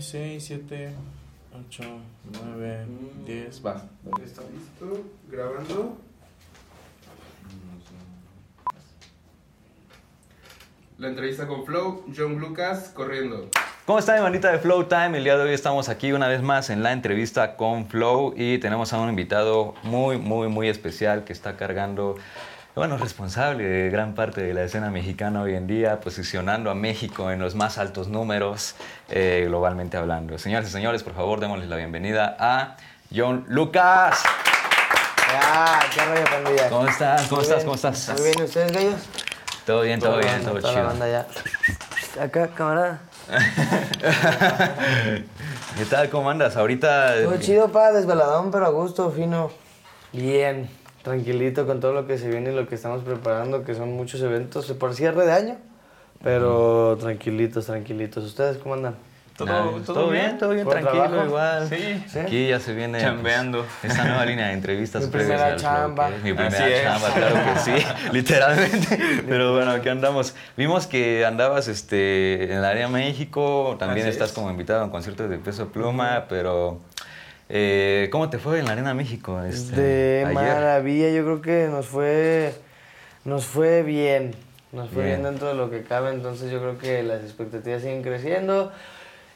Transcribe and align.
6, 0.00 0.44
7, 0.44 0.90
8, 1.68 1.82
9, 2.54 2.86
10. 3.26 3.66
Va. 3.66 3.82
¿Está 4.24 4.42
listo? 4.42 5.04
¿Grabando? 5.30 5.98
La 10.98 11.08
entrevista 11.08 11.46
con 11.46 11.64
Flow, 11.64 12.04
John 12.16 12.38
Lucas 12.40 12.90
corriendo. 12.94 13.48
¿Cómo 13.86 14.00
está 14.00 14.16
mi 14.16 14.20
manita 14.20 14.50
de 14.52 14.58
Flow 14.58 14.84
Time? 14.84 15.16
El 15.16 15.24
día 15.24 15.36
de 15.36 15.44
hoy 15.44 15.54
estamos 15.54 15.88
aquí 15.88 16.12
una 16.12 16.28
vez 16.28 16.42
más 16.42 16.70
en 16.70 16.82
la 16.82 16.92
entrevista 16.92 17.56
con 17.56 17.86
Flow 17.86 18.34
y 18.36 18.58
tenemos 18.58 18.92
a 18.92 18.98
un 18.98 19.08
invitado 19.08 19.74
muy, 19.84 20.18
muy, 20.18 20.48
muy 20.48 20.68
especial 20.68 21.24
que 21.24 21.32
está 21.32 21.56
cargando, 21.56 22.16
bueno, 22.78 22.96
responsable 22.96 23.64
de 23.64 23.90
gran 23.90 24.14
parte 24.14 24.40
de 24.40 24.54
la 24.54 24.62
escena 24.62 24.88
mexicana 24.88 25.42
hoy 25.42 25.56
en 25.56 25.66
día, 25.66 25.98
posicionando 25.98 26.70
a 26.70 26.76
México 26.76 27.32
en 27.32 27.40
los 27.40 27.56
más 27.56 27.76
altos 27.76 28.06
números 28.06 28.76
eh, 29.08 29.44
globalmente 29.48 29.96
hablando. 29.96 30.38
Señores 30.38 30.68
y 30.68 30.72
señores, 30.72 31.02
por 31.02 31.12
favor, 31.14 31.40
démosles 31.40 31.68
la 31.68 31.74
bienvenida 31.74 32.36
a 32.38 32.76
John 33.12 33.44
Lucas. 33.48 34.22
Ya, 35.32 35.80
qué 35.92 36.04
rollo, 36.04 36.24
pandilla. 36.30 36.68
¿Cómo 36.68 36.86
estás? 36.86 37.26
¿Cómo 37.26 37.42
estás? 37.42 37.64
¿Cómo 37.64 37.74
estás? 37.74 38.12
Muy 38.12 38.22
bien, 38.22 38.34
¿y 38.38 38.42
ustedes, 38.44 38.72
gallos? 38.72 39.00
Todo 39.66 39.80
bien, 39.80 39.98
todo 39.98 40.18
bien, 40.18 40.40
todo 40.44 40.60
toda 40.60 40.72
la 40.72 40.78
chido. 40.78 40.86
banda 40.86 41.08
ya. 41.08 42.22
Acá, 42.22 42.46
camarada. 42.54 43.00
¿Qué 45.76 45.84
tal? 45.84 46.08
¿Cómo 46.10 46.30
andas? 46.30 46.56
Ahorita... 46.56 47.24
Todo 47.24 47.38
chido, 47.38 47.72
pa, 47.72 47.90
desveladón, 47.90 48.52
pero 48.52 48.66
a 48.66 48.70
gusto, 48.70 49.10
fino. 49.10 49.50
Bien, 50.12 50.70
tranquilito 51.08 51.66
con 51.66 51.80
todo 51.80 51.92
lo 51.92 52.06
que 52.06 52.18
se 52.18 52.28
viene 52.28 52.52
y 52.52 52.54
lo 52.54 52.68
que 52.68 52.74
estamos 52.76 53.02
preparando, 53.02 53.64
que 53.64 53.74
son 53.74 53.92
muchos 53.92 54.20
eventos 54.22 54.70
por 54.72 54.94
cierre 54.94 55.24
de 55.26 55.32
año. 55.32 55.56
Pero 56.22 56.96
tranquilitos, 57.00 57.66
tranquilitos. 57.66 58.24
¿Ustedes 58.24 58.58
cómo 58.58 58.74
andan? 58.74 58.94
Todo, 59.36 59.46
Nice. 59.76 59.84
todo 59.86 59.94
todo 60.00 60.10
bien, 60.10 60.24
bien. 60.24 60.38
todo 60.38 60.50
bien, 60.50 60.64
¿Por 60.64 60.72
tranquilo, 60.74 61.04
trabajo? 61.04 61.26
igual. 61.26 61.68
Sí. 61.68 62.04
¿Sí? 62.08 62.18
Aquí 62.18 62.48
ya 62.48 62.58
se 62.58 62.74
viene 62.74 63.00
Chambeando. 63.00 63.64
pues, 63.80 63.92
esta 63.92 64.04
nueva 64.04 64.26
línea 64.26 64.48
de 64.48 64.54
entrevistas. 64.54 65.04
Mi 65.04 65.10
primera 65.12 65.54
chamba. 65.54 66.08
Mi 66.08 66.14
Así 66.16 66.32
primera 66.32 66.68
es. 66.68 66.82
chamba, 66.82 67.08
claro 67.14 67.36
que 67.54 67.60
sí, 67.60 67.86
literalmente. 68.12 68.98
Pero 69.28 69.54
bueno, 69.54 69.70
aquí 69.70 69.88
andamos. 69.88 70.34
Vimos 70.56 70.88
que 70.88 71.24
andabas 71.24 71.68
este, 71.68 72.52
en 72.52 72.62
la 72.62 72.70
área 72.70 72.88
México, 72.88 73.76
también 73.78 74.08
Así 74.08 74.14
estás 74.14 74.30
es. 74.30 74.34
como 74.34 74.50
invitado 74.50 74.82
en 74.82 74.90
conciertos 74.90 75.30
de 75.30 75.38
Peso 75.38 75.68
Pluma, 75.68 76.24
pero 76.28 76.80
eh, 77.48 78.08
¿cómo 78.12 78.30
te 78.30 78.38
fue 78.38 78.58
en 78.58 78.66
la 78.66 78.72
Arena 78.72 78.94
México? 78.94 79.42
este, 79.42 79.80
de 79.80 80.20
ayer? 80.24 80.34
maravilla, 80.34 81.10
yo 81.10 81.24
creo 81.24 81.40
que 81.42 81.68
nos 81.68 81.86
fue, 81.86 82.52
nos 83.24 83.46
fue 83.46 83.82
bien. 83.82 84.34
Nos 84.70 84.90
fue 84.90 85.04
Bien. 85.04 85.20
bien. 85.22 85.30
dentro 85.32 85.48
de 85.48 85.54
lo 85.54 85.70
que 85.70 85.82
cabe, 85.82 86.10
entonces 86.10 86.50
yo 86.50 86.58
creo 86.60 86.76
que 86.76 87.02
las 87.02 87.22
expectativas 87.22 87.80
siguen 87.80 88.02
creciendo. 88.02 88.70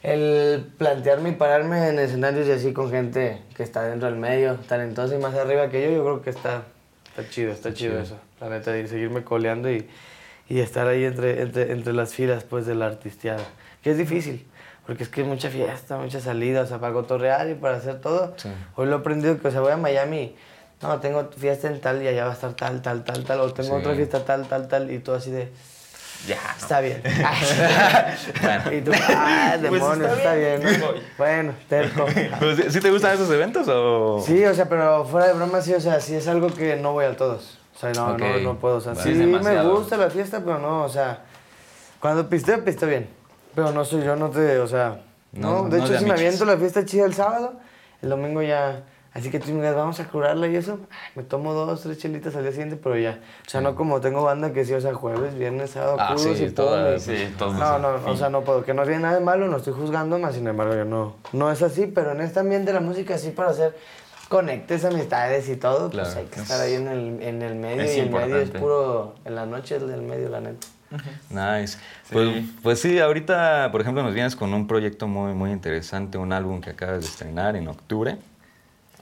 El 0.03 0.67
plantearme 0.79 1.31
y 1.31 1.33
pararme 1.33 1.89
en 1.89 1.99
escenarios 2.01 2.49
y 2.49 2.51
así 2.53 2.73
con 2.73 2.91
gente 2.91 3.41
que 3.57 3.63
está 3.63 3.85
dentro 3.85 4.09
del 4.11 4.19
medio, 4.19 4.57
talentosa 4.69 5.15
y 5.15 5.19
más 5.19 5.35
arriba 5.35 5.71
que 5.71 5.83
yo, 5.85 5.91
yo 5.97 6.03
creo 6.03 6.23
que 6.23 6.31
está, 6.31 6.65
está 7.09 7.31
chido, 7.31 7.53
está 7.53 7.73
chido, 7.73 7.93
chido. 7.93 8.03
eso. 8.03 8.19
La 8.41 8.49
neta, 8.51 8.73
de 8.73 8.87
seguirme 8.89 9.23
coleando 9.23 9.71
y, 9.71 9.87
y 10.49 10.59
estar 10.61 10.87
ahí 10.89 11.05
entre, 11.05 11.41
entre, 11.41 11.71
entre 11.73 11.93
las 11.93 12.15
filas 12.15 12.43
pues, 12.45 12.67
de 12.67 12.75
la 12.75 12.87
artisteada. 12.87 13.45
Que 13.83 13.93
es 13.93 13.97
difícil, 13.97 14.45
porque 14.87 15.05
es 15.05 15.09
que 15.09 15.21
hay 15.23 15.27
mucha 15.27 15.49
fiesta, 15.49 15.97
mucha 15.97 16.21
salida, 16.21 16.63
o 16.63 16.67
sea, 16.67 16.79
para 16.79 16.93
cotorrear 16.93 17.49
y 17.49 17.55
para 17.55 17.77
hacer 17.77 18.01
todo. 18.01 18.35
Sí. 18.37 18.49
Hoy 18.77 18.87
lo 18.87 18.97
he 18.97 18.99
aprendido 18.99 19.39
que, 19.41 19.49
o 19.49 19.51
sea, 19.51 19.61
voy 19.61 19.73
a 19.73 19.77
Miami, 19.77 20.35
no, 20.83 20.99
tengo 21.01 21.31
fiesta 21.37 21.69
en 21.69 21.81
tal 21.81 22.03
y 22.03 22.09
allá 22.09 22.25
va 22.25 22.31
a 22.31 22.35
estar 22.35 22.53
tal, 22.55 22.83
tal, 22.83 23.05
tal, 23.05 23.25
tal, 23.25 23.41
o 23.41 23.53
tengo 23.53 23.71
Sí. 23.71 23.75
otra 23.81 23.95
fiesta 23.95 24.25
tal, 24.25 24.47
tal, 24.49 24.67
tal, 24.69 24.91
y 24.91 24.99
todo 24.99 25.17
así 25.17 25.31
de, 25.31 25.53
Ya. 26.27 26.39
está 26.59 26.81
bien. 26.81 27.01
Bueno. 28.43 28.73
y 28.73 28.81
tú, 28.83 28.93
ah, 29.09 29.51
Pues 29.61 29.63
demonios, 29.63 30.11
está 30.13 30.17
está 30.19 30.35
bien. 30.35 30.61
bien. 30.61 30.81
¿no? 30.81 30.87
Bueno, 31.19 31.53
terco. 31.69 32.07
Pues, 32.39 32.57
¿sí- 32.57 32.71
¿Sí 32.71 32.81
te 32.81 32.91
gustan 32.91 33.15
esos 33.15 33.31
eventos 33.31 33.67
o...? 33.69 34.23
Sí, 34.27 34.45
o 34.45 34.55
sea, 34.55 34.69
pero 34.69 35.05
fuera 35.05 35.29
de 35.29 35.33
broma, 35.35 35.61
sí, 35.61 35.73
o 35.75 35.81
sea, 35.81 36.01
sí 36.01 36.15
es 36.17 36.27
algo 36.29 36.49
que 36.49 36.77
no 36.77 36.93
voy 36.93 37.05
a 37.05 37.17
todos. 37.17 37.59
O 37.75 37.79
sea, 37.79 37.93
no, 37.93 38.13
Ok. 38.13 38.19
no, 38.21 38.39
no 38.41 38.59
puedo. 38.59 38.77
O 38.77 38.81
sea, 38.81 38.93
Vale. 38.95 39.11
sí 39.13 39.19
me 39.19 39.63
gusta 39.65 39.97
la 39.97 40.11
fiesta, 40.11 40.41
pero 40.45 40.59
no, 40.59 40.83
o 40.85 40.89
sea, 40.89 41.21
cuando 42.01 42.29
pisteo, 42.29 42.63
pisteo 42.65 42.89
bien. 42.89 43.09
Pero 43.55 43.73
no 43.73 43.85
soy 43.85 44.03
yo, 44.05 44.17
no 44.17 44.31
te, 44.31 44.59
o 44.59 44.67
sea, 44.67 45.01
No, 45.33 45.65
no. 45.65 45.69
de 45.69 45.79
no 45.79 45.85
hecho, 45.85 45.99
si 45.99 46.05
me 46.05 46.13
aviento 46.13 46.45
la 46.45 46.57
fiesta 46.57 46.85
chida 46.85 47.05
el 47.05 47.15
sábado, 47.15 47.55
el 48.01 48.09
domingo 48.09 48.43
ya. 48.43 48.83
Así 49.15 49.31
que 49.31 49.39
tú 49.39 49.49
me 49.51 49.57
digas, 49.57 49.75
vamos 49.77 50.01
a 50.01 50.09
curarla 50.09 50.47
y 50.49 50.57
eso, 50.57 50.79
me 51.15 51.23
tomo 51.23 51.53
dos, 51.53 51.83
tres 51.83 51.99
chelitas 51.99 52.35
al 52.35 52.45
día 52.45 52.53
siguiente, 52.53 52.77
pero 52.83 52.97
ya. 52.97 53.21
O 53.47 53.51
sea, 53.51 53.61
no 53.61 53.75
como 53.75 54.01
tengo 54.01 54.23
banda 54.23 54.55
que 54.55 54.65
sí, 54.65 54.73
o 54.73 54.81
sea, 54.81 54.95
jueves, 54.95 55.35
viernes, 55.37 55.73
sábado, 55.73 55.97
Ah, 56.01 56.15
sí, 56.17 56.31
y 56.31 56.49
pum, 56.49 56.67
y- 56.97 56.99
Sí, 57.01 57.35
todos. 57.37 57.55
no, 57.55 57.79
no, 57.79 58.11
o 58.11 58.17
sea, 58.17 58.31
no 58.31 58.41
puedo. 58.41 58.65
Que 58.65 58.73
no 58.73 58.85
tiene 58.85 59.01
nada 59.01 59.17
de 59.19 59.21
malo, 59.25 59.49
no 59.49 59.59
estoy 59.59 59.75
juzgando, 59.75 60.19
más 60.19 60.35
sin 60.35 60.47
embargo, 60.47 60.75
yo 60.75 60.87
no. 60.87 61.17
No 61.35 61.51
es 61.53 61.61
así, 61.61 61.87
pero 61.89 62.13
en 62.13 62.23
este 62.23 62.41
ambiente 62.41 62.73
la 62.73 62.81
música 62.81 63.19
sí 63.19 63.33
para 63.33 63.51
hacer 63.51 63.77
conectes, 64.31 64.83
amistades 64.87 65.47
y 65.51 65.57
todo, 65.57 65.91
pues 65.91 66.09
Claro. 66.09 66.21
hay 66.21 66.27
que 66.35 66.41
estar 66.41 66.59
ahí 66.63 66.75
en 66.77 66.89
el, 66.89 67.23
en 67.23 67.43
el 67.43 67.55
medio. 67.57 67.83
Es 67.83 67.95
y 67.99 68.01
el 68.01 68.11
medio 68.11 68.39
es 68.39 68.49
puro. 68.49 69.15
En 69.27 69.35
la 69.35 69.45
noche 69.45 69.77
es 69.77 69.87
del 69.87 70.01
medio, 70.01 70.31
la 70.31 70.41
neta. 70.41 70.67
Nice. 71.31 71.79
Pues, 72.11 72.45
pues 72.63 72.81
sí, 72.81 72.99
ahorita, 72.99 73.69
por 73.73 73.81
ejemplo, 73.81 74.03
nos 74.03 74.15
vienes 74.15 74.37
con 74.37 74.53
un 74.55 74.67
proyecto 74.67 75.07
muy, 75.09 75.33
muy 75.35 75.51
interesante, 75.51 76.19
un 76.19 76.33
álbum 76.33 76.61
que 76.61 76.71
acabas 76.71 77.01
de 77.01 77.07
estrenar 77.07 77.57
en 77.57 77.69
octubre, 77.69 78.17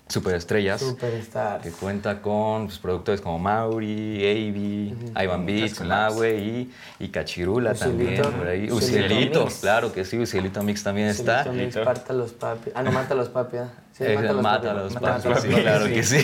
Superestrellas, 0.09 0.81
Superstar. 0.81 1.61
que 1.61 1.71
cuenta 1.71 2.21
con 2.21 2.67
pues, 2.67 2.79
productores 2.79 3.21
como 3.21 3.39
Mauri, 3.39 4.17
Avi, 4.29 4.95
Ivan 5.23 5.47
Beats, 5.47 5.71
Muchas 5.81 5.87
más. 5.87 6.13
Nahue 6.15 6.37
y, 6.39 6.73
y 6.99 7.09
Cachirula 7.11 7.75
también, 7.75 8.15
Ucielito. 8.15 8.31
por 8.37 8.47
ahí. 8.49 8.71
Ucielito 8.73 8.77
Ucielito, 9.07 9.45
Mix. 9.45 9.55
claro 9.61 9.93
que 9.93 10.05
sí, 10.05 10.19
Ucielito 10.19 10.63
Mix 10.65 10.83
también 10.83 11.07
está. 11.09 11.45
Sí, 11.45 11.51
Listo. 11.51 11.85
Parta 11.85 12.13
los 12.13 12.33
papi. 12.33 12.71
Ah, 12.75 12.83
no, 12.83 12.91
mata 12.91 13.15
los 13.15 13.29
papi. 13.29 13.59
Sí, 14.01 14.07
Eh, 14.07 14.17
mata 14.17 14.33
mata 14.33 14.71
a 14.71 14.75
los 14.75 14.95
papas, 14.95 15.43
sí, 15.43 15.49
claro 15.49 15.85
que 15.85 16.03
sí. 16.03 16.21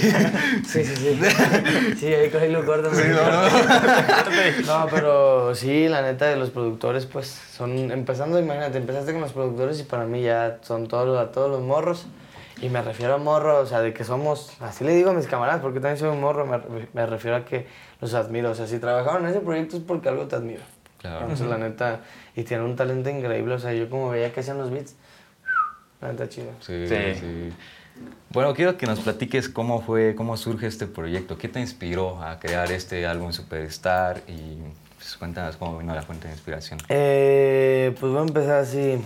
Sí, 0.66 0.82
sí, 0.82 0.96
sí. 0.96 1.20
Sí, 1.98 2.06
ahí 2.14 2.30
con 2.30 2.50
lo 2.50 2.64
corto. 2.64 2.90
no, 4.66 4.86
pero 4.90 5.54
sí, 5.54 5.86
la 5.86 6.00
neta 6.00 6.24
de 6.24 6.36
los 6.36 6.48
productores, 6.48 7.04
pues 7.04 7.26
son. 7.26 7.90
Empezando, 7.90 8.38
imagínate, 8.38 8.78
empezaste 8.78 9.12
con 9.12 9.20
los 9.20 9.34
productores 9.34 9.78
y 9.78 9.82
para 9.82 10.06
mí 10.06 10.22
ya 10.22 10.56
son 10.62 10.88
todos, 10.88 11.20
a 11.20 11.30
todos 11.32 11.50
los 11.50 11.60
morros. 11.60 12.06
Y 12.62 12.70
me 12.70 12.80
refiero 12.80 13.12
a 13.12 13.18
morro, 13.18 13.58
o 13.60 13.66
sea, 13.66 13.82
de 13.82 13.92
que 13.92 14.04
somos. 14.04 14.52
Así 14.60 14.82
le 14.82 14.94
digo 14.94 15.10
a 15.10 15.12
mis 15.12 15.26
camaradas, 15.26 15.60
porque 15.60 15.78
también 15.78 15.98
soy 15.98 16.08
un 16.08 16.22
morro, 16.22 16.46
me, 16.46 16.58
me 16.94 17.04
refiero 17.04 17.36
a 17.36 17.44
que 17.44 17.66
los 18.00 18.14
admiro. 18.14 18.52
O 18.52 18.54
sea, 18.54 18.66
si 18.66 18.78
trabajaron 18.78 19.24
en 19.24 19.32
ese 19.32 19.40
proyecto 19.40 19.76
es 19.76 19.82
porque 19.82 20.08
algo 20.08 20.24
te 20.28 20.36
admiro. 20.36 20.62
Claro. 20.96 21.20
Entonces, 21.20 21.46
la 21.46 21.58
neta, 21.58 22.00
y 22.34 22.44
tienen 22.44 22.64
un 22.64 22.74
talento 22.74 23.10
increíble. 23.10 23.52
O 23.52 23.58
sea, 23.58 23.74
yo 23.74 23.90
como 23.90 24.08
veía 24.08 24.32
que 24.32 24.40
hacían 24.40 24.56
los 24.56 24.70
beats, 24.70 24.94
la 26.00 26.12
neta 26.12 26.28
chido. 26.28 26.50
Sí, 26.60 26.86
Sí. 26.86 26.96
sí. 27.20 27.52
Bueno, 28.30 28.54
quiero 28.54 28.76
que 28.76 28.86
nos 28.86 29.00
platiques 29.00 29.48
cómo 29.48 29.80
fue, 29.80 30.14
cómo 30.14 30.36
surge 30.36 30.66
este 30.66 30.86
proyecto, 30.86 31.38
qué 31.38 31.48
te 31.48 31.60
inspiró 31.60 32.22
a 32.22 32.38
crear 32.38 32.70
este 32.70 33.06
álbum 33.06 33.32
Superstar 33.32 34.20
y 34.28 34.58
pues, 34.96 35.16
cuéntanos 35.16 35.56
cómo 35.56 35.78
vino 35.78 35.94
la 35.94 36.02
fuente 36.02 36.28
de 36.28 36.34
inspiración. 36.34 36.78
Eh, 36.90 37.94
pues 37.98 38.12
voy 38.12 38.20
a 38.20 38.24
empezar 38.26 38.58
así. 38.58 39.00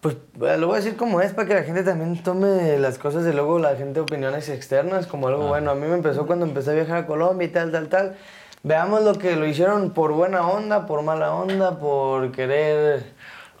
Pues 0.00 0.14
eh, 0.42 0.56
lo 0.58 0.68
voy 0.68 0.76
a 0.76 0.80
decir 0.80 0.96
como 0.96 1.20
es 1.20 1.32
para 1.32 1.48
que 1.48 1.54
la 1.54 1.62
gente 1.64 1.82
también 1.82 2.22
tome 2.22 2.78
las 2.78 2.98
cosas 2.98 3.24
de 3.24 3.32
luego 3.32 3.58
la 3.58 3.74
gente 3.74 3.98
opiniones 3.98 4.48
externas 4.48 5.06
como 5.08 5.26
algo 5.26 5.48
bueno. 5.48 5.72
A 5.72 5.74
mí 5.74 5.86
me 5.88 5.94
empezó 5.94 6.26
cuando 6.26 6.46
empecé 6.46 6.70
a 6.70 6.74
viajar 6.74 6.98
a 6.98 7.06
Colombia 7.06 7.46
y 7.46 7.50
tal, 7.50 7.72
tal, 7.72 7.88
tal. 7.88 8.16
Veamos 8.62 9.02
lo 9.02 9.14
que 9.18 9.34
lo 9.34 9.46
hicieron 9.46 9.90
por 9.90 10.12
buena 10.12 10.46
onda, 10.46 10.86
por 10.86 11.02
mala 11.02 11.34
onda, 11.34 11.78
por 11.80 12.30
querer, 12.30 13.04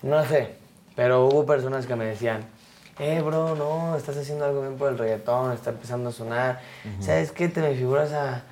no 0.02 0.24
sé. 0.24 0.54
Pero 0.96 1.26
hubo 1.26 1.44
personas 1.44 1.86
que 1.86 1.94
me 1.94 2.06
decían, 2.06 2.40
eh, 2.98 3.20
bro, 3.20 3.54
no, 3.54 3.94
estás 3.96 4.16
haciendo 4.16 4.46
algo 4.46 4.62
bien 4.62 4.76
por 4.76 4.90
el 4.90 4.96
reggaetón, 4.96 5.52
está 5.52 5.70
empezando 5.70 6.08
a 6.08 6.12
sonar. 6.12 6.60
¿Sabes 7.00 7.30
qué? 7.30 7.48
Te 7.48 7.60
me 7.60 7.74
figuras 7.74 8.12
a, 8.14 8.42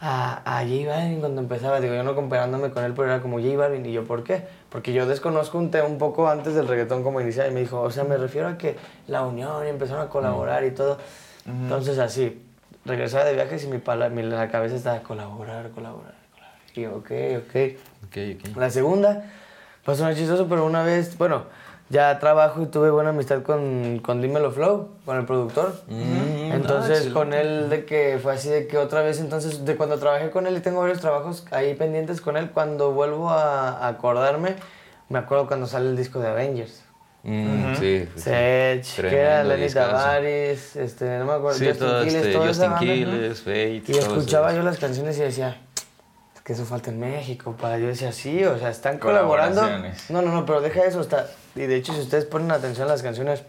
a, 0.00 0.58
a 0.58 0.60
J 0.60 0.86
Balvin 0.86 1.20
cuando 1.20 1.40
empezaba. 1.40 1.80
Digo, 1.80 1.94
yo 1.94 2.02
no 2.02 2.14
comparándome 2.14 2.70
con 2.70 2.84
él, 2.84 2.92
pero 2.94 3.08
era 3.08 3.22
como 3.22 3.40
J 3.40 3.56
Balvin. 3.56 3.86
¿Y 3.86 3.92
yo 3.92 4.04
por 4.04 4.22
qué? 4.22 4.46
Porque 4.68 4.92
yo 4.92 5.06
desconozco 5.06 5.56
un 5.56 5.70
tema 5.70 5.88
un 5.88 5.96
poco 5.96 6.28
antes 6.28 6.54
del 6.54 6.68
reggaetón 6.68 7.02
como 7.02 7.22
inicial. 7.22 7.50
Y 7.50 7.54
me 7.54 7.60
dijo, 7.60 7.80
o 7.80 7.90
sea, 7.90 8.04
me 8.04 8.18
refiero 8.18 8.48
a 8.48 8.58
que 8.58 8.76
la 9.08 9.22
unión 9.22 9.66
y 9.66 9.70
empezaron 9.70 10.06
a 10.06 10.10
colaborar 10.10 10.64
y 10.64 10.72
todo. 10.72 10.98
Entonces, 11.46 11.98
así, 11.98 12.42
regresaba 12.84 13.24
de 13.24 13.32
viajes 13.32 13.64
y 13.64 13.68
mi, 13.68 13.78
pala, 13.78 14.10
mi 14.10 14.22
la 14.22 14.50
cabeza 14.50 14.76
estaba 14.76 15.00
colaborar, 15.00 15.70
colaborar, 15.70 16.14
colaborar. 16.34 16.60
Y 16.74 16.82
yo, 16.82 16.96
ok, 16.96 17.10
ok. 17.38 17.78
Ok, 18.06 18.16
ok. 18.50 18.56
La 18.56 18.68
segunda, 18.68 19.24
pasó 19.82 20.04
una 20.04 20.14
chistoso, 20.14 20.46
pero 20.46 20.66
una 20.66 20.82
vez, 20.82 21.16
bueno, 21.16 21.44
ya 21.90 22.18
trabajo 22.18 22.62
y 22.62 22.66
tuve 22.66 22.90
buena 22.90 23.10
amistad 23.10 23.42
con, 23.42 23.98
con 24.00 24.22
Dímelo 24.22 24.50
Flow, 24.50 24.88
con 25.04 25.18
el 25.18 25.26
productor. 25.26 25.82
Mm, 25.88 26.52
entonces, 26.52 27.08
ah, 27.10 27.12
con 27.12 27.34
él, 27.34 27.68
de 27.68 27.84
que 27.84 28.18
fue 28.22 28.34
así, 28.34 28.48
de 28.48 28.66
que 28.66 28.78
otra 28.78 29.02
vez, 29.02 29.20
entonces, 29.20 29.64
de 29.64 29.76
cuando 29.76 29.98
trabajé 29.98 30.30
con 30.30 30.46
él 30.46 30.56
y 30.56 30.60
tengo 30.60 30.80
varios 30.80 31.00
trabajos 31.00 31.46
ahí 31.50 31.74
pendientes 31.74 32.20
con 32.20 32.36
él, 32.36 32.50
cuando 32.50 32.92
vuelvo 32.92 33.30
a, 33.30 33.86
acordarme, 33.86 34.56
me 35.08 35.18
acuerdo 35.18 35.46
cuando 35.46 35.66
sale 35.66 35.90
el 35.90 35.96
disco 35.96 36.20
de 36.20 36.28
Avengers. 36.28 36.82
Mm, 37.22 37.74
Sí, 37.74 37.80
sí, 37.80 38.08
sí. 38.16 38.22
Sech, 38.22 39.08
que 39.08 39.16
era 39.16 39.44
Lenny. 39.44 39.68
Tavares, 39.68 40.76
este, 40.76 41.18
no 41.18 41.24
me 41.24 41.32
acuerdo, 41.32 41.58
Sí, 41.58 41.66
Quiles, 41.66 42.26
este, 42.26 42.38
Justin. 42.38 43.94
Y 43.94 43.98
escuchaba 43.98 44.52
yo 44.54 44.62
las 44.62 44.78
canciones 44.78 45.16
y 45.18 45.22
decía, 45.22 45.63
que 46.44 46.52
eso 46.52 46.66
falta 46.66 46.90
en 46.90 47.00
México, 47.00 47.56
pa. 47.58 47.78
Yo 47.78 47.86
decía, 47.86 48.12
sí, 48.12 48.44
o 48.44 48.58
sea, 48.58 48.68
están 48.68 48.98
colaborando. 48.98 49.62
No, 50.10 50.20
no, 50.20 50.30
no, 50.30 50.44
pero 50.44 50.60
deja 50.60 50.84
eso, 50.84 51.00
está. 51.00 51.26
Y 51.56 51.62
de 51.62 51.76
hecho, 51.76 51.94
si 51.94 52.00
ustedes 52.00 52.26
ponen 52.26 52.50
atención 52.52 52.86
a 52.86 52.90
las 52.92 53.02
canciones, 53.02 53.42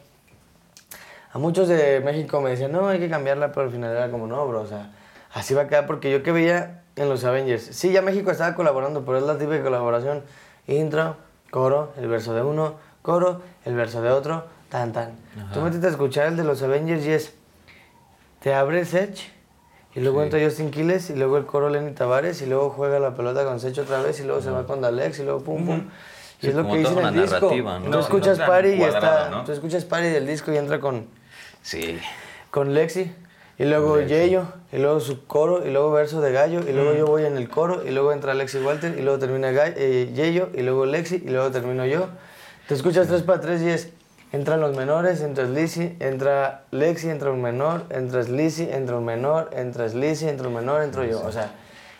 a 1.33 1.37
muchos 1.37 1.67
de 1.67 1.99
México 1.99 2.39
me 2.39 2.51
decían, 2.51 2.71
no, 2.71 2.87
hay 2.87 2.99
que 2.99 3.09
cambiarla, 3.09 3.51
pero 3.51 3.65
al 3.65 3.71
final 3.71 3.91
era 3.91 4.09
como, 4.09 4.27
no, 4.27 4.47
bro, 4.47 4.61
o 4.61 4.67
sea, 4.67 4.91
así 5.33 5.53
va 5.53 5.63
a 5.63 5.67
quedar, 5.67 5.85
porque 5.85 6.09
yo 6.09 6.23
que 6.23 6.31
veía 6.31 6.83
en 6.95 7.09
los 7.09 7.25
Avengers, 7.25 7.63
sí, 7.63 7.91
ya 7.91 8.01
México 8.01 8.31
estaba 8.31 8.55
colaborando, 8.55 9.03
pero 9.03 9.17
es 9.17 9.25
la 9.25 9.37
típica 9.37 9.61
colaboración, 9.61 10.23
intro, 10.65 11.17
coro, 11.51 11.91
el 11.97 12.07
verso 12.07 12.33
de 12.33 12.41
uno, 12.41 12.75
coro, 13.01 13.41
el 13.65 13.75
verso 13.75 14.01
de 14.01 14.11
otro, 14.11 14.45
tan, 14.69 14.93
tan. 14.93 15.17
Tú 15.53 15.59
métete 15.59 15.87
a 15.87 15.89
escuchar 15.89 16.27
el 16.27 16.37
de 16.37 16.45
los 16.45 16.63
Avengers 16.63 17.05
y 17.05 17.11
es, 17.11 17.33
te 18.39 18.53
abre 18.53 18.85
Sech, 18.85 19.34
y 19.95 20.01
luego 20.01 20.21
entra 20.23 20.39
Justin 20.43 20.71
Quiles, 20.71 21.09
y 21.09 21.15
luego 21.15 21.37
el 21.37 21.45
coro 21.45 21.69
Lenny 21.69 21.91
Tavares, 21.93 22.41
y 22.41 22.45
luego 22.45 22.69
juega 22.69 22.99
la 22.99 23.15
pelota 23.15 23.45
con 23.45 23.59
Sech 23.59 23.77
otra 23.79 24.01
vez, 24.01 24.19
y 24.19 24.23
luego 24.23 24.41
se 24.41 24.51
va 24.51 24.65
con 24.65 24.81
Dalex, 24.81 25.19
y 25.19 25.23
luego 25.23 25.41
pum, 25.41 25.65
pum. 25.65 25.77
Y 26.41 26.41
Sí, 26.41 26.47
es 26.49 26.55
lo 26.55 26.67
que 26.69 26.77
dice 26.77 26.91
en 26.99 27.05
el 27.05 27.21
disco. 27.21 27.49
¿no? 27.55 27.79
Tú 27.81 27.89
No, 27.89 27.99
escuchas 28.01 28.37
no 28.39 28.45
Party 28.45 28.69
y 28.69 28.83
está, 28.83 29.43
tú 29.45 29.51
escuchas 29.53 29.85
Party 29.85 30.07
del 30.09 30.27
disco 30.27 30.51
y 30.51 30.57
entra 30.57 30.79
con 30.81 31.05
Sí. 31.61 31.97
con 32.51 32.73
Lexi, 32.73 33.11
y 33.57 33.63
luego 33.63 34.01
Yeyo, 34.01 34.43
y 34.73 34.77
luego 34.79 34.99
su 34.99 35.25
coro, 35.25 35.65
y 35.65 35.71
luego 35.71 35.91
verso 35.91 36.19
de 36.19 36.33
Gallo, 36.33 36.59
y 36.67 36.73
luego 36.73 36.93
yo 36.93 37.05
voy 37.07 37.23
en 37.23 37.37
el 37.37 37.49
coro, 37.49 37.83
y 37.87 37.91
luego 37.91 38.11
entra 38.11 38.33
Lexi 38.33 38.57
Walter, 38.59 38.95
y 38.99 39.01
luego 39.01 39.17
termina 39.17 39.51
Gallo, 39.51 39.75
eh, 39.77 40.11
Yeyo, 40.13 40.49
y 40.53 40.61
luego 40.61 40.85
Lexi, 40.85 41.23
y 41.25 41.29
luego 41.29 41.51
termino 41.51 41.85
yo. 41.85 42.09
Te 42.67 42.73
escuchas 42.73 43.07
3 43.07 43.21
para 43.23 43.39
3 43.39 43.61
y 43.61 43.69
es, 43.69 43.89
entran 44.35 44.59
los 44.59 44.75
menores, 44.75 45.21
entra 45.21 45.45
Lizzy, 45.45 45.95
entra 45.99 46.63
Lexi, 46.71 47.09
entra 47.09 47.31
un 47.31 47.41
menor, 47.41 47.83
entra 47.89 48.21
Lizzy, 48.21 48.69
entra 48.69 48.97
un 48.97 49.05
menor, 49.05 49.49
entra 49.53 49.87
Lizzy, 49.87 50.27
entra 50.27 50.47
un 50.47 50.55
menor, 50.55 50.83
entro 50.83 51.03
yo. 51.05 51.21
O 51.23 51.31
sea, 51.31 51.51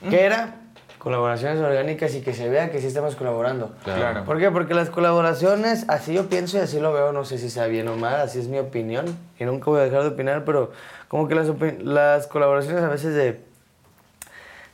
¿qué 0.09 0.25
era? 0.25 0.55
Colaboraciones 0.99 1.59
orgánicas 1.59 2.13
y 2.15 2.21
que 2.21 2.33
se 2.33 2.49
vea 2.49 2.71
que 2.71 2.81
sí 2.81 2.87
estamos 2.87 3.15
colaborando. 3.15 3.73
Claro. 3.83 4.25
¿Por 4.25 4.39
qué? 4.39 4.51
Porque 4.51 4.73
las 4.73 4.89
colaboraciones, 4.89 5.85
así 5.87 6.13
yo 6.13 6.27
pienso 6.27 6.57
y 6.57 6.61
así 6.61 6.79
lo 6.79 6.91
veo, 6.93 7.11
no 7.11 7.25
sé 7.25 7.37
si 7.37 7.49
sea 7.49 7.67
bien 7.67 7.87
o 7.87 7.95
mal, 7.95 8.19
así 8.21 8.39
es 8.39 8.47
mi 8.47 8.59
opinión, 8.59 9.05
y 9.39 9.45
nunca 9.45 9.65
voy 9.65 9.79
a 9.79 9.83
dejar 9.83 10.01
de 10.01 10.09
opinar, 10.09 10.45
pero 10.45 10.71
como 11.07 11.27
que 11.27 11.35
las, 11.35 11.47
las 11.83 12.27
colaboraciones 12.27 12.83
a 12.83 12.89
veces 12.89 13.13
de, 13.13 13.39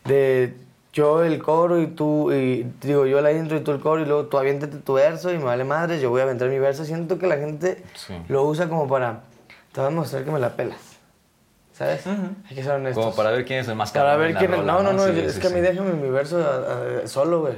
de 0.05 0.53
yo 0.93 1.23
el 1.23 1.41
coro 1.41 1.79
y 1.81 1.87
tú, 1.87 2.31
y 2.33 2.69
digo 2.81 3.05
yo 3.05 3.21
la 3.21 3.31
intro 3.31 3.57
y 3.57 3.61
tú 3.61 3.71
el 3.71 3.79
coro, 3.79 4.01
y 4.01 4.05
luego 4.05 4.25
tú 4.25 4.37
aviéntate 4.37 4.77
tu 4.77 4.93
verso 4.93 5.31
y 5.31 5.37
me 5.37 5.45
vale 5.45 5.63
madre, 5.63 5.99
yo 6.01 6.09
voy 6.09 6.19
a 6.21 6.23
aventar 6.23 6.49
mi 6.49 6.59
verso, 6.59 6.83
siento 6.85 7.17
que 7.17 7.27
la 7.27 7.37
gente 7.37 7.83
Sí. 7.95 8.13
lo 8.27 8.43
usa 8.43 8.67
como 8.67 8.87
para, 8.87 9.21
te 9.71 9.79
voy 9.81 9.87
a 9.87 9.91
mostrar 9.93 10.23
que 10.25 10.31
me 10.31 10.39
la 10.39 10.55
pelas, 10.55 10.79
¿sabes? 11.73 12.05
Hay 12.05 12.55
que 12.55 12.61
ser 12.63 12.73
honestos. 12.73 13.03
Como 13.03 13.15
para 13.15 13.31
ver 13.31 13.45
quién 13.45 13.59
es 13.59 13.67
el 13.69 13.75
más 13.75 13.91
Para 13.91 14.11
cabrón 14.11 14.27
ver 14.27 14.35
quién 14.37 14.53
es. 14.53 14.63
No, 14.65 14.83
no, 14.83 14.91
no, 14.93 15.05
Sí, 15.07 15.19
es 15.19 15.33
sí, 15.35 15.39
que 15.39 15.47
a 15.47 15.49
mí 15.51 15.61
déjame 15.61 15.93
mi 15.93 16.09
verso 16.09 16.39
ah, 16.43 17.07
solo, 17.07 17.41
güey. 17.41 17.53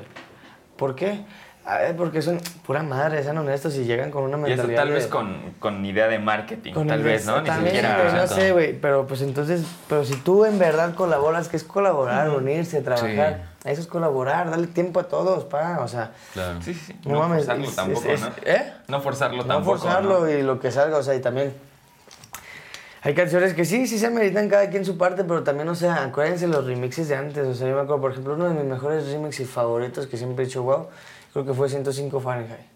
¿Por 0.78 0.96
qué? 0.96 1.24
A 1.66 1.78
ver, 1.78 1.96
porque 1.96 2.22
son 2.22 2.42
pura 2.66 2.84
madre, 2.84 3.24
sean 3.24 3.38
honestos 3.38 3.74
y 3.78 3.86
llegan 3.86 4.12
con 4.12 4.24
una 4.24 4.38
Y 4.50 4.52
eso 4.52 4.64
mentalidad. 4.68 4.78
tal 4.82 4.88
de- 4.90 4.94
vez 4.96 5.08
con, 5.08 5.54
con 5.60 5.86
idea 5.86 6.08
de 6.10 6.20
marketing, 6.20 6.74
con 6.74 6.88
tal 6.88 7.00
el- 7.00 7.06
vez, 7.06 7.26
¿no? 7.26 7.40
Ni 7.40 7.48
también, 7.48 7.76
siquiera... 7.76 8.02
güey, 8.04 8.14
no 8.16 8.28
sé, 8.28 8.52
güey. 8.52 8.74
Pero 8.82 9.08
pues 9.08 9.22
entonces, 9.22 9.64
pero 9.88 10.04
si 10.04 10.16
tú 10.18 10.44
en 10.44 10.60
verdad 10.60 10.94
colaboras, 10.94 11.48
que 11.48 11.56
es 11.56 11.64
colaborar, 11.64 12.30
unirse, 12.32 12.82
trabajar, 12.82 13.46
eso 13.64 13.80
es 13.80 13.88
colaborar, 13.88 14.50
darle 14.50 14.68
tiempo 14.68 15.00
a 15.00 15.04
todos, 15.04 15.46
pa. 15.46 15.80
O 15.80 15.88
sea, 15.88 16.12
Claro. 16.34 16.62
Sí, 16.62 16.74
sí, 16.74 16.94
no, 17.06 17.14
No, 17.14 17.20
mames. 17.20 17.46
forzarlo 17.46 17.66
es- 17.70 17.76
tampoco, 17.78 18.10
es- 18.10 18.22
¿no? 18.22 18.28
¿Eh? 18.46 18.74
No 18.90 19.00
forzarlo 19.02 19.38
No 19.38 19.46
tampoco, 19.46 19.78
forzarlo 19.78 20.20
¿no? 20.20 20.30
y 20.30 20.42
lo 20.42 20.60
que 20.60 20.70
salga, 20.70 20.98
o 20.98 21.04
sea, 21.04 21.16
y 21.16 21.22
también. 21.22 21.54
Hay 23.06 23.14
canciones 23.14 23.54
que 23.54 23.66
sí, 23.66 23.86
sí 23.88 24.00
se 24.00 24.08
ameritan 24.08 24.48
cada 24.50 24.70
quien 24.70 24.86
su 24.86 24.98
parte, 24.98 25.24
pero 25.26 25.44
también, 25.44 25.68
o 25.68 25.76
sea, 25.76 26.04
acuérdense 26.06 26.48
los 26.48 26.66
remixes 26.66 27.10
de 27.10 27.16
antes. 27.18 27.46
O 27.46 27.54
sea, 27.54 27.68
yo 27.68 27.76
me 27.76 27.82
acuerdo, 27.82 28.02
por 28.02 28.12
ejemplo, 28.12 28.34
uno 28.34 28.48
de 28.48 28.54
mis 28.54 28.64
mejores 28.64 29.10
remixes 29.12 29.50
favoritos 29.50 30.08
que 30.08 30.16
siempre 30.18 30.44
he 30.44 30.48
dicho, 30.48 30.64
wow, 30.64 30.88
creo 31.34 31.46
que 31.46 31.54
fue 31.54 31.68
105 31.68 32.20
Fahrenheit. 32.20 32.74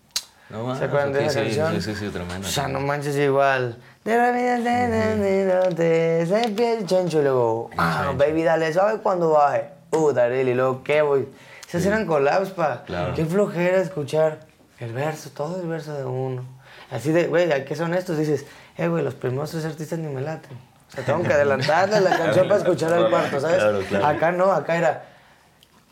No, 0.50 0.64
mames, 0.64 0.80
¿Se 0.80 0.86
acuerdan 0.86 1.14
de 1.14 1.26
esa 1.26 1.40
sí, 1.40 1.46
canción? 1.46 1.74
Sí, 1.76 1.82
sí, 1.82 1.96
sí, 1.96 2.10
tremendo. 2.10 2.48
O 2.48 2.52
sea, 2.52 2.68
no 2.68 2.80
manches 2.80 3.16
igual. 3.18 3.78
De 4.04 4.18
la 4.18 4.32
vida 4.32 5.68
de 5.70 6.26
se 6.26 6.50
pie 6.50 6.78
el 6.80 6.86
chancho 6.86 7.20
y 7.20 7.24
luego, 7.24 7.70
ah, 7.78 8.14
baby, 8.16 8.44
dale 8.44 8.72
suave 8.72 9.00
cuando 9.00 9.32
baje. 9.32 9.70
Uh, 9.92 10.12
Daril, 10.12 10.48
y 10.48 10.54
luego, 10.54 10.84
¿qué 10.84 11.02
voy? 11.02 11.28
Esas 11.68 11.86
eran 11.86 12.06
collabs, 12.06 12.52
pa. 12.52 12.84
Claro. 12.86 13.14
Qué 13.14 13.26
flojera 13.26 13.78
escuchar 13.82 14.40
el 14.80 14.94
verso, 14.94 15.32
todo 15.32 15.62
el 15.62 15.68
verso 15.68 15.94
de 15.94 16.06
uno. 16.06 16.46
Así 16.90 17.12
de, 17.12 17.28
güey, 17.28 17.52
hay 17.52 17.66
que 17.66 17.76
ser 17.76 17.86
honestos, 17.86 18.18
dices, 18.18 18.46
eh, 18.78 18.88
güey, 18.88 19.04
los 19.04 19.16
primeros 19.16 19.52
tres 19.52 19.66
artistas 19.66 20.00
ni 20.00 20.08
me 20.08 20.22
laten. 20.22 20.58
O 20.88 20.92
sea, 20.92 21.04
tengo 21.04 21.24
que 21.24 21.34
adelantarle 21.34 22.00
la 22.00 22.18
canción 22.18 22.48
para 22.48 22.62
escuchar 22.62 22.94
al 22.94 23.10
cuarto, 23.10 23.42
¿sabes? 23.42 23.58
Claro, 23.58 23.80
claro. 23.90 24.06
Acá 24.06 24.32
no, 24.32 24.52
acá 24.52 24.78
era, 24.78 25.04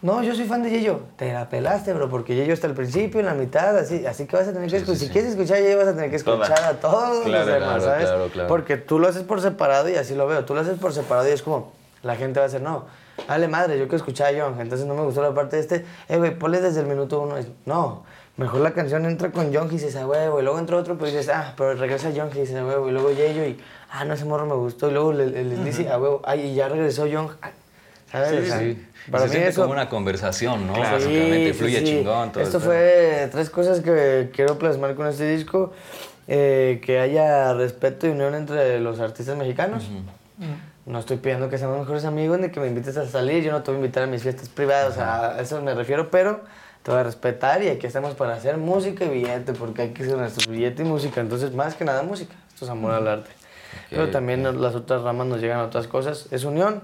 no, 0.06 0.22
yo 0.24 0.36
soy 0.36 0.46
fan 0.46 0.62
de 0.62 0.69
Yeyo. 0.69 1.00
Te 1.16 1.34
la 1.34 1.50
pelaste, 1.50 1.92
bro, 1.94 2.10
porque 2.10 2.36
Yeyo 2.36 2.54
está 2.54 2.68
al 2.68 2.74
principio, 2.75 3.19
en 3.19 3.25
la 3.25 3.34
mitad, 3.34 3.75
así, 3.78 4.06
así 4.06 4.28
que 4.28 4.36
vas 4.38 4.48
a 4.48 4.54
tener 4.54 4.69
que 4.69 4.78
escuchar. 4.78 4.98
Si 5.00 5.10
quieres 5.10 5.31
escuchar 5.31 5.57
a 5.57 5.62
Yeyo, 5.62 5.78
vas 5.78 5.88
a 5.88 5.96
tener 5.96 6.12
que 6.12 6.19
Toda. 6.19 6.46
escuchar 6.46 6.63
a 6.63 6.80
todos 6.80 7.25
Claro, 7.25 7.46
los 7.46 7.46
demás, 7.48 7.60
claro, 7.62 7.81
¿sabes? 7.81 8.06
claro, 8.06 8.28
claro. 8.31 8.48
Porque 8.48 8.78
tú 8.78 9.00
lo 9.00 9.07
haces 9.07 9.24
por 9.24 9.42
separado 9.42 9.90
y 9.90 9.96
así 9.96 10.13
lo 10.13 10.28
veo. 10.28 10.46
Tú 10.46 10.54
lo 10.54 10.62
haces 10.62 10.78
por 10.78 10.94
separado 10.94 11.28
y 11.28 11.31
es 11.31 11.42
como, 11.42 11.72
la 12.04 12.16
gente 12.16 12.40
va 12.40 12.46
a 12.46 12.50
decir, 12.50 12.62
no, 12.62 12.86
dale 13.28 13.48
madre, 13.48 13.78
yo 13.80 13.86
quiero 13.86 13.98
escuchar 13.98 14.28
a 14.28 14.31
Young, 14.34 14.60
entonces 14.60 14.86
no 14.86 14.94
me 14.94 15.02
gustó 15.02 15.24
la 15.24 15.34
parte 15.34 15.56
de 15.56 15.62
este. 15.63 15.86
Eh, 16.08 16.18
güey, 16.18 16.38
ponle 16.38 16.62
desde 16.62 16.81
el 16.81 16.86
minuto 16.86 17.22
uno. 17.22 17.36
No, 17.66 18.04
mejor 18.38 18.62
la 18.62 18.74
canción 18.74 19.06
entra 19.06 19.31
con 19.31 19.51
Young 19.51 19.69
y 19.69 19.75
dices, 19.75 19.96
ah, 19.96 20.06
huevo, 20.06 20.40
y 20.40 20.44
luego 20.44 20.60
entra 20.60 20.78
otro, 20.78 20.96
pero 21.00 21.08
dices, 21.08 21.30
ah, 21.30 21.54
pero 21.58 21.74
regresa 21.74 22.12
Young 22.12 22.30
y 22.36 22.40
dices, 22.42 22.56
ah, 22.60 22.66
huevo, 22.66 22.88
y 22.90 22.92
luego 22.92 23.10
Yeyo 23.12 23.44
y, 23.44 23.60
ah, 23.92 24.06
no, 24.06 24.13
ese 24.13 24.25
morro 24.25 24.46
me 24.46 24.54
gustó, 24.56 24.88
y 24.90 24.94
luego 24.94 25.13
le, 25.13 25.25
le- 25.28 25.44
les 25.46 25.66
dice, 25.66 25.90
ah, 25.92 25.98
huevo, 25.98 26.22
ay, 26.25 26.42
y 26.42 26.54
ya 26.56 26.68
regresó 26.69 27.08
Young. 27.08 27.30
Ah, 27.42 27.50
¿Sabes? 28.15 28.29
Sí, 28.29 28.38
O 28.38 28.45
sea, 28.45 28.59
sí. 28.59 28.85
Para 29.12 29.19
se 29.23 29.25
mí 29.27 29.31
siente 29.33 29.50
eso... 29.50 29.62
como 29.62 29.73
una 29.73 29.89
conversación, 29.89 30.65
¿no? 30.67 30.73
Claro. 30.73 30.91
Básicamente, 30.97 31.53
Sí, 31.53 31.59
fluye 31.59 31.79
sí, 31.79 31.85
sí. 31.85 31.91
chingón 31.97 32.31
todo 32.31 32.44
Esto 32.44 32.59
fue 32.59 33.29
tres 33.31 33.50
cosas 33.50 33.81
que 33.81 34.29
quiero 34.33 34.57
plasmar 34.57 34.95
con 34.95 35.07
este 35.07 35.27
disco. 35.35 35.73
eh, 36.27 36.81
que 36.83 37.00
haya 37.00 37.53
respeto 37.53 38.07
y 38.07 38.09
unión 38.09 38.33
entre 38.33 38.79
los 38.79 39.00
artistas 39.00 39.38
mexicanos. 39.38 39.83
No 40.88 41.00
estoy 41.00 41.17
pidiendo 41.17 41.50
que 41.50 41.57
seamos 41.59 41.79
mejores 41.79 42.03
amigos 42.06 42.39
ni 42.39 42.50
que 42.50 42.59
me 42.59 42.67
invites 42.67 42.97
a 42.97 43.06
salir. 43.07 43.44
Yo 43.44 43.51
no 43.51 43.62
te 43.63 43.69
voy 43.71 43.75
a 43.79 43.83
invitar 43.83 44.03
a 44.03 44.07
mis 44.07 44.23
fiestas 44.23 44.50
privadas, 44.50 44.97
a 44.97 45.39
eso 45.39 45.62
me 45.62 45.73
refiero, 45.75 46.09
pero 46.09 46.41
te 46.83 46.91
voy 46.91 47.00
a 47.00 47.03
respetar 47.03 47.62
y 47.63 47.69
aquí 47.69 47.85
estamos 47.88 48.13
para 48.15 48.33
hacer 48.35 48.57
música 48.57 49.06
y 49.06 49.09
billete, 49.09 49.53
porque 49.53 49.83
hay 49.83 49.89
que 49.89 50.03
hacer 50.03 50.17
nuestro 50.17 50.51
billete 50.51 50.81
y 50.81 50.85
música. 50.85 51.21
Entonces, 51.21 51.53
más 51.53 51.75
que 51.75 51.85
nada 51.85 52.01
música. 52.03 52.33
Esto 52.50 52.65
es 52.65 52.71
amor 52.71 52.91
al 52.94 53.07
arte. 53.07 53.29
Pero 53.91 54.09
también 54.09 54.41
nos- 54.44 54.56
las 54.56 54.73
otras 54.75 55.01
ramas 55.03 55.27
nos 55.27 55.41
llegan 55.41 55.59
a 55.59 55.63
otras 55.65 55.88
cosas. 55.88 56.27
Es 56.31 56.44
unión. 56.44 56.81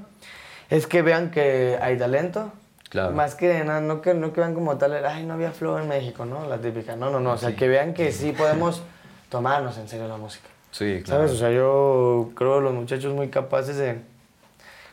Es 0.71 0.88
que 0.88 1.01
vean 1.01 1.29
que 1.29 1.77
hay 1.81 1.97
talento. 1.97 2.51
Claro. 2.89 3.12
Más 3.12 3.35
que 3.35 3.63
nada, 3.63 3.81
no 3.81 4.01
que, 4.01 4.13
no 4.13 4.33
que 4.33 4.41
vean 4.41 4.53
como 4.53 4.77
tal, 4.77 5.06
ay, 5.06 5.25
no 5.25 5.33
había 5.33 5.51
flow 5.51 5.77
en 5.77 5.88
México, 5.88 6.25
¿no? 6.25 6.47
La 6.47 6.57
típica. 6.57 6.95
No, 6.95 7.09
no, 7.09 7.19
no. 7.19 7.33
O 7.33 7.38
sea, 7.38 7.56
que 7.56 7.68
vean 7.68 7.94
que 7.94 8.12
sí 8.12 8.31
podemos 8.31 8.81
tomarnos 9.29 9.77
en 9.77 9.88
serio 9.88 10.07
la 10.07 10.18
música. 10.18 10.48
Sí, 10.72 11.01
claro. 11.03 11.27
¿Sabes? 11.27 11.31
O 11.34 11.36
sea, 11.36 11.51
yo 11.51 12.31
creo 12.36 12.62
los 12.62 12.74
muchachos 12.74 13.13
muy 13.13 13.27
capaces 13.29 13.77
de 13.77 14.00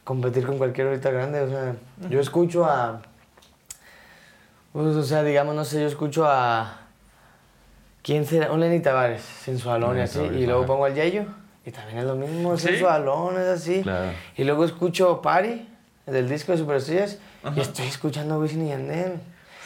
competir 0.03 0.47
con 0.47 0.59
cualquier 0.59 0.89
ahorita 0.89 1.11
grande. 1.11 1.43
O 1.43 1.49
sea, 1.49 1.75
yo 2.09 2.21
escucho 2.21 2.65
a. 2.65 3.03
pues, 4.73 4.97
o 4.97 5.03
sea, 5.05 5.23
digamos, 5.23 5.55
no 5.55 5.65
sé, 5.65 5.81
yo 5.81 5.87
escucho 5.87 6.27
a. 6.27 6.79
¿Quién 8.03 8.25
será? 8.25 8.51
Un 8.51 8.61
Lenny 8.61 8.81
Tavares, 8.81 9.23
sensualón 9.23 9.99
y 9.99 10.01
así. 10.01 10.21
Y 10.21 10.47
luego 10.47 10.67
pongo 10.67 10.87
al 10.87 10.95
Yeyo. 10.95 11.25
Y 11.67 11.71
también 11.71 11.99
es 11.99 12.05
lo 12.05 12.17
mismo, 12.17 12.57
¿Sí? 12.57 12.69
sensualón, 12.69 13.35
es 13.39 13.47
así. 13.47 13.83
Claro. 13.83 14.13
Y 14.37 14.45
luego 14.45 14.65
escucho 14.65 15.21
Party, 15.21 15.69
del 16.11 16.29
disco 16.29 16.53
de 16.53 16.59
Superestrellas. 16.59 17.19
Y 17.57 17.61
estoy 17.61 17.87
escuchando 17.87 18.35
a 18.35 18.39
Wisin 18.39 18.67
y 18.67 18.71
Yandel. 18.71 19.21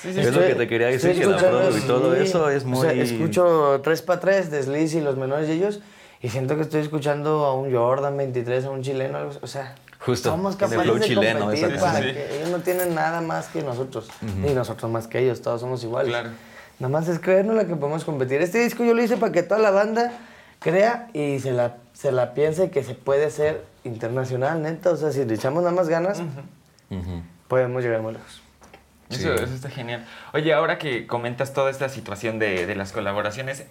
Es 0.04 0.34
lo 0.34 0.40
que 0.40 0.54
te 0.54 0.68
quería 0.68 0.88
decir, 0.88 1.18
que 1.18 1.26
la 1.26 1.70
y 1.76 1.80
todo 1.86 2.14
eso 2.14 2.50
es 2.50 2.64
O 2.64 2.76
sea, 2.80 2.92
muy- 2.92 3.00
escucho 3.00 3.80
3x3, 3.82 4.48
Desliz 4.50 4.94
y 4.94 5.00
los 5.00 5.16
menores 5.16 5.46
de 5.48 5.54
ellos. 5.54 5.80
Y 6.20 6.28
siento 6.28 6.56
que 6.56 6.62
estoy 6.62 6.80
escuchando 6.82 7.44
a 7.44 7.54
un 7.54 7.72
Jordan 7.72 8.16
23, 8.16 8.64
a 8.64 8.70
un 8.70 8.82
chileno, 8.82 9.18
algo, 9.18 9.32
o 9.40 9.46
sea, 9.46 9.74
Justo, 9.98 10.30
somos 10.30 10.54
capaces 10.56 10.82
flow 10.82 10.94
de 10.96 11.00
chileno 11.00 11.40
competir 11.40 11.78
para 11.80 12.00
que 12.00 12.36
ellos 12.36 12.50
no 12.50 12.58
tienen 12.60 12.94
nada 12.94 13.20
más 13.20 13.48
que 13.48 13.62
nosotros, 13.62 14.08
ni 14.40 14.52
nosotros 14.54 14.90
más 14.90 15.08
que 15.08 15.18
ellos, 15.20 15.40
todos 15.42 15.60
somos 15.60 15.82
iguales. 15.82 16.10
Claro. 16.10 16.30
Nada 16.78 16.92
más 16.92 17.08
es 17.08 17.18
creernos 17.18 17.56
la 17.56 17.66
que 17.66 17.74
podemos 17.74 18.04
competir. 18.04 18.40
Este 18.40 18.58
disco 18.60 18.84
yo 18.84 18.94
lo 18.94 19.02
hice 19.02 19.16
para 19.16 19.32
que 19.32 19.42
toda 19.42 19.60
la 19.60 19.70
banda 19.70 20.12
crea 20.60 21.08
y 21.12 21.38
se 21.40 21.50
la, 21.52 21.76
se 21.92 22.12
la 22.12 22.34
piense 22.34 22.70
que 22.70 22.82
se 22.84 22.94
puede 22.94 23.30
ser 23.30 23.64
internacional, 23.84 24.62
neta. 24.62 24.90
O 24.90 24.96
sea, 24.96 25.12
si 25.12 25.24
le 25.24 25.34
echamos 25.34 25.62
nada 25.62 25.74
más 25.74 25.88
ganas, 25.88 26.20
Ujú. 26.20 27.22
podemos 27.48 27.82
llegar 27.82 28.00
muy 28.02 28.12
lejos. 28.14 28.42
Eso, 29.10 29.34
eso 29.34 29.54
está 29.54 29.68
genial. 29.68 30.06
Oye, 30.32 30.54
ahora 30.54 30.78
que 30.78 31.06
comentas 31.06 31.52
toda 31.52 31.70
esta 31.70 31.88
situación 31.90 32.38
de, 32.38 32.66
de 32.66 32.74
las 32.74 32.92
colaboraciones, 32.92 33.64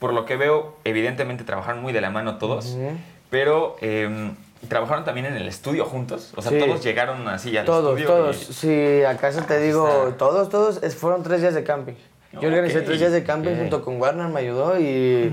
por 0.00 0.12
lo 0.12 0.24
que 0.24 0.36
veo, 0.36 0.76
evidentemente 0.84 1.44
trabajaron 1.44 1.82
muy 1.82 1.92
de 1.92 2.00
la 2.00 2.10
mano 2.10 2.38
todos, 2.38 2.66
Ujú. 2.74 2.96
pero 3.30 3.76
eh, 3.80 4.32
trabajaron 4.68 5.04
también 5.04 5.26
en 5.26 5.36
el 5.36 5.46
estudio 5.46 5.84
juntos. 5.84 6.32
O 6.36 6.42
sea, 6.42 6.50
Sí. 6.50 6.58
todos 6.58 6.82
llegaron 6.82 7.28
así 7.28 7.56
al 7.56 7.64
Todos, 7.64 7.96
estudio. 7.98 8.06
todos. 8.08 8.50
y- 8.50 8.52
Si 8.54 9.04
acaso 9.04 9.42
te 9.42 9.60
digo, 9.60 10.14
todos, 10.18 10.48
todos, 10.48 10.82
es- 10.82 10.96
fueron 10.96 11.22
tres 11.22 11.40
días 11.42 11.54
de 11.54 11.62
camping. 11.62 11.94
Yo 12.32 12.48
organicé 12.48 12.78
Ok, 12.80 12.86
tres 12.86 12.98
días 12.98 13.12
de 13.12 13.22
camping 13.22 13.50
ok. 13.52 13.58
junto 13.58 13.84
con 13.84 14.00
Warner, 14.00 14.26
me 14.28 14.40
ayudó 14.40 14.80
y 14.80 15.30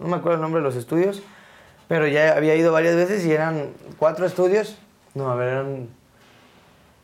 no 0.00 0.08
me 0.08 0.16
acuerdo 0.16 0.36
el 0.36 0.40
nombre 0.42 0.60
de 0.60 0.66
los 0.66 0.74
estudios, 0.74 1.22
pero 1.90 2.06
ya 2.06 2.36
había 2.36 2.54
ido 2.54 2.70
varias 2.70 2.94
veces 2.94 3.26
y 3.26 3.32
eran 3.32 3.70
cuatro 3.98 4.24
estudios. 4.24 4.76
No, 5.14 5.28
a 5.28 5.34
ver, 5.34 5.48
eran 5.48 5.88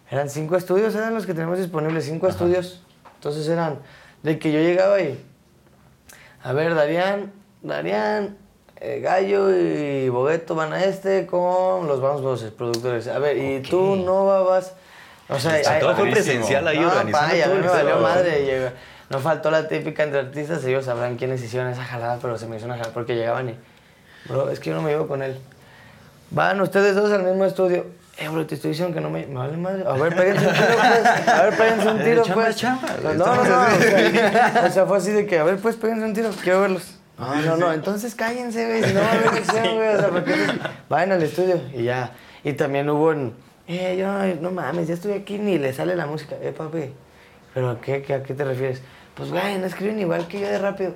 Eran 0.08 0.30
cinco 0.30 0.54
estudios, 0.56 0.94
eran 0.94 1.12
los 1.12 1.26
que 1.26 1.32
teníamos 1.34 1.58
disponibles, 1.58 2.04
cinco 2.04 2.28
estudios. 2.28 2.80
Entonces 3.16 3.48
eran 3.48 3.80
de 4.22 4.38
que 4.38 4.52
yo 4.52 4.60
llegaba 4.60 5.00
y. 5.00 5.20
A 6.44 6.52
ver, 6.52 6.76
Darían, 6.76 7.32
Darían, 7.62 8.36
eh, 8.80 9.00
Gallo 9.00 9.50
y 9.52 10.08
Bogueto 10.08 10.54
van 10.54 10.72
a 10.72 10.84
este 10.84 11.26
con 11.26 11.88
los 11.88 12.00
Vamos 12.00 12.22
Voces, 12.22 12.52
productores. 12.52 13.08
A 13.08 13.18
ver, 13.18 13.36
y 13.38 13.62
tú 13.62 13.96
no 13.96 14.24
vas. 14.44 14.74
O 15.28 15.40
sea, 15.40 15.54
hay- 15.54 15.80
todo 15.80 15.96
fue 15.96 16.10
presencial 16.12 16.68
ahí 16.68 16.78
no, 16.78 16.86
organizando 16.86 17.26
vaya, 17.34 17.48
me 17.48 17.66
valió 17.68 17.96
madre. 17.98 18.44
llega- 18.44 18.72
No 19.10 19.18
faltó 19.18 19.50
la 19.50 19.66
típica 19.66 20.04
entre 20.04 20.20
artistas, 20.20 20.64
ellos 20.64 20.84
sabrán 20.84 21.16
quiénes 21.16 21.42
hicieron 21.42 21.68
esa 21.68 21.82
jalada, 21.82 22.18
pero 22.22 22.38
se 22.38 22.46
me 22.46 22.56
hizo 22.58 22.66
una 22.66 22.76
jalada 22.76 22.94
porque 22.94 23.16
llegaban 23.16 23.48
y. 23.48 23.54
Bro, 24.28 24.50
es 24.50 24.60
que 24.60 24.70
yo 24.70 24.76
no 24.76 24.82
me 24.82 24.90
llevo 24.90 25.06
con 25.06 25.22
él. 25.22 25.36
Van 26.30 26.60
ustedes 26.60 26.94
dos 26.94 27.10
al 27.12 27.22
mismo 27.22 27.44
estudio. 27.44 27.86
Eh, 28.18 28.28
bro, 28.28 28.46
te 28.46 28.54
estoy 28.54 28.70
diciendo 28.70 28.94
que 28.94 29.00
no 29.00 29.10
me, 29.10 29.26
me 29.26 29.34
vale 29.34 29.56
madre. 29.58 29.84
A 29.86 29.92
ver, 29.92 30.14
péguense 30.16 30.46
un 30.46 30.54
tiro, 30.54 30.66
pues. 30.74 31.28
A 31.28 31.42
ver, 31.42 31.56
péguense 31.56 31.88
un 31.88 32.02
tiro, 32.02 32.22
Chamba, 32.24 32.42
pues. 32.44 32.56
chamba. 32.56 32.88
No, 33.02 33.14
no, 33.14 33.44
no. 33.44 33.66
O 33.76 33.80
sea, 33.82 34.64
o 34.66 34.70
sea, 34.70 34.86
fue 34.86 34.96
así 34.96 35.10
de 35.12 35.26
que, 35.26 35.38
a 35.38 35.44
ver, 35.44 35.58
pues, 35.58 35.76
péguense 35.76 36.04
un 36.06 36.14
tiro. 36.14 36.30
Quiero 36.42 36.62
verlos. 36.62 36.98
No, 37.18 37.34
no, 37.42 37.56
no. 37.56 37.72
Entonces 37.72 38.14
cállense, 38.14 38.66
güey. 38.66 38.82
Si 38.84 38.94
no 38.94 39.00
va 39.00 39.06
a 39.08 39.12
haber 39.12 39.28
acción, 39.28 39.74
güey. 39.76 39.88
O 39.94 39.98
sea, 39.98 40.08
porque 40.08 40.34
vayan 40.88 41.12
al 41.12 41.22
estudio 41.22 41.60
y 41.74 41.84
ya. 41.84 42.12
Y 42.42 42.54
también 42.54 42.88
hubo 42.90 43.12
en. 43.12 43.34
Eh, 43.68 43.96
yo, 43.98 44.08
no 44.40 44.50
mames, 44.50 44.88
ya 44.88 44.94
estoy 44.94 45.12
aquí 45.12 45.38
ni 45.38 45.58
le 45.58 45.72
sale 45.72 45.94
la 45.96 46.06
música. 46.06 46.36
Eh, 46.40 46.52
papi. 46.56 46.92
¿Pero 47.52 47.70
a 47.70 47.80
qué, 47.80 48.02
qué- 48.02 48.14
a 48.14 48.22
qué 48.22 48.32
te 48.34 48.44
refieres? 48.44 48.80
Pues, 49.14 49.30
güey, 49.30 49.58
no 49.58 49.66
escriben 49.66 49.98
igual 49.98 50.26
que 50.28 50.40
yo 50.40 50.46
de 50.48 50.58
rápido. 50.58 50.94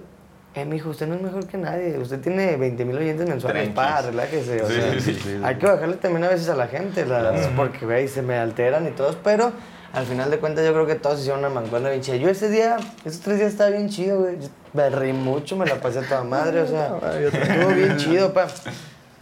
Eh, 0.55 0.65
mijo, 0.65 0.91
usted 0.91 1.07
no 1.07 1.15
es 1.15 1.23
mejor 1.23 1.47
que 1.47 1.57
nadie. 1.57 1.97
Usted 1.99 2.21
tiene 2.21 2.57
20 2.57 2.85
mil 2.85 2.97
oyentes 2.97 3.29
mensuales. 3.29 3.69
Pa, 3.69 4.03
relájese. 4.03 4.63
O 4.63 4.67
Sí, 4.69 4.75
sea, 4.75 4.93
sí, 4.95 5.01
sí, 5.01 5.15
sí. 5.15 5.41
hay 5.45 5.55
que 5.57 5.67
bajarle 5.67 5.97
también 5.97 6.25
a 6.25 6.29
veces 6.29 6.49
a 6.49 6.57
la 6.57 6.67
gente, 6.67 7.07
las- 7.07 7.47
porque, 7.57 7.85
güey, 7.87 8.09
se 8.09 8.21
me 8.23 8.37
alteran 8.37 8.87
y 8.89 8.91
todos. 8.91 9.17
Pero 9.23 9.53
al 9.93 10.07
final 10.07 10.29
de 10.31 10.39
cuentas, 10.39 10.65
yo 10.67 10.73
creo 10.73 10.87
que 10.87 10.97
todos 10.97 11.21
hicieron 11.21 11.39
una 11.41 11.51
mancuerna 11.51 11.91
bien 11.91 12.01
chida. 12.03 12.17
Yo 12.17 12.29
ese 12.29 12.49
día, 12.51 12.79
esos 13.05 13.21
tres 13.21 13.39
días 13.39 13.53
estaba 13.53 13.71
bien 13.71 13.89
chido, 13.89 14.21
güey. 14.23 14.41
Yo 14.41 14.49
Me 14.73 14.91
reí 14.91 15.13
mucho, 15.13 15.57
me 15.57 15.67
la 15.67 15.77
pasé 15.77 16.01
a 16.01 16.03
toda 16.09 16.25
madre, 16.25 16.63
o 16.63 16.67
sea, 16.69 16.97
estuvo 16.99 17.69
bien 17.75 17.97
chido, 17.97 18.33
pa. 18.33 18.49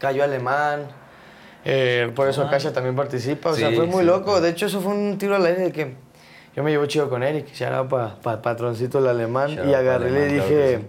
Cayó 0.00 0.24
alemán. 0.24 0.86
Eh, 1.64 2.10
por 2.14 2.28
eso 2.28 2.42
Akasha 2.42 2.72
también 2.72 2.96
participa, 2.96 3.50
o 3.50 3.54
sea, 3.54 3.70
fue 3.72 3.84
muy 3.84 4.00
sí. 4.00 4.06
loco. 4.06 4.40
De 4.40 4.48
hecho, 4.50 4.64
eso 4.66 4.80
fue 4.80 4.92
un 4.92 5.18
tiro 5.18 5.36
al 5.36 5.44
aire 5.44 5.64
de 5.64 5.72
que 5.72 5.94
yo 6.56 6.62
me 6.62 6.70
llevo 6.70 6.86
chido 6.86 7.10
con 7.10 7.22
Eric, 7.22 7.52
ya 7.52 7.66
era 7.68 7.86
para 7.86 8.40
patroncito 8.40 8.98
el 9.00 9.08
alemán, 9.08 9.50
Shout 9.50 9.68
y 9.68 9.72
pa' 9.72 9.78
agarré 9.78 10.08
y 10.08 10.12
le 10.12 10.26
dije. 10.28 10.80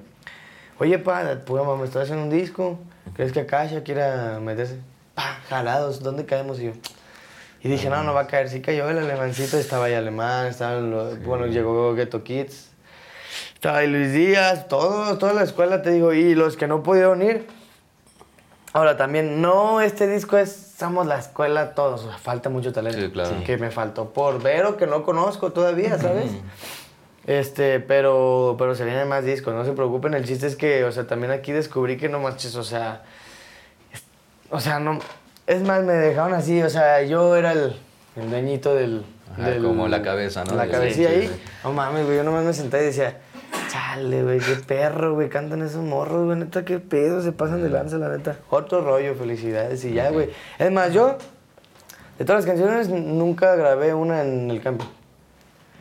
Oye, 0.79 0.98
pa, 1.00 1.24
pues, 1.45 1.63
mamá, 1.63 1.77
me 1.77 1.86
estoy 1.86 2.03
haciendo 2.03 2.24
un 2.24 2.29
disco, 2.29 2.79
¿crees 3.15 3.31
que 3.31 3.41
Akasha 3.41 3.83
quiera 3.83 4.39
meterse? 4.41 4.79
Pa, 5.15 5.39
jalados, 5.50 6.01
¿dónde 6.01 6.25
caemos? 6.25 6.59
Y 6.59 6.65
yo, 6.65 6.71
y 7.62 7.67
dije, 7.69 7.89
no, 7.89 8.03
no 8.03 8.13
va 8.13 8.21
a 8.21 8.27
caer, 8.27 8.50
sí 8.50 8.62
cayó 8.62 8.89
el 8.89 8.98
alemancito, 8.98 9.57
estaba 9.57 9.86
ahí 9.86 9.93
alemán, 9.93 10.48
estaban 10.48 10.89
los- 10.91 11.21
bueno, 11.24 11.45
llegó 11.48 11.93
Ghetto 11.93 12.24
Kids, 12.24 12.69
estaba 13.53 13.79
ahí 13.79 13.88
Luis 13.88 14.13
Díaz, 14.13 14.67
todo, 14.69 15.17
toda 15.17 15.33
la 15.33 15.43
escuela, 15.43 15.81
te 15.81 15.91
digo, 15.91 16.13
y 16.13 16.36
los 16.36 16.55
que 16.57 16.67
no 16.67 16.83
pudieron 16.83 17.21
ir, 17.21 17.45
Ahora 18.71 18.98
también, 18.98 19.41
no, 19.41 19.81
este 19.81 20.05
disco 20.07 20.38
es, 20.38 20.75
somos 20.77 21.07
la 21.07 21.17
escuela 21.17 21.74
todos, 21.74 22.03
o 22.03 22.09
sea, 22.09 22.19
falta 22.19 22.50
mucho 22.51 22.71
talento. 22.71 23.01
Sí, 23.01 23.09
claro. 23.09 23.43
Que 23.43 23.57
me 23.57 23.71
faltó 23.71 24.13
por 24.13 24.43
ver 24.43 24.63
o 24.67 24.77
que 24.77 24.86
no 24.86 25.01
conozco 25.01 25.51
todavía, 25.51 25.98
¿sabes? 25.98 26.31
Este, 27.29 27.79
pero, 27.79 28.55
pero 28.57 28.74
se 28.74 28.83
vienen 28.86 29.07
más 29.07 29.24
discos, 29.24 29.53
no 29.53 29.63
se 29.63 29.74
preocupen, 29.74 30.15
el 30.15 30.25
chiste 30.25 30.48
es 30.48 30.55
que, 30.55 30.83
o 30.83 30.91
sea, 30.91 31.05
también 31.05 31.31
aquí 31.31 31.51
descubrí 31.51 31.95
que 31.95 32.09
no 32.09 32.19
manches, 32.19 32.55
o 32.55 32.63
sea, 32.63 33.03
es- 33.93 34.01
o 34.50 34.59
sea, 34.59 34.79
no, 34.79 34.98
es 35.45 35.62
más, 35.62 35.83
me 35.83 35.93
dejaron 35.93 36.33
así, 36.33 36.59
o 36.63 36.69
sea, 36.71 37.03
yo 37.03 37.36
era 37.36 37.51
el, 37.51 37.75
el 38.15 38.29
dueñito 38.31 38.74
del, 38.74 39.05
Ajá, 39.31 39.48
del- 39.51 39.63
como 39.63 39.88
la 39.88 40.01
cabeza, 40.01 40.43
¿no? 40.43 40.55
La 40.55 40.65
Sí, 40.65 40.71
cabecilla 40.71 41.09
sí, 41.09 41.15
ahí, 41.15 41.27
sí. 41.27 41.33
no 41.63 41.71
mames, 41.71 42.05
güey, 42.05 42.17
yo 42.17 42.24
nomás 42.24 42.45
me 42.45 42.53
senté 42.53 42.81
y 42.81 42.86
decía, 42.88 43.17
chale, 43.71 44.24
güey, 44.24 44.39
qué 44.39 44.55
perro, 44.65 45.13
güey, 45.13 45.29
cantan 45.29 45.62
esos 45.62 45.83
morros, 45.83 46.25
güey, 46.25 46.39
neta, 46.39 46.65
qué 46.65 46.79
pedo, 46.79 47.21
se 47.21 47.31
pasan 47.31 47.62
de 47.62 47.69
lanza, 47.69 47.98
la 48.00 48.09
neta. 48.09 48.38
Otro 48.50 48.81
rollo, 48.81 49.13
felicidades 49.13 49.86
y 49.86 49.93
ya, 49.93 50.09
güey. 50.09 50.31
Es 50.57 50.71
más, 50.71 50.93
yo, 50.93 51.15
de 52.17 52.25
todas 52.25 52.43
las 52.43 52.51
canciones, 52.51 52.89
nunca 52.89 53.55
grabé 53.55 53.93
una 53.93 54.24
en 54.24 54.50
el 54.50 54.62
campo. 54.63 54.86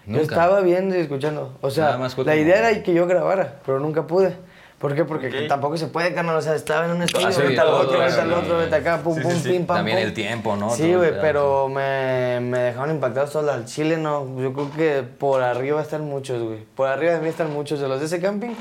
Yo 0.08 0.16
Nunca. 0.20 0.34
estaba 0.34 0.60
viendo 0.62 0.96
y 0.96 1.00
escuchando. 1.00 1.56
O 1.60 1.70
sea, 1.70 1.98
la 1.98 2.08
como- 2.08 2.32
idea 2.32 2.58
era 2.70 2.82
que 2.82 2.94
yo 2.94 3.06
grabara, 3.06 3.56
pero 3.66 3.78
nunca 3.78 4.06
pude. 4.06 4.34
¿Por 4.78 4.94
qué? 4.94 5.04
Porque 5.04 5.26
Ok. 5.28 5.48
tampoco 5.48 5.76
se 5.76 5.88
puede, 5.88 6.14
carnal. 6.14 6.36
O 6.36 6.40
sea, 6.40 6.54
estaba 6.54 6.86
en 6.86 6.92
un 6.92 7.02
estudio, 7.02 7.30
sí, 7.32 7.40
ahorita 7.42 7.62
al 7.62 7.68
otro, 7.68 8.00
ahorita 8.00 8.22
al 8.22 8.32
otro, 8.32 8.54
ahorita 8.56 8.76
acá, 8.76 8.98
pum, 9.02 9.14
Sí, 9.16 9.20
pum, 9.22 9.32
sí, 9.32 9.40
sí. 9.42 9.48
pim, 9.50 9.66
pam, 9.66 9.76
También 9.78 9.98
pum. 9.98 10.06
el 10.06 10.14
tiempo, 10.14 10.56
¿no? 10.56 10.70
Sí, 10.70 10.94
güey, 10.94 11.20
pero 11.20 11.68
me, 11.68 12.38
me 12.40 12.58
dejaron 12.60 12.92
impactados 12.94 13.32
todos 13.32 13.50
al 13.50 13.64
chile, 13.66 13.96
no. 13.98 14.40
Yo 14.40 14.52
creo 14.52 14.70
que 14.70 15.02
por 15.02 15.42
arriba 15.42 15.82
están 15.82 16.02
muchos, 16.06 16.40
güey. 16.42 16.60
Por 16.76 16.88
arriba 16.88 17.14
de 17.14 17.18
mí 17.20 17.28
están 17.28 17.52
muchos. 17.52 17.80
De 17.80 17.88
los 17.88 17.98
de 18.00 18.06
ese 18.06 18.20
camping, 18.20 18.54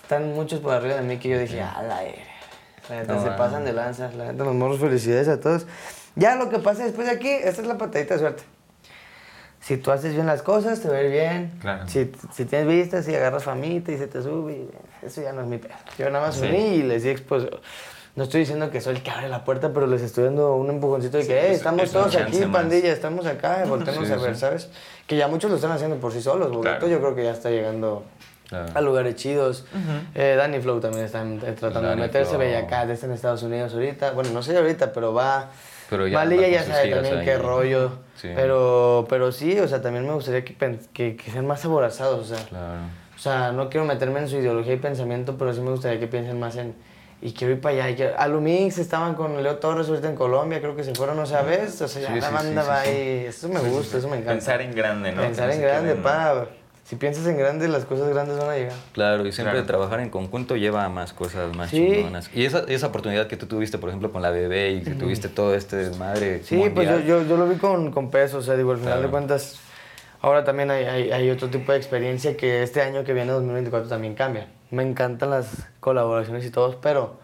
están 0.00 0.32
muchos 0.32 0.60
por 0.60 0.72
arriba 0.74 0.94
de 0.94 1.02
mí 1.02 1.18
que 1.18 1.28
yo 1.28 1.38
dije, 1.38 1.60
a 1.60 1.82
la 1.82 2.02
verga". 2.02 2.22
La 2.88 2.96
neta, 3.00 3.14
No, 3.14 3.22
se 3.22 3.28
ah. 3.28 3.36
pasan 3.36 3.64
de 3.66 3.72
lanza. 3.74 4.10
La 4.16 4.32
neta, 4.32 4.44
los 4.44 4.54
morros, 4.54 4.78
felicidades 4.78 5.28
a 5.28 5.38
todos. 5.40 5.66
Ya 6.14 6.36
lo 6.36 6.48
que 6.50 6.60
pasa 6.60 6.84
después 6.84 7.06
de 7.08 7.12
aquí, 7.14 7.28
esta 7.28 7.60
es 7.62 7.66
la 7.66 7.76
patadita 7.76 8.14
de 8.14 8.20
suerte. 8.20 8.42
Si 9.68 9.76
tú 9.76 9.90
haces 9.90 10.14
bien 10.14 10.24
las 10.26 10.40
cosas, 10.40 10.80
te 10.80 10.88
va 10.88 10.96
a 10.96 11.02
ir 11.02 11.10
bien. 11.10 11.52
Claro. 11.60 11.86
Si, 11.86 12.10
si 12.32 12.46
tienes 12.46 12.66
vistas, 12.66 13.04
si 13.04 13.14
agarras 13.14 13.44
famita 13.44 13.92
y 13.92 13.98
se 13.98 14.06
te 14.06 14.22
sube, 14.22 14.52
y 14.54 14.70
eso 15.06 15.20
ya 15.20 15.34
no 15.34 15.42
es 15.42 15.46
mi 15.46 15.58
pedo. 15.58 15.74
Yo 15.98 16.08
nada 16.08 16.26
más 16.28 16.36
Sí. 16.36 16.46
uní 16.46 16.76
y 16.76 16.82
les 16.84 17.02
di 17.02 17.10
exposición. 17.10 17.60
No 18.16 18.24
estoy 18.24 18.40
diciendo 18.40 18.70
que 18.70 18.80
soy 18.80 18.96
el 18.96 19.02
que 19.02 19.10
abre 19.10 19.28
la 19.28 19.44
puerta, 19.44 19.70
pero 19.74 19.86
les 19.86 20.00
estoy 20.00 20.24
dando 20.24 20.56
un 20.56 20.70
empujoncito 20.70 21.18
de 21.18 21.26
que, 21.26 21.28
Sí, 21.28 21.32
"Hey, 21.38 21.44
pues, 21.48 21.56
estamos 21.58 21.82
es 21.82 21.92
todos 21.92 22.16
aquí, 22.16 22.38
más. 22.46 22.62
pandilla, 22.62 22.90
estamos 22.92 23.26
acá, 23.26 23.62
volteemos 23.68 24.06
Sí, 24.08 24.12
a 24.14 24.16
ver, 24.16 24.34
sí. 24.34 24.40
¿sabes? 24.40 24.70
Que 25.06 25.16
ya 25.18 25.28
muchos 25.28 25.50
lo 25.50 25.56
están 25.56 25.72
haciendo 25.72 25.96
por 25.98 26.12
sí 26.14 26.22
solos. 26.22 26.48
Bogueto 26.50 26.62
Claro. 26.78 26.88
yo 26.88 26.98
creo 27.00 27.14
que 27.14 27.24
ya 27.24 27.32
está 27.32 27.50
llegando 27.50 28.04
Claro. 28.48 28.72
a 28.74 28.80
lugares 28.80 29.16
chidos. 29.16 29.66
Eh, 30.14 30.34
Danny 30.38 30.60
Flow 30.60 30.80
también 30.80 31.04
está 31.04 31.22
tratando 31.60 31.82
Danny 31.90 32.00
de 32.00 32.06
meterse. 32.06 32.38
Bella 32.38 32.66
Cat 32.66 32.88
está 32.88 33.04
en 33.04 33.12
Estados 33.12 33.42
Unidos 33.42 33.74
ahorita. 33.74 34.12
Bueno, 34.12 34.30
no 34.32 34.42
sé 34.42 34.56
ahorita, 34.56 34.94
pero 34.94 35.12
va. 35.12 35.50
Pero 35.90 36.06
ya 36.06 36.18
Valilla 36.18 36.46
anda 36.46 36.50
ya 36.58 36.64
sabe 36.64 36.90
también 36.90 37.18
ahí. 37.18 37.24
qué 37.24 37.38
rollo. 37.38 37.90
Sí. 38.16 38.28
Pero, 38.34 39.06
pero 39.08 39.32
sí, 39.32 39.58
o 39.58 39.68
sea, 39.68 39.80
también 39.80 40.06
me 40.06 40.12
gustaría 40.12 40.44
que, 40.44 40.54
que, 40.92 41.16
que 41.16 41.30
sean 41.30 41.46
más 41.46 41.64
aborazados. 41.64 42.30
O 42.30 42.34
sea, 42.36 42.44
Claro. 42.46 42.80
o 43.14 43.18
sea, 43.18 43.52
no 43.52 43.70
quiero 43.70 43.86
meterme 43.86 44.20
en 44.20 44.28
su 44.28 44.36
ideología 44.36 44.74
y 44.74 44.78
pensamiento, 44.78 45.36
pero 45.38 45.52
sí 45.54 45.60
me 45.60 45.70
gustaría 45.70 45.98
que 46.00 46.06
piensen 46.08 46.38
más 46.38 46.56
en. 46.56 46.74
Y 47.20 47.32
quiero 47.32 47.54
ir 47.54 47.60
para 47.60 47.74
allá. 47.74 47.90
Y 47.90 47.94
quiero- 47.96 48.18
Alumix 48.18 48.78
estaban 48.78 49.14
con 49.14 49.42
Leo 49.42 49.56
Torres 49.56 49.88
ahorita 49.88 50.08
en 50.08 50.14
Colombia, 50.14 50.60
creo 50.60 50.76
que 50.76 50.84
se 50.84 50.94
fueron, 50.94 51.16
¿no 51.16 51.26
sabes? 51.26 51.80
O 51.82 51.88
sea, 51.88 52.02
ya 52.02 52.14
Sí, 52.14 52.20
la 52.20 52.30
banda 52.30 52.62
sí, 52.62 52.68
va 52.68 52.80
ahí. 52.80 53.24
Eso 53.28 53.48
me 53.48 53.60
gusta, 53.60 53.98
eso 53.98 54.08
me 54.08 54.16
encanta. 54.18 54.34
Pensar 54.34 54.60
en 54.60 54.72
grande, 54.74 55.12
¿no? 55.12 55.22
Pensar 55.22 55.50
en 55.50 55.60
grande, 55.60 55.94
queden- 55.94 56.02
pa. 56.02 56.46
Si 56.88 56.96
piensas 56.96 57.26
en 57.26 57.36
grande, 57.36 57.68
las 57.68 57.84
cosas 57.84 58.08
grandes 58.08 58.38
van 58.38 58.48
a 58.48 58.54
llegar. 58.56 58.72
Claro, 58.92 59.26
y 59.26 59.32
siempre 59.32 59.52
Claro. 59.52 59.66
trabajar 59.66 60.00
en 60.00 60.08
conjunto 60.08 60.56
lleva 60.56 60.84
a 60.84 60.88
más 60.88 61.12
cosas 61.12 61.54
más 61.54 61.68
Sí. 61.68 61.76
chingonas. 61.76 62.30
Y 62.34 62.46
esa, 62.46 62.64
esa 62.66 62.86
oportunidad 62.86 63.26
que 63.26 63.36
tú 63.36 63.44
tuviste, 63.44 63.76
por 63.76 63.90
ejemplo, 63.90 64.10
con 64.10 64.22
la 64.22 64.30
bebé 64.30 64.70
y 64.72 64.80
que 64.82 64.92
tuviste 64.92 65.28
todo 65.28 65.54
este 65.54 65.76
desmadre. 65.76 66.42
Sí, 66.44 66.70
pues 66.74 66.88
yo, 66.88 66.98
yo, 67.00 67.22
yo 67.24 67.36
lo 67.36 67.46
vi 67.46 67.56
con, 67.56 67.92
con 67.92 68.10
peso, 68.10 68.38
o 68.38 68.42
sea, 68.42 68.56
digo, 68.56 68.70
al 68.70 68.78
final 68.78 68.94
Claro. 68.94 69.02
de 69.06 69.10
cuentas, 69.10 69.60
ahora 70.22 70.44
también 70.44 70.70
hay, 70.70 70.84
hay, 70.86 71.10
hay 71.12 71.28
otro 71.30 71.48
tipo 71.50 71.72
de 71.72 71.78
experiencia 71.78 72.38
que 72.38 72.62
este 72.62 72.80
año 72.80 73.04
que 73.04 73.12
viene, 73.12 73.32
2024, 73.32 73.86
también 73.90 74.14
cambia. 74.14 74.46
Me 74.70 74.82
encantan 74.82 75.28
las 75.28 75.66
colaboraciones 75.80 76.46
y 76.46 76.50
todos, 76.50 76.76
pero 76.76 77.18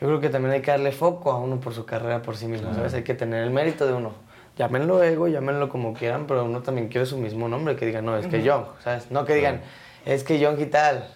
yo 0.00 0.06
creo 0.06 0.20
que 0.20 0.30
también 0.30 0.54
hay 0.54 0.62
que 0.62 0.70
darle 0.70 0.92
foco 0.92 1.30
a 1.30 1.36
uno 1.38 1.60
por 1.60 1.74
su 1.74 1.84
carrera 1.84 2.22
por 2.22 2.36
sí 2.38 2.46
mismo, 2.46 2.72
¿sabes? 2.74 2.94
Hay 2.94 3.02
que 3.02 3.12
tener 3.14 3.42
el 3.42 3.50
mérito 3.50 3.86
de 3.86 3.92
uno. 3.92 4.12
Llámenlo 4.58 5.02
ego, 5.04 5.28
llámenlo 5.28 5.68
como 5.68 5.94
quieran, 5.94 6.26
pero 6.26 6.44
uno 6.44 6.60
también 6.62 6.88
quiere 6.88 7.06
su 7.06 7.16
mismo 7.16 7.48
nombre, 7.48 7.76
que 7.76 7.86
digan, 7.86 8.04
no, 8.04 8.16
es 8.16 8.26
que 8.26 8.42
Young, 8.42 8.64
¿sabes? 8.82 9.08
No 9.10 9.24
que 9.24 9.34
digan, 9.34 9.60
es 10.04 10.24
que 10.24 10.40
Young 10.40 10.58
y 10.60 10.66
tal, 10.66 11.06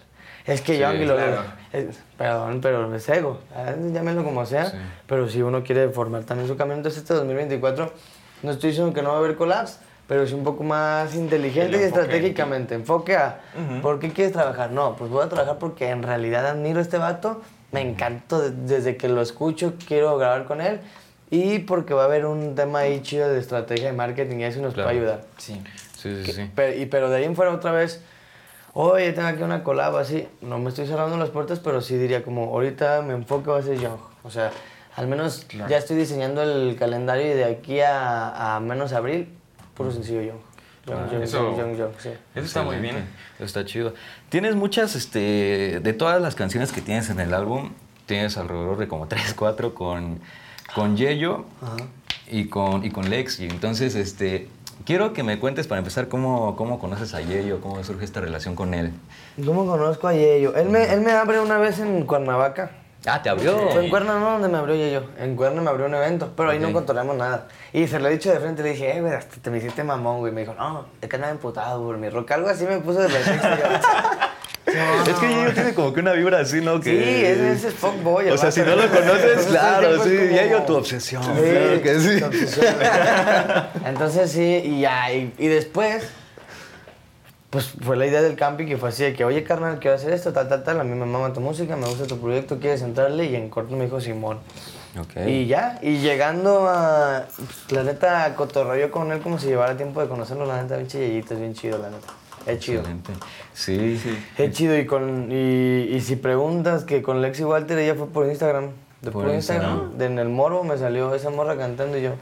es 0.45 0.61
que 0.61 0.75
Sí, 0.75 0.79
Young 0.79 0.95
y 1.01 1.05
lo... 1.05 1.15
claro. 1.15 1.43
es- 1.73 1.99
perdón, 2.17 2.61
pero 2.61 2.95
es 2.95 3.09
ego, 3.09 3.39
¿sabes? 3.53 3.91
llámenlo 3.91 4.23
como 4.23 4.45
sea, 4.45 4.67
Sí. 4.67 4.77
pero 5.07 5.27
si 5.27 5.41
uno 5.41 5.61
quiere 5.61 5.89
formar 5.89 6.23
también 6.23 6.47
su 6.47 6.55
camino, 6.55 6.77
entonces 6.77 7.01
este 7.01 7.13
2024, 7.15 7.91
no 8.43 8.51
estoy 8.51 8.69
diciendo 8.69 8.93
que 8.93 9.01
no 9.01 9.09
va 9.09 9.15
a 9.15 9.19
haber 9.19 9.35
collabs, 9.35 9.79
pero 10.07 10.25
sí 10.25 10.33
un 10.33 10.43
poco 10.45 10.63
más 10.63 11.13
inteligente 11.15 11.75
El 11.75 11.81
y 11.81 11.83
estratégicamente. 11.83 12.75
Enfoque 12.75 13.17
a, 13.17 13.41
Ujú. 13.57 13.81
¿por 13.81 13.99
qué 13.99 14.11
quieres 14.11 14.31
trabajar? 14.33 14.71
No, 14.71 14.95
pues 14.95 15.09
voy 15.11 15.25
a 15.25 15.27
trabajar 15.29 15.57
porque 15.59 15.89
en 15.89 16.01
realidad 16.03 16.45
admiro 16.47 16.79
a 16.79 16.81
este 16.81 16.97
vato, 16.97 17.41
me 17.73 17.81
encantó 17.81 18.39
de- 18.41 18.51
desde 18.51 18.95
que 18.95 19.09
lo 19.09 19.21
escucho, 19.21 19.73
quiero 19.87 20.17
grabar 20.17 20.45
con 20.45 20.61
él, 20.61 20.79
y 21.33 21.59
porque 21.59 21.93
va 21.93 22.03
a 22.03 22.05
haber 22.05 22.25
un 22.25 22.53
tema 22.55 22.79
ahí 22.79 23.01
chido 23.01 23.27
de 23.29 23.39
estrategia 23.39 23.87
de 23.87 23.93
marketing 23.93 24.37
y 24.37 24.43
eso 24.43 24.61
nos 24.61 24.73
Claro. 24.73 24.89
puede 24.89 24.99
ayudar. 24.99 25.25
Sí. 25.37 25.61
Sí, 25.97 26.23
sí, 26.25 26.31
sí. 26.33 26.51
Pero, 26.55 26.77
y, 26.79 26.85
pero 26.85 27.09
de 27.09 27.17
ahí 27.17 27.23
en 27.23 27.35
fuera 27.35 27.51
otra 27.53 27.71
vez, 27.71 28.01
oye, 28.73 29.13
tengo 29.13 29.27
aquí 29.27 29.41
una 29.41 29.63
colaba 29.63 30.01
así. 30.01 30.27
No 30.41 30.59
me 30.59 30.69
estoy 30.69 30.85
cerrando 30.85 31.17
las 31.17 31.29
puertas, 31.29 31.59
pero 31.59 31.81
sí 31.81 31.95
diría 31.97 32.23
como, 32.23 32.45
ahorita 32.53 33.01
mi 33.01 33.13
enfoque 33.13 33.49
va 33.49 33.59
a 33.59 33.61
ser 33.61 33.79
Young. 33.79 33.97
O 34.23 34.29
sea, 34.29 34.51
al 34.95 35.07
menos 35.07 35.45
Claro. 35.47 35.69
ya 35.69 35.77
estoy 35.77 35.97
diseñando 35.97 36.43
el 36.43 36.75
calendario 36.77 37.25
y 37.31 37.33
de 37.33 37.45
aquí 37.45 37.79
a, 37.79 38.55
a 38.55 38.59
menos 38.59 38.93
abril, 38.93 39.29
puro 39.73 39.91
sencillo 39.91 40.21
Young. 40.21 40.37
Ah, 40.91 41.07
eso- 41.21 41.39
Young, 41.55 41.57
Young, 41.57 41.77
Young, 41.77 41.91
sí. 41.97 42.09
Eso 42.35 42.45
está 42.45 42.61
muy 42.63 42.75
bien. 42.77 43.07
Está 43.39 43.63
chido. 43.65 43.93
Tienes 44.29 44.55
muchas, 44.55 44.95
este, 44.95 45.79
de 45.81 45.93
todas 45.93 46.21
las 46.21 46.35
canciones 46.35 46.71
que 46.73 46.81
tienes 46.81 47.09
en 47.09 47.19
el 47.21 47.33
álbum, 47.33 47.71
tienes 48.05 48.37
alrededor 48.37 48.77
de 48.77 48.87
como 48.89 49.07
3, 49.07 49.33
4 49.33 49.73
con, 49.73 50.19
con 50.75 50.97
Ajá. 51.61 51.77
y 52.29 52.45
con, 52.47 52.83
y 52.85 52.89
con 52.91 53.09
Lex. 53.09 53.39
Y 53.39 53.45
entonces, 53.45 53.95
este, 53.95 54.47
quiero 54.85 55.13
que 55.13 55.23
me 55.23 55.39
cuentes 55.39 55.67
para 55.67 55.79
empezar 55.79 56.07
cómo, 56.07 56.55
cómo 56.55 56.79
conoces 56.79 57.13
a 57.13 57.21
Yeyo, 57.21 57.61
cómo 57.61 57.83
surge 57.83 58.05
esta 58.05 58.21
relación 58.21 58.55
con 58.55 58.73
él. 58.73 58.91
¿Cómo 59.45 59.65
conozco 59.65 60.07
a 60.07 60.13
Yeyo? 60.13 60.55
Él 60.55 60.69
me, 60.69 60.91
él 60.91 61.01
me 61.01 61.11
abre 61.11 61.39
una 61.39 61.57
vez 61.57 61.79
en 61.79 62.05
Cuernavaca. 62.05 62.71
Ah, 63.05 63.21
te 63.21 63.29
abrió. 63.29 63.69
Fue 63.69 63.83
en 63.83 63.89
Cuerna, 63.89 64.17
no, 64.19 64.31
donde 64.31 64.47
me 64.47 64.57
abrió 64.57 64.75
Yeyo. 64.75 65.03
En 65.19 65.35
Cuerna 65.35 65.61
me 65.61 65.69
abrió 65.69 65.87
un 65.87 65.95
evento, 65.95 66.31
pero 66.37 66.51
ahí 66.51 66.59
no 66.59 66.71
controlamos 66.71 67.17
nada. 67.17 67.47
Y 67.73 67.87
se 67.87 67.99
lo 67.99 68.07
he 68.07 68.11
dicho 68.11 68.31
de 68.31 68.39
frente, 68.39 68.63
le 68.63 68.69
dije, 68.71 68.95
eh, 68.97 69.01
güey, 69.01 69.13
hasta 69.13 69.35
te 69.41 69.49
me 69.49 69.57
hiciste 69.57 69.83
mamón, 69.83 70.19
güey. 70.19 70.31
Me 70.31 70.41
dijo, 70.41 70.53
no, 70.53 70.85
es 71.01 71.09
que 71.09 71.15
andaba 71.17 71.31
emputado 71.33 71.83
por 71.83 71.97
mi 71.97 72.09
rock. 72.09 72.31
Algo 72.31 72.47
así 72.49 72.65
me 72.65 72.77
puso 72.79 72.99
de 72.99 73.09
pretexto. 73.09 73.47
yo, 73.47 74.73
"No, 74.73 75.03
Es 75.11 75.19
que 75.19 75.27
Yeyo 75.27 75.53
tiene 75.53 75.73
como 75.73 75.93
que 75.93 75.99
una 75.99 76.13
vibra 76.13 76.39
así, 76.39 76.61
¿no? 76.61 76.77
Sí, 76.77 76.83
Que... 76.91 77.31
ese, 77.33 77.51
ese 77.51 77.67
es 77.67 77.73
fuckboy. 77.73 78.29
O 78.29 78.37
sea, 78.37 78.51
si 78.51 78.61
no 78.61 78.75
lo 78.75 78.87
conoces, 78.89 79.45
claro, 79.47 80.01
sí, 80.03 80.09
es 80.15 80.29
como- 80.29 80.41
Yeyo 80.41 80.61
tu 80.63 80.75
obsesión. 80.77 81.21
claro 81.23 81.81
que 81.81 81.99
sí. 81.99 82.19
tu 82.19 82.25
obsesión. 82.25 82.75
Entonces 83.85 84.31
sí, 84.31 84.61
y 84.63 84.81
ya, 84.81 85.11
y, 85.11 85.33
y 85.37 85.47
después, 85.47 86.03
pues 87.53 87.67
fue 87.83 87.95
la 87.95 88.07
idea 88.07 88.23
del 88.23 88.35
camping 88.35 88.65
que 88.65 88.77
fue 88.77 88.89
así 88.89 89.03
de 89.03 89.13
que, 89.13 89.23
oye 89.23 89.43
carnal, 89.43 89.77
quiero 89.77 89.95
hacer 89.95 90.11
esto, 90.11 90.33
tal, 90.33 90.49
tal, 90.49 90.63
tal, 90.63 90.79
a 90.79 90.83
mí 90.83 90.95
me 90.95 91.05
mama 91.05 91.31
tu 91.33 91.39
música, 91.39 91.75
me 91.75 91.85
gusta 91.85 92.07
tu 92.07 92.19
proyecto, 92.19 92.57
¿quieres 92.57 92.81
entrarle? 92.81 93.25
Y 93.25 93.35
en 93.35 93.51
corto 93.51 93.75
me 93.75 93.83
dijo 93.85 94.01
Simón. 94.01 94.39
Ok. 94.99 95.27
Y 95.27 95.45
ya, 95.45 95.77
y 95.83 95.97
llegando 95.97 96.67
a, 96.67 97.25
pues, 97.35 97.71
la 97.71 97.83
neta, 97.83 98.33
cotorreo 98.35 98.89
con 98.89 99.11
él 99.11 99.19
como 99.19 99.37
si 99.37 99.45
llevara 99.45 99.77
tiempo 99.77 100.01
de 100.01 100.07
conocerlo, 100.07 100.47
la 100.47 100.63
neta, 100.63 100.77
bien 100.77 100.87
chillito, 100.87 101.35
es 101.35 101.39
bien 101.39 101.53
chido, 101.53 101.77
la 101.77 101.91
neta. 101.91 102.07
Es 102.47 102.57
chido. 102.57 102.79
Excelente. 102.79 103.13
Sí, 103.53 103.99
sí. 104.01 104.25
Es 104.35 104.51
chido 104.51 104.75
y 104.75 104.87
con 104.87 105.31
y, 105.31 105.89
y 105.91 106.01
si 106.01 106.15
preguntas 106.15 106.85
que 106.85 107.03
con 107.03 107.21
Lexi 107.21 107.43
Walter 107.43 107.77
ella 107.77 107.93
fue 107.93 108.07
por 108.07 108.25
Instagram, 108.25 108.71
de 109.01 109.11
Por 109.11 109.25
por, 109.25 109.33
Instagram, 109.33 109.69
Instagram. 109.69 109.97
de 109.99 110.05
en 110.07 110.17
el 110.17 110.29
moro 110.29 110.63
me 110.63 110.75
salió 110.79 111.13
esa 111.13 111.29
morra 111.29 111.55
cantando 111.55 111.99
y 111.99 112.01
yo 112.01 112.13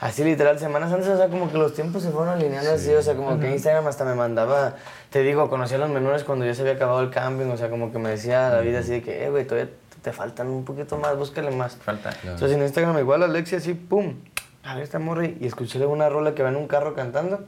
así 0.00 0.24
literal 0.24 0.58
semanas 0.58 0.92
antes, 0.92 1.08
o 1.08 1.16
sea, 1.16 1.28
como 1.28 1.50
que 1.50 1.58
los 1.58 1.74
tiempos 1.74 2.02
se 2.02 2.10
fueron 2.10 2.34
alineando 2.34 2.72
así, 2.72 2.92
o 2.92 3.02
sea, 3.02 3.14
como 3.14 3.38
que 3.38 3.50
Instagram 3.50 3.86
hasta 3.86 4.04
me 4.04 4.14
mandaba, 4.14 4.76
te 5.10 5.22
digo, 5.22 5.48
conocía 5.50 5.76
a 5.76 5.80
los 5.80 5.90
menores 5.90 6.24
cuando 6.24 6.44
ya 6.46 6.54
se 6.54 6.62
había 6.62 6.74
acabado 6.74 7.00
el 7.00 7.10
camping, 7.10 7.46
o 7.46 7.56
sea, 7.56 7.68
como 7.70 7.92
que 7.92 7.98
me 7.98 8.10
decía 8.10 8.48
la 8.50 8.60
vida 8.60 8.80
así 8.80 8.92
de 8.92 9.02
que, 9.02 9.24
eh, 9.24 9.30
güey, 9.30 9.46
todavía 9.46 9.70
te 10.02 10.12
faltan 10.12 10.48
un 10.48 10.64
poquito 10.64 10.96
más, 10.96 11.16
búscale 11.16 11.50
más. 11.50 11.76
Falta. 11.76 12.10
Entonces 12.22 12.52
en 12.52 12.62
Instagram 12.62 12.98
igual 12.98 13.22
Alexia 13.22 13.58
así, 13.58 13.74
pum, 13.74 14.14
a 14.64 14.74
ver 14.74 14.84
esta 14.84 14.98
morra 14.98 15.26
y 15.26 15.46
escuché 15.46 15.84
una 15.84 16.08
rola 16.08 16.34
que 16.34 16.42
va 16.42 16.48
en 16.48 16.56
un 16.56 16.66
carro 16.66 16.94
cantando. 16.94 17.40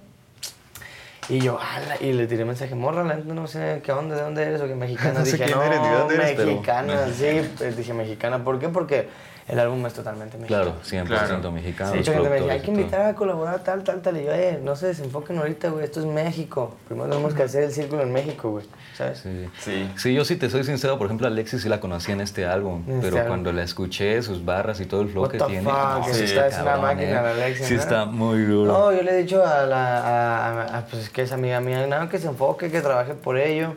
Y 1.29 1.39
yo, 1.39 1.59
ala, 1.59 1.97
y 2.01 2.13
le 2.13 2.27
tiré 2.27 2.45
mensaje, 2.45 2.75
morra, 2.75 3.05
la 3.05 3.15
no 3.17 3.47
sé 3.47 3.81
qué 3.85 3.93
onda, 3.93 4.17
de 4.17 4.23
dónde 4.23 4.43
eres 4.43 4.61
o 4.61 4.67
qué 4.67 4.75
mexicana. 4.75 5.13
No 5.21 5.25
sé 5.25 5.33
dije, 5.33 5.45
quién 5.45 5.57
no, 5.57 5.63
eres 5.65 5.81
ni 5.81 5.89
de 5.89 5.95
dónde 5.95 6.15
eres, 6.17 6.33
pero- 6.33 6.51
mexicana, 6.51 7.07
sí, 7.17 7.51
pues 7.57 7.77
dije 7.77 7.95
mexicana. 7.95 8.43
¿Por 8.45 8.59
qué? 8.59 8.69
Porque 8.69 9.09
el 9.49 9.59
álbum 9.59 9.85
es 9.87 9.93
totalmente 9.95 10.39
mexicano. 10.39 10.65
Claro, 10.65 10.79
100% 10.85 11.07
Claro. 11.07 11.53
mexicano. 11.53 11.91
Sí, 11.93 11.99
mucha 11.99 12.13
gente 12.13 12.29
me 12.29 12.35
decía, 12.37 12.53
hay 12.53 12.61
que 12.61 12.71
invitar 12.71 13.01
a 13.03 13.15
colaborar 13.15 13.61
tal, 13.65 13.83
tal, 13.83 14.01
tal. 14.01 14.17
Y 14.21 14.25
yo, 14.25 14.33
eh, 14.33 14.61
no 14.63 14.77
se 14.77 14.87
desenfoquen 14.87 15.39
ahorita, 15.39 15.71
güey, 15.71 15.85
esto 15.85 16.01
es 16.01 16.07
México. 16.07 16.75
Primero 16.87 17.09
tenemos 17.11 17.35
que 17.35 17.43
hacer 17.43 17.65
el 17.65 17.73
círculo 17.73 18.03
en 18.03 18.13
México, 18.13 18.51
güey, 18.51 18.67
¿sabes? 18.97 19.19
Sí. 19.19 19.49
Sí. 19.59 19.91
Sí, 19.97 20.15
yo 20.15 20.25
sí 20.25 20.37
te 20.37 20.49
soy 20.49 20.63
sincero, 20.65 20.97
por 20.99 21.07
ejemplo, 21.07 21.27
Alexis 21.27 21.63
sí 21.63 21.69
la 21.69 21.81
conocí 21.81 22.13
en 22.13 22.21
este 22.21 22.47
álbum, 22.47 22.83
En 22.87 22.95
este 22.97 23.03
pero 23.09 23.17
álbum. 23.17 23.29
cuando 23.29 23.53
la 23.53 23.63
escuché, 23.65 24.23
sus 24.23 24.45
barras 24.45 24.81
y 24.81 24.87
todo 24.87 25.03
el 25.03 25.09
flow 25.09 25.25
What 25.25 25.31
que 25.33 25.39
the 25.39 25.45
tiene, 25.47 25.65
fuck, 25.65 25.75
no, 25.75 26.05
sí, 26.15 26.25
está- 26.25 26.47
es 26.47 26.59
una 26.61 26.77
máquina 26.77 27.11
eh. 27.11 27.15
la 27.23 27.31
Alexis, 27.33 27.67
Sí 27.67 27.75
¿no? 27.75 27.81
está 27.81 28.05
muy 28.05 28.43
duro. 28.45 28.73
No, 28.73 28.93
yo 28.93 29.03
le 29.03 29.11
he 29.13 29.17
dicho 29.23 29.45
a 29.45 29.67
la. 29.67 29.99
A, 29.99 30.63
a- 30.63 30.79
a- 30.79 30.87
pues 30.87 31.03
es 31.05 31.11
que 31.11 31.23
es 31.23 31.33
amiga 31.33 31.61
mía, 31.61 31.87
nada, 31.87 32.09
que 32.09 32.19
se 32.19 32.29
enfoque, 32.29 32.71
que 32.71 32.81
trabaje 32.81 33.15
por 33.15 33.37
ello. 33.39 33.75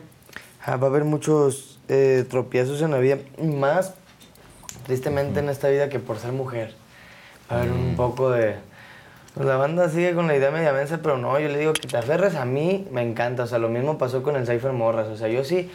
Ah, 0.64 0.76
va 0.76 0.86
a 0.88 0.90
haber 0.90 1.04
muchos 1.04 1.78
eh, 1.88 2.24
tropiezos 2.28 2.82
en 2.82 2.90
la 2.90 2.98
vida. 2.98 3.18
Más, 3.40 3.94
tristemente, 4.86 5.40
en 5.40 5.48
esta 5.48 5.68
vida 5.68 5.88
que 5.88 5.98
por 5.98 6.18
ser 6.18 6.32
mujer. 6.32 6.74
Va 7.50 7.56
a 7.56 7.60
haber 7.60 7.72
un 7.72 7.96
poco 7.96 8.30
de. 8.30 8.56
Pues 9.34 9.46
la 9.46 9.56
banda 9.56 9.88
sigue 9.90 10.14
con 10.14 10.26
la 10.28 10.36
idea 10.36 10.50
media 10.50 10.72
mensa, 10.72 11.00
pero 11.02 11.18
no, 11.18 11.38
yo 11.38 11.48
le 11.48 11.58
digo 11.58 11.74
que 11.74 11.86
te 11.86 11.96
aferres 11.98 12.36
a 12.36 12.46
mí, 12.46 12.88
me 12.90 13.02
encanta. 13.02 13.42
O 13.42 13.46
sea, 13.46 13.58
lo 13.58 13.68
mismo 13.68 13.98
pasó 13.98 14.22
con 14.22 14.36
el 14.36 14.46
Cypher 14.46 14.72
Morras. 14.72 15.08
O 15.08 15.16
sea, 15.16 15.28
yo 15.28 15.44
sí, 15.44 15.70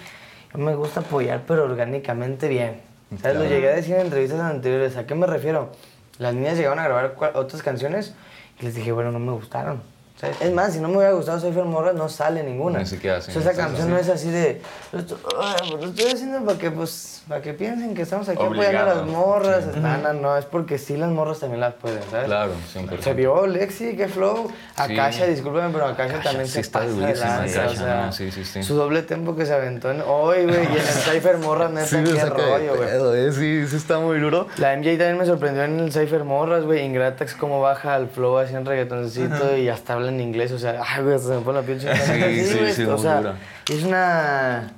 me 0.55 0.73
gusta 0.75 1.01
apoyar, 1.01 1.43
pero 1.45 1.65
orgánicamente 1.65 2.47
bien. 2.47 2.81
¿Sabes? 3.21 3.37
Lo 3.37 3.45
llegué 3.45 3.69
a 3.69 3.75
decir 3.75 3.95
en 3.95 4.01
entrevistas 4.01 4.39
anteriores. 4.39 4.97
¿A 4.97 5.05
qué 5.05 5.13
me 5.13 5.27
refiero? 5.27 5.71
Las 6.17 6.33
niñas 6.33 6.57
llegaron 6.57 6.79
a 6.79 6.83
grabar 6.83 7.15
otras 7.35 7.61
canciones 7.61 8.15
y 8.59 8.65
les 8.65 8.75
dije, 8.75 8.91
bueno, 8.91 9.11
no 9.11 9.19
me 9.19 9.33
gustaron. 9.33 9.81
¿Sabes? 10.21 10.37
Es 10.39 10.53
más, 10.53 10.73
si 10.73 10.79
no 10.79 10.87
me 10.87 10.97
hubiera 10.97 11.13
gustado 11.13 11.39
Cypher 11.39 11.65
Morras, 11.65 11.95
no 11.95 12.07
sale 12.07 12.43
ninguna. 12.43 12.79
Ni 12.79 12.85
siquiera 12.85 13.17
O 13.17 13.21
sí, 13.21 13.31
sea, 13.31 13.41
esa 13.41 13.53
canción 13.53 13.87
sí. 13.87 13.93
no 13.93 13.97
es 13.99 14.07
así 14.09 14.29
de, 14.29 14.61
lo 14.91 14.99
estoy, 14.99 15.17
ay, 15.41 15.71
lo 15.71 15.87
estoy 15.89 16.11
haciendo 16.11 16.45
para 16.45 16.57
que, 16.57 16.71
pues, 16.71 17.23
para 17.27 17.41
que 17.41 17.53
piensen 17.53 17.93
que 17.95 18.03
estamos 18.03 18.29
aquí 18.29 18.41
apoyando 18.43 18.79
a 18.79 18.83
las 18.85 18.97
Obligado. 18.97 19.05
morras. 19.05 19.65
No, 19.75 19.97
no, 19.97 20.13
no, 20.13 20.37
es 20.37 20.45
porque 20.45 20.77
sí 20.77 20.95
las 20.97 21.09
morras 21.09 21.39
también 21.39 21.59
las 21.61 21.73
pueden, 21.73 21.99
¿sabes? 22.09 22.25
Claro, 22.27 22.51
100%. 22.73 23.01
Se 23.01 23.13
vio 23.13 23.47
Lexi, 23.47 23.95
qué 23.97 24.07
flow. 24.07 24.47
Sí. 24.49 24.93
Akasha, 24.93 25.25
discúlpeme, 25.25 25.69
pero 25.71 25.85
Akasha 25.87 26.13
Akasha 26.15 26.23
también 26.23 26.47
sí 26.47 26.53
se 26.53 26.59
está 26.61 26.79
pasa 26.79 26.91
durísima, 26.91 27.35
Akasha, 27.37 27.67
o 27.67 27.73
sea, 27.75 28.05
¿no? 28.07 28.11
Sí, 28.11 28.31
sí, 28.31 28.45
sí. 28.45 28.63
Su 28.63 28.75
doble 28.75 29.01
tempo 29.03 29.35
que 29.35 29.45
se 29.45 29.53
aventó 29.53 29.89
en 29.91 30.01
hoy, 30.01 30.43
güey, 30.45 30.63
y 30.63 30.67
en 30.67 30.71
el 30.73 30.81
Cypher 30.81 31.37
Morras, 31.37 31.71
neta, 31.71 31.87
Sí, 31.87 31.97
qué 32.03 32.25
rollo, 32.25 32.75
güey. 32.75 32.89
eh, 33.25 33.31
Sí, 33.31 33.67
sí 33.67 33.75
está 33.75 33.99
muy 33.99 34.19
duro. 34.19 34.47
La 34.57 34.75
MJ 34.75 34.89
también 34.97 35.17
me 35.17 35.25
sorprendió 35.25 35.63
en 35.63 35.79
el 35.79 35.91
Cypher 35.91 36.23
Morras, 36.23 36.63
güey. 36.65 36.83
Ingratax, 36.85 37.35
cómo 37.35 37.61
baja 37.61 37.95
el 37.97 38.07
flow 38.07 38.37
así 38.37 38.53
en 38.55 38.65
reggaetoncito 38.65 39.55
y 39.57 39.69
hasta 39.69 39.93
habla 39.93 40.10
en 40.13 40.21
inglés. 40.21 40.51
O 40.51 40.59
sea, 40.59 40.81
ay, 40.85 41.03
güey, 41.03 41.17
se 41.19 41.29
me 41.29 41.41
pone 41.41 41.59
la 41.59 41.65
piel 41.65 41.79
chinita. 41.79 41.97
Sí, 41.97 42.45
sí, 42.45 42.57
güey, 42.59 42.73
sí, 42.73 42.83
O 42.85 42.97
sea, 42.97 43.17
dura. 43.17 43.35
es 43.69 43.83
una... 43.83 44.71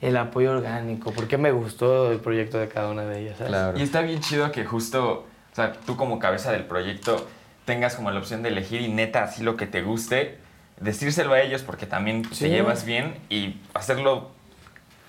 El 0.00 0.16
apoyo 0.16 0.52
orgánico, 0.52 1.12
porque 1.12 1.36
me 1.36 1.52
gustó 1.52 2.10
el 2.10 2.20
proyecto 2.20 2.56
de 2.58 2.68
cada 2.68 2.88
una 2.88 3.02
de 3.04 3.20
ellas, 3.20 3.36
¿sabes? 3.36 3.50
Claro. 3.50 3.78
Y 3.78 3.82
está 3.82 4.00
bien 4.00 4.20
chido 4.20 4.50
que 4.50 4.64
justo, 4.64 5.26
o 5.52 5.54
sea, 5.54 5.72
tú 5.84 5.96
como 5.98 6.18
cabeza 6.18 6.52
del 6.52 6.64
proyecto 6.64 7.28
tengas 7.66 7.96
como 7.96 8.10
la 8.10 8.18
opción 8.18 8.42
de 8.42 8.48
elegir 8.48 8.80
y 8.80 8.88
neta 8.88 9.24
así 9.24 9.42
lo 9.42 9.56
que 9.58 9.66
te 9.66 9.82
guste, 9.82 10.38
decírselo 10.80 11.34
a 11.34 11.40
ellos 11.42 11.62
porque 11.62 11.84
también 11.84 12.22
te 12.22 12.34
Sí. 12.34 12.48
llevas 12.48 12.86
bien 12.86 13.16
y 13.28 13.60
hacerlo 13.74 14.30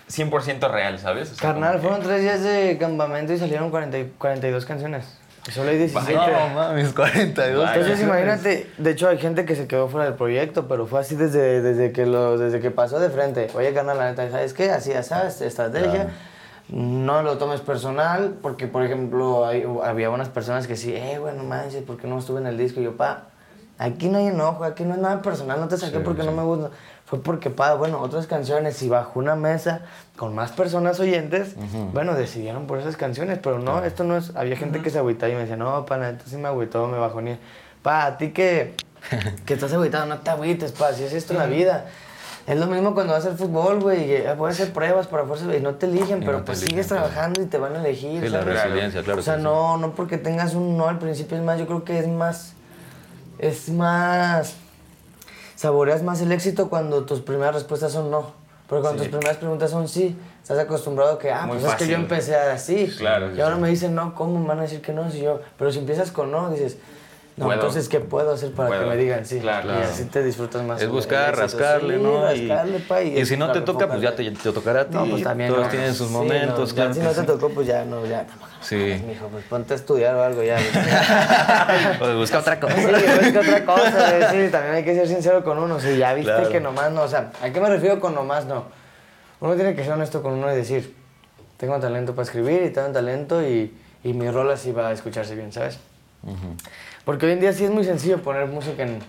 100% 0.09 0.69
real, 0.69 0.99
¿sabes? 0.99 1.31
O 1.31 1.35
sea, 1.35 1.51
Carnal, 1.53 1.75
que- 1.77 1.81
fueron 1.83 2.01
tres 2.01 2.21
días 2.21 2.43
de 2.43 2.77
campamento 2.77 3.31
y 3.31 3.37
salieron 3.37 3.69
40 3.69 3.97
y 3.97 4.11
42 4.17 4.65
canciones. 4.65 5.17
Solo 5.49 5.71
hay 5.71 5.77
17. 5.79 6.13
No 6.13 6.49
mames, 6.53 6.93
42. 6.93 7.65
Vaya. 7.65 7.73
Entonces 7.81 8.05
imagínate, 8.05 8.69
de 8.77 8.91
hecho 8.91 9.07
hay 9.09 9.17
gente 9.17 9.43
que 9.45 9.55
se 9.55 9.67
quedó 9.67 9.87
fuera 9.87 10.05
del 10.05 10.13
proyecto, 10.13 10.67
pero 10.67 10.85
fue 10.85 10.99
así 10.99 11.15
desde, 11.15 11.61
desde, 11.61 11.91
que, 11.91 12.05
lo, 12.05 12.37
desde 12.37 12.59
que 12.59 12.69
pasó 12.69 12.99
de 12.99 13.09
frente. 13.09 13.47
Oye, 13.55 13.73
carnal, 13.73 13.97
la 13.97 14.09
neta, 14.11 14.29
¿sabes 14.29 14.53
qué? 14.53 14.69
Así, 14.69 14.91
ya 14.91 15.01
sabes, 15.03 15.41
estrategia. 15.41 15.91
Claro. 15.91 16.09
No 16.69 17.21
lo 17.23 17.37
tomes 17.37 17.59
personal, 17.61 18.35
porque 18.41 18.67
por 18.67 18.83
ejemplo 18.83 19.45
hay- 19.45 19.65
había 19.83 20.09
unas 20.09 20.29
personas 20.29 20.67
que 20.67 20.77
sí, 20.77 20.93
eh, 20.95 21.17
güey, 21.19 21.35
no 21.35 21.43
manches, 21.43 21.83
¿por 21.83 21.97
qué 21.97 22.07
no 22.07 22.19
estuve 22.19 22.39
en 22.39 22.47
el 22.47 22.57
disco? 22.57 22.79
Y 22.79 22.83
yo, 22.85 22.95
pa, 22.95 23.23
aquí 23.77 24.07
no 24.09 24.19
hay 24.19 24.27
enojo, 24.27 24.63
aquí 24.63 24.83
no 24.83 24.93
es 24.93 24.99
nada 25.01 25.21
personal, 25.21 25.59
no 25.59 25.67
te 25.67 25.75
saqué 25.77 25.97
Sí, 25.97 26.01
porque 26.05 26.21
sí. 26.21 26.27
no 26.27 26.33
me 26.33 26.43
gusta. 26.43 26.69
Fue 27.11 27.21
porque, 27.21 27.49
pa, 27.49 27.73
bueno, 27.73 27.99
otras 27.99 28.25
canciones, 28.25 28.81
y 28.83 28.87
bajo 28.87 29.19
una 29.19 29.35
mesa 29.35 29.81
con 30.15 30.33
más 30.33 30.53
personas 30.53 30.97
oyentes, 31.01 31.55
bueno, 31.91 32.13
decidieron 32.13 32.67
por 32.67 32.79
esas 32.79 32.95
canciones, 32.95 33.37
pero 33.43 33.59
no, 33.59 33.83
esto 33.83 34.05
no 34.05 34.15
es. 34.15 34.33
Había 34.33 34.55
gente 34.55 34.81
que 34.81 34.89
se 34.89 34.97
agüitaba 34.97 35.29
y 35.29 35.35
me 35.35 35.41
decía, 35.41 35.57
no, 35.57 35.85
pa, 35.85 35.97
neta, 35.97 36.23
sí 36.25 36.37
me 36.37 36.47
agüitó, 36.47 36.87
me 36.87 36.97
bajó 36.97 37.21
ni. 37.21 37.37
Pa, 37.81 38.05
a 38.05 38.17
ti 38.17 38.29
que, 38.29 38.75
que 39.45 39.55
estás 39.55 39.73
agüitado, 39.73 40.05
no 40.05 40.19
te 40.19 40.29
agüites, 40.29 40.71
pa, 40.71 40.93
si 40.93 41.03
es 41.03 41.11
esto 41.11 41.33
en 41.33 41.39
la 41.39 41.47
vida. 41.47 41.87
Es 42.47 42.57
lo 42.57 42.67
mismo 42.67 42.93
cuando 42.93 43.11
vas 43.11 43.25
al 43.25 43.35
fútbol, 43.37 43.81
güey, 43.81 44.09
eh, 44.13 44.33
puedes 44.37 44.61
hacer 44.61 44.71
pruebas 44.71 45.07
para 45.07 45.25
fuerza 45.25 45.53
y 45.53 45.59
no 45.59 45.75
te 45.75 45.87
eligen, 45.87 46.23
Y 46.23 46.25
pero 46.25 46.37
no 46.37 46.43
te 46.45 46.45
pues 46.45 46.59
eligen, 46.59 46.69
sigues 46.69 46.87
claro. 46.87 47.07
trabajando 47.07 47.41
y 47.41 47.45
te 47.47 47.57
van 47.57 47.75
a 47.75 47.79
elegir. 47.79 48.23
Sí, 48.23 48.29
la 48.29 48.39
resiliencia, 48.39 49.03
claro. 49.03 49.19
O 49.19 49.21
sea, 49.21 49.35
no, 49.35 49.75
no 49.75 49.95
porque 49.95 50.17
tengas 50.17 50.55
un 50.55 50.77
no 50.77 50.87
al 50.87 50.97
principio, 50.97 51.35
es 51.35 51.43
más, 51.43 51.59
yo 51.59 51.67
creo 51.67 51.83
que 51.83 51.99
es 51.99 52.07
más, 52.07 52.53
es 53.37 53.67
más, 53.67 54.55
saboreas 55.61 56.01
más 56.01 56.19
el 56.21 56.31
éxito 56.31 56.69
cuando 56.69 57.05
tus 57.05 57.21
primeras 57.21 57.53
respuestas 57.53 57.91
son 57.91 58.09
no. 58.09 58.31
Porque 58.67 58.81
cuando 58.81 59.03
Sí. 59.03 59.09
tus 59.09 59.17
primeras 59.17 59.37
preguntas 59.37 59.69
son 59.69 59.87
sí, 59.87 60.17
estás 60.41 60.57
acostumbrado 60.57 61.13
a 61.13 61.19
que, 61.19 61.29
ah, 61.31 61.45
Muy 61.45 61.57
pues 61.59 61.71
es 61.71 61.75
que 61.77 61.85
yo 61.85 61.91
fácil. 61.91 62.03
empecé 62.03 62.35
así. 62.35 62.87
Claro, 62.97 63.35
Y 63.35 63.39
ahora 63.41 63.55
sí. 63.57 63.61
me 63.61 63.69
dicen 63.69 63.93
no, 63.93 64.15
¿cómo 64.15 64.39
me 64.39 64.47
van 64.47 64.59
a 64.59 64.61
decir 64.63 64.81
que 64.81 64.91
no? 64.91 65.11
Si 65.11 65.21
yo, 65.21 65.39
pero 65.59 65.71
si 65.71 65.77
empiezas 65.79 66.09
con 66.11 66.31
no, 66.31 66.49
dices, 66.49 66.77
no, 67.37 67.45
Puedo. 67.45 67.53
entonces, 67.59 67.87
¿qué 67.87 67.99
puedo 68.01 68.33
hacer 68.33 68.51
para 68.51 68.67
Puedo. 68.69 68.83
que 68.83 68.89
me 68.89 68.97
digan 68.97 69.25
sí? 69.25 69.39
Claro. 69.39 69.69
Y 69.69 69.81
así 69.83 70.03
te 70.05 70.21
disfrutas 70.21 70.63
más. 70.63 70.81
Es 70.81 70.89
buscar, 70.89 71.35
rascarle, 71.35 71.95
Sí, 71.97 72.03
¿no? 72.03 72.33
Y- 72.35 72.47
rascarle, 72.47 72.79
pa, 72.79 73.01
y, 73.01 73.25
si 73.25 73.37
no 73.37 73.47
te 73.47 73.59
claro, 73.63 73.65
toca, 73.65 73.87
pues 73.87 74.01
ya 74.01 74.13
te, 74.15 74.29
te 74.29 74.51
tocará 74.51 74.81
a 74.81 74.85
ti. 74.85 74.95
No, 74.95 75.05
pues 75.05 75.23
también. 75.23 75.49
Todos 75.49 75.63
no. 75.65 75.69
tienen 75.71 75.93
sus 75.95 76.07
Sí, 76.07 76.13
momentos, 76.13 76.69
no, 76.69 76.75
claro. 76.75 76.89
ya 76.93 76.93
si 76.93 76.99
no 77.07 77.11
te 77.13 77.23
tocó, 77.23 77.49
pues 77.49 77.67
ya 77.67 77.85
no, 77.85 78.05
ya. 78.05 78.25
Sí. 78.61 79.01
Mijo, 79.07 79.27
pues 79.27 79.43
ponte 79.45 79.73
a 79.73 79.75
estudiar 79.77 80.13
o 80.15 80.23
algo 80.23 80.43
ya. 80.43 80.57
Pues 81.99 82.15
busca 82.15 82.39
otra 82.39 82.59
cosa. 82.59 82.75
Sí, 82.75 83.31
que 83.31 83.39
otra 83.39 83.65
cosa, 83.65 84.31
sí, 84.31 84.49
también 84.51 84.75
hay 84.75 84.83
que 84.83 84.93
ser 84.93 85.07
sincero 85.07 85.43
con 85.43 85.57
uno. 85.57 85.79
Si 85.79 85.97
ya 85.97 86.13
viste 86.13 86.31
Claro. 86.31 86.49
que 86.49 86.59
nomás 86.59 86.91
no, 86.91 87.03
o 87.03 87.07
sea, 87.07 87.31
¿a 87.41 87.49
qué 87.49 87.59
me 87.61 87.69
refiero 87.69 87.99
con 87.99 88.13
nomás 88.13 88.45
no? 88.45 88.65
Uno 89.39 89.55
tiene 89.55 89.73
que 89.75 89.83
ser 89.83 89.93
honesto 89.93 90.21
con 90.21 90.33
uno 90.33 90.51
y 90.51 90.55
decir, 90.55 90.95
tengo 91.57 91.79
talento 91.79 92.13
para 92.13 92.23
escribir 92.25 92.61
y 92.63 92.69
tengo 92.69 92.89
talento 92.89 93.41
y, 93.41 93.73
y 94.03 94.13
mi 94.13 94.29
rol 94.29 94.51
así 94.51 94.71
va 94.71 94.89
a 94.89 94.91
escucharse 94.91 95.33
bien, 95.35 95.51
¿sabes? 95.51 95.79
Porque 97.05 97.25
hoy 97.25 97.31
en 97.33 97.39
día 97.39 97.53
sí 97.53 97.65
es 97.65 97.71
muy 97.71 97.83
sencillo 97.83 98.21
poner 98.21 98.47
música 98.47 98.83
en, 98.83 98.99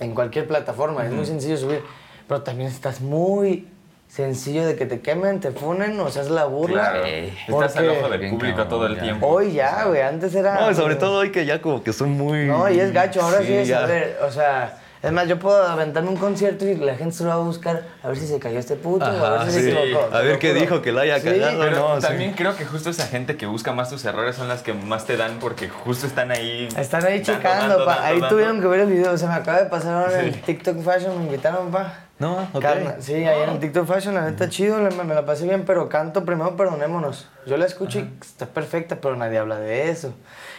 en 0.00 0.14
cualquier 0.14 0.46
plataforma, 0.46 1.04
es 1.04 1.12
muy 1.12 1.24
sencillo 1.26 1.56
subir, 1.56 1.82
pero 2.26 2.42
también 2.42 2.68
estás 2.68 3.00
muy 3.00 3.68
sencillo 4.08 4.66
de 4.66 4.74
que 4.74 4.86
te 4.86 5.00
quemen, 5.00 5.38
te 5.38 5.52
funen 5.52 5.98
o 6.00 6.10
seas 6.10 6.30
la 6.30 6.46
burla. 6.46 6.90
Claro. 6.90 7.04
Estás 7.04 7.76
al 7.76 7.90
ojo 7.90 8.08
del 8.08 8.30
público 8.30 8.56
cabrón, 8.56 8.68
todo 8.68 8.86
el 8.86 8.96
ya. 8.96 9.02
tiempo. 9.02 9.26
Hoy 9.28 9.52
ya, 9.52 9.84
güey, 9.84 10.02
antes 10.02 10.34
era... 10.34 10.60
No, 10.60 10.74
sobre 10.74 10.96
todo 10.96 11.18
hoy 11.18 11.30
que 11.30 11.46
ya 11.46 11.62
como 11.62 11.84
que 11.84 11.92
son 11.92 12.10
muy... 12.10 12.46
No, 12.46 12.68
y 12.68 12.80
es 12.80 12.92
gacho, 12.92 13.22
ahora 13.22 13.42
sí, 13.42 13.52
es, 13.52 13.68
ya. 13.68 13.84
a 13.84 13.86
ver, 13.86 14.18
o 14.26 14.30
sea, 14.32 14.79
es 15.02 15.12
más, 15.12 15.26
yo 15.28 15.38
puedo 15.38 15.62
aventarme 15.66 16.10
un 16.10 16.16
concierto 16.16 16.66
y 16.66 16.74
la 16.76 16.94
gente 16.94 17.16
se 17.16 17.22
lo 17.24 17.30
va 17.30 17.36
a 17.36 17.38
buscar 17.38 17.84
a 18.02 18.08
ver 18.08 18.16
si 18.18 18.26
se 18.26 18.38
cayó 18.38 18.58
este 18.58 18.76
puto, 18.76 19.04
o 19.06 19.08
a 19.08 19.36
Ajá, 19.36 19.44
ver 19.44 19.52
si 19.52 19.60
se 19.62 19.70
equivocó. 19.80 20.14
A 20.14 20.20
ver 20.20 20.38
qué 20.38 20.52
dijo, 20.52 20.82
que 20.82 20.92
lo 20.92 21.00
haya 21.00 21.18
Sí, 21.20 21.24
cagado. 21.26 21.58
Pero 21.60 21.76
no, 21.76 22.00
sí. 22.00 22.06
también 22.06 22.32
creo 22.34 22.54
que 22.56 22.64
justo 22.66 22.90
esa 22.90 23.06
gente 23.06 23.36
que 23.36 23.46
busca 23.46 23.72
más 23.72 23.88
tus 23.90 24.04
errores 24.04 24.36
son 24.36 24.48
las 24.48 24.62
que 24.62 24.74
más 24.74 25.06
te 25.06 25.16
dan 25.16 25.38
porque 25.40 25.68
justo 25.70 26.06
están 26.06 26.30
ahí. 26.30 26.68
Están 26.76 27.04
ahí 27.04 27.20
dando, 27.20 27.32
checando, 27.42 27.68
dando, 27.68 27.84
pa. 27.86 27.92
dando, 27.94 28.06
ahí 28.06 28.12
dando. 28.20 28.28
tuvieron 28.28 28.60
que 28.60 28.66
ver 28.66 28.80
el 28.80 28.90
video, 28.90 29.16
se 29.16 29.26
me 29.26 29.34
acaba 29.34 29.62
de 29.62 29.70
pasar 29.70 29.94
ahora 29.94 30.20
en. 30.20 30.32
TikTok 30.42 30.82
Fashion, 30.82 31.16
me 31.18 31.24
invitaron, 31.24 31.70
pa. 31.70 31.94
No, 32.18 32.46
ok. 32.52 32.60
Carna- 32.60 32.96
sí, 33.00 33.14
ahí 33.14 33.42
en 33.44 33.48
el 33.50 33.58
TikTok 33.60 33.86
Fashion, 33.86 34.14
la 34.14 34.30
neta 34.30 34.50
chido, 34.50 34.78
la- 34.78 34.90
me 35.04 35.14
la 35.14 35.24
pasé 35.24 35.44
bien, 35.44 35.64
pero 35.64 35.88
canto 35.88 36.26
primero 36.26 36.54
Perdonémonos. 36.54 37.26
Yo 37.46 37.56
la 37.56 37.64
escucho 37.64 37.98
y 38.00 38.10
está 38.20 38.44
perfecta, 38.44 38.96
pero 39.00 39.16
nadie 39.16 39.38
habla 39.38 39.58
de 39.58 39.90
eso. 39.90 40.12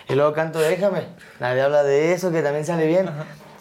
Y 0.10 0.16
luego 0.16 0.34
canto 0.34 0.58
Déjame, 0.60 1.04
nadie 1.40 1.62
habla 1.62 1.84
de 1.84 2.14
eso, 2.14 2.32
que 2.32 2.42
también 2.42 2.66
sale 2.66 2.88
bien. 2.88 3.08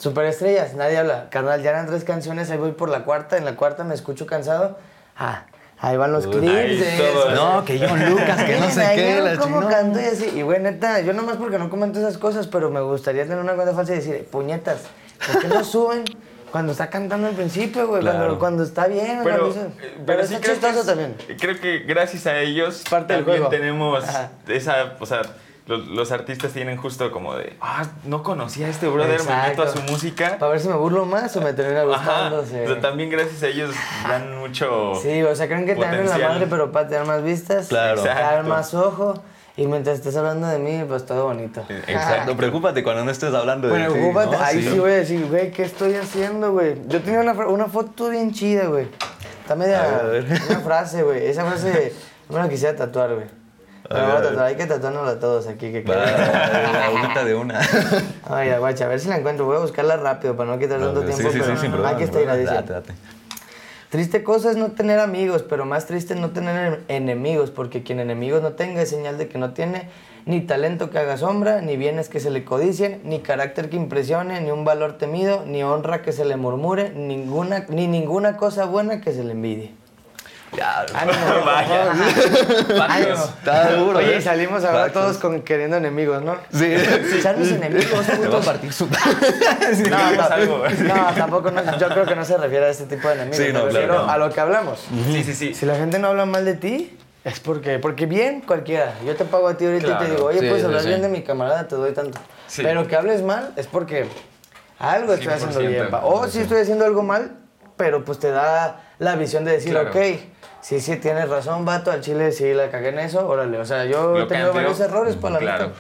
Superestrellas, 0.01 0.75
nadie 0.75 0.97
habla. 0.97 1.29
Carnal, 1.31 1.63
ya 1.63 1.71
eran 1.71 1.87
tres 1.87 2.05
canciones, 2.05 2.51
ahí 2.51 2.57
voy 2.57 2.73
por 2.73 2.89
la 2.89 3.05
cuarta, 3.05 3.37
en 3.37 3.45
la 3.45 3.55
cuarta 3.55 3.85
me 3.85 3.95
escucho 3.95 4.25
cansado. 4.25 4.79
Ah, 5.19 5.45
ahí 5.79 5.99
van 5.99 6.11
los 6.11 6.27
clips 6.27 6.81
de 6.81 6.97
todo. 6.97 7.31
eso. 7.31 7.35
No, 7.35 7.65
que 7.67 7.79
John 7.79 8.03
Lucas, 8.11 8.43
que 8.45 8.57
no 8.59 8.71
sé 8.71 8.93
qué. 8.95 9.21
La 9.21 9.39
chingada. 9.39 9.69
canto 9.69 10.01
y 10.01 10.05
así. 10.05 10.33
Y 10.37 10.43
güey, 10.43 10.59
neta, 10.61 11.01
yo 11.01 11.13
nomás 11.13 11.37
porque 11.37 11.59
no 11.59 11.69
comento 11.69 11.99
esas 11.99 12.17
cosas, 12.17 12.47
pero 12.47 12.71
me 12.71 12.81
gustaría 12.81 13.25
tener 13.25 13.39
una 13.41 13.53
cuenta 13.55 13.75
falsa 13.75 13.93
y 13.93 13.97
decir, 13.97 14.25
puñetas, 14.31 14.79
¿por 15.31 15.43
qué 15.43 15.49
no 15.49 15.63
suben 15.65 16.05
cuando 16.51 16.73
está 16.73 16.89
cantando 16.89 17.29
al 17.29 17.35
principio, 17.35 17.87
güey? 17.87 18.03
Cuando, 18.03 18.21
Claro. 18.25 18.39
cuando 18.39 18.63
está 18.65 18.87
bien, 18.87 19.21
Pero, 19.23 19.51
cuando 19.53 19.61
eh, 19.61 19.73
pero, 19.77 20.03
pero 20.07 20.27
sí 20.27 20.37
creo 20.41 20.55
que, 20.59 20.83
también. 20.87 21.15
creo 21.39 21.61
que 21.61 21.81
gracias 21.81 22.27
a 22.27 22.39
ellos 22.39 22.85
Parte 22.89 23.13
del 23.13 23.25
también 23.27 23.43
juego. 23.45 23.51
tenemos 23.51 24.09
Ajá. 24.09 24.31
esa, 24.49 24.95
o 24.99 25.05
sea, 25.05 25.21
los, 25.67 25.87
los 25.89 26.11
artistas 26.13 26.53
tienen 26.53 26.77
justo 26.77 27.11
como 27.13 27.35
de, 27.37 27.57
ah, 27.61 27.85
no 28.05 28.23
conocía 28.23 28.67
a 28.67 28.71
este 28.71 28.89
brother, 28.89 29.21
me 29.25 29.49
meto 29.49 29.63
a 29.63 29.69
su 29.69 29.81
música. 29.83 30.37
Para 30.39 30.53
ver 30.53 30.61
si 30.61 30.69
me 30.69 30.75
burlo 30.75 31.05
más 31.07 31.37
o 31.37 31.41
me 31.41 31.53
termina 31.53 31.83
Ajá, 31.83 31.89
gustando. 32.31 32.39
o 32.41 32.47
sea, 32.47 32.81
también 32.81 33.11
gracias 33.11 33.43
a 33.43 33.47
ellos 33.49 33.71
dan 34.09 34.39
mucho... 34.39 34.95
Sí, 35.03 35.23
o 35.23 35.35
sea, 35.35 35.47
creen 35.47 35.67
que 35.67 35.75
te 35.75 35.81
dan 35.83 35.95
en 35.95 36.01
la 36.01 36.05
Potencial. 36.07 36.33
madre, 36.33 36.47
pero 36.49 36.73
para 36.73 36.89
tener 36.89 37.07
más 37.07 37.23
vistas, 37.23 37.69
Claro. 37.69 38.01
Exacto. 38.01 38.49
más 38.49 38.75
ojo. 38.75 39.15
Y 39.57 39.67
mientras 39.67 39.97
estés 39.99 40.17
hablando 40.17 40.47
de 40.47 40.59
mí, 40.59 40.83
pues 40.89 41.05
todo 41.05 41.25
bonito. 41.25 41.63
Exacto, 41.87 42.35
preocúpate 42.37 42.83
cuando 42.83 43.05
no 43.05 43.11
estés 43.11 43.35
hablando 43.35 43.69
de 43.69 43.75
Bueno, 43.75 43.93
ti, 43.93 43.99
ocúpate. 44.01 44.37
¿no? 44.37 44.43
Ahí 44.43 44.63
sí. 44.63 44.79
voy 44.79 44.93
a 44.93 44.95
decir, 44.97 45.27
güey, 45.27 45.51
¿qué 45.51 45.65
estoy 45.65 45.95
haciendo, 45.97 46.53
güey? 46.53 46.77
Yo 46.89 47.03
tenía 47.03 47.21
una, 47.21 47.33
una 47.33 47.67
foto 47.67 48.09
bien 48.09 48.33
chida, 48.33 48.67
güey. 48.67 48.89
Está 49.43 49.57
media. 49.57 50.03
Una 50.49 50.61
frase, 50.61 51.03
güey. 51.03 51.27
Esa 51.27 51.45
frase 51.45 51.93
no 52.31 52.37
me 52.39 52.43
la 52.45 52.49
quisiera 52.49 52.75
tatuar, 52.77 53.15
güey. 53.15 53.27
A 53.91 54.19
a 54.19 54.23
tatuar. 54.23 54.47
Hay 54.47 54.57
que 54.57 54.67
tatuárnosla 54.67 55.19
todos 55.19 55.49
aquí, 55.49 55.73
que 55.73 55.85
ahorita 55.85 57.25
de 57.25 57.35
una. 57.35 57.61
Guacha, 58.59 58.85
a 58.85 58.89
ver 58.89 59.01
si 59.01 59.09
la 59.09 59.17
encuentro. 59.19 59.47
Voy 59.47 59.57
a 59.57 59.61
buscarla 59.61 59.97
rápido 59.97 60.37
para 60.37 60.51
no 60.51 60.59
quitar 60.59 60.79
tanto 60.79 61.01
Sí, 61.01 61.07
tiempo. 61.09 61.33
sí, 61.33 61.41
sí, 61.45 61.57
sin 61.61 61.71
problema. 61.73 61.91
Aquí 61.91 62.05
está, 62.05 62.19
dice. 62.37 62.55
Date, 62.55 62.73
date. 62.73 62.93
Triste 63.89 64.23
cosa 64.23 64.53
es 64.53 64.57
no 64.57 64.71
tener 64.71 65.01
amigos, 65.01 65.43
pero 65.43 65.65
más 65.65 65.87
triste 65.87 66.15
es 66.15 66.21
no 66.21 66.31
tener 66.31 66.83
enemigos, 66.87 67.51
porque 67.51 67.83
quien 67.83 67.99
enemigos 67.99 68.41
no 68.41 68.53
tenga 68.53 68.83
es 68.83 68.89
señal 68.91 69.19
de 69.19 69.27
que 69.27 69.37
no 69.37 69.53
tiene 69.53 69.89
ni 70.27 70.41
talento 70.43 70.91
que 70.91 70.99
haga 71.01 71.17
sombra, 71.17 71.61
ni 71.61 71.77
bienes 71.77 72.09
que 72.09 72.21
se 72.21 72.31
le 72.31 72.45
codicien, 72.45 73.01
ni 73.03 73.19
carácter 73.19 73.69
que 73.69 73.75
impresione, 73.75 74.41
ni 74.43 74.53
un 74.53 74.65
valor 74.65 74.93
temido, 74.99 75.45
ni 75.45 75.65
honra 75.65 76.03
que 76.03 76.13
se 76.13 76.25
le 76.25 76.37
murmure, 76.37 76.91
ninguna, 76.91 77.67
ni 77.69 77.89
ninguna 77.89 78.37
cosa 78.37 78.65
buena 78.67 79.01
que 79.01 79.13
se 79.13 79.25
le 79.25 79.33
envidie. 79.33 79.75
Ya, 80.57 80.85
Ánimo, 80.95 81.19
Vaya. 81.47 81.93
Ánimo. 82.89 83.25
Está 83.39 83.73
duro, 83.77 83.99
Oye, 83.99 84.15
¿eh? 84.15 84.19
y 84.19 84.23
salimos 84.23 84.65
ahora 84.65 84.91
todos 84.93 85.17
con, 85.19 85.43
queriendo 85.43 85.77
enemigos, 85.77 86.23
¿no? 86.23 86.37
Sí. 86.53 86.75
Sean 87.23 87.39
mis 87.39 87.53
enemigos, 87.53 88.05
Te 88.07 88.27
a 88.37 88.41
partir 88.41 88.73
su... 88.73 88.87
No, 89.91 89.97
hagamos 89.97 90.31
algo. 90.31 90.63
No, 90.83 90.95
tampoco, 91.17 91.51
no, 91.53 91.79
yo 91.79 91.89
creo 91.89 92.05
que 92.05 92.17
no 92.17 92.25
se 92.25 92.37
refiere 92.37 92.67
a 92.67 92.69
este 92.71 92.87
tipo 92.87 93.07
de 93.09 93.15
enemigos. 93.15 93.39
Sí, 93.39 93.53
no, 93.53 93.61
me 93.61 93.65
refiero 93.67 93.95
claro. 93.95 94.11
a 94.11 94.19
lo 94.19 94.31
que 94.31 94.41
hablamos. 94.41 94.81
Sí, 95.13 95.23
sí, 95.25 95.35
sí. 95.35 95.55
Si 95.55 95.67
la 95.67 95.77
gente 95.77 95.99
no 96.01 96.09
habla 96.09 96.27
mal 96.27 96.45
de 96.45 96.55
ti, 96.55 96.99
es 97.23 97.39
porque, 97.39 97.79
porque 97.79 98.07
bien 98.07 98.41
cualquiera. 98.41 98.95
Yo 99.07 99.15
te 99.15 99.25
pago 99.25 99.47
a 99.49 99.57
ti 99.57 99.67
ahorita 99.67 99.87
y 99.87 99.91
Claro. 99.91 100.05
te 100.05 100.11
digo, 100.11 100.25
oye, 100.27 100.41
Sí, 100.41 100.47
puedes 100.47 100.63
sí, 100.63 100.67
hablar 100.67 100.83
sí. 100.83 100.89
bien 100.89 101.03
de 101.03 101.09
mi 101.09 101.23
camarada, 101.23 101.69
te 101.69 101.77
doy 101.77 101.93
tanto. 101.93 102.19
Sí. 102.49 102.63
Pero 102.65 102.89
que 102.89 102.97
hables 102.97 103.23
mal 103.23 103.53
es 103.57 103.67
porque 103.69 104.09
algo 104.81 105.13
estoy 105.15 105.33
haciendo 105.33 105.61
100%. 105.61 105.69
bien. 105.69 105.91
pa. 105.91 106.01
O 106.05 106.27
si 106.27 106.41
estoy 106.41 106.61
haciendo 106.63 106.85
algo 106.85 107.03
mal, 107.05 107.37
pero 107.77 108.05
pues 108.05 108.19
te 108.19 108.31
da 108.33 108.81
la 108.99 109.15
visión 109.17 109.45
de 109.45 109.53
decir, 109.53 109.71
Claro. 109.73 109.91
ok, 109.91 109.97
sí, 110.63 110.81
sí, 110.81 110.97
tienes 110.97 111.29
razón, 111.29 111.65
vato, 111.65 111.91
al 111.91 112.01
chile 112.01 112.33
sí 112.33 112.53
la 112.55 112.71
cagué 112.71 112.89
en 112.91 112.99
eso, 113.01 113.27
órale. 113.29 113.59
O 113.59 113.65
sea, 113.65 113.85
yo 113.87 114.19
he 114.19 114.27
tenido 114.27 114.53
varios 114.53 114.79
errores 114.81 115.17
para 115.17 115.35
la 115.35 115.41
Claro. 115.41 115.67
neta. 115.69 115.79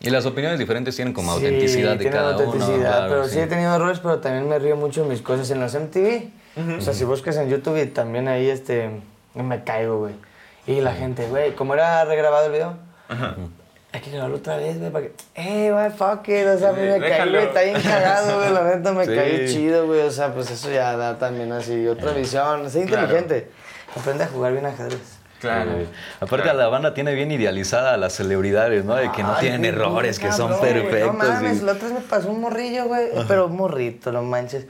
Y 0.00 0.10
las 0.10 0.26
opiniones 0.26 0.60
diferentes 0.60 0.94
tienen 0.94 1.12
como 1.12 1.32
Sí, 1.38 1.44
autenticidad 1.46 1.96
de 1.96 2.08
cada 2.10 2.32
autenticidad, 2.34 2.68
uno. 2.76 2.80
claro, 2.84 3.06
pero 3.08 3.28
sí. 3.28 3.40
he 3.40 3.46
tenido 3.48 3.74
errores, 3.74 3.98
pero 4.00 4.18
también 4.20 4.48
me 4.48 4.58
río 4.60 4.76
mucho 4.76 5.02
de 5.02 5.08
mis 5.08 5.22
cosas 5.22 5.50
en 5.50 5.60
los 5.60 5.74
MTV. 5.74 6.30
O 6.78 6.80
sea, 6.80 6.92
si 6.92 7.04
buscas 7.04 7.36
en 7.36 7.48
YouTube 7.48 7.80
y 7.82 7.86
también 7.86 8.26
ahí 8.28 8.48
este, 8.48 8.90
me 9.34 9.62
caigo, 9.64 9.98
güey. 9.98 10.14
Y 10.66 10.80
la 10.80 10.92
gente, 10.92 11.26
güey, 11.28 11.54
como 11.54 11.74
era 11.74 12.04
regrabado 12.04 12.46
el 12.46 12.52
video, 12.52 12.74
hay 13.92 14.00
que 14.00 14.10
grabarlo 14.10 14.36
otra 14.36 14.56
vez, 14.58 14.78
güey, 14.78 14.90
para 14.92 15.06
que, 15.06 15.12
eh, 15.34 15.70
güey, 15.72 15.90
fuck 15.90 16.28
it, 16.28 16.46
o 16.46 16.58
sea, 16.58 16.68
a 16.68 16.72
mí 16.72 16.82
me 16.82 17.00
caí, 17.00 17.30
güey, 17.30 17.44
está 17.44 17.62
bien 17.62 17.80
cagado, 17.80 18.38
güey, 18.38 18.52
la 18.52 18.64
neta 18.76 18.92
me 18.92 19.04
Sí. 19.06 19.14
caí 19.14 19.48
chido, 19.48 19.86
güey, 19.86 20.00
o 20.02 20.10
sea, 20.10 20.32
pues 20.34 20.50
eso 20.50 20.70
ya 20.70 20.96
da 20.96 21.18
también 21.18 21.50
así 21.52 21.86
otra 21.88 22.12
visión, 22.12 22.68
sé 22.70 22.84
Claro. 22.84 23.08
Aprende 23.96 24.24
a 24.24 24.26
jugar 24.28 24.52
bien 24.52 24.66
ajedrez. 24.66 25.18
Claro. 25.40 25.70
Sí. 25.78 25.86
Aparte, 26.20 26.52
la 26.52 26.66
banda 26.68 26.94
tiene 26.94 27.14
bien 27.14 27.30
idealizada 27.30 27.94
a 27.94 27.96
las 27.96 28.12
celebridades, 28.14 28.84
¿no? 28.84 28.96
De 28.96 29.12
que 29.12 29.22
no 29.22 29.34
Ay, 29.34 29.40
tienen 29.40 29.64
errores, 29.64 30.18
que 30.18 30.32
son 30.32 30.50
cabrón, 30.50 30.72
perfectos. 30.72 31.06
No 31.06 31.12
mames, 31.12 31.62
y- 31.62 31.64
la 31.64 31.72
otra 31.72 31.84
vez 31.88 31.94
me 31.94 32.00
pasó 32.00 32.30
un 32.30 32.40
morrillo, 32.40 32.86
güey, 32.86 33.08
pero 33.28 33.46
un 33.46 33.56
morrito, 33.56 34.10
no 34.10 34.22
manches. 34.22 34.66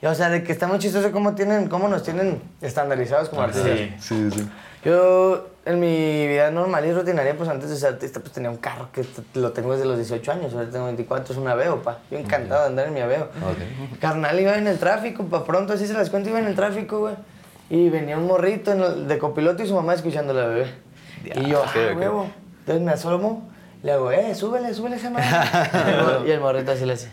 Y, 0.00 0.06
o 0.06 0.14
sea, 0.14 0.30
de 0.30 0.42
que 0.44 0.52
está 0.52 0.66
muy 0.68 0.78
chistoso 0.78 1.10
cómo, 1.12 1.34
tienen, 1.34 1.68
cómo 1.68 1.88
nos 1.88 2.02
tienen 2.04 2.40
estandarizados 2.60 3.28
como 3.30 3.42
artistas. 3.42 3.76
Sí. 3.78 3.94
Sí, 4.00 4.30
sí. 4.32 4.48
Yo, 4.84 5.48
en 5.64 5.78
mi 5.78 6.26
vida 6.26 6.50
normal 6.50 6.84
y 6.86 6.92
rutinaria, 6.92 7.36
pues 7.36 7.48
antes 7.48 7.70
de 7.70 7.76
ser 7.76 7.94
artista, 7.94 8.18
pues 8.20 8.32
tenía 8.32 8.50
un 8.50 8.56
carro 8.56 8.88
que 8.92 9.04
lo 9.34 9.52
tengo 9.52 9.72
desde 9.72 9.86
los 9.86 9.96
18 9.96 10.32
años, 10.32 10.52
ahora 10.54 10.68
tengo 10.70 10.86
24, 10.86 11.32
es 11.32 11.38
un 11.38 11.46
Aveo, 11.46 11.82
pa. 11.82 11.98
Yo 12.10 12.18
encantado 12.18 12.62
de 12.62 12.66
andar 12.68 12.86
en 12.88 12.94
mi 12.94 13.00
Aveo. 13.00 13.28
Carnal 14.00 14.38
iba 14.40 14.56
en 14.56 14.66
el 14.66 14.78
tráfico, 14.78 15.24
pa 15.24 15.44
pronto, 15.44 15.72
así 15.72 15.86
se 15.86 15.94
las 15.94 16.10
cuento, 16.10 16.30
iba 16.30 16.38
en 16.40 16.46
el 16.46 16.54
tráfico, 16.56 16.98
güey. 17.00 17.14
Y 17.74 17.88
venía 17.88 18.18
un 18.18 18.26
morrito 18.26 18.70
en 18.72 18.82
el- 18.82 19.08
de 19.08 19.16
copiloto 19.18 19.62
y 19.62 19.66
su 19.66 19.74
mamá 19.74 19.94
escuchando 19.94 20.34
la 20.34 20.46
bebé. 20.46 20.66
y 21.24 21.46
yo, 21.48 21.62
ah, 21.64 21.94
huevo. 21.96 22.26
Entonces 22.60 22.82
me 22.84 22.92
asomo, 22.92 23.48
le 23.82 23.92
hago, 23.92 24.10
eh, 24.12 24.34
súbele, 24.34 24.74
súbele 24.74 24.96
esa 24.96 25.08
madre. 25.08 25.24
y, 25.88 25.90
el 25.90 26.02
mor- 26.04 26.26
y 26.26 26.30
el 26.32 26.40
morrito 26.40 26.72
así 26.72 26.84
le 26.84 26.92
hace. 26.92 27.10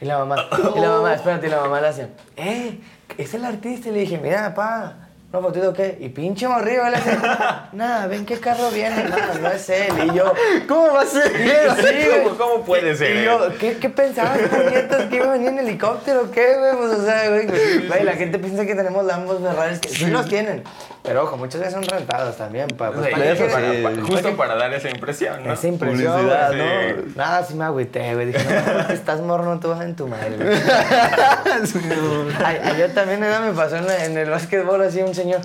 Y 0.00 0.06
la 0.06 0.18
mamá, 0.18 0.36
y 0.76 0.80
la 0.80 0.88
mamá, 0.90 1.14
espérate, 1.14 1.46
y 1.46 1.50
la 1.50 1.60
mamá 1.60 1.80
le 1.80 1.86
hace, 1.88 2.08
eh, 2.36 2.80
es 3.16 3.32
el 3.34 3.44
artista. 3.44 3.90
Y 3.90 3.92
le 3.92 4.00
dije, 4.00 4.18
mira, 4.18 4.54
pa, 4.54 5.07
¿una 5.30 5.42
fotito 5.42 5.68
o 5.70 5.72
qué? 5.74 5.98
Y 6.00 6.08
pinche 6.08 6.48
morrillo, 6.48 6.86
él 6.86 6.94
hace, 6.94 7.18
nada, 7.76 8.06
ven 8.06 8.24
qué 8.24 8.38
carro 8.40 8.70
viene, 8.70 9.04
nada, 9.04 9.34
no 9.40 9.48
es 9.50 9.68
él. 9.68 9.92
Y 10.10 10.14
yo, 10.16 10.32
¿cómo 10.66 10.92
va 10.94 11.02
a 11.02 11.06
ser? 11.06 11.30
Sí, 11.36 12.06
güey. 12.08 12.22
¿Cómo- 12.24 12.36
cómo 12.38 12.64
puede 12.64 12.96
ser 12.96 13.16
Y 13.16 13.24
yo, 13.24 13.48
¿qué, 13.58 13.76
qué 13.76 13.90
pensabas, 13.90 14.38
puñetas? 14.38 15.06
¿Que 15.06 15.16
iba 15.16 15.26
a 15.26 15.32
venir 15.32 15.48
en 15.48 15.58
helicóptero 15.58 16.22
o 16.22 16.30
qué, 16.30 16.56
güey? 16.56 16.76
Pues, 16.76 16.98
o 17.00 17.04
sea, 17.04 17.28
güey, 17.28 17.46
güey, 17.46 18.04
la 18.04 18.12
gente 18.14 18.38
piensa 18.38 18.64
que 18.64 18.74
tenemos 18.74 19.04
Lambos 19.04 19.42
Ferraris, 19.42 19.78
que 19.80 19.88
sí 19.90 20.06
los 20.06 20.26
tienen. 20.28 20.64
Pero, 21.02 21.22
ojo, 21.24 21.36
muchas 21.36 21.60
veces 21.60 21.74
son 21.74 21.84
rentados 21.84 22.36
también, 22.36 22.68
pa. 22.68 22.90
Pues, 22.90 23.06
Sí, 23.06 23.12
¿para 23.12 23.22
qué 23.24 23.30
eso 23.32 23.46
quieres? 23.46 23.54
sí. 23.76 23.82
para- 23.82 23.94
para- 23.96 24.06
justo 24.06 24.36
para 24.36 24.54
dar 24.56 24.74
esa 24.74 24.88
impresión, 24.90 25.44
¿no? 25.46 25.52
Esa 25.52 25.66
impresión, 25.68 26.12
Publicidad, 26.12 26.52
¿no? 26.52 26.64
¿no? 26.96 27.02
Nada, 27.16 27.44
sí 27.44 27.54
me 27.54 27.64
agüité, 27.64 28.14
güey. 28.14 28.26
Dije, 28.26 28.44
no, 28.44 28.92
estás 28.92 29.20
morro, 29.20 29.44
no 29.44 29.58
te 29.60 29.68
vas 29.68 29.80
en 29.82 29.96
tu 29.96 30.06
madre, 30.08 30.36
güey. 30.36 30.58
Ay, 32.44 32.58
ayer 32.62 32.92
también 32.94 33.20
nada 33.20 33.40
me 33.40 33.52
pasó 33.52 33.76
en, 33.76 33.86
la- 33.86 34.04
en 34.04 34.16
el 34.18 34.28
básquetbol 34.30 34.82
así 34.82 35.00
un 35.02 35.14
señor. 35.14 35.40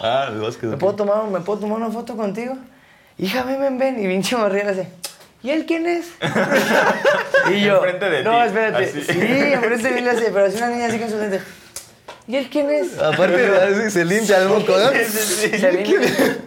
Ah, 0.00 0.28
el 0.30 0.38
bosque. 0.40 0.66
¿Me 0.66 0.76
puedo 0.76 0.94
tomar, 0.94 1.24
¿me 1.24 1.40
puedo 1.40 1.60
tomar 1.60 1.78
una 1.78 1.90
foto 1.90 2.16
contigo? 2.16 2.56
Hija, 3.18 3.42
ven, 3.44 3.60
ven, 3.60 3.78
ven. 3.78 3.98
Y 4.02 4.06
pinche 4.08 4.36
morrilla 4.36 4.64
le 4.64 4.70
hace, 4.72 4.88
¿y 5.42 5.50
él 5.50 5.64
quién 5.66 5.86
es? 5.86 6.08
y 7.50 7.60
yo, 7.62 7.76
Enfrente 7.76 8.10
de 8.10 8.22
no, 8.22 8.32
ti, 8.40 8.46
espérate. 8.46 8.84
así. 8.84 9.02
Sí, 9.02 9.18
enfrente 9.20 9.88
de 9.88 9.94
mí 9.94 10.00
le 10.02 10.10
hace, 10.10 10.30
pero 10.32 10.46
así 10.46 10.56
una 10.58 10.68
niña 10.68 10.86
así 10.86 10.98
con 10.98 11.08
su 11.10 11.16
lente. 11.18 11.40
¿Y 12.28 12.36
él 12.36 12.48
quién 12.50 12.70
es? 12.70 12.98
Aparte, 12.98 13.90
se 13.90 14.04
limpia 14.04 14.38
el 14.42 14.48
moco, 14.48 14.72
¿no? 14.76 14.90
Se 14.90 15.70
viene- 15.70 15.82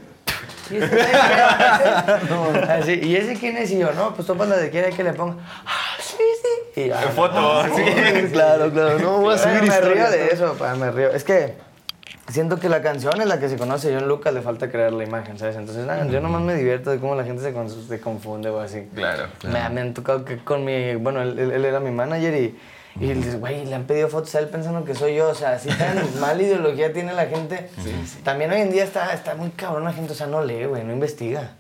¿Y 0.72 0.76
ese 0.78 0.90
quién 0.90 1.16
es? 1.16 1.50
Así, 2.70 3.00
¿Y 3.04 3.16
ese 3.16 3.34
quién 3.36 3.58
es? 3.58 3.72
Y 3.72 3.80
yo, 3.80 3.92
no, 3.94 4.14
pues 4.14 4.28
topa 4.28 4.46
la 4.46 4.58
de 4.58 4.70
quiera 4.70 4.90
que 4.90 5.04
le 5.04 5.14
ponga. 5.14 5.36
Ah, 5.66 5.98
sí, 6.00 6.18
sí. 6.76 6.82
Y 6.82 6.88
yo, 6.90 6.96
ah, 6.96 7.02
no. 7.06 7.12
Foto, 7.12 7.64
sí. 7.76 7.84
Claro, 8.32 8.72
claro. 8.72 9.00
No 9.00 9.18
voy 9.20 9.34
a 9.34 9.38
subir 9.38 9.64
me 9.64 9.82
río 9.82 10.10
de 10.10 10.28
eso, 10.28 10.54
pa, 10.54 10.76
me 10.76 10.92
río. 10.92 11.10
Es 11.12 11.24
que 11.24 11.56
siento 12.28 12.60
que 12.60 12.70
la 12.70 12.82
canción 12.82 13.20
es 13.20 13.28
la 13.28 13.40
que 13.40 13.50
se 13.50 13.58
conoce. 13.58 13.92
Yo 13.92 13.98
en 14.00 14.08
Lucas 14.08 14.34
le 14.34 14.42
falta 14.42 14.70
crear 14.70 14.94
la 14.94 15.04
imagen, 15.04 15.40
¿sabes? 15.40 15.56
Entonces, 15.56 15.86
nada, 15.88 16.06
yo 16.08 16.22
nomás 16.22 16.42
me 16.42 16.54
divierto 16.56 16.92
de 16.92 17.00
cómo 17.00 17.16
la 17.16 17.24
gente 17.24 17.42
se, 17.42 17.52
con- 17.54 17.70
se 17.70 18.00
confunde 18.00 18.50
o 18.50 18.60
así. 18.60 18.88
Claro. 18.94 19.28
Me, 19.44 19.68
me 19.70 19.82
han 19.82 19.94
tocado 19.94 20.24
que 20.26 20.38
con 20.38 20.64
mi... 20.66 20.96
Bueno, 20.96 21.22
él, 21.24 21.40
él- 21.40 21.52
él 21.52 21.66
era 21.66 21.80
mi 21.80 21.90
manager 21.92 22.36
y 22.36 22.60
Y 23.00 23.14
dices, 23.14 23.40
güey, 23.40 23.66
le 23.66 23.76
han 23.76 23.84
pedido 23.86 24.08
fotos 24.10 24.34
a 24.36 24.40
él 24.40 24.48
pensando 24.48 24.84
que 24.84 24.96
soy 24.96 25.16
yo. 25.16 25.30
O 25.30 25.36
sea, 25.36 25.54
así 25.54 25.70
tan 25.70 25.98
mala 26.20 26.42
ideología 26.42 26.92
tiene 26.94 27.14
la 27.14 27.26
gente. 27.28 27.70
También 28.24 28.52
hoy 28.52 28.62
en 28.62 28.72
día 28.72 28.84
está, 28.84 29.14
está 29.14 29.36
muy 29.36 29.50
cabrón 29.52 29.84
la 29.86 29.94
gente. 29.94 30.12
O 30.14 30.16
sea, 30.16 30.28
no 30.28 30.44
lee, 30.44 30.66
güey, 30.66 30.84
no 30.84 30.92
investiga. 30.94 31.52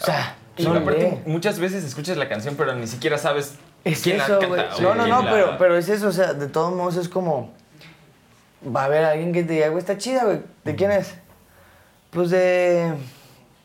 O 0.00 0.04
sea, 0.04 0.36
Y 0.56 0.64
no 0.64 0.74
aparte, 0.74 1.00
lee. 1.24 1.30
muchas 1.30 1.58
veces 1.58 1.84
escuchas 1.84 2.16
la 2.16 2.28
canción, 2.28 2.54
pero 2.56 2.74
ni 2.74 2.86
siquiera 2.86 3.18
sabes 3.18 3.54
Es 3.84 4.02
quién 4.02 4.20
eso, 4.20 4.38
la 4.40 4.46
canta. 4.66 4.68
No, 4.80 4.94
no, 4.94 5.06
no, 5.06 5.22
la- 5.22 5.30
pero, 5.30 5.58
pero 5.58 5.76
es 5.76 5.88
eso, 5.88 6.08
o 6.08 6.12
sea, 6.12 6.32
de 6.34 6.46
todos 6.48 6.72
modos 6.74 6.96
es 6.96 7.08
como. 7.08 7.52
Va 8.64 8.82
a 8.82 8.84
haber 8.84 9.04
alguien 9.04 9.32
que 9.32 9.42
te 9.42 9.54
diga, 9.54 9.68
güey, 9.68 9.78
está 9.80 9.98
chida, 9.98 10.24
güey. 10.24 10.40
¿De 10.64 10.74
quién 10.76 10.92
es? 10.92 11.14
Pues 12.10 12.30
de. 12.30 12.92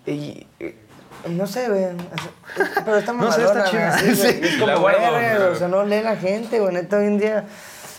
y- 0.07 0.47
y- 0.59 0.75
no 1.29 1.47
sé, 1.47 1.67
güey. 1.69 1.85
Pero 2.85 2.97
está 2.97 3.13
No 3.13 3.31
sé, 3.31 3.43
está 3.43 3.69
güey, 3.69 4.15
Sí. 4.15 4.39
Es 4.41 4.57
como, 4.57 4.79
guardo, 4.79 5.51
o 5.51 5.55
sea, 5.55 5.67
no 5.67 5.83
lee 5.85 6.01
la 6.01 6.15
gente, 6.15 6.59
güey. 6.59 6.73
Neta, 6.73 6.97
hoy 6.97 7.05
en 7.07 7.17
día 7.19 7.45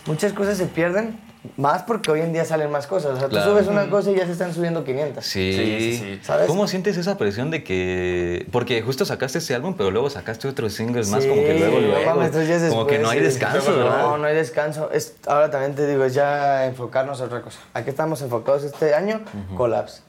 muchas 0.06 0.32
cosas 0.32 0.56
se 0.58 0.66
pierden. 0.66 1.26
Más 1.56 1.84
porque 1.84 2.10
hoy 2.10 2.20
en 2.20 2.32
día 2.32 2.44
salen 2.44 2.70
más 2.70 2.86
cosas. 2.88 3.12
O 3.12 3.18
sea, 3.20 3.28
Claro. 3.28 3.46
tú 3.46 3.52
subes 3.52 3.68
una 3.68 3.88
cosa 3.88 4.10
y 4.10 4.16
ya 4.16 4.26
se 4.26 4.32
están 4.32 4.52
subiendo 4.52 4.82
500. 4.84 5.24
Sí. 5.24 5.52
Sí, 5.52 5.76
sí, 5.78 5.96
sí. 5.96 6.20
¿Sabes? 6.22 6.46
¿Cómo 6.48 6.66
sientes 6.66 6.96
esa 6.96 7.16
presión 7.16 7.50
de 7.52 7.62
que.? 7.62 8.46
Porque 8.50 8.82
justo 8.82 9.04
sacaste 9.04 9.38
ese 9.38 9.54
álbum, 9.54 9.74
pero 9.76 9.90
luego 9.92 10.10
sacaste 10.10 10.48
otros 10.48 10.72
singles 10.74 11.08
más, 11.08 11.22
Sí, 11.22 11.28
como 11.28 11.42
que 11.42 11.54
luego, 11.58 11.80
no 11.80 11.86
luego. 11.86 12.70
como 12.70 12.86
que 12.88 12.98
no 12.98 13.08
hay 13.08 13.18
sí. 13.20 13.24
descanso, 13.24 13.74
¿verdad? 13.76 13.98
No, 14.02 14.18
no 14.18 14.26
hay 14.26 14.34
descanso. 14.34 14.90
Es, 14.92 15.14
ahora 15.26 15.48
también 15.50 15.74
te 15.76 15.86
digo, 15.86 16.04
es 16.04 16.12
ya 16.12 16.66
enfocarnos 16.66 17.20
a 17.20 17.24
otra 17.24 17.40
cosa. 17.40 17.60
Aquí 17.72 17.88
estamos 17.88 18.20
enfocados 18.20 18.64
este 18.64 18.94
año, 18.94 19.20
collabs. 19.56 20.02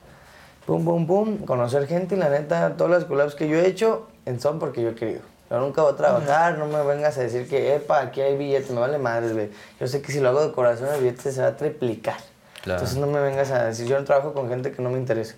Pum, 0.70 0.86
pum, 0.86 1.08
pum, 1.08 1.38
conocer 1.48 1.88
gente 1.88 2.14
y 2.14 2.20
la 2.20 2.30
neta, 2.30 2.78
todas 2.78 2.92
las 2.92 3.06
collabs 3.06 3.34
que 3.34 3.48
yo 3.48 3.58
he 3.58 3.66
hecho 3.66 4.08
son 4.38 4.60
porque 4.60 4.84
yo 4.84 4.90
he 4.90 4.94
querido. 4.94 5.22
Yo 5.50 5.60
nunca 5.60 5.82
voy 5.82 5.94
a 5.94 5.96
trabajar, 5.96 6.60
no 6.60 6.68
me 6.68 6.84
vengas 6.84 7.18
a 7.18 7.22
decir 7.22 7.50
que, 7.50 7.74
epa, 7.74 8.02
aquí 8.02 8.22
hay 8.22 8.38
billetes, 8.38 8.70
me 8.70 8.80
vale 8.80 9.00
madres, 9.00 9.34
güey. 9.34 9.50
Yo 9.80 9.88
sé 9.88 10.04
que 10.04 10.12
si 10.12 10.20
lo 10.20 10.30
hago 10.30 10.46
de 10.46 10.52
corazón, 10.52 10.90
el 10.94 11.02
billete 11.02 11.32
se 11.32 11.42
va 11.42 11.48
a 11.48 11.58
triplicar. 11.58 12.18
Claro. 12.62 12.82
Entonces 12.82 13.00
no 13.00 13.08
me 13.08 13.20
vengas 13.20 13.50
a 13.50 13.66
decir, 13.66 13.88
yo 13.88 13.98
no 13.98 14.06
trabajo 14.06 14.32
con 14.34 14.48
gente 14.48 14.72
que 14.72 14.84
no 14.84 14.92
me 14.92 15.00
interesa. 15.00 15.34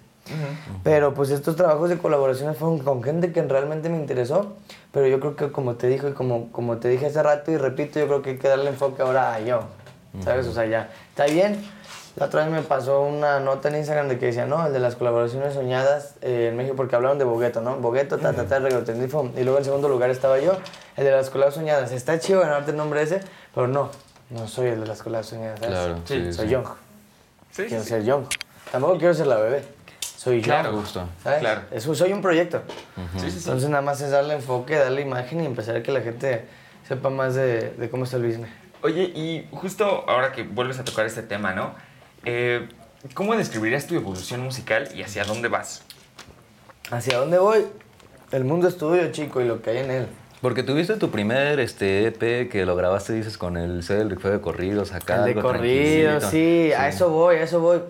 Pero 0.84 1.14
pues 1.14 1.30
estos 1.30 1.56
trabajos 1.56 1.90
de 1.90 1.98
colaboraciones 1.98 2.58
fueron 2.58 2.80
con 2.80 3.02
gente 3.02 3.32
que 3.32 3.42
realmente 3.42 3.88
me 3.88 4.00
interesó, 4.00 4.58
pero 4.92 5.08
yo 5.08 5.22
creo 5.22 5.38
que 5.38 5.50
como 5.54 5.76
te 5.76 5.88
dijo 5.88 6.10
y 6.10 6.12
como, 6.12 6.52
como 6.52 6.76
te 6.76 6.90
dije 6.90 7.06
hace 7.06 7.24
rato 7.24 7.52
y 7.52 7.58
repito, 7.58 8.02
yo 8.02 8.08
creo 8.08 8.22
que 8.22 8.32
hay 8.32 8.38
que 8.38 8.50
darle 8.50 8.68
enfoque 8.68 9.02
ahora 9.02 9.34
a 9.34 9.40
yo, 9.40 9.62
¿sabes? 10.26 10.46
O 10.48 10.52
sea, 10.52 10.66
ya, 10.66 10.90
está 11.10 11.24
bien. 11.24 11.58
La 12.18 12.26
otra 12.26 12.44
vez 12.44 12.52
me 12.52 12.62
pasó 12.62 13.02
una 13.02 13.40
nota 13.40 13.70
en 13.70 13.78
Instagram 13.78 14.10
de 14.10 14.20
que 14.20 14.28
decía, 14.28 14.46
no, 14.46 14.66
el 14.66 14.74
de 14.74 14.80
las 14.80 14.96
colaboraciones 14.96 15.54
soñadas 15.54 16.16
eh, 16.22 16.50
en 16.50 16.58
México, 16.58 16.76
porque 16.76 16.96
hablaron 16.96 17.18
de 17.18 17.24
Bogueto, 17.24 17.62
¿no? 17.62 17.78
Bogueto, 17.78 18.18
ta, 18.18 18.34
ta, 18.34 18.46
ta, 18.46 18.60
Regrotendifo. 18.60 19.32
Y 19.38 19.44
luego 19.44 19.60
en 19.60 19.66
segundo 19.66 19.88
lugar 19.88 20.10
estaba 20.10 20.38
yo, 20.40 20.58
el 20.98 21.06
de 21.06 21.12
las 21.12 21.30
colaboraciones 21.30 21.72
soñadas. 21.72 21.92
Está 21.94 22.20
chido 22.20 22.42
ganarte 22.42 22.72
el 22.72 22.78
nombre 22.78 23.02
ese, 23.02 23.22
pero 23.56 23.68
no, 23.68 23.90
no 24.30 24.48
soy 24.48 24.70
el 24.70 24.82
de 24.82 24.88
las 24.88 25.02
colaboraciones 25.02 25.58
soñadas, 25.58 25.60
¿sabes? 25.60 25.76
Claro, 25.76 26.02
sí, 26.06 26.34
soy 26.34 26.46
sí. 26.48 26.52
yo. 26.52 26.64
Sí, 27.52 27.64
sí, 27.64 27.68
Quiero 27.70 27.84
sí. 27.84 27.90
ser 27.90 28.04
yo. 28.04 28.24
Tampoco 28.72 28.98
quiero 28.98 29.14
ser 29.14 29.28
la 29.28 29.38
bebé. 29.38 29.64
Soy 30.18 30.42
yo. 30.42 30.46
Claro. 30.46 30.74
Justo. 30.74 31.08
¿Sabes? 31.24 31.40
Claro. 31.40 31.62
Eso, 31.72 31.96
soy 31.96 32.12
un 32.12 32.22
proyecto. 32.22 32.62
Sí, 33.16 33.22
sí, 33.22 33.32
sí. 33.32 33.38
Entonces 33.40 33.70
nada 33.70 33.82
más 33.82 34.02
es 34.02 34.12
darle 34.12 34.36
enfoque, 34.36 34.76
darle 34.76 35.02
imagen 35.02 35.42
y 35.42 35.46
empezar 35.46 35.78
a 35.78 35.84
que 35.84 35.92
la 35.92 36.02
gente 36.02 36.46
sepa 36.88 37.10
más 37.10 37.36
de, 37.36 37.72
de 37.72 37.90
cómo 37.90 38.04
está 38.04 38.18
el 38.18 38.26
business. 38.26 38.50
Oye, 38.84 39.04
y 39.04 39.48
justo 39.52 40.04
ahora 40.08 40.32
que 40.34 40.44
vuelves 40.44 40.78
a 40.80 40.84
tocar 40.84 41.06
este 41.06 41.24
tema, 41.24 41.54
¿no? 41.54 41.74
Eh, 42.26 42.68
¿Cómo 43.14 43.36
describirías 43.36 43.88
tu 43.88 43.96
evolución 43.96 44.42
musical 44.42 44.90
y 44.94 45.02
hacia 45.02 45.24
dónde 45.24 45.48
vas? 45.48 45.84
¿Hacia 46.92 47.18
dónde 47.18 47.40
voy? 47.40 47.66
El 48.32 48.44
mundo 48.44 48.68
es 48.68 48.78
tuyo, 48.78 49.12
chico, 49.12 49.42
y 49.42 49.46
lo 49.46 49.62
que 49.62 49.72
hay 49.72 49.78
en 49.78 49.92
él. 49.92 50.08
Porque 50.42 50.64
tuviste 50.64 50.96
tu 50.96 51.12
primer 51.12 51.60
este, 51.60 52.08
EP 52.08 52.50
que 52.50 52.66
lo 52.66 52.76
grabaste, 52.76 53.14
dices, 53.14 53.38
con 53.38 53.58
el 53.58 53.84
cel, 53.84 54.18
fue 54.20 54.32
de 54.32 54.42
corridos 54.42 54.92
acá. 54.92 55.18
el 55.18 55.24
de 55.24 55.30
algo 55.32 55.42
corrido, 55.42 56.20
tranquilito. 56.20 56.30
sí, 56.30 56.74
a 56.74 56.88
eso 56.88 57.10
voy, 57.10 57.36
a 57.36 57.44
eso 57.44 57.60
voy. 57.60 57.82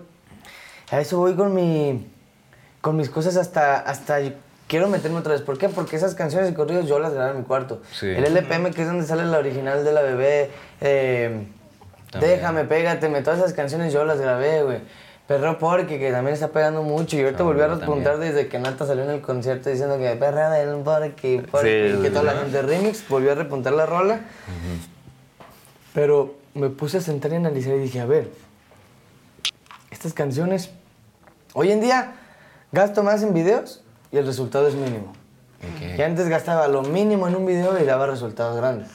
A 0.90 1.00
eso 1.00 1.18
voy 1.18 1.34
con 1.34 1.54
mi 1.54 2.06
con 2.82 2.96
mis 2.96 3.08
cosas 3.08 3.36
hasta 3.36 3.78
hasta 3.78 4.18
quiero 4.68 4.88
meterme 4.88 5.18
otra 5.18 5.32
vez. 5.32 5.40
¿Por 5.40 5.56
qué? 5.56 5.70
Porque 5.70 5.96
esas 5.96 6.14
canciones 6.14 6.48
de 6.48 6.54
corridos 6.54 6.86
yo 6.86 6.98
las 6.98 7.14
grabé 7.14 7.30
en 7.30 7.38
mi 7.38 7.44
cuarto. 7.44 7.80
Sí. 7.92 8.08
El 8.08 8.24
LPM 8.24 8.72
que 8.72 8.82
es 8.82 8.88
donde 8.88 9.06
sale 9.06 9.24
la 9.24 9.38
original 9.38 9.84
de 9.84 9.92
la 9.92 10.02
bebé, 10.02 10.50
eh, 10.82 11.46
También. 12.12 12.36
Déjame, 12.36 12.64
pégateme, 12.64 13.22
todas 13.22 13.40
esas 13.40 13.54
canciones 13.54 13.92
yo 13.92 14.04
las 14.04 14.20
grabé, 14.20 14.62
güey. 14.62 14.78
Perro 15.26 15.58
Porque, 15.58 15.98
que 15.98 16.12
también 16.12 16.34
está 16.34 16.48
pegando 16.48 16.82
mucho. 16.82 17.16
Y 17.16 17.22
ahorita 17.22 17.42
Ah, 17.42 17.46
volví 17.46 17.62
a 17.62 17.68
repuntar 17.68 18.18
desde 18.18 18.48
que 18.48 18.58
Nata 18.58 18.86
salió 18.86 19.02
en 19.04 19.10
el 19.10 19.20
concierto 19.22 19.70
diciendo 19.70 19.96
que 19.96 20.14
perra 20.16 20.50
del 20.50 20.82
Porque, 20.82 21.42
porque, 21.50 21.90
Sí, 21.90 21.98
y 21.98 22.02
que 22.02 22.10
toda 22.10 22.24
la 22.24 22.32
gente 22.40 22.60
remix 22.60 23.08
volvió 23.08 23.32
a 23.32 23.34
repuntar 23.34 23.72
la 23.72 23.86
rola. 23.86 24.20
Pero 25.94 26.34
me 26.54 26.68
puse 26.68 26.98
a 26.98 27.00
sentar 27.00 27.32
y 27.32 27.36
analizar 27.36 27.74
y 27.74 27.78
dije, 27.78 28.00
a 28.00 28.06
ver, 28.06 28.30
estas 29.90 30.12
canciones, 30.12 30.70
hoy 31.54 31.72
en 31.72 31.80
día 31.80 32.12
gasto 32.72 33.02
más 33.02 33.22
en 33.22 33.32
videos 33.32 33.82
y 34.10 34.18
el 34.18 34.26
resultado 34.26 34.68
es 34.68 34.74
mínimo. 34.74 35.12
Ok. 35.62 35.98
Y 35.98 36.02
antes 36.02 36.28
gastaba 36.28 36.68
lo 36.68 36.82
mínimo 36.82 37.28
en 37.28 37.36
un 37.36 37.46
video 37.46 37.78
y 37.80 37.84
daba 37.84 38.06
resultados 38.06 38.56
grandes. 38.56 38.88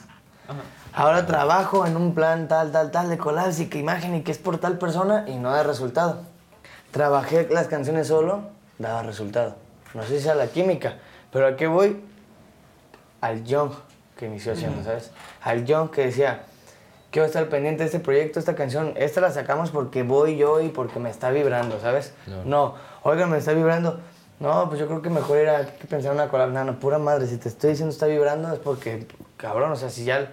Ahora 0.98 1.28
trabajo 1.28 1.86
en 1.86 1.96
un 1.96 2.16
plan 2.16 2.48
tal, 2.48 2.72
tal, 2.72 2.90
tal 2.90 3.08
de 3.08 3.20
collabs 3.20 3.60
y 3.60 3.68
que 3.68 3.78
imagen 3.78 4.16
y 4.16 4.24
que 4.24 4.32
es 4.32 4.40
por 4.40 4.58
tal 4.58 4.80
persona 4.80 5.26
y 5.28 5.36
no 5.36 5.52
da 5.52 5.62
resultado. 5.62 6.24
Trabajé 6.90 7.48
las 7.52 7.68
canciones 7.68 8.08
solo, 8.08 8.42
daba 8.80 9.04
resultado. 9.04 9.58
No 9.94 10.02
sé 10.02 10.18
si 10.18 10.24
sea 10.24 10.34
la 10.34 10.48
química, 10.48 10.96
pero 11.32 11.46
¿a 11.46 11.56
qué 11.56 11.68
voy? 11.68 12.02
Al 13.22 13.44
Young 13.44 13.74
que 14.18 14.26
inició 14.26 14.54
haciendo, 14.54 14.84
¿sabes? 14.84 15.12
Al 15.44 15.66
Young 15.66 15.92
que 15.92 16.06
decía, 16.06 16.46
quiero 17.12 17.28
estar 17.28 17.48
pendiente 17.48 17.84
de 17.84 17.90
este 17.90 18.00
proyecto, 18.00 18.40
esta 18.40 18.56
canción, 18.56 18.94
esta 18.96 19.22
la 19.22 19.32
sacamos 19.32 19.70
porque 19.70 20.02
voy 20.02 20.36
yo 20.36 20.62
y 20.62 20.70
porque 20.70 21.00
me 21.00 21.12
está 21.12 21.30
vibrando, 21.30 21.80
¿sabes? 21.80 22.12
Claro. 22.26 22.42
No, 22.46 22.74
oiga, 23.04 23.28
me 23.28 23.38
está 23.38 23.54
vibrando. 23.54 24.00
No, 24.40 24.68
pues 24.68 24.80
yo 24.80 24.88
creo 24.88 25.04
que 25.04 25.12
mejor 25.12 25.38
era 25.38 25.64
que 25.64 25.86
pensar 25.86 26.14
en 26.14 26.18
una 26.18 26.30
collab. 26.30 26.50
No, 26.50 26.64
no, 26.64 26.80
pura 26.80 26.98
madre, 26.98 27.28
si 27.28 27.38
te 27.38 27.50
estoy 27.50 27.70
diciendo 27.70 27.94
está 27.94 28.08
vibrando 28.08 28.52
es 28.52 28.58
porque, 28.58 29.06
cabrón, 29.38 29.72
o 29.72 29.76
sea, 29.76 29.92
si 29.92 30.04
ya... 30.04 30.32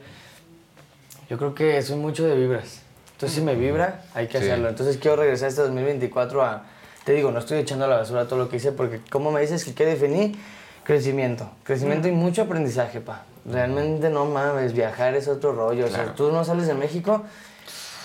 Yo 1.35 1.39
creo 1.39 1.53
que 1.53 1.83
soy 1.83 1.97
mucho 1.97 2.25
de 2.25 2.37
vibras. 2.37 2.79
Entonces, 3.15 3.35
si 3.35 3.43
me 3.45 3.57
vibra, 3.57 4.03
hay 4.15 4.29
que 4.29 4.39
Sí. 4.39 4.45
hacerlo. 4.45 4.69
Entonces, 4.69 4.99
quiero 4.99 5.17
regresar 5.17 5.49
este 5.49 5.63
2024 5.63 6.45
a... 6.45 6.63
Te 7.03 7.13
digo, 7.13 7.33
no 7.33 7.41
estoy 7.41 7.59
echando 7.59 7.87
a 7.87 7.89
la 7.89 7.97
basura 7.97 8.27
todo 8.29 8.39
lo 8.39 8.49
que 8.49 8.59
hice 8.59 8.71
porque, 8.71 9.01
como 9.11 9.33
me 9.33 9.41
dices 9.41 9.65
que 9.65 9.75
qué 9.75 9.85
definí, 9.85 10.37
crecimiento. 10.85 11.51
Crecimiento 11.65 12.07
y 12.07 12.13
mucho 12.13 12.43
aprendizaje, 12.43 13.01
pa. 13.01 13.25
Realmente 13.45 14.11
no 14.11 14.27
mames, 14.27 14.75
viajar 14.75 15.17
es 15.17 15.27
otro 15.27 15.51
rollo. 15.53 15.87
O 15.87 15.89
sea, 15.89 16.15
tú 16.15 16.31
no 16.31 16.45
sales 16.45 16.69
de 16.69 16.75
México 16.75 17.25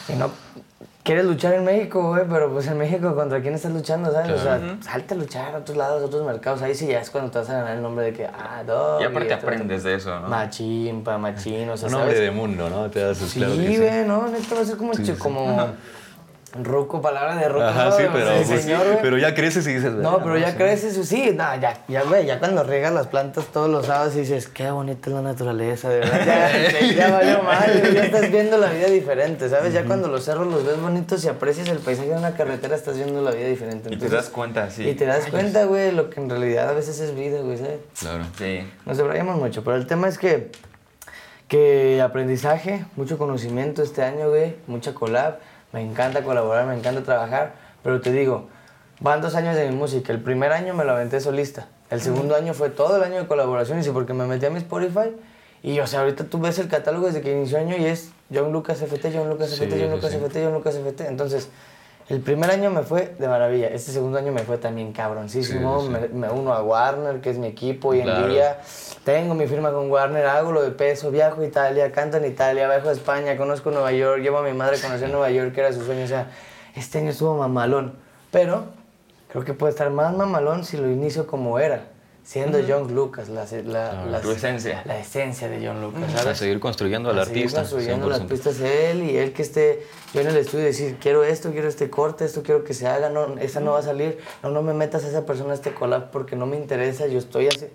y 0.07 0.13
no 0.13 0.31
quieres 1.03 1.25
luchar 1.25 1.53
en 1.53 1.65
México, 1.65 2.09
güey, 2.09 2.23
pero 2.29 2.51
pues 2.51 2.67
en 2.67 2.77
México 2.77 3.15
contra 3.15 3.41
quién 3.41 3.53
estás 3.55 3.71
luchando, 3.71 4.11
¿sabes? 4.11 4.31
O 4.31 4.37
sea, 4.43 4.59
salte 4.81 5.13
a 5.13 5.17
luchar 5.17 5.55
a 5.55 5.57
otros 5.59 5.77
lados, 5.77 6.01
a 6.03 6.05
otros 6.05 6.25
mercados. 6.25 6.61
Ahí 6.61 6.75
sí 6.75 6.87
ya 6.87 6.99
es 7.01 7.09
cuando 7.09 7.31
te 7.31 7.39
vas 7.39 7.49
a 7.49 7.53
ganar 7.53 7.75
el 7.77 7.81
nombre 7.81 8.05
de 8.05 8.13
que, 8.13 8.25
ah, 8.25 8.63
dog. 8.65 9.01
Y 9.01 9.05
aparte 9.05 9.33
esto, 9.33 9.47
aprendes 9.47 9.83
de 9.83 9.95
eso, 9.95 10.19
¿no? 10.19 10.27
Machín, 10.27 11.03
pa, 11.03 11.17
machín, 11.17 11.69
o 11.69 11.77
sea, 11.77 11.87
Un 11.87 11.91
¿sabes? 11.93 12.05
hombre 12.07 12.19
de 12.19 12.31
mundo, 12.31 12.69
¿no? 12.69 12.89
Te 12.89 12.99
das 12.99 13.17
Sí, 13.17 13.39
claro 13.39 13.55
que 13.55 13.67
sí. 13.67 13.77
güey, 13.77 14.05
no, 14.05 14.27
neta 14.27 14.55
va 14.55 14.61
a 14.61 14.65
ser 14.65 14.77
como, 14.77 14.91
como 15.19 15.67
ruco, 16.63 17.01
palabra 17.01 17.35
de 17.35 17.47
ruco. 17.49 17.63
Ajá, 17.63 17.85
¿no? 17.85 17.91
sí, 17.97 18.03
pero, 18.11 18.31
pues, 18.45 18.61
señor, 18.61 18.99
pero 19.01 19.17
ya 19.17 19.33
creces 19.35 19.67
y 19.67 19.73
dices... 19.73 19.93
No, 19.93 20.09
"Ah, 20.11 20.19
pero 20.23 20.37
ya 20.37 20.51
sí". 20.51 20.57
creces, 20.57 21.07
sí, 21.07 21.31
no, 21.35 21.43
ya, 21.59 21.83
ya, 21.87 22.03
güey, 22.03 22.25
ya 22.25 22.39
cuando 22.39 22.63
riegas 22.63 22.93
las 22.93 23.07
plantas 23.07 23.45
todos 23.47 23.69
los 23.69 23.85
sábados 23.85 24.15
y 24.15 24.19
dices, 24.21 24.47
qué 24.47 24.71
bonita 24.71 25.09
es 25.09 25.15
la 25.15 25.21
naturaleza, 25.21 25.89
de 25.89 25.99
verdad, 25.99 26.25
ya, 26.25 26.87
ya 26.95 27.11
valió 27.11 27.43
mal, 27.43 27.79
güey, 27.81 27.93
ya 27.93 28.03
estás 28.05 28.31
viendo 28.31 28.57
la 28.57 28.69
vida 28.71 28.87
diferente, 28.87 29.49
¿sabes? 29.49 29.73
Ya 29.73 29.85
cuando 29.85 30.07
los 30.07 30.23
cerros 30.25 30.47
los 30.47 30.65
ves 30.65 30.79
bonitos 30.81 31.23
y 31.25 31.27
aprecias 31.27 31.67
el 31.69 31.79
paisaje 31.79 32.09
de 32.09 32.15
una 32.17 32.33
carretera, 32.33 32.75
estás 32.75 32.95
viendo 32.97 33.21
la 33.21 33.31
vida 33.31 33.47
diferente. 33.47 33.93
Y 33.93 33.97
te 33.97 34.09
das 34.09 34.29
cuenta, 34.29 34.69
sí. 34.69 34.87
Y 34.87 34.95
te 34.95 35.05
das 35.05 35.27
cuenta, 35.27 35.65
güey, 35.65 35.91
lo 35.91 36.09
que 36.09 36.19
en 36.19 36.29
realidad 36.29 36.69
a 36.69 36.73
veces 36.73 36.99
es 36.99 37.15
vida, 37.15 37.39
güey, 37.41 37.57
¿sabes? 37.57 37.79
Claro. 37.99 38.23
Sí. 38.37 38.67
Nos 38.85 38.97
debrayamos 38.97 39.37
mucho, 39.37 39.63
pero 39.63 39.75
el 39.77 39.85
tema 39.87 40.07
es 40.07 40.17
que, 40.17 40.51
que 41.47 42.01
aprendizaje, 42.01 42.85
mucho 42.95 43.17
conocimiento 43.17 43.81
este 43.81 44.03
año, 44.03 44.29
güey, 44.29 44.55
mucha 44.67 44.93
collab. 44.93 45.39
Me 45.71 45.81
encanta 45.81 46.23
colaborar, 46.23 46.65
me 46.65 46.75
encanta 46.75 47.03
trabajar, 47.03 47.53
pero 47.83 48.01
te 48.01 48.11
digo, 48.11 48.47
van 48.99 49.21
dos 49.21 49.35
años 49.35 49.55
de 49.55 49.69
mi 49.69 49.75
música. 49.75 50.11
El 50.11 50.19
primer 50.21 50.51
año 50.51 50.73
me 50.73 50.83
lo 50.83 50.93
aventé 50.93 51.19
solista. 51.19 51.67
El 51.89 52.01
segundo 52.01 52.35
año 52.35 52.53
fue 52.53 52.69
todo 52.69 52.97
el 52.97 53.03
año 53.03 53.17
de 53.21 53.27
colaboraciones 53.27 53.87
y 53.87 53.91
porque 53.91 54.13
me 54.13 54.25
metí 54.25 54.45
a 54.45 54.49
mi 54.49 54.57
Spotify. 54.57 55.15
Y, 55.61 55.79
o 55.79 55.87
sea, 55.87 56.01
ahorita 56.01 56.25
tú 56.25 56.39
ves 56.39 56.57
el 56.59 56.69
catálogo 56.69 57.07
desde 57.07 57.21
que 57.21 57.31
inició 57.31 57.57
año 57.57 57.75
y 57.77 57.85
es 57.85 58.11
John 58.33 58.51
Lucas 58.51 58.81
FT, 58.81 59.11
John 59.13 59.29
Lucas 59.29 59.49
Sí, 59.49 59.55
FT, 59.55 59.71
John 59.71 59.89
sí, 59.89 59.95
Lucas 59.95 60.11
sí. 60.11 60.17
FT, 60.17 60.43
John 60.43 60.53
Lucas 60.53 60.75
FT. 60.75 61.07
Entonces, 61.07 61.49
el 62.09 62.21
primer 62.21 62.49
año 62.49 62.69
me 62.71 62.81
fue 62.81 63.15
de 63.19 63.27
maravilla. 63.27 63.67
Este 63.67 63.91
segundo 63.91 64.17
año 64.17 64.31
me 64.31 64.41
fue 64.43 64.57
también 64.57 64.91
cabroncísimo. 64.93 65.79
Sí, 65.81 65.85
sí. 65.87 65.91
Me, 65.91 66.07
me 66.27 66.29
uno 66.29 66.53
a 66.53 66.63
Warner, 66.63 67.21
que 67.21 67.29
es 67.29 67.37
mi 67.37 67.47
equipo 67.47 67.89
hoy 67.89 67.99
en 67.99 68.05
Claro. 68.05 68.27
día. 68.27 68.59
Tengo 69.03 69.33
mi 69.35 69.47
firma 69.47 69.71
con 69.71 69.89
Warner, 69.91 70.25
hago 70.25 70.51
lo 70.51 70.61
de 70.61 70.71
peso, 70.71 71.11
viajo 71.11 71.41
a 71.41 71.45
Italia, 71.45 71.91
canto 71.91 72.17
en 72.17 72.25
Italia, 72.25 72.67
viajo 72.67 72.89
a 72.89 72.91
España, 72.91 73.37
conozco 73.37 73.71
Nueva 73.71 73.91
York, 73.91 74.21
llevo 74.21 74.39
a 74.39 74.43
mi 74.43 74.53
madre 74.53 74.77
a 74.77 74.81
conocer 74.81 75.09
Nueva 75.09 75.29
York, 75.29 75.53
que 75.53 75.61
era 75.61 75.71
su 75.71 75.83
sueño. 75.85 76.03
O 76.03 76.07
sea, 76.07 76.31
este 76.75 76.97
año 76.99 77.11
estuvo 77.11 77.35
mamalón. 77.37 77.93
Pero 78.31 78.65
creo 79.31 79.43
que 79.45 79.53
puede 79.53 79.71
estar 79.71 79.89
más 79.91 80.15
mamalón 80.15 80.63
si 80.65 80.77
lo 80.77 80.89
inicio 80.89 81.27
como 81.27 81.59
era. 81.59 81.83
Siendo 82.29 82.59
John 82.67 82.93
Lucas, 82.93 83.27
la, 83.27 83.43
la, 83.65 84.05
la- 84.05 84.21
Tu 84.21 84.29
esencia. 84.29 84.83
la 84.85 84.99
esencia 84.99 85.49
de 85.49 85.65
John 85.65 85.81
Lucas, 85.81 86.13
A 86.13 86.17
¿sabes? 86.19 86.37
seguir 86.37 86.59
construyendo 86.59 87.09
al 87.09 87.17
A 87.17 87.25
seguir 87.25 87.45
artista. 87.45 87.61
construyendo 87.61 88.07
las 88.07 88.21
100%. 88.21 88.27
pistas 88.27 88.59
de 88.59 88.91
él 88.91 89.01
y 89.01 89.17
él 89.17 89.33
que 89.33 89.41
esté 89.41 89.83
yo 90.13 90.21
en 90.21 90.27
el 90.27 90.37
estudio 90.37 90.65
y 90.65 90.67
decir, 90.67 90.97
quiero 91.01 91.23
esto, 91.23 91.49
quiero 91.51 91.67
este 91.67 91.89
corte, 91.89 92.25
esto 92.25 92.43
quiero 92.43 92.63
que 92.63 92.75
se 92.75 92.85
haga, 92.85 93.09
no, 93.09 93.35
esa 93.39 93.61
no 93.61 93.71
va 93.71 93.79
a 93.79 93.81
salir, 93.81 94.19
no, 94.43 94.51
no 94.51 94.61
me 94.61 94.75
metas 94.75 95.05
a 95.05 95.07
esa 95.07 95.25
persona 95.25 95.53
a 95.53 95.55
este 95.55 95.73
collab 95.73 96.11
porque 96.11 96.35
no 96.35 96.45
me 96.45 96.55
interesa, 96.57 97.07
yo 97.07 97.17
estoy 97.17 97.47
así. 97.47 97.65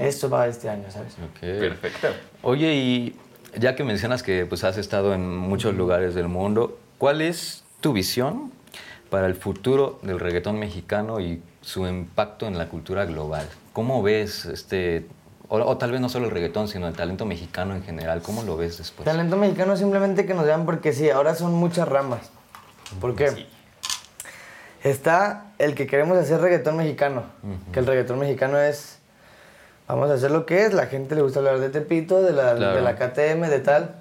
Esto 0.00 0.28
va 0.28 0.48
este 0.48 0.68
año, 0.68 0.90
¿sabes? 0.90 1.14
Perfecto. 1.40 2.08
Oye, 2.42 2.74
y 2.74 3.16
ya 3.56 3.76
que 3.76 3.84
mencionas 3.84 4.24
que 4.24 4.44
pues, 4.44 4.64
has 4.64 4.76
estado 4.76 5.14
en 5.14 5.36
muchos 5.36 5.72
lugares 5.76 6.16
del 6.16 6.26
mundo, 6.26 6.78
¿cuál 6.98 7.20
es 7.20 7.62
tu 7.80 7.92
visión 7.92 8.50
para 9.08 9.28
el 9.28 9.36
futuro 9.36 10.00
del 10.02 10.18
reggaetón 10.18 10.58
mexicano 10.58 11.20
y 11.20 11.40
su 11.60 11.86
impacto 11.86 12.48
en 12.48 12.58
la 12.58 12.68
cultura 12.68 13.04
global? 13.04 13.46
¿Cómo 13.74 14.02
ves 14.02 14.46
este, 14.46 15.06
o, 15.48 15.56
o 15.58 15.76
tal 15.76 15.90
vez 15.92 16.00
no 16.00 16.08
solo 16.08 16.24
el 16.26 16.30
reggaetón, 16.30 16.68
sino 16.68 16.88
el 16.88 16.94
talento 16.94 17.26
mexicano 17.26 17.74
en 17.74 17.82
general? 17.82 18.22
¿Cómo 18.22 18.42
lo 18.42 18.56
ves 18.56 18.78
después? 18.78 19.04
Talento 19.04 19.36
mexicano 19.36 19.76
simplemente 19.76 20.24
que 20.24 20.32
nos 20.32 20.46
vean 20.46 20.64
porque 20.64 20.92
sí, 20.94 21.10
ahora 21.10 21.34
son 21.34 21.52
muchas 21.52 21.86
ramas. 21.86 22.20
¿Por 23.00 23.14
qué? 23.14 23.46
Está 24.82 25.46
el 25.58 25.74
que 25.74 25.86
queremos 25.86 26.18
hacer 26.18 26.40
reggaetón 26.40 26.76
mexicano, 26.76 27.24
que 27.72 27.80
el 27.80 27.86
reggaetón 27.86 28.18
mexicano 28.18 28.58
es, 28.58 28.98
vamos 29.88 30.10
a 30.10 30.14
hacer 30.14 30.30
lo 30.30 30.44
que 30.44 30.66
es, 30.66 30.74
la 30.74 30.86
gente 30.86 31.14
le 31.14 31.22
gusta 31.22 31.38
hablar 31.38 31.58
de 31.58 31.70
Tepito, 31.70 32.22
de 32.22 32.32
la, 32.32 32.54
Claro. 32.54 32.76
de 32.76 32.82
la 32.82 32.94
KTM, 32.96 33.48
de 33.48 33.60
tal, 33.60 33.94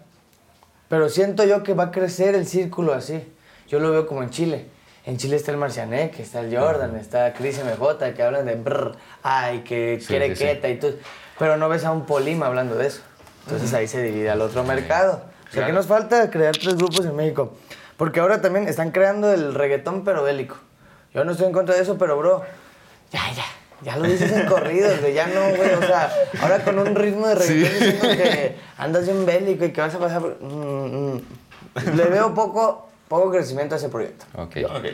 pero 0.89 1.07
siento 1.07 1.45
yo 1.45 1.63
que 1.63 1.73
va 1.73 1.86
a 1.86 1.91
crecer 1.91 2.36
el 2.36 2.45
círculo 2.47 2.93
así. 2.93 3.23
Yo 3.69 3.79
lo 3.79 3.91
veo 3.91 4.05
como 4.05 4.21
en 4.23 4.29
Chile. 4.29 4.65
En 5.05 5.17
Chile 5.17 5.35
está 5.35 5.51
el 5.51 5.57
Marcianek, 5.57 6.17
está 6.19 6.39
el 6.39 6.55
Jordan, 6.57 6.95
está 6.95 7.33
Chris 7.33 7.59
MJ, 7.61 8.13
que 8.13 8.23
hablan 8.23 8.45
de 8.45 8.55
brr, 8.55 8.95
ay, 9.21 9.59
que 9.59 9.97
Sí, 9.99 10.07
quiere 10.07 10.29
sí, 10.29 10.35
sí. 10.37 10.45
queta 10.45 10.69
y 10.69 10.79
todo. 10.79 10.93
Pero 11.37 11.57
no 11.57 11.67
ves 11.67 11.83
a 11.83 11.91
un 11.91 12.05
Polima 12.05 12.45
hablando 12.45 12.75
de 12.75 12.87
eso. 12.87 13.01
Entonces 13.45 13.73
ahí 13.73 13.87
se 13.87 14.01
divide 14.01 14.29
al 14.29 14.39
otro 14.41 14.63
mercado. 14.63 15.15
O 15.15 15.51
sea, 15.51 15.65
¿qué 15.65 15.71
Claro. 15.71 15.73
nos 15.73 15.87
falta? 15.87 16.29
Crear 16.29 16.55
tres 16.55 16.75
grupos 16.77 17.05
en 17.05 17.15
México. 17.17 17.53
Porque 17.97 18.21
ahora 18.21 18.41
también 18.41 18.67
están 18.69 18.91
creando 18.91 19.33
el 19.33 19.53
reggaetón, 19.53 20.03
pero 20.05 20.23
bélico. 20.23 20.55
Yo 21.13 21.25
no 21.25 21.33
estoy 21.33 21.47
en 21.47 21.53
contra 21.53 21.75
de 21.75 21.81
eso, 21.81 21.97
pero 21.97 22.17
bro, 22.17 22.41
ya, 23.11 23.21
ya. 23.35 23.43
Ya 23.81 23.97
lo 23.97 24.07
dices 24.07 24.31
en 24.31 24.45
corridos, 24.47 25.01
güey, 25.01 25.13
ya 25.13 25.27
no, 25.27 25.41
güey, 25.57 25.73
o 25.73 25.81
sea, 25.81 26.09
ahora 26.41 26.63
con 26.63 26.79
un 26.79 26.95
ritmo 26.95 27.27
de 27.27 27.35
reggaetón 27.35 27.79
diciendo 27.79 28.07
que 28.23 28.55
andas 28.77 29.03
bien 29.05 29.25
bélico 29.25 29.65
y 29.65 29.73
que 29.73 29.81
vas 29.81 29.93
a 29.93 29.99
pasar 29.99 30.21
por... 30.21 30.37
Mm, 30.41 31.15
mm. 31.15 31.21
Le 31.97 32.03
veo 32.05 32.33
poco, 32.33 32.87
poco 33.13 33.32
crecimiento 33.32 33.76
a 33.76 33.78
ese 33.78 33.89
proyecto. 33.89 34.26
Ok. 34.36 34.58
Ok. 34.65 34.86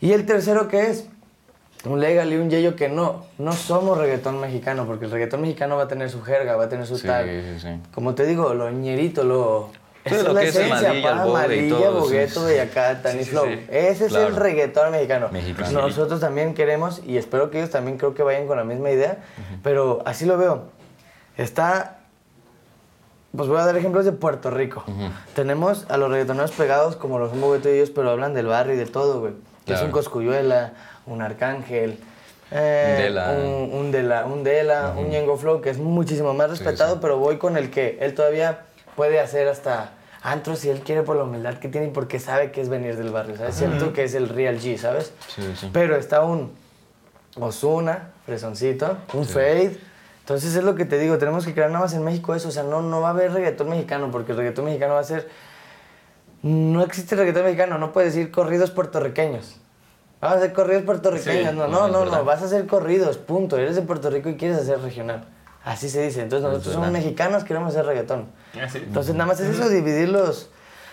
Y 0.00 0.12
el 0.12 0.26
tercero 0.26 0.68
que 0.68 0.90
es 0.90 1.06
un 1.84 2.00
legal 2.00 2.32
y 2.32 2.36
un 2.36 2.50
yello 2.50 2.74
que 2.76 2.88
no, 2.88 3.24
no 3.38 3.52
somos 3.52 3.98
reggaetón 3.98 4.40
mexicano, 4.40 4.86
porque 4.86 5.04
el 5.06 5.10
reggaetón 5.10 5.40
mexicano 5.42 5.76
va 5.76 5.84
a 5.84 5.88
tener 5.88 6.10
su 6.10 6.22
jerga, 6.22 6.56
va 6.56 6.64
a 6.64 6.68
tener 6.68 6.86
su 6.86 6.98
Sí, 6.98 7.06
tag. 7.06 7.26
sí, 7.26 7.60
sí. 7.60 7.68
Como 7.94 8.14
te 8.14 8.26
digo, 8.26 8.52
lo 8.54 8.70
ñerito, 8.70 9.24
lo... 9.24 9.70
Esa 10.04 10.22
lo 10.22 10.32
la 10.32 10.40
que 10.40 10.48
es 10.48 10.56
el 10.56 10.68
Madilla, 10.70 10.92
el 10.92 11.02
pa, 11.02 11.24
Bogue 11.24 11.30
y 11.30 11.32
Madilla, 11.70 11.76
todo, 11.76 11.94
sí. 11.96 12.00
Bogueto 12.00 12.50
y 12.50 12.54
Sí, 12.54 13.18
sí, 13.18 13.30
Flow. 13.30 13.44
sí. 13.46 13.66
Ese 13.68 14.04
es 14.06 14.10
Claro. 14.12 14.28
el 14.28 14.36
reggaetón 14.36 14.90
mexicano. 14.92 15.28
Mexicano. 15.30 15.80
Nosotros 15.82 16.20
también 16.20 16.54
queremos, 16.54 17.02
y 17.06 17.16
espero 17.18 17.50
que 17.50 17.58
ellos 17.58 17.70
también 17.70 17.98
creo 17.98 18.14
que 18.14 18.22
vayan 18.22 18.46
con 18.46 18.56
la 18.56 18.64
misma 18.64 18.90
idea, 18.90 19.18
pero 19.62 20.02
así 20.06 20.24
lo 20.24 20.38
veo. 20.38 20.64
Está 21.36 21.97
pues 23.36 23.48
voy 23.48 23.58
a 23.58 23.64
dar 23.66 23.76
ejemplos 23.76 24.04
de 24.04 24.12
Puerto 24.12 24.50
Rico. 24.50 24.84
Tenemos 25.34 25.86
a 25.88 25.96
los 25.96 26.10
reggaetoneros 26.10 26.52
pegados 26.52 26.96
como 26.96 27.18
los 27.18 27.30
son 27.30 27.40
Bogueto 27.40 27.68
y 27.68 27.72
ellos, 27.72 27.90
pero 27.90 28.10
hablan 28.10 28.34
del 28.34 28.46
barrio 28.46 28.74
y 28.74 28.76
de 28.76 28.86
todo, 28.86 29.20
güey. 29.20 29.32
Es 29.66 29.82
un 29.82 29.90
Coscuyuela, 29.90 30.72
un 31.06 31.20
Arcángel, 31.20 31.98
eh, 32.50 32.94
Un 32.96 33.02
Dela. 33.02 33.30
un, 33.32 33.70
un 33.78 33.92
Dela, 33.92 34.24
un, 34.24 34.44
Dela, 34.44 34.94
un 34.96 35.10
Ñengo 35.10 35.36
Flow, 35.36 35.60
que 35.60 35.68
es 35.68 35.78
muchísimo 35.78 36.32
más 36.32 36.48
respetado, 36.48 36.94
sí. 36.94 36.98
pero 37.02 37.18
voy 37.18 37.36
con 37.36 37.58
el 37.58 37.70
que 37.70 37.98
él 38.00 38.14
todavía 38.14 38.60
puede 38.96 39.20
hacer 39.20 39.46
hasta 39.48 39.90
antros 40.22 40.60
si 40.60 40.70
él 40.70 40.80
quiere 40.80 41.02
por 41.02 41.16
la 41.16 41.24
humildad 41.24 41.54
que 41.58 41.68
tiene 41.68 41.88
y 41.88 41.90
porque 41.90 42.18
sabe 42.18 42.50
que 42.50 42.62
es 42.62 42.70
venir 42.70 42.96
del 42.96 43.10
barrio, 43.10 43.36
¿sabes? 43.36 43.54
Siento 43.56 43.92
que 43.92 44.04
es 44.04 44.14
el 44.14 44.30
real 44.30 44.58
G, 44.58 44.78
¿sabes? 44.78 45.12
Sí, 45.28 45.42
sí. 45.54 45.68
Pero 45.72 45.96
está 45.96 46.22
un 46.22 46.52
Osuna, 47.36 48.10
Fresoncito, 48.24 48.96
un 49.12 49.26
Fade. 49.26 49.78
Entonces 50.28 50.56
es 50.56 50.62
lo 50.62 50.74
que 50.74 50.84
te 50.84 50.98
digo, 50.98 51.16
tenemos 51.16 51.46
que 51.46 51.54
crear 51.54 51.70
nada 51.70 51.86
más 51.86 51.94
en 51.94 52.04
México 52.04 52.34
eso. 52.34 52.48
O 52.48 52.50
sea, 52.50 52.62
no, 52.62 52.82
no 52.82 53.00
va 53.00 53.08
a 53.08 53.10
haber 53.12 53.32
reggaetón 53.32 53.70
mexicano, 53.70 54.10
porque 54.10 54.32
el 54.32 54.38
reggaetón 54.38 54.66
mexicano 54.66 54.92
va 54.92 55.00
a 55.00 55.04
ser. 55.04 55.26
No 56.42 56.82
existe 56.82 57.16
reggaetón 57.16 57.44
mexicano, 57.44 57.78
no 57.78 57.94
puedes 57.94 58.14
decir 58.14 58.30
corridos 58.30 58.70
puertorriqueños. 58.70 59.56
Vamos 60.20 60.36
a 60.36 60.40
hacer 60.40 60.52
corridos 60.52 60.82
puertorriqueños. 60.82 61.52
Sí, 61.52 61.56
no, 61.56 61.66
no, 61.66 61.88
no, 61.88 62.04
no, 62.04 62.24
vas 62.26 62.42
a 62.42 62.44
hacer 62.44 62.66
corridos, 62.66 63.16
punto. 63.16 63.56
Eres 63.56 63.74
de 63.76 63.80
Puerto 63.80 64.10
Rico 64.10 64.28
y 64.28 64.36
quieres 64.36 64.58
hacer 64.58 64.82
regional. 64.82 65.24
Así 65.64 65.88
se 65.88 66.02
dice. 66.02 66.20
Entonces 66.20 66.46
nosotros 66.46 66.74
somos 66.74 66.90
mexicanos, 66.90 67.42
queremos 67.44 67.70
hacer 67.70 67.86
reggaetón. 67.86 68.26
Ah, 68.62 68.68
sí. 68.68 68.82
Entonces 68.86 69.14
nada 69.14 69.28
más 69.28 69.40
es 69.40 69.58
eso, 69.58 69.70
dividir 69.70 70.10
los, 70.10 70.50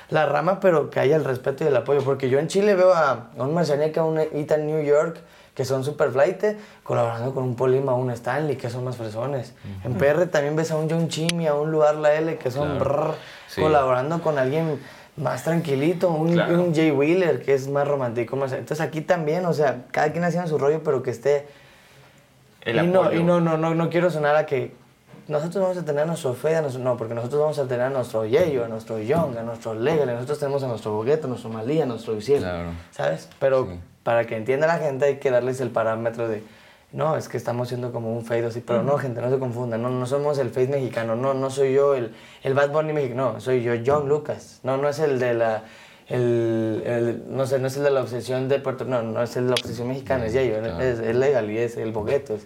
la 0.09 0.25
rama, 0.27 0.61
pero 0.61 0.89
que 0.89 1.01
haya 1.01 1.17
el 1.17 1.25
respeto 1.25 1.65
y 1.65 1.67
el 1.67 1.75
apoyo. 1.75 2.01
Porque 2.05 2.29
yo 2.29 2.39
en 2.39 2.47
Chile 2.47 2.73
veo 2.73 2.93
a, 2.93 3.31
a 3.37 3.43
un 3.43 3.53
Marcianeca, 3.53 3.99
a 3.99 4.05
un 4.05 4.17
Ethan 4.17 4.65
New 4.65 4.81
York, 4.81 5.17
que 5.55 5.63
son 5.65 5.83
super 5.85 6.11
flight, 6.11 6.43
colaborando 6.83 7.33
con 7.33 7.43
un 7.45 7.55
Polima, 7.55 7.93
un 7.95 8.11
Stanley, 8.11 8.57
que 8.57 8.69
son 8.69 8.83
más 8.83 8.97
fresones. 8.97 9.53
En 9.85 9.93
PR 9.95 10.27
también 10.27 10.55
ves 10.55 10.69
a 10.71 10.75
un 10.75 10.89
John 10.89 11.07
Chimmy, 11.07 11.47
a 11.47 11.55
un 11.55 11.71
Lugar 11.71 11.95
La 11.95 12.13
L, 12.13 12.37
que 12.37 12.51
son 12.51 12.75
Claro. 12.77 12.79
brrr, 12.85 13.15
Sí. 13.47 13.61
colaborando 13.61 14.21
con 14.21 14.37
alguien 14.37 14.79
más 15.15 15.45
tranquilito, 15.45 16.09
un, 16.09 16.33
Claro. 16.33 16.61
un 16.61 16.75
Jay 16.75 16.91
Wheeler, 16.91 17.41
que 17.41 17.53
es 17.53 17.69
más 17.69 17.87
romántico. 17.87 18.35
Más, 18.35 18.51
entonces 18.51 18.81
aquí 18.81 18.99
también, 18.99 19.45
o 19.45 19.53
sea, 19.53 19.83
cada 19.91 20.11
quien 20.11 20.25
haciendo 20.25 20.49
su 20.49 20.57
rollo, 20.57 20.81
pero 20.83 21.01
que 21.01 21.11
esté 21.11 21.47
El 22.61 22.83
y 22.83 22.87
no, 22.87 23.13
y 23.13 23.23
no, 23.23 23.39
no, 23.39 23.57
no, 23.57 23.73
no 23.75 23.89
quiero 23.89 24.09
sonar 24.09 24.35
a 24.35 24.45
que 24.45 24.73
nosotros 25.27 25.61
vamos 25.63 25.77
a 25.77 25.83
tener 25.85 26.03
a 26.03 26.05
nuestro 26.05 26.33
Fede, 26.33 26.57
a 26.57 26.61
nuestro- 26.61 26.83
no, 26.83 26.97
porque 26.97 27.13
nosotros 27.13 27.41
vamos 27.41 27.57
a 27.59 27.63
tener 27.67 27.81
a 27.85 27.89
nuestro 27.89 28.25
Yeyo, 28.25 28.65
a 28.65 28.67
nuestro 28.67 28.99
Young, 28.99 29.37
a 29.37 29.43
nuestro 29.43 29.73
Legal, 29.73 30.07
nosotros 30.07 30.39
tenemos 30.39 30.63
a 30.63 30.67
nuestro 30.67 30.91
Bogueto, 30.93 31.25
a 31.27 31.29
nuestro 31.29 31.49
Malí, 31.49 31.81
a 31.81 31.85
nuestro 31.85 32.15
Isiel, 32.15 32.41
Claro. 32.41 32.69
¿sabes? 32.91 33.27
Pero 33.39 33.65
Sí. 33.65 33.79
para 34.03 34.25
que 34.25 34.37
entienda 34.37 34.67
la 34.67 34.77
gente 34.77 35.05
hay 35.05 35.15
que 35.17 35.31
darles 35.31 35.59
el 35.61 35.69
parámetro 35.71 36.27
de, 36.27 36.43
no, 36.91 37.17
es 37.17 37.27
que 37.27 37.37
estamos 37.37 37.67
siendo 37.69 37.91
como 37.91 38.13
un 38.15 38.23
Fade 38.23 38.45
así, 38.45 38.61
pero 38.61 38.83
no, 38.83 38.97
gente, 38.97 39.19
no 39.21 39.29
se 39.29 39.39
confundan, 39.39 39.81
no, 39.81 39.89
no 39.89 40.05
somos 40.05 40.37
el 40.37 40.49
Fade 40.51 40.67
mexicano, 40.67 41.15
no, 41.15 41.33
no 41.33 41.49
soy 41.49 41.73
yo 41.73 41.95
el, 41.95 42.13
el 42.43 42.53
Bad 42.53 42.69
Bunny 42.71 42.93
mexicano, 42.93 43.33
no, 43.33 43.39
soy 43.41 43.63
yo 43.63 43.73
John 43.85 44.07
Lucas, 44.07 44.59
no, 44.63 44.77
no 44.77 44.87
es 44.89 44.99
el 44.99 45.19
de 45.19 45.33
la... 45.33 45.63
El, 46.07 46.83
el- 46.85 47.23
no 47.35 47.47
sé, 47.47 47.57
no 47.57 47.65
es 47.65 47.75
el 47.77 47.83
de 47.83 47.89
la 47.89 48.01
obsesión 48.01 48.47
de 48.47 48.59
Puerto 48.59 48.85
no, 48.85 49.01
no 49.01 49.23
es 49.23 49.35
el 49.37 49.45
de 49.45 49.49
la 49.49 49.55
obsesión 49.55 49.87
mexicana, 49.87 50.27
es 50.27 50.33
Yeyo, 50.33 50.59
Claro. 50.59 50.79
es, 50.79 50.99
es 50.99 51.15
legal 51.15 51.49
y 51.49 51.57
es 51.57 51.77
el 51.77 51.91
bogueto. 51.91 52.35
Es, 52.35 52.45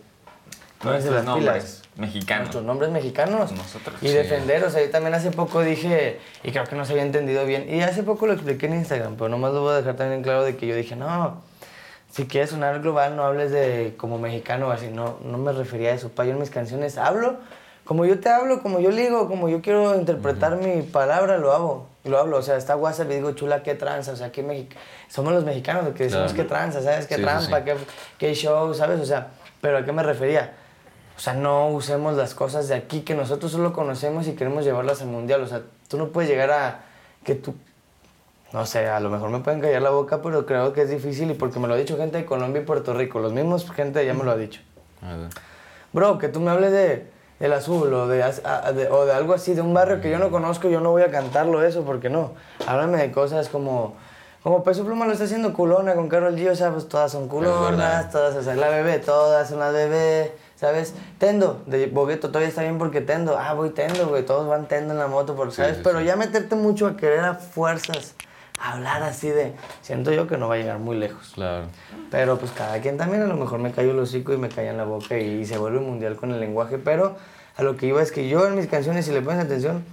Pónganse 0.82 1.12
las 1.12 1.26
pilas. 1.36 1.82
mexicanos. 1.98 2.44
Nuestros 2.46 2.64
nombres 2.64 2.90
mexicanos. 2.92 3.52
Nosotros. 3.52 4.02
Y 4.02 4.08
Sí. 4.08 4.14
defender, 4.14 4.64
o 4.64 4.70
sea, 4.70 4.82
yo 4.84 4.90
también 4.90 5.14
hace 5.14 5.32
poco 5.32 5.62
dije, 5.62 6.20
y 6.44 6.52
creo 6.52 6.64
que 6.64 6.76
no 6.76 6.86
se 6.86 6.94
había 6.94 7.04
entendido 7.04 7.46
bien, 7.46 7.68
y 7.74 7.82
hace 7.82 8.04
poco 8.04 8.26
lo 8.28 8.34
expliqué 8.34 8.68
en 8.68 8.76
Instagram, 8.76 9.16
pero 9.18 9.28
nomás 9.30 9.52
lo 9.54 9.62
voy 9.62 9.74
a 9.74 9.78
dejar 9.78 9.96
también 9.96 10.24
claro 10.24 10.44
de 10.46 10.56
que 10.56 10.66
yo 10.68 10.76
dije, 10.76 10.96
no, 10.96 11.42
si 12.12 12.26
quieres 12.26 12.52
sonar 12.52 12.80
global, 12.82 13.16
no 13.18 13.24
hables 13.26 13.52
de 13.52 13.96
como 13.98 14.18
mexicano 14.18 14.68
o 14.70 14.72
así, 14.72 14.88
no, 14.88 15.18
no 15.26 15.38
me 15.38 15.52
refería 15.52 15.90
a 15.90 15.94
eso, 15.94 16.10
pa, 16.10 16.24
yo 16.24 16.32
en 16.32 16.40
mis 16.40 16.50
canciones 16.50 16.98
hablo 16.98 17.38
como 17.90 18.06
yo 18.06 18.20
te 18.20 18.30
hablo, 18.30 18.62
como 18.62 18.80
yo 18.80 18.92
ligo, 18.92 19.28
como 19.28 19.50
yo 19.50 19.64
quiero 19.64 19.96
interpretar 19.96 20.58
mi 20.58 20.84
palabra, 20.84 21.40
lo 21.40 21.52
hago, 21.54 21.88
lo 22.04 22.20
hablo, 22.20 22.38
o 22.38 22.42
sea, 22.44 22.56
está 22.56 22.76
WhatsApp 22.76 23.10
y 23.10 23.16
digo, 23.16 23.32
chula, 23.32 23.64
qué 23.64 23.74
tranza, 23.74 24.12
o 24.12 24.16
sea, 24.16 24.32
qué 24.32 24.68
somos 25.08 25.34
los 25.34 25.44
mexicanos 25.44 25.84
los 25.86 25.96
que 25.96 26.04
decimos 26.04 26.32
Claro. 26.34 26.44
qué 26.44 26.48
tranza, 26.48 26.84
¿sabes? 26.84 27.08
Qué 27.08 27.16
sí, 27.16 27.22
trampa, 27.24 27.58
sí. 27.58 27.64
Qué, 27.66 27.76
qué 28.20 28.36
show, 28.36 28.72
¿sabes? 28.76 29.00
O 29.00 29.06
sea, 29.08 29.30
pero 29.60 29.80
¿a 29.80 29.84
qué 29.86 29.92
me 29.92 30.04
refería? 30.04 30.54
O 31.20 31.22
sea, 31.22 31.34
no 31.34 31.68
usemos 31.68 32.16
las 32.16 32.34
cosas 32.34 32.70
de 32.70 32.76
aquí 32.76 33.02
que 33.02 33.14
nosotros 33.14 33.52
solo 33.52 33.74
conocemos 33.74 34.26
y 34.30 34.36
queremos 34.36 34.64
llevarlas 34.64 35.02
al 35.02 35.08
mundial. 35.10 35.42
O 35.44 35.48
sea, 35.48 35.64
tú 35.90 35.98
no 35.98 36.08
puedes 36.08 36.30
llegar 36.30 36.50
a 36.50 36.80
que 37.26 37.36
tú, 37.36 37.56
no 38.54 38.66
sé, 38.66 38.88
a 38.88 39.02
lo 39.02 39.10
mejor 39.10 39.30
me 39.30 39.40
pueden 39.40 39.60
callar 39.60 39.82
la 39.82 39.90
boca, 39.90 40.22
pero 40.22 40.46
creo 40.46 40.72
que 40.72 40.84
es 40.84 40.90
difícil 40.90 41.30
y 41.30 41.34
porque 41.34 41.60
me 41.60 41.68
lo 41.68 41.74
ha 41.74 41.78
dicho 41.78 41.98
gente 41.98 42.16
de 42.20 42.26
Colombia 42.26 42.62
y 42.62 42.66
Puerto 42.66 42.94
Rico, 42.94 43.20
los 43.20 43.34
mismos 43.34 43.70
gente 43.70 44.06
ya 44.06 44.14
me 44.14 44.24
lo 44.24 44.32
ha 44.32 44.38
dicho. 44.38 44.62
Bro, 45.92 46.20
que 46.20 46.30
tú 46.30 46.40
me 46.40 46.52
hables 46.52 46.72
de 46.72 47.20
del 47.40 47.54
azul 47.54 47.94
o 47.94 48.08
de, 48.08 48.22
as- 48.24 48.42
a- 48.46 48.72
de- 48.74 48.90
o 48.90 49.06
de 49.06 49.14
algo 49.14 49.34
así, 49.34 49.54
de 49.54 49.62
un 49.62 49.74
barrio 49.74 50.02
que 50.02 50.10
yo 50.12 50.20
no 50.20 50.30
conozco, 50.30 50.68
yo 50.70 50.82
no 50.82 50.92
voy 50.92 51.04
a 51.04 51.12
cantarlo 51.12 51.64
eso, 51.64 51.84
porque 51.84 52.10
no. 52.10 52.32
Háblame 52.68 52.98
de 52.98 53.12
cosas 53.14 53.48
como, 53.48 53.96
como 54.44 54.62
Peso 54.64 54.84
Pluma 54.86 55.06
lo 55.06 55.14
está 55.14 55.24
haciendo 55.24 55.54
culona 55.54 55.96
con 55.96 56.10
Carol 56.10 56.36
G, 56.36 56.50
o 56.52 56.56
sea, 56.56 56.72
pues 56.72 56.88
todas 56.90 57.12
son 57.14 57.30
culonas, 57.30 58.10
todas, 58.12 58.36
o 58.36 58.44
sea, 58.44 58.56
la 58.56 58.68
bebé, 58.70 59.00
todas 59.00 59.48
son 59.50 59.60
las 59.60 59.72
bebé, 59.72 60.34
¿sabes? 60.60 60.94
Tendo, 61.20 61.64
de 61.68 61.88
Bogueto 61.88 62.28
todavía 62.28 62.50
está 62.50 62.64
bien 62.64 62.78
porque 62.78 63.00
Tendo, 63.00 63.38
ah, 63.38 63.54
voy 63.54 63.70
Tendo, 63.70 64.08
güey, 64.10 64.26
todos 64.26 64.48
van 64.48 64.68
Tendo 64.68 64.94
en 64.94 65.00
la 65.00 65.08
moto, 65.08 65.38
Sí, 65.50 65.56
¿sabes? 65.56 65.78
sí, 65.78 65.82
Pero 65.84 66.00
sí. 66.00 66.06
ya 66.06 66.18
meterte 66.18 66.56
mucho 66.56 66.88
a 66.88 66.98
querer 66.98 67.22
a 67.22 67.36
fuerzas, 67.36 68.14
hablar 68.60 69.02
así 69.04 69.30
de, 69.30 69.54
siento 69.82 70.12
yo 70.12 70.28
que 70.28 70.38
no 70.38 70.50
va 70.50 70.56
a 70.56 70.58
llegar 70.58 70.80
muy 70.80 70.98
lejos. 70.98 71.32
Claro. 71.34 71.68
Pero 72.12 72.38
pues 72.38 72.52
cada 72.52 72.82
quien 72.82 72.98
también 72.98 73.24
a 73.24 73.28
lo 73.28 73.38
mejor 73.38 73.60
me 73.60 73.72
cayó 73.72 73.92
el 73.92 74.00
hocico 74.00 74.34
y 74.34 74.38
me 74.38 74.50
caía 74.50 74.72
en 74.72 74.78
la 74.78 74.84
boca 74.84 75.18
y, 75.18 75.46
se 75.46 75.58
vuelve 75.58 75.80
mundial 75.80 76.18
con 76.18 76.32
el 76.32 76.42
lenguaje, 76.42 76.78
pero 76.78 77.16
a 77.56 77.64
lo 77.64 77.78
que 77.78 77.86
iba 77.86 78.02
es 78.02 78.12
que 78.12 78.28
yo 78.28 78.46
en 78.46 78.56
mis 78.56 78.68
canciones, 78.68 79.06
si 79.06 79.14
le 79.14 79.22
pones 79.22 79.40
atención, 79.40 79.86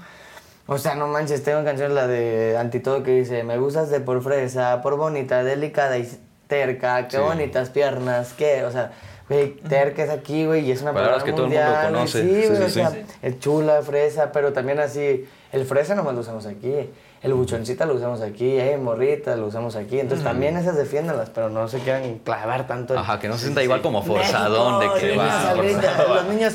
o 0.67 0.79
sea, 0.79 0.97
no 0.97 1.07
manches, 1.07 1.45
tengo 1.45 1.63
canciones 1.63 1.95
la 1.95 2.09
de 2.09 2.57
Antitodo 2.59 3.05
que 3.05 3.13
dice, 3.13 3.45
me 3.45 3.57
gustas 3.57 3.89
de 3.89 4.01
por 4.01 4.21
fresa, 4.21 4.83
por 4.83 4.97
bonita, 4.97 5.45
delicada 5.45 5.97
y 5.97 6.11
terca, 6.47 7.09
qué 7.09 7.17
Sí. 7.17 7.23
bonitas 7.23 7.71
piernas, 7.71 8.33
qué, 8.37 8.65
o 8.65 8.71
sea, 8.71 8.93
güey, 9.29 9.57
terca 9.57 10.05
es 10.05 10.11
aquí, 10.11 10.47
güey, 10.47 10.65
y 10.67 10.73
es 10.73 10.83
una 10.83 10.93
palabra 10.93 11.23
que 11.25 11.33
todo 11.33 11.47
el 11.47 11.51
mundo 11.53 11.63
mundial, 11.65 11.87
conoce. 11.93 12.23
Sí, 12.23 12.43
Sí, 12.43 12.49
güey, 12.49 12.63
o 12.63 12.69
sea, 12.69 12.93
el 13.23 13.39
chula, 13.41 13.83
fresa, 13.83 14.31
pero 14.33 14.53
también 14.53 14.79
así, 14.81 15.27
el 15.53 15.65
fresa 15.67 15.95
nomás 15.95 16.15
lo 16.15 16.21
usamos 16.21 16.47
aquí. 16.47 16.91
El 17.23 17.33
buchoncita 17.35 17.87
lo 17.87 17.95
usamos 17.95 18.21
aquí, 18.21 18.61
eh, 18.61 18.77
morrita 18.77 19.35
lo 19.35 19.47
usamos 19.47 19.75
aquí. 19.75 19.99
Entonces 19.99 20.23
también 20.25 20.57
esas 20.59 20.77
defiéndalas, 20.77 21.31
pero 21.31 21.49
no 21.49 21.67
se 21.67 21.79
quieran 21.81 22.19
clavar 22.19 22.69
tanto. 22.69 22.93
en- 22.93 23.01
Ajá, 23.01 23.19
que 23.19 23.27
no 23.27 23.35
se 23.37 23.45
sienta 23.45 23.65
igual 23.65 23.81
como 23.83 24.03
forzadón 24.03 24.79
de 24.79 25.01
que 25.01 25.17
va. 25.17 25.55
Los 25.57 25.65
niños. 25.65 26.53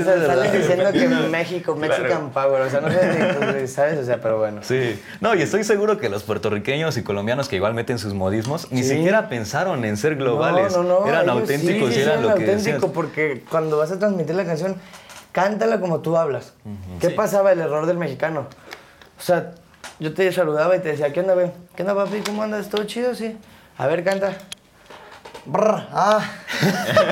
O 0.00 0.04
sea, 0.04 0.04
salen 0.26 0.52
diciendo 0.52 0.92
que 0.92 1.08
México, 1.08 1.74
Mexican 1.76 2.30
Power. 2.30 2.62
O 2.62 2.70
sea, 2.70 2.80
no 2.80 2.88
saben 2.90 3.18
ni, 3.18 3.46
pues, 3.52 3.72
¿sabes? 3.72 3.98
O 3.98 4.04
sea, 4.04 4.20
pero 4.20 4.38
bueno. 4.38 4.60
Sí, 4.62 5.00
no, 5.20 5.34
y 5.34 5.42
estoy 5.42 5.64
seguro 5.64 5.98
que 5.98 6.08
los 6.08 6.22
puertorriqueños 6.22 6.96
y 6.96 7.02
colombianos 7.02 7.48
que 7.48 7.56
igual 7.56 7.74
meten 7.74 7.98
sus 7.98 8.14
modismos, 8.14 8.70
ni 8.70 8.82
Sí. 8.82 8.96
siquiera 8.96 9.28
pensaron 9.28 9.84
en 9.84 9.96
ser 9.96 10.16
globales. 10.16 10.76
No, 10.76 10.82
no, 10.82 11.00
no, 11.00 11.06
eran 11.08 11.28
auténticos 11.28 11.92
sí, 11.92 12.00
y 12.00 12.02
eran 12.02 12.18
sí, 12.18 12.22
lo 12.22 12.34
que 12.34 12.50
auténtico, 12.50 12.92
porque 12.92 13.44
cuando 13.50 13.76
vas 13.78 13.90
a 13.92 13.98
transmitir 13.98 14.34
la 14.34 14.44
canción, 14.44 14.76
cántala 15.32 15.80
como 15.80 16.00
tú 16.00 16.16
hablas. 16.16 16.54
¿Qué 17.00 17.10
pasaba 17.10 17.52
el 17.52 17.60
error 17.60 17.86
del 17.86 17.98
mexicano? 17.98 18.46
O 19.18 19.22
sea, 19.22 19.52
yo 19.98 20.14
te 20.14 20.32
saludaba 20.32 20.74
y 20.76 20.80
te 20.80 20.88
decía, 20.88 21.12
¿qué 21.12 21.20
onda? 21.20 21.34
¿Qué 21.76 21.82
onda, 21.82 21.94
papi? 21.94 22.20
¿Cómo 22.24 22.42
andas? 22.42 22.68
¿Todo 22.68 22.84
chido? 22.84 23.14
Sí. 23.14 23.36
A 23.78 23.86
ver, 23.86 24.02
canta. 24.02 24.32
Brr, 25.46 25.86
ah, 25.92 26.20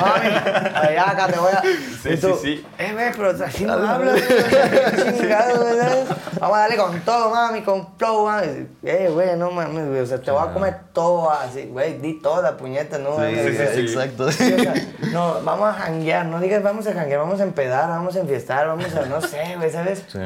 mami, 0.01 0.29
allá 0.75 1.11
acá 1.11 1.27
te 1.29 1.39
voy 1.39 1.51
a. 1.53 1.63
Sí, 1.63 2.17
tú, 2.21 2.35
sí, 2.41 2.57
sí. 2.57 2.67
Eh, 2.79 2.93
güey, 2.93 3.11
pero 3.17 3.45
así 3.45 3.65
no 3.65 3.73
hablas, 3.73 4.21
chingado, 5.19 5.63
güey, 5.63 5.79
¿sabes? 5.79 6.09
Vamos 6.39 6.57
a 6.57 6.61
darle 6.61 6.77
con 6.77 7.01
todo, 7.01 7.31
mami, 7.31 7.63
con 7.63 7.97
flow, 7.97 8.27
mami. 8.27 8.67
Eh, 8.85 9.09
güey, 9.13 9.37
no 9.37 9.51
mames, 9.51 9.89
güey, 9.89 10.01
o 10.01 10.07
sea, 10.07 10.21
te 10.21 10.31
voy 10.31 10.47
a 10.47 10.53
comer 10.53 10.77
todo 10.93 11.31
así, 11.31 11.65
güey, 11.65 11.99
di 11.99 12.21
toda, 12.21 12.57
puñeta, 12.57 12.99
no. 12.99 13.17
Sí, 13.17 13.35
sí, 13.35 13.81
exacto. 13.81 14.31
Sí, 14.31 14.53
o 14.53 14.59
sea, 14.59 14.75
no, 15.13 15.41
vamos 15.43 15.69
a 15.69 15.73
janguear, 15.73 16.27
no 16.27 16.39
digas 16.41 16.63
vamos 16.63 16.87
a 16.87 16.93
janguear, 16.93 17.21
vamos 17.21 17.41
a 17.41 17.45
empedar, 17.45 17.89
vamos 17.89 18.15
a 18.15 18.21
enfiestar, 18.21 18.67
vamos 18.69 18.95
a, 18.95 19.07
no 19.07 19.21
sé, 19.23 19.55
güey, 19.57 19.71
¿sabes? 19.71 20.05
Sí. 20.07 20.19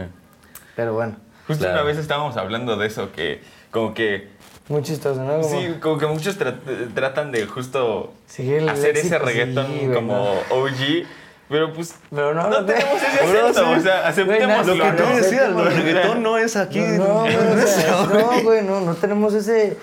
Pero 0.75 0.95
bueno, 0.95 1.17
Justo 1.47 1.65
Claro. 1.65 1.81
una 1.81 1.83
vez 1.85 1.99
estábamos 1.99 2.37
hablando 2.37 2.77
de 2.77 2.87
eso, 2.87 3.13
que 3.13 3.43
como 3.71 3.95
que... 3.95 4.31
muy 4.69 4.83
chistoso, 4.83 5.23
¿no? 5.23 5.41
Como- 5.41 5.49
Sí, 5.61 5.75
como 5.81 5.99
que 5.99 6.07
muchos 6.07 6.39
tra- 6.39 6.55
tratan 6.95 7.33
de 7.33 7.47
justo 7.47 8.13
el 8.39 8.69
hacer 8.69 8.97
ese 8.97 9.19
reggaetón 9.19 9.67
sí, 9.67 9.91
como 9.93 10.15
no. 10.15 10.57
OG, 10.57 11.07
pero 11.49 11.73
pues 11.73 11.95
Pero 12.11 12.33
no, 12.35 12.45
no 12.49 12.61
no, 12.61 12.65
tenemos 12.65 12.95
ese 13.03 13.21
acento, 13.21 13.55
sí. 13.55 13.79
o 13.79 13.81
sea, 13.83 14.09
aceptemos 14.09 14.67
Lo 14.67 14.75
que 14.75 14.79
no, 14.91 14.97
tú 14.97 15.03
no, 15.03 15.17
decías, 15.17 15.51
no, 15.51 15.63
el 15.69 15.77
no, 15.77 15.83
reggaetón 15.83 16.23
no 16.23 16.39
es 16.39 16.57
aquí. 16.57 16.79
No, 16.81 17.21
güey, 17.21 17.37
no, 18.09 18.43
güey, 18.43 18.63
no, 18.63 18.81
no 18.81 18.95
tenemos 18.95 19.35
ese. 19.35 19.77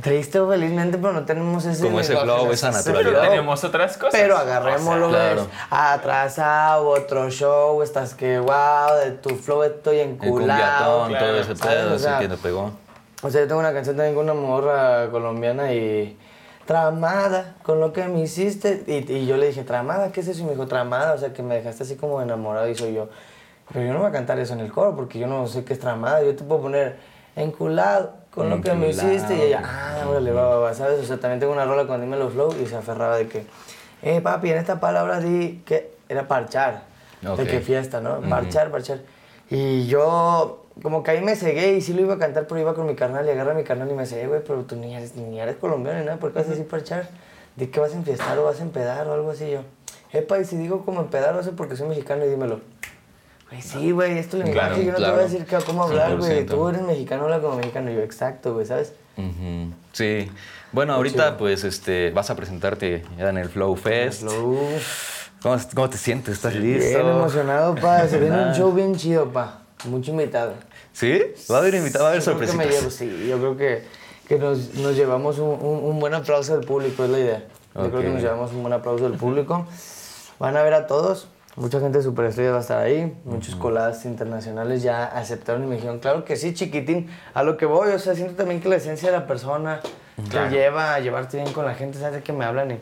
Triste 0.00 0.38
o 0.38 0.48
felizmente, 0.48 0.96
pero 0.96 1.12
no 1.12 1.24
tenemos 1.24 1.64
ese. 1.64 1.82
Como 1.82 1.98
ese 1.98 2.16
flow, 2.16 2.52
esa 2.52 2.70
naturalidad. 2.70 3.14
pero 3.18 3.30
tenemos 3.30 3.64
otras 3.64 3.96
cosas. 3.96 4.12
Pero 4.12 4.36
agarrémoslo, 4.38 5.08
O 5.08 5.10
sea, 5.10 5.34
güey. 5.34 5.34
claro. 5.34 5.50
Atrasado, 5.70 6.88
otro 6.88 7.28
show, 7.30 7.82
estás 7.82 8.14
que 8.14 8.38
wow, 8.38 8.94
de 9.04 9.10
tu 9.20 9.30
flow 9.30 9.64
estoy 9.64 9.98
El 9.98 10.10
enculado. 10.10 11.00
cumbiatón, 11.02 11.18
todo 11.18 11.40
ese 11.40 11.54
pedo, 11.56 11.92
O 11.92 11.96
así 11.96 12.06
que 12.20 12.28
te 12.28 12.36
pegó. 12.36 12.72
O 13.22 13.30
sea, 13.30 13.40
yo 13.42 13.48
tengo 13.48 13.60
una 13.60 13.72
canción 13.72 13.96
también 13.96 14.14
con 14.14 14.24
una 14.24 14.34
morra 14.34 15.10
colombiana 15.10 15.72
y. 15.72 16.16
Tramada, 16.66 17.54
con 17.62 17.80
lo 17.80 17.94
que 17.94 18.04
me 18.08 18.20
hiciste. 18.20 18.84
Y, 18.86 19.10
y 19.10 19.26
yo 19.26 19.38
le 19.38 19.46
dije, 19.46 19.64
¿tramada? 19.64 20.12
¿Qué 20.12 20.20
es 20.20 20.28
eso? 20.28 20.42
Y 20.42 20.44
me 20.44 20.50
dijo, 20.50 20.66
tramada, 20.66 21.14
o 21.14 21.18
sea, 21.18 21.32
que 21.32 21.42
me 21.42 21.54
dejaste 21.54 21.84
así 21.84 21.96
como 21.96 22.20
enamorado. 22.20 22.68
Y 22.68 22.74
soy 22.74 22.92
yo, 22.92 23.08
pero 23.72 23.86
yo 23.86 23.94
no 23.94 24.00
voy 24.00 24.08
a 24.08 24.12
cantar 24.12 24.38
eso 24.38 24.52
en 24.52 24.60
el 24.60 24.70
coro 24.70 24.94
porque 24.94 25.18
yo 25.18 25.26
no 25.26 25.46
sé 25.46 25.64
qué 25.64 25.72
es 25.72 25.78
tramada. 25.80 26.22
Yo 26.22 26.36
te 26.36 26.44
puedo 26.44 26.60
poner 26.60 26.96
enculado, 27.36 28.12
con 28.34 28.50
lo 28.50 28.60
que 28.60 28.74
me 28.74 28.90
Enculado. 28.90 29.14
hiciste. 29.14 29.34
Y 29.36 29.40
ella, 29.40 29.62
ah, 29.64 30.04
órale, 30.10 30.30
va, 30.30 30.46
va, 30.46 30.56
va, 30.58 30.74
¿sabes? 30.74 31.00
O 31.00 31.04
sea, 31.04 31.18
también 31.18 31.40
tengo 31.40 31.54
una 31.54 31.64
rola 31.64 31.86
con 31.86 32.02
Dímelo 32.02 32.28
Flow 32.28 32.54
y 32.62 32.66
se 32.66 32.76
aferraba 32.76 33.16
de 33.16 33.28
que, 33.28 33.46
eh, 34.02 34.20
papi, 34.20 34.50
en 34.50 34.58
esta 34.58 34.78
palabra 34.78 35.20
di 35.20 35.62
que 35.64 35.92
era 36.10 36.28
parchar. 36.28 36.82
Ok. 37.26 37.38
De 37.38 37.46
que 37.46 37.60
fiesta, 37.60 38.02
¿no? 38.02 38.20
Parchar, 38.28 38.70
parchar. 38.70 38.98
Y 39.48 39.86
yo, 39.86 40.66
como 40.82 41.02
que 41.02 41.10
ahí 41.12 41.22
me 41.22 41.34
cegué 41.36 41.74
y 41.74 41.80
sí 41.80 41.92
lo 41.92 42.02
iba 42.02 42.14
a 42.14 42.18
cantar, 42.18 42.46
pero 42.46 42.60
iba 42.60 42.74
con 42.74 42.86
mi 42.86 42.94
carnal 42.94 43.26
y 43.26 43.30
agarra 43.30 43.54
mi 43.54 43.64
carnal 43.64 43.90
y 43.90 43.94
me 43.94 44.02
dice, 44.02 44.22
"Eh, 44.22 44.26
güey, 44.26 44.40
pero 44.46 44.62
tú 44.64 44.76
ni 44.76 44.94
eres, 44.94 45.14
ni 45.16 45.40
eres 45.40 45.56
colombiano 45.56 45.98
ni 46.00 46.04
nada, 46.06 46.18
¿por 46.18 46.32
qué 46.32 46.38
vas 46.40 46.46
a 46.48 46.50
decir 46.50 46.66
parchar? 46.68 47.08
¿De 47.56 47.70
qué 47.70 47.80
vas 47.80 47.92
a 47.92 47.96
enfiestar 47.96 48.38
o 48.38 48.44
vas 48.44 48.60
a 48.60 48.62
empedar 48.62 49.06
o 49.08 49.14
algo 49.14 49.30
así? 49.30 49.50
Yo, 49.50 49.60
epa, 50.12 50.38
y 50.38 50.44
si 50.44 50.56
digo 50.56 50.84
como 50.84 51.00
empedar, 51.00 51.34
lo 51.34 51.42
sé 51.42 51.52
porque 51.52 51.74
soy 51.76 51.88
mexicano 51.88 52.24
y 52.24 52.28
dímelo. 52.28 52.60
Güey, 53.50 53.62
sí, 53.62 53.90
güey, 53.92 54.18
es 54.18 54.28
tu 54.28 54.36
lenguaje, 54.36 54.58
Claro, 54.68 54.82
yo 54.82 54.92
no 54.92 54.98
te 54.98 55.10
voy 55.10 55.20
a 55.20 55.22
decir 55.24 55.44
que- 55.46 55.56
cómo 55.64 55.82
hablar, 55.84 56.16
güey. 56.18 56.30
100%. 56.44 56.54
Tú 56.54 56.68
eres 56.68 56.82
mexicano, 56.82 57.24
habla 57.24 57.40
como 57.40 57.56
mexicano. 57.56 57.90
Yo, 57.90 58.00
exacto, 58.02 58.52
güey, 58.52 58.66
¿sabes? 58.66 58.92
Ujú, 59.16 59.72
Sí. 59.92 60.30
Bueno, 60.70 60.92
ahorita 60.92 61.24
chido. 61.28 61.36
pues 61.38 61.64
este 61.64 62.10
vas 62.10 62.28
a 62.28 62.36
presentarte 62.36 63.02
ya 63.16 63.30
en 63.30 63.38
el 63.38 63.48
Flow 63.48 63.74
Fest. 63.74 64.20
Flow. 64.20 64.58
¿Cómo, 65.42 65.56
cómo 65.74 65.88
te 65.88 65.96
sientes? 65.96 66.34
¿Estás 66.34 66.52
Bien 66.52 66.78
listo? 66.78 66.98
emocionado, 67.00 67.74
pa. 67.74 68.06
Se 68.06 68.18
viene 68.20 68.48
un 68.48 68.54
show 68.54 68.70
bien 68.72 68.94
chido, 68.96 69.32
pa. 69.32 69.62
Mucho 69.86 70.10
invitado. 70.10 70.52
¿Sí? 70.98 71.22
¿Va 71.50 71.56
a 71.56 71.58
haber 71.60 71.74
invitado? 71.76 72.04
¿Va 72.04 72.10
a 72.10 72.12
haber 72.14 72.22
Yo 72.24 72.36
creo 72.36 72.50
que 72.50 72.56
me 72.56 72.64
sorpresitas? 72.64 72.98
llevo, 72.98 73.12
sí, 73.22 73.28
yo 73.28 73.38
creo 73.38 73.56
que, 73.56 73.82
que 74.26 74.38
nos, 74.38 74.74
nos 74.74 74.96
llevamos 74.96 75.38
un, 75.38 75.50
un- 75.50 75.84
un 75.84 76.00
buen 76.00 76.12
aplauso 76.14 76.56
del 76.56 76.66
público, 76.66 77.04
es 77.04 77.10
la 77.10 77.18
idea. 77.18 77.44
Yo 77.76 77.88
creo 77.90 78.00
que 78.02 78.08
nos 78.08 78.20
llevamos 78.22 78.50
un 78.52 78.62
buen 78.62 78.72
aplauso 78.72 79.08
del 79.08 79.16
público. 79.18 79.66
Van 80.40 80.56
a 80.56 80.62
ver 80.62 80.74
a 80.74 80.86
todos, 80.88 81.28
mucha 81.54 81.78
gente 81.78 82.02
superestrella 82.02 82.50
va 82.52 82.58
a 82.58 82.60
estar 82.60 82.78
ahí, 82.82 83.16
muchos 83.24 83.54
coladas 83.54 84.04
internacionales 84.04 84.82
ya 84.82 85.04
aceptaron 85.04 85.62
y 85.64 85.66
me 85.66 85.76
dijeron, 85.76 86.00
claro 86.00 86.24
que 86.24 86.36
sí, 86.36 86.52
chiquitín, 86.54 87.08
a 87.34 87.42
lo 87.44 87.56
que 87.56 87.66
voy, 87.66 87.90
o 87.92 87.98
sea, 88.00 88.14
siento 88.16 88.34
también 88.34 88.60
que 88.60 88.68
la 88.68 88.76
esencia 88.76 89.10
de 89.12 89.16
la 89.18 89.26
persona 89.26 89.80
Claro. 90.30 90.48
te 90.50 90.56
lleva 90.56 90.94
a 90.94 90.98
llevarte 91.00 91.36
bien 91.40 91.52
con 91.52 91.64
la 91.64 91.74
gente, 91.76 91.96
¿sabes? 91.98 92.24
Que 92.24 92.32
me 92.32 92.44
hablan 92.44 92.72
y... 92.72 92.80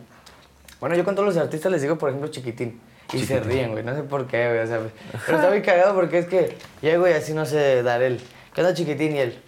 Bueno, 0.80 0.96
yo 0.96 1.04
con 1.04 1.14
todos 1.14 1.26
los 1.34 1.36
artistas 1.36 1.70
les 1.70 1.82
digo, 1.82 1.96
por 1.98 2.08
ejemplo, 2.08 2.30
chiquitín. 2.30 2.80
Y 3.12 3.24
se 3.24 3.40
ríen, 3.40 3.72
güey. 3.72 3.84
No 3.84 3.94
sé 3.94 4.02
por 4.02 4.26
qué, 4.26 4.48
güey. 4.48 4.60
O 4.60 4.66
sea, 4.66 4.80
pero 5.26 5.38
está 5.38 5.50
muy 5.50 5.62
cagado 5.62 5.94
porque 5.94 6.18
es 6.18 6.26
que 6.26 6.56
llego 6.82 7.06
y 7.08 7.12
así 7.12 7.32
no 7.34 7.46
sé 7.46 7.82
dar 7.82 8.02
él. 8.02 8.20
¿Qué 8.54 8.60
onda, 8.62 8.74
chiquitín? 8.74 9.14
Y 9.16 9.18
él. 9.20 9.42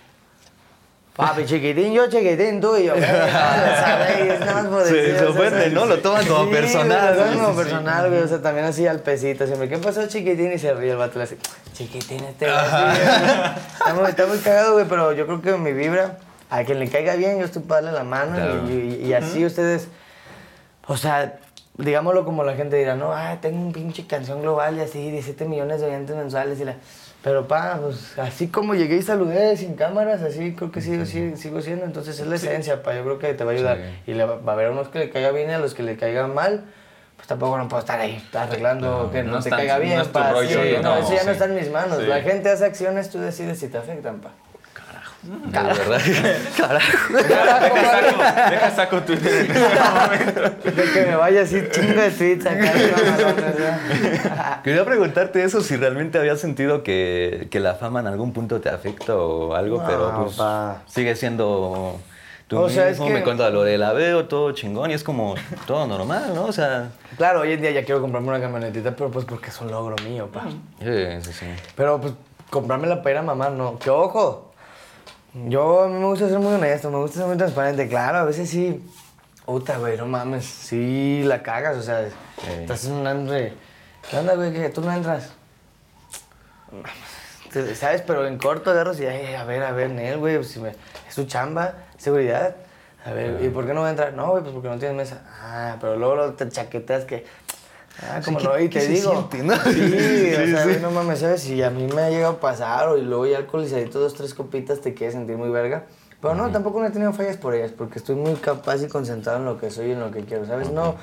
Papi, 1.17 1.45
chiquitín, 1.47 1.93
yo 1.93 2.09
chiquitín, 2.09 2.61
tú 2.61 2.77
y 2.77 2.85
yo. 2.85 2.95
¿sabes? 3.01 4.39
Nada 4.39 4.53
más 4.63 4.67
por 4.67 4.85
Se- 4.85 4.93
decir, 4.95 5.19
se 5.19 5.25
o 5.27 5.33
sea, 5.33 5.41
ofende, 5.43 5.65
sí, 5.69 5.75
¿no? 5.75 5.87
Lo 5.87 5.99
toman 5.99 6.25
como 6.27 6.45
sí, 6.45 6.51
personal, 6.53 7.17
Lo 7.17 7.23
toman 7.25 7.39
como 7.41 7.57
personal, 7.57 8.09
güey. 8.11 8.23
O 8.23 8.29
sea, 8.29 8.41
también 8.41 8.67
así 8.67 8.87
al 8.87 9.01
pesito. 9.01 9.45
Siempre, 9.45 9.69
¿qué 9.69 9.79
pasó, 9.79 10.07
chiquitín? 10.07 10.53
Y 10.53 10.59
se 10.59 10.73
ríe 10.75 10.93
el 10.93 10.97
vato. 10.97 11.19
Le 11.19 11.25
hace, 11.25 11.37
chiquitín, 11.73 12.23
este. 12.23 12.47
Está 12.47 13.95
muy, 13.97 14.09
está 14.11 14.27
muy 14.27 14.39
cagado, 14.39 14.75
güey. 14.75 14.87
Pero 14.89 15.13
yo 15.13 15.27
creo 15.27 15.43
que 15.43 15.53
mi 15.57 15.73
vibra, 15.73 16.19
a 16.51 16.63
quien 16.63 16.79
le 16.79 16.89
caiga 16.89 17.17
bien, 17.17 17.41
yo 17.41 17.47
estoy 17.47 17.63
para 17.63 17.81
darle 17.83 17.99
la 17.99 18.05
mano. 18.05 18.37
Claro. 18.37 18.69
Y, 18.71 18.73
y- 19.03 19.07
y 19.09 19.13
así 19.15 19.45
ustedes. 19.45 19.89
O 20.87 20.97
sea, 20.97 21.41
digámoslo 21.79 22.24
como 22.24 22.45
la 22.45 22.55
gente 22.55 22.76
dirá, 22.76 22.97
no, 22.97 23.12
ah, 23.12 23.39
tengo 23.41 23.59
un 23.61 23.72
pinche 23.72 24.07
canción 24.07 24.43
global 24.43 24.76
y 24.76 24.81
así, 24.81 25.11
17 25.11 25.45
millones 25.47 25.81
de 25.81 25.87
oyentes 25.87 26.16
mensuales 26.16 26.61
y 26.61 26.64
la... 26.64 26.76
Pero 27.22 27.49
pa, 27.49 27.81
pues 27.83 28.18
así 28.18 28.49
como 28.49 28.74
llegué 28.74 28.97
y 28.97 29.03
saludé 29.03 29.57
sin 29.57 29.74
cámaras, 29.74 30.22
así 30.22 30.55
creo 30.55 30.70
que 30.70 30.81
sigo, 30.81 31.05
sigo, 31.05 31.37
sigo 31.37 31.61
siendo, 31.61 31.85
entonces 31.85 32.18
es 32.18 32.26
la 32.26 32.37
esencia, 32.37 32.83
pa, 32.83 32.95
yo 32.95 33.03
creo 33.05 33.18
que 33.18 33.35
te 33.35 33.45
va 33.45 33.53
a 33.53 33.55
ayudar. 33.55 33.76
Sí. 33.76 34.12
Y 34.12 34.14
le 34.14 34.24
va, 34.24 34.37
va 34.37 34.53
a 34.53 34.55
haber 34.55 34.70
unos 34.70 34.89
que 34.89 34.99
le 35.01 35.11
caiga 35.11 35.31
bien 35.33 35.51
y 35.51 35.53
a 35.53 35.59
los 35.59 35.74
que 35.74 35.83
le 35.83 35.97
caiga 35.97 36.26
mal, 36.29 36.64
pues 37.16 37.26
tampoco 37.26 37.59
no 37.59 37.68
puedo 37.68 37.81
estar 37.81 37.99
ahí 37.99 38.24
arreglando 38.33 39.11
que 39.12 39.24
no, 39.24 39.33
no 39.33 39.43
te 39.43 39.51
caiga 39.51 39.79
no 39.79 39.85
bien, 39.85 40.03
tu 40.03 40.11
pa, 40.11 40.31
rollo, 40.33 40.61
no, 40.81 40.83
no, 40.83 40.97
eso 40.99 41.12
ya 41.12 41.24
no 41.24 41.33
está 41.33 41.47
en 41.47 41.57
mis 41.57 41.70
manos. 41.70 42.03
La 42.05 42.22
gente 42.22 42.49
hace 42.51 42.64
acciones, 42.64 43.11
tú 43.11 43.18
decides 43.18 43.59
si 43.59 43.68
te 43.68 43.79
afectan, 43.79 44.20
pa. 44.20 44.31
De 45.23 45.51
verdad. 45.51 46.01
Deja 47.11 47.91
saco, 47.91 48.51
deja 48.51 48.71
saco 48.71 49.01
Twitter 49.03 49.47
en 49.47 49.51
este 49.51 49.81
momento. 49.81 50.41
De 50.71 50.83
que 50.93 51.07
me 51.07 51.16
vaya 51.16 51.43
así 51.43 51.61
chingo 51.73 52.01
de 52.01 52.11
tweets. 52.11 52.47
Quería 54.64 54.85
preguntarte 54.85 55.43
eso, 55.43 55.61
si 55.61 55.77
realmente 55.77 56.19
habías 56.19 56.41
sentido 56.41 56.83
que, 56.83 57.49
que 57.51 57.61
la 57.61 57.75
fama 57.75 58.01
en 58.01 58.07
algún 58.07 58.33
punto 58.33 58.61
te 58.61 58.69
afecta 58.69 59.16
o 59.16 59.55
algo, 59.55 59.81
No, 59.83 59.87
pero 59.87 60.25
pues 60.25 60.37
pa. 60.37 60.83
sigue 60.87 61.14
siendo 61.16 61.99
tú 62.47 62.59
O 62.61 62.69
sea, 62.71 62.85
es 62.89 62.93
mismo, 62.93 63.07
que- 63.07 63.12
me 63.14 63.23
cuenta 63.25 63.51
lo 63.51 63.62
de 63.64 63.79
la 63.79 63.93
veo, 63.93 64.27
todo 64.27 64.53
chingón 64.53 64.91
y 64.91 64.95
es 64.95 65.05
como 65.05 65.35
todo 65.66 65.87
normal, 65.87 66.33
¿no? 66.35 66.45
O 66.45 66.53
sea, 66.53 66.89
Claro, 67.16 67.41
hoy 67.41 67.53
en 67.53 67.61
día 67.61 67.71
ya 67.73 67.85
quiero 67.85 68.01
comprarme 68.01 68.29
una 68.29 68.41
camionetita, 68.41 68.95
pero 68.95 69.11
pues 69.11 69.25
porque 69.25 69.49
es 69.51 69.61
un 69.61 69.71
logro 69.71 69.97
mío, 70.05 70.29
pa. 70.33 70.45
sí, 70.81 71.21
sí, 71.23 71.33
sí. 71.33 71.47
Pero 71.77 72.01
pues 72.01 72.12
comprármela 72.51 72.99
para 73.03 73.11
ir 73.11 73.16
a 73.19 73.23
mamá, 73.23 73.51
no. 73.51 73.79
Que 73.79 73.91
ojo, 73.91 74.48
yo 75.47 75.82
a 75.84 75.89
mí 75.89 75.95
me 75.95 76.07
gusta 76.07 76.28
ser 76.28 76.39
muy 76.39 76.55
honesto, 76.55 76.91
me 76.91 76.99
gusta 76.99 77.18
ser 77.18 77.26
muy 77.26 77.36
transparente. 77.36 77.89
Claro, 77.89 78.18
a 78.18 78.24
veces 78.24 78.49
sí, 78.51 78.84
puta, 79.47 79.78
güey, 79.78 79.97
no 79.97 80.07
mames, 80.07 80.45
sí 80.45 81.22
la 81.24 81.43
cagas, 81.43 81.76
o 81.76 81.82
sea, 81.82 82.07
estás 82.61 82.84
en 82.86 82.93
un 82.93 83.07
hambre. 83.07 83.53
¿Qué 84.11 84.16
onda, 84.18 84.34
güey? 84.34 84.53
¿Qué? 84.53 84.68
¿Tú 84.70 84.80
no 84.80 84.93
entras? 84.93 85.30
¿Sabes? 87.74 88.03
Pero 88.07 88.26
en 88.26 88.39
corto 88.39 88.70
agarras 88.70 89.01
y, 89.01 89.07
ay, 89.07 89.34
a 89.34 89.45
ver, 89.45 89.62
a 89.62 89.72
ver, 89.72 89.91
Nel, 89.91 90.18
güey, 90.18 90.36
pues, 90.36 90.49
si 90.49 90.61
me- 90.61 90.70
es 91.09 91.14
su 91.14 91.24
chamba, 91.24 91.74
seguridad. 91.97 92.57
A 93.07 93.12
ver, 93.12 93.43
¿y 93.43 93.49
por 93.49 93.66
qué 93.66 93.72
no 93.72 93.80
va 93.80 93.86
a 93.86 93.91
entrar? 93.91 94.12
No, 94.12 94.30
güey, 94.32 94.43
pues 94.43 94.53
porque 94.53 94.68
no 94.68 94.78
tienes 94.78 94.97
mesa. 94.97 95.22
Ah, 95.41 95.76
pero 95.80 95.97
luego, 95.97 96.14
luego 96.16 96.32
te 96.34 96.49
chaqueteas 96.49 97.05
que, 97.05 97.24
Ah, 98.03 98.21
como 98.25 98.39
¿qué- 98.39 98.45
no, 98.45 98.59
y 98.61 98.69
te 98.69 98.87
digo. 98.87 99.29
siente, 99.31 99.43
no? 99.43 99.55
Sí, 99.57 99.81
o 99.81 100.45
Sí, 100.45 100.51
sea, 100.53 100.65
sí. 100.65 100.79
no 100.81 100.91
mames, 100.91 101.19
¿sabes? 101.19 101.43
Si 101.43 101.63
a 101.63 101.71
mí 101.71 101.87
me 101.93 102.03
ha 102.03 102.11
llegado 102.11 102.35
a 102.35 102.41
pasar, 102.41 102.89
o 102.89 102.97
y 102.97 103.03
luego 103.03 103.27
ya 103.27 103.39
alcoholizadito, 103.39 103.99
dos, 103.99 104.15
tres 104.15 104.35
copitas, 104.35 104.81
te 104.81 104.95
quieres 104.95 105.15
sentir 105.15 105.37
muy 105.37 105.49
verga. 105.51 105.85
Pero 106.21 106.35
no, 106.35 106.51
tampoco 106.51 106.81
no 106.81 106.87
he 106.87 106.91
tenido 106.91 107.13
fallas 107.13 107.37
por 107.37 107.55
ellas, 107.55 107.71
porque 107.77 107.99
estoy 107.99 108.15
muy 108.17 108.35
capaz 108.35 108.83
y 108.83 108.89
concentrado 108.89 109.39
en 109.39 109.45
lo 109.45 109.59
que 109.59 109.71
soy 109.71 109.87
y 109.89 109.93
en 109.93 110.01
lo 110.01 110.11
que 110.11 110.25
quiero, 110.25 110.45
¿sabes? 110.47 110.71
No, 110.71 110.97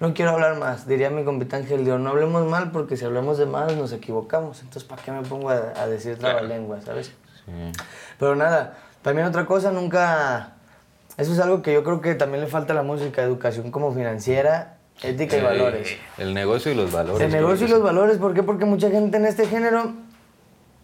no 0.00 0.14
quiero 0.14 0.30
hablar 0.32 0.56
más. 0.58 0.86
Diría 0.86 1.10
mi 1.10 1.24
compita 1.24 1.58
Ángel, 1.58 1.84
digo, 1.84 1.98
no 1.98 2.10
hablemos 2.10 2.46
mal, 2.46 2.70
porque 2.70 2.96
si 2.96 3.04
hablamos 3.04 3.36
de 3.38 3.44
mal 3.46 3.76
nos 3.78 3.92
equivocamos. 3.92 4.60
Entonces, 4.60 4.84
¿para 4.84 5.02
qué 5.02 5.12
me 5.12 5.22
pongo 5.22 5.50
a, 5.50 5.72
a 5.76 5.86
decir 5.86 6.16
trabalenguas, 6.18 6.84
¿sabes? 6.84 7.08
Sí. 7.44 7.52
Pero 8.18 8.34
nada, 8.34 8.78
también 9.02 9.26
otra 9.26 9.44
cosa, 9.46 9.72
nunca... 9.72 10.52
Eso 11.18 11.32
es 11.32 11.38
algo 11.40 11.60
que 11.60 11.74
yo 11.74 11.84
creo 11.84 12.00
que 12.00 12.14
también 12.14 12.42
le 12.42 12.48
falta 12.48 12.72
a 12.72 12.76
la 12.76 12.82
música, 12.82 13.22
educación 13.22 13.70
como 13.70 13.92
financiera, 13.92 14.78
ética 15.02 15.36
y 15.36 15.40
Eh, 15.40 15.42
valores. 15.42 15.96
El 16.18 16.34
negocio 16.34 16.72
y 16.72 16.74
los 16.74 16.92
valores. 16.92 17.20
El 17.20 17.32
negocio 17.32 17.66
y 17.66 17.70
los 17.70 17.82
valores, 17.82 18.18
¿por 18.18 18.34
qué? 18.34 18.42
Porque 18.42 18.64
mucha 18.64 18.90
gente 18.90 19.16
en 19.16 19.26
este 19.26 19.46
género, 19.46 19.92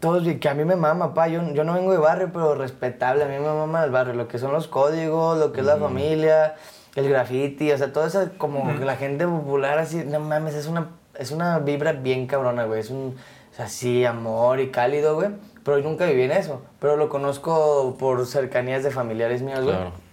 todos, 0.00 0.26
que 0.40 0.48
a 0.48 0.54
mí 0.54 0.64
me 0.64 0.76
mama, 0.76 1.14
pa, 1.14 1.28
yo, 1.28 1.42
yo 1.52 1.64
no 1.64 1.74
vengo 1.74 1.92
de 1.92 1.98
barrio, 1.98 2.30
pero 2.32 2.54
respetable, 2.54 3.24
a 3.24 3.26
mí 3.26 3.34
me 3.34 3.40
mama 3.40 3.84
el 3.84 3.90
barrio, 3.90 4.14
lo 4.14 4.28
que 4.28 4.38
son 4.38 4.52
los 4.52 4.68
códigos, 4.68 5.38
lo 5.38 5.52
que 5.52 5.60
es 5.60 5.66
la 5.66 5.76
familia, 5.76 6.54
el 6.94 7.08
graffiti, 7.08 7.72
o 7.72 7.78
sea, 7.78 7.92
todo 7.92 8.06
eso, 8.06 8.28
como 8.38 8.72
la 8.80 8.96
gente 8.96 9.26
popular, 9.26 9.78
así, 9.78 10.04
no 10.04 10.20
mames, 10.20 10.54
es 10.54 10.66
una, 10.66 10.88
es 11.16 11.30
una 11.30 11.58
vibra 11.58 11.92
bien 11.92 12.26
cabrona, 12.26 12.64
güey, 12.64 12.80
es 12.80 12.90
un, 12.90 13.16
o 13.52 13.54
sea, 13.56 13.68
sí, 13.68 14.04
amor 14.04 14.60
y 14.60 14.70
cálido, 14.70 15.14
güey, 15.16 15.30
pero 15.64 15.78
yo 15.78 15.88
nunca 15.88 16.06
viví 16.06 16.22
en 16.22 16.32
eso, 16.32 16.62
pero 16.80 16.96
lo 16.96 17.08
conozco 17.08 17.96
por 17.98 18.24
cercanías 18.26 18.82
de 18.84 18.90
familiares 18.90 19.42
míos, 19.42 19.62
güey. 19.64 19.74
Claro. 19.74 20.07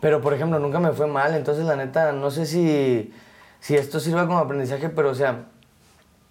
Pero, 0.00 0.20
por 0.20 0.32
ejemplo, 0.32 0.58
nunca 0.58 0.80
me 0.80 0.92
fue 0.92 1.06
mal, 1.06 1.34
entonces 1.34 1.64
la 1.64 1.76
neta, 1.76 2.12
no 2.12 2.30
sé 2.30 2.46
si, 2.46 3.12
si 3.60 3.76
esto 3.76 4.00
sirva 4.00 4.26
como 4.26 4.38
aprendizaje, 4.38 4.88
pero 4.88 5.10
o 5.10 5.14
sea, 5.14 5.44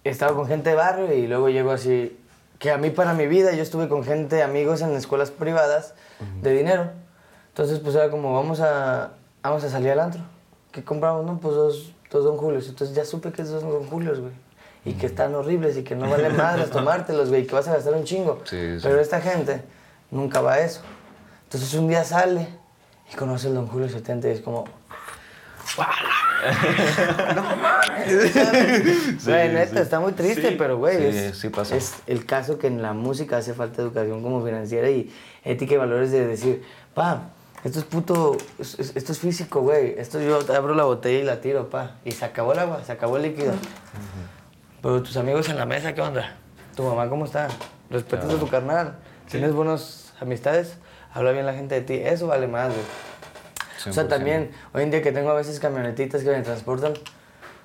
he 0.02 0.10
estado 0.10 0.34
con 0.34 0.46
gente 0.46 0.70
de 0.70 0.76
barrio 0.76 1.12
y 1.14 1.26
luego 1.26 1.48
llego 1.48 1.70
así, 1.70 2.18
que 2.58 2.70
a 2.70 2.78
mí 2.78 2.90
para 2.90 3.14
mi 3.14 3.26
vida 3.26 3.52
yo 3.52 3.62
estuve 3.62 3.88
con 3.88 4.04
gente, 4.04 4.42
amigos 4.42 4.82
en 4.82 4.94
escuelas 4.94 5.30
privadas 5.30 5.94
de 6.42 6.52
dinero. 6.52 6.90
Entonces, 7.48 7.78
pues 7.78 7.94
era 7.94 8.10
como, 8.10 8.34
vamos 8.34 8.60
a, 8.60 9.12
vamos 9.42 9.64
a 9.64 9.70
salir 9.70 9.90
al 9.92 10.00
antro. 10.00 10.22
¿Qué 10.70 10.84
compramos? 10.84 11.24
No, 11.24 11.38
pues 11.38 11.54
dos, 11.54 11.92
dos 12.10 12.24
Don 12.24 12.36
Julios. 12.36 12.68
Entonces 12.68 12.94
ya 12.94 13.04
supe 13.04 13.32
que 13.32 13.42
esos 13.42 13.62
son 13.62 13.70
Don 13.70 13.86
Julios, 13.86 14.20
güey. 14.20 14.32
Y 14.84 14.94
que 14.94 15.06
están 15.06 15.34
horribles 15.34 15.76
y 15.76 15.82
que 15.82 15.94
no 15.94 16.08
vale 16.08 16.28
madres 16.30 16.70
tomártelos, 16.70 17.28
güey, 17.28 17.42
y 17.42 17.46
que 17.46 17.54
vas 17.54 17.66
a 17.68 17.72
gastar 17.72 17.94
un 17.94 18.04
chingo. 18.04 18.40
Sí, 18.44 18.78
sí. 18.78 18.80
Pero 18.82 19.00
esta 19.00 19.20
gente 19.20 19.62
nunca 20.10 20.40
va 20.40 20.54
a 20.54 20.60
eso. 20.60 20.82
Entonces 21.44 21.72
un 21.74 21.88
día 21.88 22.04
sale 22.04 22.59
y 23.12 23.16
conoce 23.16 23.48
el 23.48 23.54
Don 23.54 23.66
Julio 23.66 23.88
70 23.88 24.28
y 24.28 24.30
es 24.32 24.40
como... 24.40 24.64
Güey, 29.24 29.48
neta, 29.52 29.80
está 29.80 30.00
muy 30.00 30.12
triste, 30.12 30.50
Sí. 30.50 30.54
pero 30.58 30.78
güey, 30.78 31.12
Sí, 31.12 31.18
es, 31.18 31.38
sí 31.38 31.50
el 32.06 32.26
caso 32.26 32.58
que 32.58 32.66
en 32.66 32.82
la 32.82 32.92
música 32.92 33.36
hace 33.36 33.54
falta 33.54 33.82
educación 33.82 34.22
como 34.22 34.44
financiera 34.44 34.90
y 34.90 35.12
ética 35.44 35.74
y 35.74 35.76
valores 35.76 36.10
de 36.10 36.26
decir, 36.26 36.64
pa, 36.94 37.30
esto 37.62 37.78
es 37.78 37.84
puto, 37.84 38.36
es- 38.58 38.78
es- 38.78 38.96
esto 38.96 39.12
es 39.12 39.18
físico, 39.18 39.60
güey, 39.60 39.94
esto 39.98 40.20
yo 40.20 40.38
abro 40.54 40.74
la 40.74 40.84
botella 40.84 41.18
y 41.18 41.22
la 41.24 41.40
tiro, 41.40 41.68
pa, 41.68 41.96
y 42.04 42.12
se 42.12 42.24
acabó 42.24 42.52
el 42.52 42.58
agua, 42.60 42.82
se 42.84 42.92
acabó 42.92 43.16
el 43.18 43.24
líquido. 43.24 43.52
Pero 44.82 45.02
tus 45.02 45.16
amigos 45.18 45.48
en 45.50 45.58
la 45.58 45.66
mesa, 45.66 45.94
¿qué 45.94 46.00
onda? 46.00 46.36
¿Tu 46.74 46.82
mamá 46.82 47.08
cómo 47.08 47.26
está? 47.26 47.48
¿Respetas 47.90 48.32
a 48.32 48.38
tu 48.38 48.48
carnal? 48.48 48.96
¿Tienes 49.30 49.52
buenas 49.52 50.12
amistades? 50.20 50.76
Habla 51.12 51.32
bien 51.32 51.46
la 51.46 51.54
gente 51.54 51.74
de 51.74 51.80
ti. 51.82 51.94
Eso 51.94 52.26
vale 52.26 52.46
más, 52.46 52.68
güey. 52.68 52.80
O 53.88 53.92
sea, 53.92 54.04
100%. 54.04 54.08
también, 54.08 54.50
hoy 54.74 54.82
en 54.82 54.90
día 54.90 55.02
que 55.02 55.12
tengo 55.12 55.30
a 55.30 55.34
veces 55.34 55.58
camionetitas 55.58 56.22
que 56.22 56.30
me 56.30 56.42
transportan, 56.42 56.94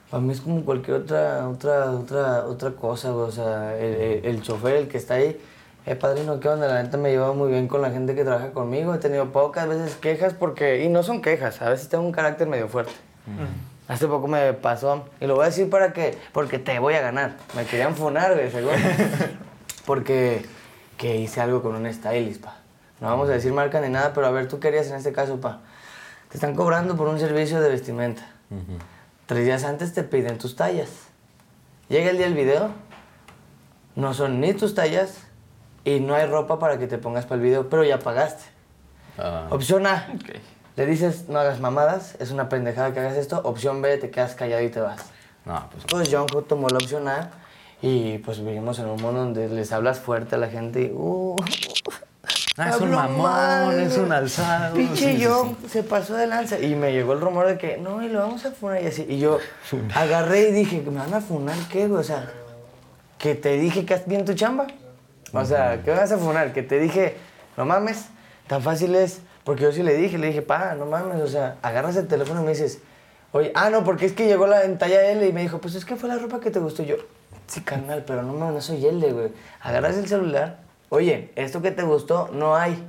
para 0.09 0.21
mí 0.21 0.31
es 0.31 0.41
como 0.41 0.63
cualquier 0.63 0.97
otra, 0.97 1.47
otra, 1.47 1.91
otra, 1.91 2.45
otra 2.45 2.71
cosa, 2.71 3.11
güey. 3.11 3.27
O 3.27 3.31
sea, 3.31 3.77
el, 3.77 3.95
el, 3.95 4.25
el 4.25 4.41
chofer, 4.41 4.75
el 4.75 4.87
que 4.87 4.97
está 4.97 5.15
ahí, 5.15 5.39
eh, 5.85 5.95
padrino, 5.95 6.39
¿qué 6.39 6.49
onda? 6.49 6.67
La 6.67 6.81
neta 6.81 6.97
me 6.97 7.11
lleva 7.11 7.33
muy 7.33 7.49
bien 7.51 7.67
con 7.67 7.79
la 7.79 7.91
gente 7.91 8.15
que 8.15 8.23
trabaja 8.23 8.51
conmigo. 8.51 8.95
He 8.95 8.97
tenido 8.97 9.31
pocas 9.31 9.67
veces 9.67 9.95
quejas 9.95 10.33
porque, 10.33 10.83
y 10.83 10.89
no 10.89 11.03
son 11.03 11.21
quejas, 11.21 11.61
a 11.61 11.69
veces 11.69 11.89
tengo 11.89 12.03
un 12.03 12.11
carácter 12.11 12.47
medio 12.47 12.67
fuerte. 12.67 12.93
Hace 13.87 14.07
poco 14.07 14.27
me 14.27 14.53
pasó, 14.53 15.05
y 15.21 15.27
lo 15.27 15.35
voy 15.35 15.43
a 15.43 15.45
decir 15.47 15.69
para 15.69 15.93
que, 15.93 16.17
porque 16.33 16.57
te 16.57 16.79
voy 16.79 16.95
a 16.95 17.01
ganar. 17.01 17.37
Me 17.55 17.65
querían 17.65 17.95
funar, 17.95 18.33
güey, 18.33 18.49
seguro. 18.49 18.75
porque 19.85 20.43
que 20.97 21.17
hice 21.17 21.39
algo 21.39 21.61
con 21.61 21.75
un 21.75 21.93
stylist, 21.93 22.41
pa. 22.41 22.64
No 23.01 23.07
vamos 23.07 23.29
a 23.29 23.33
decir 23.33 23.51
marca 23.51 23.81
ni 23.81 23.89
nada, 23.89 24.13
pero 24.13 24.27
a 24.27 24.31
ver, 24.31 24.47
¿tú 24.47 24.59
qué 24.59 24.69
harías 24.69 24.87
en 24.87 24.95
este 24.95 25.11
caso, 25.11 25.39
pa? 25.41 25.59
Te 26.29 26.37
están 26.37 26.55
cobrando 26.55 26.95
por 26.95 27.07
un 27.07 27.19
servicio 27.19 27.61
de 27.61 27.69
vestimenta. 27.69 28.25
Tres 29.25 29.45
días 29.45 29.63
antes 29.63 29.93
te 29.93 30.03
piden 30.03 30.37
tus 30.37 30.55
tallas. 30.55 30.89
Llega 31.89 32.09
el 32.09 32.17
día 32.17 32.25
del 32.25 32.35
video, 32.35 32.69
no 33.95 34.13
son 34.13 34.39
ni 34.39 34.53
tus 34.53 34.75
tallas 34.75 35.19
y 35.83 35.99
no 35.99 36.15
hay 36.15 36.25
ropa 36.25 36.57
para 36.57 36.79
que 36.79 36.87
te 36.87 36.97
pongas 36.97 37.25
para 37.25 37.35
el 37.35 37.41
video, 37.41 37.69
pero 37.69 37.83
ya 37.83 37.99
pagaste. 37.99 38.43
Ah, 39.17 39.47
Opción 39.49 39.85
A, 39.87 40.07
le 40.75 40.85
dices 40.85 41.29
no 41.29 41.39
hagas 41.39 41.59
mamadas, 41.59 42.15
es 42.19 42.31
una 42.31 42.49
pendejada 42.49 42.93
que 42.93 42.99
hagas 42.99 43.17
esto. 43.17 43.41
Opción 43.43 43.81
B, 43.81 43.97
te 43.97 44.09
quedas 44.09 44.35
callado 44.35 44.63
y 44.63 44.69
te 44.69 44.79
vas. 44.81 45.05
no, 45.45 45.67
pues 45.71 45.85
Pues 45.89 46.09
John 46.11 46.25
tomó 46.47 46.69
la 46.69 46.77
opción 46.77 47.07
A 47.07 47.29
y 47.81 48.17
pues 48.19 48.43
vivimos 48.43 48.79
en 48.79 48.87
un 48.87 49.01
mundo 49.01 49.19
donde 49.19 49.47
les 49.47 49.71
hablas 49.71 49.99
fuerte 49.99 50.35
a 50.35 50.37
la 50.37 50.47
gente 50.47 50.81
y... 50.81 50.91
Uh, 50.93 51.35
Ah, 52.57 52.69
es 52.69 52.79
un 52.79 52.91
mamón, 52.91 53.21
mal, 53.21 53.79
es 53.81 53.97
un 53.97 54.11
alzado. 54.13 54.75
Pinche 54.75 54.95
sí, 54.95 55.17
sí, 55.17 55.25
John 55.25 55.57
se 55.69 55.83
pasó 55.83 56.15
de 56.15 56.25
lanza 56.25 56.57
y 56.57 56.73
me 56.75 56.93
llegó 56.93 57.11
el 57.11 57.19
rumor 57.19 57.47
de 57.47 57.57
que 57.57 57.77
no, 57.77 58.01
y 58.01 58.07
lo 58.07 58.19
vamos 58.19 58.45
a 58.45 58.51
funar 58.51 58.81
y 58.81 58.87
así. 58.87 59.05
Y 59.09 59.19
yo 59.19 59.39
agarré 59.93 60.49
y 60.49 60.51
dije, 60.53 60.81
¿me 60.81 60.99
van 60.99 61.13
a 61.13 61.19
funar 61.19 61.57
qué, 61.69 61.87
güey? 61.87 61.99
O 61.99 62.03
sea, 62.03 62.31
que 63.17 63.35
te 63.35 63.57
dije 63.57 63.85
que 63.85 63.93
haz 63.93 64.05
bien 64.05 64.23
tu 64.23 64.33
chamba. 64.35 64.67
O 65.33 65.43
sea, 65.43 65.81
¿qué 65.83 65.91
vas 65.91 66.13
a 66.13 66.17
funar? 66.17 66.53
Que 66.53 66.63
te 66.63 66.79
dije, 66.79 67.17
no 67.57 67.65
mames, 67.65 68.05
tan 68.47 68.61
fácil 68.61 68.95
es. 68.95 69.19
Porque 69.43 69.63
yo 69.63 69.71
sí 69.73 69.83
le 69.83 69.93
dije, 69.93 70.17
le 70.17 70.27
dije, 70.27 70.41
pa, 70.41 70.75
no 70.75 70.85
mames, 70.85 71.21
o 71.21 71.27
sea, 71.27 71.57
agarras 71.61 71.97
el 71.97 72.07
teléfono 72.07 72.41
y 72.41 72.45
me 72.45 72.51
dices, 72.51 72.79
oye, 73.33 73.51
ah, 73.53 73.69
no, 73.69 73.83
porque 73.83 74.05
es 74.05 74.13
que 74.13 74.27
llegó 74.27 74.47
la 74.47 74.63
en 74.63 74.77
talla 74.77 75.05
L 75.11 75.27
y 75.27 75.33
me 75.33 75.41
dijo, 75.41 75.59
pues 75.59 75.75
es 75.75 75.83
que 75.83 75.97
fue 75.97 76.07
la 76.07 76.17
ropa 76.17 76.39
que 76.39 76.51
te 76.51 76.59
gustó. 76.59 76.83
Y 76.83 76.87
yo, 76.87 76.95
sí, 77.47 77.61
carnal, 77.61 78.05
pero 78.07 78.23
no, 78.23 78.33
mames, 78.33 78.55
no 78.55 78.61
soy 78.61 78.85
L, 78.85 79.11
güey. 79.11 79.33
Agarras 79.61 79.97
el 79.97 80.07
celular, 80.07 80.64
oye, 80.95 81.31
esto 81.35 81.61
que 81.61 81.71
te 81.71 81.83
gustó 81.83 82.29
no 82.33 82.55
hay. 82.55 82.87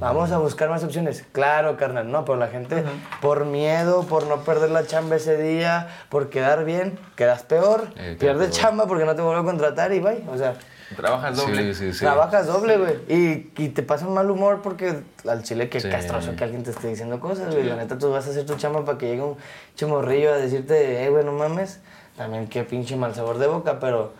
Vamos 0.00 0.30
a 0.32 0.38
buscar 0.38 0.68
más 0.68 0.84
opciones. 0.84 1.24
Claro, 1.32 1.78
carnal, 1.78 2.10
no, 2.12 2.24
pero 2.26 2.36
la 2.36 2.48
gente, 2.48 2.84
por 3.22 3.46
miedo, 3.46 4.02
por 4.02 4.26
no 4.26 4.42
perder 4.44 4.70
la 4.70 4.86
chamba 4.86 5.16
ese 5.16 5.38
día, 5.42 5.88
por 6.10 6.28
quedar 6.28 6.66
bien, 6.66 6.98
quedas 7.16 7.42
peor, 7.42 7.88
Eh, 7.96 8.08
queda 8.10 8.18
pierdes 8.18 8.48
peor. 8.50 8.60
chamba 8.60 8.86
porque 8.86 9.06
no 9.06 9.14
te 9.16 9.22
vuelvo 9.22 9.40
a 9.40 9.44
contratar 9.44 9.92
y 9.94 10.00
bye. 10.00 10.22
O 10.30 10.36
sea, 10.36 10.54
Trabajas 10.94 11.36
doble. 11.38 11.74
Sí, 11.74 11.86
sí, 11.86 11.92
sí. 11.94 11.98
trabajas 12.00 12.46
doble, 12.46 12.76
güey. 12.78 12.94
Y, 13.08 13.50
y 13.62 13.68
te 13.70 13.82
pasa 13.82 14.06
un 14.06 14.14
mal 14.14 14.30
humor 14.30 14.60
porque 14.62 15.00
al 15.26 15.42
chile 15.42 15.68
que 15.70 15.80
Sí. 15.80 15.88
castroso 15.90 16.34
que 16.36 16.44
alguien 16.44 16.62
te 16.62 16.70
esté 16.70 16.88
diciendo 16.88 17.18
cosas, 17.20 17.54
güey. 17.54 17.64
La 17.64 17.76
neta, 17.76 17.96
tú 17.98 18.10
vas 18.10 18.26
a 18.26 18.30
hacer 18.30 18.44
tu 18.46 18.56
chamba 18.56 18.84
para 18.84 18.96
que 18.98 19.06
llegue 19.06 19.22
un 19.22 19.36
chimorrillo 19.74 20.32
a 20.32 20.36
decirte, 20.36 21.04
eh, 21.04 21.08
güey, 21.10 21.24
no 21.24 21.32
mames. 21.32 21.80
También 22.16 22.46
qué 22.46 22.62
pinche 22.64 22.96
mal 22.96 23.14
sabor 23.14 23.38
de 23.38 23.46
boca, 23.46 23.78
pero... 23.80 24.12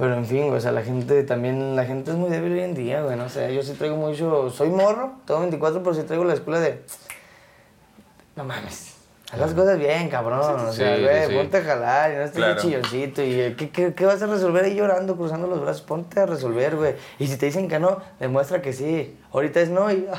Pero 0.00 0.14
en 0.14 0.24
fin, 0.24 0.46
güey, 0.46 0.56
o 0.56 0.60
sea, 0.60 0.72
la 0.72 0.80
gente 0.82 1.22
también, 1.24 1.76
la 1.76 1.84
gente 1.84 2.10
es 2.10 2.16
muy 2.16 2.30
débil 2.30 2.54
hoy 2.54 2.60
en 2.60 2.74
día, 2.74 3.02
güey, 3.02 3.18
no 3.18 3.28
sé, 3.28 3.54
yo 3.54 3.62
sí 3.62 3.74
traigo 3.74 3.96
mucho, 3.96 4.48
soy 4.48 4.70
morro, 4.70 5.12
tengo 5.26 5.40
24, 5.40 5.82
pero 5.82 5.94
sí 5.94 6.04
traigo 6.04 6.24
la 6.24 6.32
escuela 6.32 6.58
de, 6.58 6.82
no 8.34 8.44
mames, 8.44 8.94
haz 9.30 9.38
las 9.38 9.52
cosas 9.52 9.78
bien, 9.78 10.08
cabrón, 10.08 10.40
o 10.40 10.72
sea, 10.72 10.96
Sí, 10.96 11.02
güey, 11.02 11.26
sí, 11.28 11.34
ponte 11.34 11.58
a 11.58 11.62
jalar 11.62 12.10
no 12.12 12.22
estés 12.22 12.36
Claro. 12.42 12.62
chilloncito 12.62 13.22
y 13.22 13.40
eh, 13.42 13.54
¿qué, 13.58 13.68
qué, 13.68 13.92
qué 13.92 14.06
vas 14.06 14.22
a 14.22 14.26
resolver 14.26 14.64
ahí 14.64 14.74
llorando, 14.74 15.16
cruzando 15.16 15.46
los 15.46 15.60
brazos? 15.60 15.82
Ponte 15.82 16.18
a 16.18 16.24
resolver, 16.24 16.76
güey, 16.76 16.94
y 17.18 17.26
si 17.26 17.36
te 17.36 17.44
dicen 17.44 17.68
que 17.68 17.78
no, 17.78 17.98
demuestra 18.18 18.62
que 18.62 18.72
sí, 18.72 19.18
ahorita 19.34 19.60
es 19.60 19.68
no 19.68 19.92
y... 19.92 20.08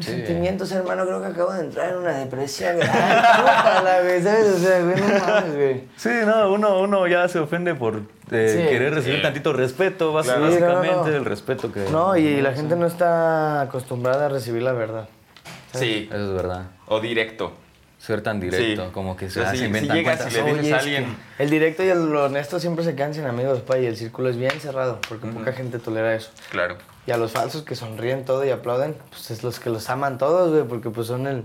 Sentimientos, 0.00 0.72
hermano, 0.72 1.04
creo 1.04 1.20
que 1.20 1.26
acabo 1.26 1.52
de 1.52 1.60
entrar 1.60 1.90
en 1.90 1.96
una 1.96 2.12
depresión, 2.16 2.76
güey. 2.76 2.88
Ay, 2.90 3.22
chúpala, 3.36 4.00
güey, 4.02 4.22
¿sabes? 4.22 4.46
O 4.46 4.58
sea, 4.58 4.80
güey, 4.82 4.96
no 4.96 5.26
mames, 5.26 5.54
güey. 5.54 5.84
Sí, 5.96 6.08
no, 6.24 6.52
uno, 6.54 6.80
uno 6.80 7.06
ya 7.06 7.28
se 7.28 7.38
ofende 7.38 7.74
por 7.74 8.00
eh, 8.30 8.48
Sí. 8.64 8.68
querer 8.72 8.94
recibir 8.94 9.22
tantito 9.22 9.52
respeto, 9.52 10.12
básicamente 10.12 10.56
Sí, 10.58 10.62
no, 10.62 10.82
no. 10.82 11.06
el 11.06 11.24
respeto 11.24 11.72
que... 11.72 11.80
No, 11.90 12.16
y 12.16 12.40
la 12.40 12.52
gente 12.52 12.76
no 12.76 12.86
está 12.86 13.60
acostumbrada 13.62 14.26
a 14.26 14.28
recibir 14.28 14.62
la 14.62 14.72
verdad. 14.72 15.08
Sí. 15.72 16.08
Eso 16.12 16.28
es 16.28 16.32
verdad. 16.34 16.66
O 16.86 17.00
directo. 17.00 17.52
Ser 17.98 18.22
tan 18.22 18.40
directo, 18.40 18.86
Sí. 18.86 18.90
como 18.92 19.14
que 19.14 19.26
O 19.26 19.28
se, 19.28 19.40
sea, 19.40 19.48
hace 19.48 19.56
si- 19.56 19.60
si 19.60 19.66
inventan 19.66 19.96
llegas 19.98 20.16
cuentas. 20.22 20.32
y 20.32 20.36
le 20.42 20.42
dices 20.52 20.60
Oye, 20.64 20.72
a 20.72 20.76
es 20.78 20.82
que 20.84 20.88
alguien- 20.96 21.16
el 21.38 21.50
directo 21.50 21.84
y 21.84 21.88
el 21.88 22.16
honesto 22.16 22.58
siempre 22.58 22.82
se 22.82 22.94
quedan 22.94 23.12
sin 23.12 23.26
amigos, 23.26 23.60
pa, 23.60 23.78
y 23.78 23.84
el 23.84 23.96
círculo 23.96 24.30
es 24.30 24.36
bien 24.38 24.58
cerrado, 24.58 25.00
porque 25.06 25.26
poca 25.26 25.52
gente 25.52 25.78
tolera 25.78 26.14
eso. 26.14 26.30
Claro. 26.50 26.76
Y 27.06 27.10
a 27.10 27.18
los 27.18 27.32
falsos 27.32 27.62
que 27.62 27.74
sonríen 27.76 28.24
todo 28.24 28.42
y 28.46 28.50
aplauden, 28.50 28.96
pues 29.10 29.30
es 29.30 29.42
los 29.44 29.60
que 29.60 29.68
los 29.68 29.90
aman 29.90 30.16
todos, 30.16 30.50
güey, 30.50 30.64
porque 30.64 30.88
pues 30.88 31.08
son 31.08 31.26
el, 31.26 31.44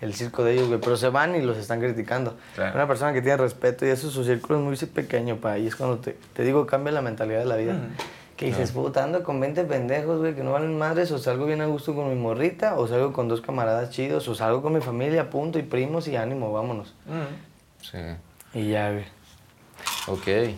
el 0.00 0.14
circo 0.14 0.44
de 0.44 0.54
ellos, 0.54 0.68
güey. 0.68 0.80
Pero 0.80 0.96
se 0.96 1.08
van 1.08 1.34
y 1.36 1.42
los 1.42 1.56
están 1.56 1.80
criticando. 1.80 2.36
Claro. 2.54 2.74
Una 2.74 2.86
persona 2.86 3.12
que 3.12 3.22
tiene 3.22 3.36
respeto 3.36 3.86
y 3.86 3.90
eso, 3.90 4.10
su 4.10 4.24
círculo 4.24 4.58
es 4.58 4.64
muy 4.64 4.88
pequeño, 4.88 5.36
pa, 5.36 5.58
y 5.58 5.66
es 5.66 5.76
cuando 5.76 5.98
te, 5.98 6.16
te 6.32 6.42
digo, 6.42 6.66
cambia 6.66 6.92
la 6.92 7.02
mentalidad 7.02 7.40
de 7.40 7.46
la 7.46 7.56
vida. 7.56 7.78
Que 8.36 8.46
dices, 8.46 8.72
puta, 8.72 9.02
ando 9.02 9.22
con 9.22 9.40
20 9.40 9.64
pendejos, 9.64 10.18
güey, 10.18 10.34
que 10.34 10.42
no 10.42 10.52
valen 10.52 10.76
madres, 10.76 11.10
o 11.10 11.18
salgo 11.18 11.46
bien 11.46 11.62
a 11.62 11.66
gusto 11.66 11.94
con 11.94 12.10
mi 12.10 12.14
morrita, 12.14 12.76
o 12.76 12.86
salgo 12.86 13.14
con 13.14 13.28
dos 13.28 13.40
camaradas 13.40 13.88
chidos, 13.88 14.28
o 14.28 14.34
salgo 14.34 14.60
con 14.60 14.74
mi 14.74 14.82
familia, 14.82 15.30
punto, 15.30 15.58
y 15.58 15.62
primos, 15.62 16.06
y 16.06 16.16
ánimo, 16.16 16.52
vámonos. 16.52 16.94
Sí. 17.80 17.98
Y 18.52 18.70
ya, 18.72 18.90
güey. 18.92 19.04
Ok. 20.08 20.56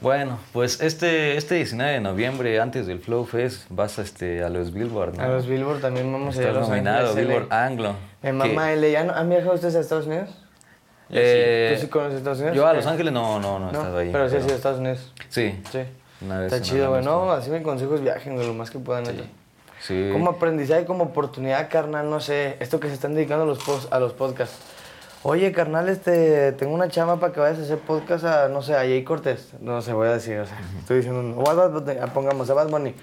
Bueno, 0.00 0.38
pues 0.52 0.80
este, 0.80 1.36
este 1.36 1.56
19 1.56 1.92
de 1.94 2.00
noviembre, 2.00 2.60
antes 2.60 2.86
del 2.86 3.00
Flow 3.00 3.24
Fest, 3.24 3.66
vas 3.68 3.98
este, 3.98 4.44
a 4.44 4.48
los 4.48 4.72
Billboard, 4.72 5.16
¿no? 5.16 5.22
A 5.24 5.28
los 5.28 5.46
Billboard 5.48 5.80
también 5.80 6.12
vamos 6.12 6.36
a 6.36 6.40
ir 6.40 6.46
a 6.46 6.50
Estás 6.50 6.60
Los 6.60 6.68
nominado, 6.68 7.08
Ángeles, 7.08 7.26
Billboard 7.28 7.48
LA. 7.48 7.64
Anglo. 7.66 7.94
Mi 8.22 8.32
mamá, 8.32 8.72
L, 8.72 8.90
¿ya 8.92 9.02
no- 9.04 9.12
¿han 9.14 9.28
viajado 9.28 9.54
ustedes 9.54 9.74
a 9.74 9.80
Estados 9.80 10.06
Unidos? 10.06 10.30
Eh, 11.10 11.72
¿Tú 11.74 11.80
sí 11.80 11.88
conoces 11.88 12.18
Estados 12.18 12.38
Unidos? 12.38 12.56
Yo 12.56 12.66
a. 12.66 12.74
Los 12.74 12.86
Ángeles 12.86 13.12
no, 13.12 13.40
no, 13.40 13.58
no, 13.58 13.70
he 13.70 13.72
No, 13.72 13.78
estado 13.78 13.98
ahí. 13.98 14.10
pero 14.12 14.28
sí 14.28 14.36
has 14.36 14.44
ido 14.44 14.52
a 14.52 14.56
Estados 14.56 14.78
Unidos. 14.78 15.12
Sí. 15.30 15.58
Sí. 15.72 15.80
Una 16.20 16.40
vez 16.40 16.52
Está 16.52 16.64
chido, 16.64 16.90
güey. 16.90 17.04
No, 17.04 17.32
así 17.32 17.50
mi 17.50 17.62
consejo 17.62 17.94
es 17.96 18.00
viajen, 18.02 18.36
lo 18.38 18.54
más 18.54 18.70
que 18.70 18.78
puedan. 18.78 19.04
neta. 19.04 19.24
Sí. 19.80 20.10
Como 20.12 20.30
aprendizaje, 20.30 20.84
como 20.84 21.04
oportunidad, 21.04 21.68
carnal, 21.70 22.08
no 22.10 22.20
sé, 22.20 22.56
esto 22.60 22.78
que 22.78 22.88
se 22.88 22.94
están 22.94 23.14
dedicando 23.14 23.44
a 23.44 23.46
los, 23.46 23.88
a 23.90 23.98
los 24.00 24.12
podcasts. 24.12 24.58
Oye, 25.24 25.50
carnal, 25.50 25.88
este, 25.88 26.52
tengo 26.52 26.72
una 26.74 26.88
chama 26.88 27.18
para 27.18 27.32
que 27.32 27.40
vayas 27.40 27.58
a 27.58 27.62
hacer 27.62 27.78
podcast 27.78 28.24
a, 28.24 28.48
no 28.48 28.62
sé, 28.62 28.74
a 28.74 28.80
Jay 28.80 29.02
Cortés. 29.02 29.52
No 29.60 29.82
sé, 29.82 29.92
voy 29.92 30.06
a 30.06 30.12
decir, 30.12 30.38
o 30.38 30.46
sea, 30.46 30.56
estoy 30.78 30.98
diciendo, 30.98 31.36
o 31.36 31.50
a 31.50 31.54
Bad 31.54 31.72
Bunny, 31.72 31.94
pongamos 32.14 32.48
a 32.50 32.54
Bad 32.54 32.68
Bunny. 32.68 32.94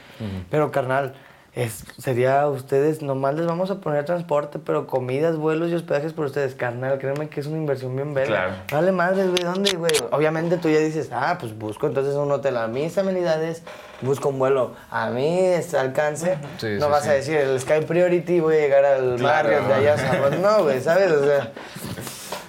Pero, 0.49 0.71
carnal, 0.71 1.13
es, 1.55 1.85
sería 1.97 2.47
ustedes, 2.49 3.01
nomás 3.01 3.35
les 3.35 3.45
vamos 3.45 3.71
a 3.71 3.75
poner 3.75 4.03
transporte, 4.03 4.59
pero 4.59 4.87
comidas, 4.87 5.37
vuelos 5.37 5.71
y 5.71 5.75
hospedajes 5.75 6.11
por 6.11 6.25
ustedes. 6.25 6.53
Carnal, 6.53 6.99
créeme 6.99 7.29
que 7.29 7.39
es 7.39 7.47
una 7.47 7.57
inversión 7.57 7.95
bien 7.95 8.13
verga. 8.13 8.35
Claro. 8.35 8.53
Vale 8.73 8.91
madre, 8.91 9.27
güey, 9.27 9.41
¿dónde, 9.43 9.71
güey? 9.71 9.91
Obviamente 10.11 10.57
tú 10.57 10.69
ya 10.69 10.79
dices, 10.79 11.09
ah, 11.13 11.37
pues 11.39 11.57
busco 11.57 11.87
entonces 11.87 12.13
un 12.15 12.29
hotel 12.31 12.57
a 12.57 12.67
mis 12.67 12.97
amenidades, 12.97 13.63
busco 14.01 14.29
un 14.29 14.39
vuelo 14.39 14.75
a 14.91 15.09
mi 15.11 15.53
alcance. 15.79 16.37
Sí, 16.57 16.67
no 16.77 16.87
sí, 16.87 16.91
vas 16.91 17.03
sí. 17.03 17.09
a 17.09 17.13
decir, 17.13 17.37
el 17.37 17.59
Sky 17.59 17.85
Priority, 17.87 18.41
voy 18.41 18.55
a 18.55 18.59
llegar 18.59 18.83
al 18.83 19.15
Claro. 19.15 19.49
Marriott 19.49 19.67
de 19.67 19.73
allá. 19.75 19.93
o 19.93 19.97
sea, 19.97 20.21
pues 20.27 20.39
no, 20.39 20.63
güey, 20.63 20.81
¿sabes? 20.81 21.11
O 21.11 21.23
sea, 21.25 21.51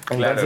Claro. 0.06 0.42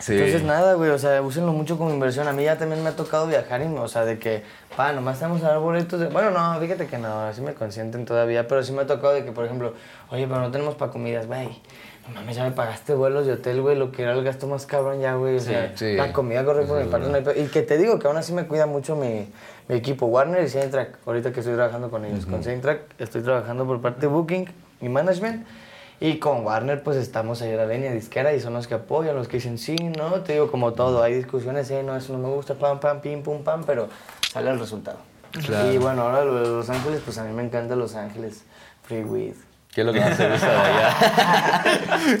Entonces, 0.00 0.06
Sí. 0.06 0.12
entonces 0.14 0.42
nada, 0.42 0.74
güey, 0.74 0.90
o 0.90 0.98
sea, 0.98 1.20
úsenlo 1.22 1.52
mucho 1.52 1.76
como 1.78 1.90
inversión. 1.90 2.26
A 2.26 2.32
mí 2.32 2.44
ya 2.44 2.56
también 2.58 2.82
me 2.82 2.88
ha 2.88 2.96
tocado 2.96 3.26
viajar 3.26 3.60
y, 3.62 3.66
o 3.66 3.88
sea, 3.88 4.04
de 4.04 4.18
que, 4.18 4.42
pa, 4.76 4.92
nomás 4.92 5.14
estamos 5.16 5.42
a 5.44 5.48
dar 5.48 5.58
boletos 5.58 6.00
de... 6.00 6.06
Bueno, 6.06 6.30
no, 6.30 6.58
fíjate 6.60 6.86
que 6.86 6.98
no, 6.98 7.20
así 7.22 7.40
me 7.42 7.54
consienten 7.54 8.04
todavía, 8.06 8.48
pero 8.48 8.62
sí 8.62 8.72
me 8.72 8.82
ha 8.82 8.86
tocado 8.86 9.12
de 9.14 9.24
que, 9.24 9.32
por 9.32 9.44
ejemplo, 9.44 9.74
oye, 10.10 10.26
pero 10.26 10.40
no 10.40 10.50
tenemos 10.50 10.74
para 10.74 10.90
comidas, 10.90 11.26
güey. 11.26 11.48
No 12.08 12.14
mames, 12.14 12.34
ya 12.34 12.44
me 12.44 12.50
pagaste 12.52 12.94
vuelos 12.94 13.26
de 13.26 13.34
hotel, 13.34 13.60
güey, 13.60 13.76
lo 13.76 13.92
que 13.92 14.02
era 14.02 14.14
el 14.14 14.24
gasto 14.24 14.46
más 14.48 14.66
cabrón 14.66 15.00
ya, 15.00 15.14
güey. 15.14 15.36
O 15.36 15.40
sea, 15.40 15.72
sí. 15.76 15.94
la 15.94 16.12
comida 16.12 16.44
corre 16.44 16.64
por 16.64 16.82
mi 16.82 16.88
parte. 16.90 17.08
no 17.08 17.14
hay 17.14 17.22
pe- 17.22 17.38
y 17.40 17.44
que 17.48 17.62
te 17.62 17.76
digo 17.78 17.98
que 17.98 18.08
aún 18.08 18.16
así 18.16 18.32
me 18.32 18.46
cuida 18.46 18.66
mucho 18.66 18.96
mi, 18.96 19.30
mi 19.68 19.76
equipo, 19.76 20.06
Warner 20.06 20.42
y 20.42 20.48
Soundtrack. 20.48 20.98
Ahorita 21.06 21.30
que 21.30 21.40
estoy 21.40 21.54
trabajando 21.54 21.88
con 21.90 22.04
ellos. 22.04 22.24
Con 22.26 22.42
Soundtrack 22.42 22.80
estoy 22.98 23.22
trabajando 23.22 23.64
por 23.66 23.80
parte 23.80 24.00
de 24.00 24.06
Booking 24.08 24.46
y 24.80 24.88
Management. 24.88 25.46
Y 26.02 26.18
con 26.18 26.46
Warner, 26.46 26.82
pues 26.82 26.96
estamos 26.96 27.42
ahí 27.42 27.52
a 27.52 27.56
la 27.56 27.66
línea 27.66 27.92
disquera 27.92 28.32
y 28.32 28.40
son 28.40 28.54
los 28.54 28.66
que 28.66 28.74
apoyan, 28.74 29.14
los 29.14 29.28
que 29.28 29.36
dicen 29.36 29.58
sí, 29.58 29.76
no. 29.76 30.22
Te 30.22 30.32
digo, 30.32 30.50
como 30.50 30.72
todo, 30.72 31.02
hay 31.02 31.14
discusiones, 31.14 31.68
sí, 31.68 31.74
no, 31.84 31.94
eso 31.94 32.14
no 32.14 32.18
me 32.26 32.34
gusta, 32.34 32.54
pam, 32.54 32.80
pam, 32.80 33.02
pim, 33.02 33.22
pum, 33.22 33.42
pam, 33.44 33.64
pero 33.64 33.88
sale 34.32 34.50
el 34.50 34.58
resultado. 34.58 34.98
Claro. 35.32 35.70
Y 35.70 35.76
bueno, 35.76 36.02
ahora 36.02 36.24
Los 36.24 36.70
Ángeles, 36.70 37.02
pues 37.04 37.18
a 37.18 37.24
mí 37.24 37.34
me 37.34 37.44
encanta 37.44 37.76
Los 37.76 37.94
Ángeles. 37.94 38.44
Free 38.82 39.04
weed. 39.04 39.34
¿Qué 39.72 39.82
es 39.82 39.86
lo 39.86 39.92
que 39.92 40.00
más 40.00 40.16
te 40.16 40.28
gusta 40.28 40.50
de 40.50 40.56
allá? 40.56 41.62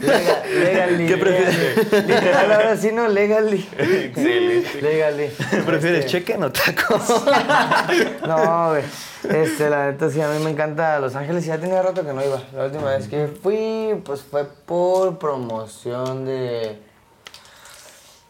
Legal, 0.00 0.42
legally. 0.54 1.06
¿Qué 1.08 1.16
prefieres? 1.16 1.92
Literal, 2.06 2.52
ahora 2.52 2.76
sí, 2.76 2.92
no, 2.92 3.08
legally. 3.08 3.68
Excelente. 3.76 4.80
Legally. 4.80 5.26
¿Prefieres 5.66 6.04
Este, 6.04 6.10
cheque 6.10 6.36
o 6.36 6.52
taco? 6.52 7.00
No, 8.26 8.68
güey. 8.70 8.84
Este, 9.28 9.68
la 9.68 9.90
neta, 9.90 10.08
sí, 10.10 10.20
a 10.20 10.28
mí 10.28 10.44
me 10.44 10.50
encanta 10.50 11.00
Los 11.00 11.16
Ángeles. 11.16 11.44
Ya 11.44 11.58
tenía 11.58 11.82
rato 11.82 12.06
que 12.06 12.12
no 12.12 12.24
iba. 12.24 12.40
La 12.54 12.66
última 12.66 12.90
vez 12.90 13.08
que 13.08 13.26
fui, 13.26 14.00
pues 14.04 14.22
fue 14.22 14.44
por 14.44 15.18
promoción 15.18 16.24
de. 16.24 16.78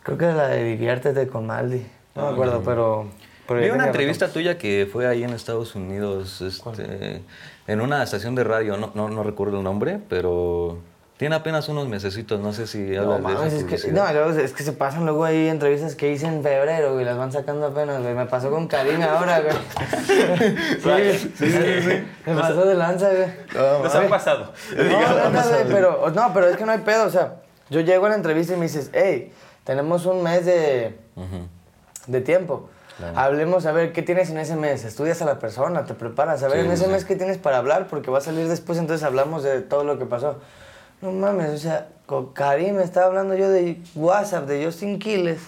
Creo 0.02 0.16
que 0.16 0.26
la 0.26 0.48
de 0.48 0.64
Diviértete 0.64 1.28
con 1.28 1.46
Maldi. 1.46 1.86
No 2.14 2.26
me 2.26 2.32
acuerdo, 2.32 2.62
pero. 2.64 3.06
Vi 3.50 3.68
una 3.68 3.86
entrevista 3.86 4.26
rato. 4.26 4.34
tuya 4.38 4.56
que 4.56 4.88
fue 4.90 5.06
ahí 5.06 5.24
en 5.24 5.30
Estados 5.30 5.74
Unidos, 5.74 6.40
este, 6.40 7.20
en 7.66 7.80
una 7.80 8.02
estación 8.02 8.34
de 8.34 8.44
radio, 8.44 8.76
no, 8.76 8.90
no, 8.94 9.08
no 9.08 9.22
recuerdo 9.22 9.58
el 9.58 9.64
nombre, 9.64 10.00
pero 10.08 10.78
tiene 11.20 11.36
apenas 11.36 11.68
unos 11.68 11.86
mesecitos, 11.86 12.40
no 12.40 12.54
sé 12.54 12.66
si 12.66 12.78
No, 12.78 13.18
mames, 13.18 13.52
es 13.52 13.64
que, 13.64 13.92
no, 13.92 14.10
luego 14.10 14.30
es 14.30 14.54
que 14.54 14.62
se 14.62 14.72
pasan 14.72 15.04
luego 15.04 15.22
ahí 15.26 15.48
entrevistas 15.48 15.94
que 15.94 16.10
hice 16.10 16.26
en 16.26 16.42
febrero 16.42 16.98
y 16.98 17.04
las 17.04 17.18
van 17.18 17.30
sacando 17.30 17.66
apenas, 17.66 18.00
güey. 18.00 18.14
Me 18.14 18.24
pasó 18.24 18.50
con 18.50 18.66
Karim 18.66 19.02
ahora, 19.02 19.40
güey. 19.40 19.54
Sí, 21.18 21.30
sí, 21.36 21.82
sí, 21.82 22.02
Me 22.24 22.34
pasó 22.34 22.64
de 22.64 22.74
lanza, 22.74 23.10
güey. 23.10 23.28
Nos 23.82 23.94
han 23.94 24.08
pasado. 24.08 24.54
No, 24.74 24.82
neta, 25.30 25.46
güey, 25.46 25.64
pero, 25.68 26.10
no, 26.10 26.32
pero 26.32 26.48
es 26.48 26.56
que 26.56 26.64
no 26.64 26.72
hay 26.72 26.78
pedo, 26.78 27.04
o 27.04 27.10
sea, 27.10 27.34
yo 27.68 27.80
llego 27.80 28.06
a 28.06 28.08
la 28.08 28.14
entrevista 28.14 28.54
y 28.54 28.56
me 28.56 28.62
dices, 28.62 28.90
hey, 28.94 29.30
tenemos 29.64 30.06
un 30.06 30.22
mes 30.22 30.46
de, 30.46 30.98
de 32.06 32.20
tiempo. 32.22 32.70
Hablemos 33.16 33.66
a 33.66 33.72
ver 33.72 33.92
qué 33.92 34.02
tienes 34.02 34.30
en 34.30 34.38
ese 34.38 34.56
mes. 34.56 34.84
Estudias 34.84 35.20
a 35.22 35.24
la 35.24 35.38
persona, 35.38 35.84
te 35.84 35.94
preparas. 35.94 36.42
A 36.42 36.48
ver 36.48 36.60
Sí, 36.60 36.66
en 36.66 36.72
ese 36.72 36.84
sí. 36.84 36.90
mes 36.90 37.04
qué 37.04 37.16
tienes 37.16 37.38
para 37.38 37.58
hablar, 37.58 37.86
porque 37.88 38.10
va 38.10 38.18
a 38.18 38.22
salir 38.22 38.48
después, 38.48 38.78
entonces 38.78 39.04
hablamos 39.06 39.42
de 39.42 39.60
todo 39.62 39.84
lo 39.84 39.98
que 39.98 40.06
pasó. 40.06 40.38
No 41.02 41.12
mames, 41.12 41.50
o 41.50 41.58
sea, 41.58 41.88
con 42.06 42.32
Karim 42.34 42.78
estaba 42.78 43.06
hablando 43.06 43.34
yo 43.34 43.48
de 43.48 43.80
WhatsApp, 43.94 44.46
de 44.46 44.64
Justin 44.64 44.98
Quiles. 44.98 45.40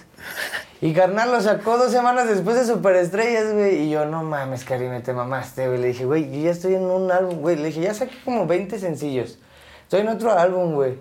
Y 0.80 0.94
carnal 0.94 1.30
lo 1.30 1.40
sacó 1.40 1.76
dos 1.76 1.92
semanas 1.92 2.26
después 2.26 2.56
de 2.56 2.64
Superestrellas, 2.64 3.52
güey. 3.52 3.82
Y 3.82 3.90
yo, 3.90 4.04
no 4.06 4.22
mames, 4.22 4.64
Karim, 4.64 5.00
te 5.02 5.12
mamaste, 5.12 5.68
güey. 5.68 5.78
Le 5.78 5.88
dije, 5.88 6.06
güey, 6.06 6.30
yo 6.30 6.44
ya 6.46 6.50
estoy 6.50 6.74
en 6.74 6.84
un 6.84 7.10
álbum, 7.12 7.40
güey. 7.40 7.56
Le 7.56 7.66
dije, 7.66 7.80
ya 7.82 7.92
saqué 7.94 8.14
como 8.24 8.46
20 8.46 8.78
sencillos. 8.78 9.38
Estoy 9.82 10.00
en 10.00 10.08
otro 10.08 10.32
álbum, 10.32 10.72
güey. 10.74 10.96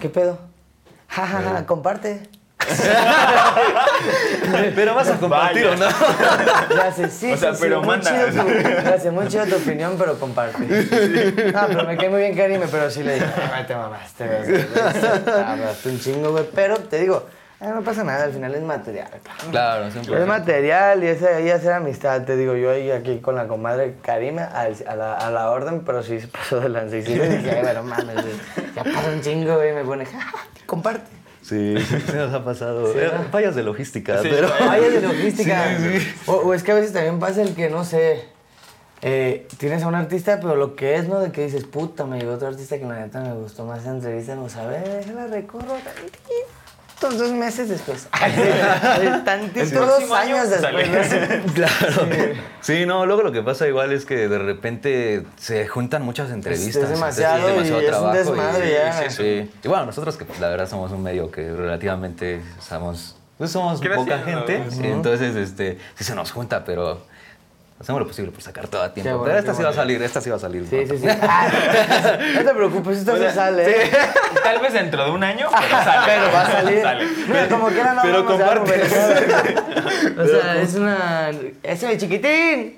¿Qué 0.00 0.08
pedo? 0.08 0.36
Ja, 1.08 1.26
ja, 1.26 1.40
ja, 1.42 1.66
comparte. 1.66 2.28
Pero 4.74 4.94
vas 4.94 5.08
a 5.08 5.16
compartir 5.18 5.66
o 5.66 5.76
no. 5.76 5.86
Ya 6.76 6.92
sé, 6.92 7.10
sí, 7.10 7.32
O 7.32 7.36
sea, 7.36 7.50
sí, 7.52 7.56
sí, 7.56 7.62
pero 7.62 7.78
muy 7.80 7.88
manda. 7.88 8.10
chido 8.10 8.44
tu, 8.44 8.50
ya 8.84 8.98
sé, 8.98 9.10
muy 9.10 9.28
chido 9.28 9.46
tu 9.46 9.56
opinión, 9.56 9.96
pero 9.98 10.18
comparte. 10.18 10.58
No, 11.52 11.66
pero 11.66 11.84
me 11.86 11.96
cae 11.96 12.08
muy 12.08 12.20
bien 12.20 12.36
Karime, 12.36 12.66
pero 12.70 12.90
sí 12.90 13.02
le 13.02 13.14
dije, 13.14 13.26
te 13.66 13.74
mamaste, 13.74 14.26
güey. 14.26 14.64
Hablaste 15.44 15.88
un 15.88 16.00
chingo, 16.00 16.30
güey. 16.32 16.44
Pero 16.54 16.78
te 16.78 16.98
digo, 17.00 17.26
ah, 17.60 17.68
no 17.74 17.82
pasa 17.82 18.04
nada, 18.04 18.24
al 18.24 18.32
final 18.32 18.54
es 18.54 18.62
material. 18.62 19.08
Claro, 19.50 19.90
siempre. 19.90 20.20
Es 20.20 20.26
material 20.26 21.02
y 21.04 21.08
ahí 21.08 21.50
hacer 21.50 21.72
amistad, 21.72 22.22
te 22.22 22.36
digo, 22.36 22.54
yo 22.54 22.70
ahí 22.70 22.90
aquí 22.90 23.18
con 23.18 23.34
la 23.34 23.46
comadre 23.48 23.96
Karime 24.02 24.42
al- 24.42 24.76
a, 24.88 24.96
la, 24.96 25.14
a 25.14 25.30
la 25.30 25.50
orden, 25.50 25.82
pero 25.84 26.02
sí 26.02 26.20
se 26.20 26.28
pasó 26.28 26.60
de 26.60 26.68
lanza. 26.68 26.96
Y 26.96 27.02
sí 27.04 27.14
le 27.16 27.28
dije, 27.28 27.50
ay, 27.56 27.62
bueno, 27.62 27.82
mames, 27.82 28.14
güey, 28.14 28.34
ya 28.76 28.84
pasó 28.84 29.10
un 29.12 29.20
chingo, 29.20 29.56
güey, 29.56 29.70
y 29.70 29.74
me 29.74 29.84
pone, 29.84 30.06
"Ja, 30.06 30.20
ja, 30.20 30.38
comparte. 30.66 31.19
Sí, 31.42 31.74
sí, 31.78 31.96
sí 32.06 32.12
nos 32.14 32.32
ha 32.32 32.44
pasado. 32.44 32.92
Eh, 32.98 33.10
fallas 33.30 33.54
de 33.54 33.62
logística, 33.62 34.22
Sí, 34.22 34.28
pero... 34.30 34.48
Vaya 34.48 34.90
de 34.90 35.00
logística. 35.08 35.78
O, 36.26 36.34
o 36.34 36.54
es 36.54 36.62
que 36.62 36.72
a 36.72 36.74
veces 36.74 36.92
también 36.92 37.18
pasa 37.18 37.42
el 37.42 37.54
que, 37.54 37.70
no 37.70 37.84
sé, 37.84 38.24
eh, 39.02 39.46
tienes 39.56 39.82
a 39.82 39.88
un 39.88 39.94
artista, 39.94 40.38
pero 40.40 40.56
lo 40.56 40.76
que 40.76 40.96
es, 40.96 41.08
¿no? 41.08 41.20
De 41.20 41.32
que 41.32 41.44
dices, 41.44 41.64
puta, 41.64 42.04
me 42.04 42.18
llegó 42.18 42.34
otro 42.34 42.48
artista 42.48 42.78
que 42.78 42.84
la 42.84 43.00
neta 43.00 43.20
me 43.20 43.32
gustó 43.34 43.64
más 43.64 43.80
esa 43.80 43.92
entrevista, 43.92 44.34
a 44.34 44.66
ver, 44.66 44.86
déjala 44.88 45.26
recorro 45.26 45.74
tantitos, 47.00 47.18
dos 47.18 47.32
meses 47.32 47.68
después. 47.68 48.08
Tantitos, 49.24 49.72
El 49.72 49.78
dos 49.78 50.10
años 50.12 50.50
después. 50.50 50.88
Claro. 51.54 52.08
Sí, 52.60 52.86
no, 52.86 53.06
luego 53.06 53.22
lo 53.22 53.32
que 53.32 53.42
pasa 53.42 53.66
igual 53.66 53.92
es 53.92 54.04
que 54.04 54.28
de 54.28 54.38
repente 54.38 55.24
se 55.36 55.66
juntan 55.66 56.02
muchas 56.02 56.30
entrevistas. 56.30 56.84
es 56.84 56.90
demasiado 56.90 57.48
entonces 57.48 57.70
y 57.70 57.84
es 57.86 57.96
un 57.96 58.12
desmadre 58.12 58.72
ya. 58.72 59.10
Sí, 59.10 59.16
sí. 59.16 59.50
Y 59.62 59.68
bueno, 59.68 59.86
nosotros 59.86 60.16
que 60.16 60.24
pues, 60.24 60.40
la 60.40 60.48
verdad 60.48 60.68
somos 60.68 60.92
un 60.92 61.02
medio 61.02 61.30
que 61.30 61.50
relativamente 61.50 62.40
somos, 62.60 63.16
pues, 63.38 63.50
somos 63.50 63.80
poca 63.80 64.18
gente, 64.18 64.62
entonces 64.82 65.36
este, 65.36 65.78
sí 65.96 66.04
se 66.04 66.14
nos 66.14 66.30
junta, 66.30 66.64
pero 66.64 67.02
hacemos 67.80 68.00
lo 68.02 68.06
posible 68.06 68.30
por 68.30 68.42
sacar 68.42 68.68
todo 68.68 68.82
a 68.82 68.92
tiempo. 68.92 69.10
Bueno, 69.10 69.24
pero 69.24 69.38
esta 69.38 69.54
sí 69.54 69.62
va 69.62 69.70
a 69.70 69.72
salir, 69.72 70.02
esta 70.02 70.20
sí 70.20 70.28
va 70.30 70.36
a 70.36 70.38
salir. 70.38 70.66
Sí, 70.68 70.86
sí, 70.86 70.98
sí. 70.98 71.06
Ah, 71.22 71.48
no 72.34 72.44
te 72.44 72.54
preocupes, 72.54 72.98
esto 72.98 73.16
se 73.16 73.30
sale. 73.32 73.70
¿eh? 73.84 73.90
Tal 74.42 74.60
vez 74.60 74.72
dentro 74.74 75.04
de 75.04 75.10
un 75.10 75.24
año, 75.24 75.48
pero 75.50 75.82
sale. 75.82 76.02
Pero 76.20 76.32
va 76.32 76.40
a 76.42 76.50
salir. 76.50 76.82
Sale. 76.82 77.06
Mira, 77.26 77.48
como 77.48 77.68
quiera 77.68 77.94
no 77.94 78.02
pero 78.02 78.24
vamos 78.24 78.40
a 78.40 78.44
dar 78.44 78.58
comparte. 78.58 78.84
O 80.20 80.26
sea, 80.26 80.60
es 80.60 80.74
una... 80.74 81.30
¡Ese 81.62 81.86
de 81.86 81.98
chiquitín! 81.98 82.76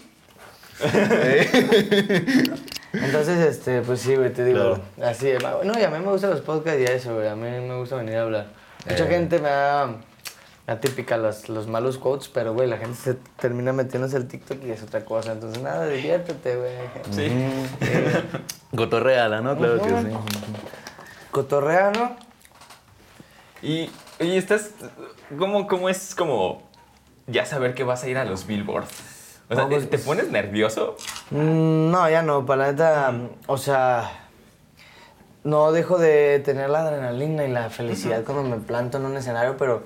Entonces, 2.93 3.39
este, 3.57 3.81
pues 3.83 4.01
sí, 4.01 4.15
güey, 4.17 4.33
te 4.33 4.45
digo, 4.45 4.79
así, 5.03 5.27
de- 5.27 5.39
no, 5.65 5.79
y 5.79 5.83
a 5.83 5.89
mí 5.91 5.99
me 5.99 6.11
gustan 6.11 6.31
los 6.31 6.41
podcasts 6.41 6.81
y 6.81 6.85
eso, 6.85 7.15
güey, 7.15 7.29
a 7.29 7.35
mí 7.35 7.49
me 7.49 7.77
gusta 7.79 7.97
venir 7.97 8.17
a 8.17 8.23
hablar. 8.23 8.47
Mucha 8.89 9.05
Eh. 9.05 9.09
gente 9.09 9.39
me 9.39 9.49
da, 9.49 9.89
la 10.73 10.81
típica, 10.81 11.19
los, 11.19 11.49
los 11.51 11.67
malos 11.67 11.99
quotes, 11.99 12.29
pero, 12.29 12.55
güey, 12.55 12.67
la 12.67 12.79
gente 12.79 12.97
se 12.97 13.15
termina 13.37 13.73
metiéndose 13.75 14.17
al 14.17 14.27
TikTok 14.27 14.65
y 14.65 14.71
es 14.71 14.83
otra 14.83 15.05
cosa, 15.05 15.33
entonces, 15.33 15.63
nada, 15.63 15.87
diviértete, 15.87 16.57
güey. 16.57 16.73
Sí. 17.11 17.31
Cotorreala, 18.75 19.43
¿no? 19.43 19.57
Claro 19.57 19.83
que 19.83 19.89
sí. 19.89 20.17
Cotorrea, 21.31 21.91
¿no? 21.91 22.17
Y, 23.61 23.91
oye, 24.19 24.39
estás. 24.39 24.71
¿cómo, 25.39 25.67
¿Cómo 25.67 25.89
es 25.89 26.15
como 26.15 26.63
ya 27.27 27.45
saber 27.45 27.75
que 27.75 27.85
vas 27.85 28.03
a 28.05 28.09
ir 28.09 28.17
a 28.17 28.25
los 28.25 28.47
Billboard? 28.47 28.85
O 29.51 29.55
sea, 29.55 29.65
No, 29.65 29.69
pues, 29.69 29.91
¿te 29.91 29.99
pones 29.99 30.31
nervioso? 30.31 30.97
Mm, 31.31 31.91
No, 31.91 32.09
ya 32.09 32.23
no, 32.23 32.47
para 32.47 32.63
la 32.67 32.73
neta, 32.73 33.13
o 33.47 33.59
sea, 33.59 34.11
no 35.45 35.71
dejo 35.73 35.99
de 35.99 36.41
tener 36.41 36.71
la 36.71 36.81
adrenalina 36.81 37.45
y 37.45 37.51
la 37.51 37.69
felicidad 37.69 38.25
cuando 38.25 38.45
me 38.45 38.57
planto 38.63 38.97
en 38.99 39.05
un 39.05 39.17
escenario, 39.19 39.57
pero 39.59 39.83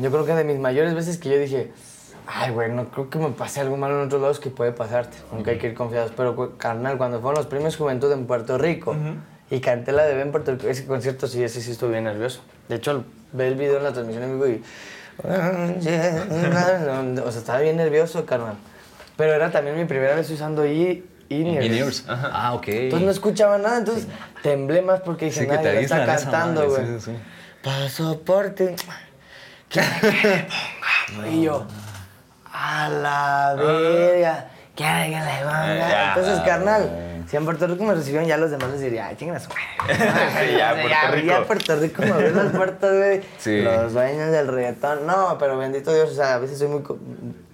yo 0.00 0.10
creo 0.10 0.24
que 0.26 0.34
de 0.34 0.44
mis 0.44 0.58
mayores 0.58 0.94
veces 0.94 1.18
que 1.18 1.28
yo 1.30 1.38
dije, 1.38 1.70
ay, 2.26 2.50
güey, 2.52 2.70
no 2.70 2.86
creo 2.90 3.08
que 3.10 3.18
me 3.18 3.30
pase 3.30 3.60
algo 3.60 3.76
malo 3.76 4.00
en 4.00 4.06
otros 4.06 4.20
lados 4.20 4.40
que 4.40 4.50
puede 4.50 4.72
pasarte, 4.72 5.16
aunque 5.32 5.50
hay 5.52 5.58
que 5.58 5.68
ir 5.68 5.74
confiados. 5.74 6.12
Pero, 6.16 6.56
carnal, 6.58 6.98
cuando 6.98 7.20
fueron 7.20 7.38
los 7.38 7.46
premios 7.46 7.76
Juventud 7.76 8.10
en 8.12 8.26
Puerto 8.26 8.58
Rico 8.58 8.94
y 9.50 9.60
canté 9.60 9.92
la 9.92 10.04
de 10.04 10.14
Ben 10.14 10.30
Puerto 10.30 10.52
Rico, 10.52 10.68
ese 10.68 10.84
concierto 10.86 11.26
sí, 11.26 11.42
ese 11.42 11.60
sí 11.62 11.70
estuve 11.72 11.90
bien 11.92 12.04
nervioso. 12.04 12.40
De 12.68 12.76
hecho, 12.76 13.04
ve 13.32 13.48
el 13.48 13.54
video 13.54 13.78
en 13.78 13.84
la 13.84 13.92
transmisión 13.92 14.24
en 14.24 14.32
vivo 14.40 14.46
y. 14.46 14.62
O 15.24 15.82
sea, 15.82 17.38
estaba 17.40 17.60
bien 17.60 17.76
nervioso, 17.76 18.24
carnal. 18.24 18.54
Pero 19.16 19.32
era 19.34 19.50
también 19.50 19.76
mi 19.76 19.84
primera 19.84 20.14
vez 20.14 20.30
usando 20.30 20.64
i- 20.66 21.04
in-ears. 21.28 21.66
In-ears. 21.66 22.04
Ah, 22.08 22.52
ok. 22.54 22.68
Entonces 22.68 23.04
no 23.06 23.10
escuchaba 23.10 23.58
nada, 23.58 23.78
entonces 23.78 24.06
temblé 24.42 24.80
más 24.82 25.00
porque 25.00 25.24
dije, 25.26 25.40
Sí, 25.42 25.46
nadie 25.48 25.80
está 25.80 26.06
cantando, 26.06 26.68
güey. 26.68 26.86
sí, 26.86 27.00
sí. 27.00 27.12
Pasaporte. 27.64 28.76
¿Quiere 28.76 28.86
que 28.86 29.07
Y 31.30 31.42
yo, 31.42 31.64
a 32.52 32.88
la 32.88 33.54
verga. 33.56 34.46
¿Quiere 34.74 35.10
que 35.10 35.16
le 35.16 35.38
ponga? 35.44 35.76
Ya. 35.76 36.08
Entonces, 36.14 36.40
carnal, 36.44 37.24
si 37.28 37.36
en 37.36 37.44
Puerto 37.44 37.66
Rico 37.66 37.82
me 37.82 37.94
recibieron, 37.94 38.28
ya 38.28 38.36
los 38.36 38.50
demás 38.52 38.70
les 38.70 38.80
diría, 38.80 39.08
ay, 39.08 39.16
chingan 39.16 39.36
a 39.36 39.40
su 39.40 39.48
madre. 39.50 39.64
Sí, 40.48 40.56
ya, 40.56 40.70
Puerto 40.72 40.88
ya, 40.88 41.10
Rico. 41.10 41.26
ya 41.26 41.44
Puerto 41.44 41.76
Rico 41.76 42.02
me 42.02 42.10
abrió 42.12 42.30
las 42.30 42.52
puertas, 42.54 42.96
güey. 42.96 43.20
Sí. 43.38 43.60
Los 43.62 43.92
dueños 43.92 44.30
del 44.30 44.46
reggaetón. 44.46 45.04
No, 45.06 45.36
pero 45.38 45.58
bendito 45.58 45.92
Dios, 45.92 46.10
o 46.10 46.14
sea, 46.14 46.34
a 46.34 46.38
veces 46.38 46.58
soy 46.58 46.68
muy 46.68 46.82
co- 46.82 46.98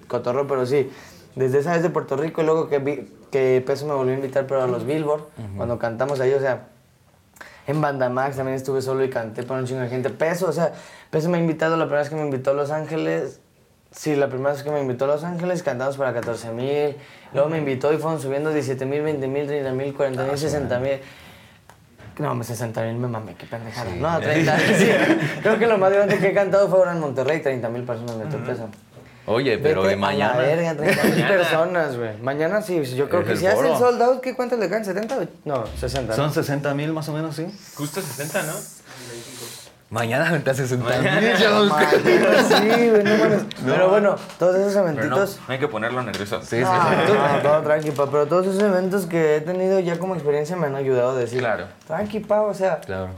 cotorro, 0.06 0.46
pero 0.46 0.66
sí. 0.66 0.92
Desde 1.34 1.60
esa 1.60 1.72
vez 1.72 1.82
de 1.82 1.88
Puerto 1.90 2.16
Rico 2.16 2.42
y 2.42 2.44
luego 2.44 2.68
que, 2.68 2.78
vi, 2.78 3.10
que 3.32 3.62
Peso 3.66 3.86
me 3.86 3.94
volvió 3.94 4.12
a 4.12 4.16
invitar, 4.16 4.46
pero 4.46 4.62
a 4.62 4.66
los 4.66 4.84
Billboard, 4.84 5.24
cuando 5.56 5.78
cantamos 5.78 6.20
ahí, 6.20 6.32
o 6.34 6.40
sea, 6.40 6.68
en 7.66 7.80
Banda 7.80 8.08
Max 8.08 8.36
también 8.36 8.56
estuve 8.56 8.82
solo 8.82 9.04
y 9.04 9.10
canté 9.10 9.42
para 9.42 9.60
un 9.60 9.66
chingo 9.66 9.80
de 9.80 9.88
gente. 9.88 10.10
Peso, 10.10 10.48
o 10.48 10.52
sea, 10.52 10.72
Peso 11.10 11.28
me 11.28 11.38
ha 11.38 11.40
invitado, 11.40 11.76
la 11.76 11.84
primera 11.84 12.02
vez 12.02 12.10
que 12.10 12.16
me 12.16 12.22
invitó 12.22 12.50
a 12.50 12.54
Los 12.54 12.70
Ángeles, 12.70 13.40
sí, 13.90 14.14
la 14.16 14.28
primera 14.28 14.52
vez 14.52 14.62
que 14.62 14.70
me 14.70 14.80
invitó 14.80 15.04
a 15.06 15.08
Los 15.08 15.24
Ángeles, 15.24 15.62
cantamos 15.62 15.96
para 15.96 16.12
14 16.12 16.52
mil, 16.52 16.96
luego 17.32 17.48
me 17.48 17.58
invitó 17.58 17.92
y 17.92 17.98
fueron 17.98 18.20
subiendo 18.20 18.50
17 18.50 18.84
mil, 18.86 19.02
20 19.02 19.28
mil, 19.28 19.46
30 19.46 19.72
mil, 19.72 19.94
40 19.94 20.24
mil, 20.24 20.38
60 20.38 20.78
mil. 20.78 21.00
No, 22.18 22.34
me 22.34 22.44
60 22.44 22.80
mil 22.82 22.94
me 22.94 23.08
mamé, 23.08 23.34
qué 23.34 23.46
pendejada. 23.46 23.90
No, 23.96 24.20
30 24.20 24.58
sí. 24.78 24.88
Creo 25.42 25.58
que 25.58 25.66
lo 25.66 25.78
más 25.78 25.92
grande 25.92 26.18
que 26.18 26.28
he 26.28 26.34
cantado 26.34 26.68
fue 26.68 26.78
ahora 26.78 26.92
en 26.92 27.00
Monterrey, 27.00 27.40
30 27.42 27.68
mil 27.70 27.82
personas 27.82 28.16
metió 28.16 28.38
Peso. 28.44 28.68
Oye, 29.26 29.56
pero 29.58 29.80
Vete 29.82 29.88
de 29.88 29.94
a 29.94 29.98
mañana. 30.06 30.32
la 30.36 30.38
verga, 30.42 30.74
30 30.76 31.04
mil 31.04 31.26
personas, 31.26 31.96
güey. 31.96 32.16
Mañana 32.20 32.60
sí, 32.60 32.82
yo 32.94 33.08
creo 33.08 33.22
Es 33.22 33.28
que 33.28 33.36
si 33.38 33.46
hace 33.46 33.68
el 33.70 33.76
sold 33.78 34.02
out, 34.02 34.20
¿qué 34.20 34.34
cuántos 34.36 34.58
le 34.58 34.68
caen? 34.68 34.84
¿70? 34.84 35.12
o- 35.18 35.28
No, 35.46 35.64
60. 35.80 36.10
¿no? 36.10 36.16
Son 36.16 36.32
60 36.32 36.74
mil 36.74 36.92
más 36.92 37.08
o 37.08 37.12
menos, 37.12 37.34
sí. 37.36 37.46
Justo 37.74 38.02
60, 38.02 38.42
¿no? 38.42 38.52
Mañana 39.90 40.30
me 40.30 40.54
60 40.54 40.84
Mañana. 40.84 41.20
mil. 41.20 41.36
sí, 41.36 42.90
güey, 42.90 43.04
no 43.04 43.16
mames. 43.16 43.42
Pero 43.64 43.88
bueno, 43.90 44.16
todos 44.38 44.56
esos 44.56 44.72
Pero 44.72 44.84
no, 44.84 44.90
eventitos. 45.00 45.38
no 45.46 45.52
hay 45.54 45.60
que 45.60 45.68
ponerlo 45.68 46.02
nervioso. 46.02 46.40
Sí, 46.42 46.56
sí. 46.56 46.62
No, 46.62 47.26
no, 47.36 47.42
todo 47.42 47.62
tranqui, 47.62 47.90
pa, 47.92 48.10
pero 48.10 48.26
todos 48.26 48.46
esos 48.46 48.62
eventos 48.62 49.06
que 49.06 49.36
he 49.36 49.40
tenido 49.40 49.78
ya 49.80 49.98
como 49.98 50.14
experiencia 50.14 50.56
me 50.56 50.66
han 50.66 50.74
ayudado 50.74 51.10
a 51.12 51.14
decir. 51.14 51.38
Claro. 51.38 51.66
Tranqui, 51.86 52.20
pa, 52.20 52.40
o 52.42 52.52
sea, 52.54 52.80
Claro. 52.80 53.10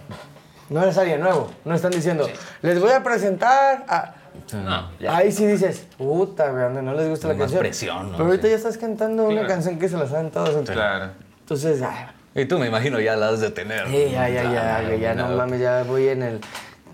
no 0.68 0.82
eres 0.82 0.98
alguien 0.98 1.20
nuevo. 1.20 1.50
No 1.64 1.74
están 1.74 1.92
diciendo, 1.92 2.28
les 2.62 2.78
voy 2.80 2.90
a 2.92 3.02
presentar 3.02 3.84
a. 3.88 4.14
No, 4.52 4.90
Ahí 5.10 5.32
sí 5.32 5.46
dices, 5.46 5.86
puta, 5.98 6.50
güey, 6.50 6.82
no 6.82 6.94
les 6.94 7.08
gusta 7.08 7.28
la 7.28 7.34
Más 7.34 7.40
canción. 7.42 7.60
presión, 7.60 8.12
¿no? 8.12 8.16
Pero 8.18 8.24
ahorita 8.26 8.44
Sí. 8.44 8.50
ya 8.50 8.56
estás 8.56 8.78
cantando 8.78 9.24
una 9.24 9.32
Claro. 9.34 9.48
canción 9.48 9.78
que 9.78 9.88
se 9.88 9.96
la 9.96 10.06
saben 10.06 10.30
todos. 10.30 10.48
Entonces, 10.50 10.74
Claro. 10.76 11.10
entonces 11.40 11.82
ay, 11.82 12.06
Y 12.34 12.44
tú 12.44 12.58
me 12.58 12.66
imagino 12.66 13.00
ya 13.00 13.16
la 13.16 13.30
has 13.30 13.40
de 13.40 13.50
tener. 13.50 13.86
Sí, 13.88 14.08
ya, 14.12 14.28
ya, 14.28 14.42
ya, 14.52 14.82
güey, 14.86 15.00
ya 15.00 15.14
no 15.14 15.28
mames, 15.28 15.58
ya 15.60 15.82
voy 15.84 16.08
en 16.08 16.22
el 16.22 16.40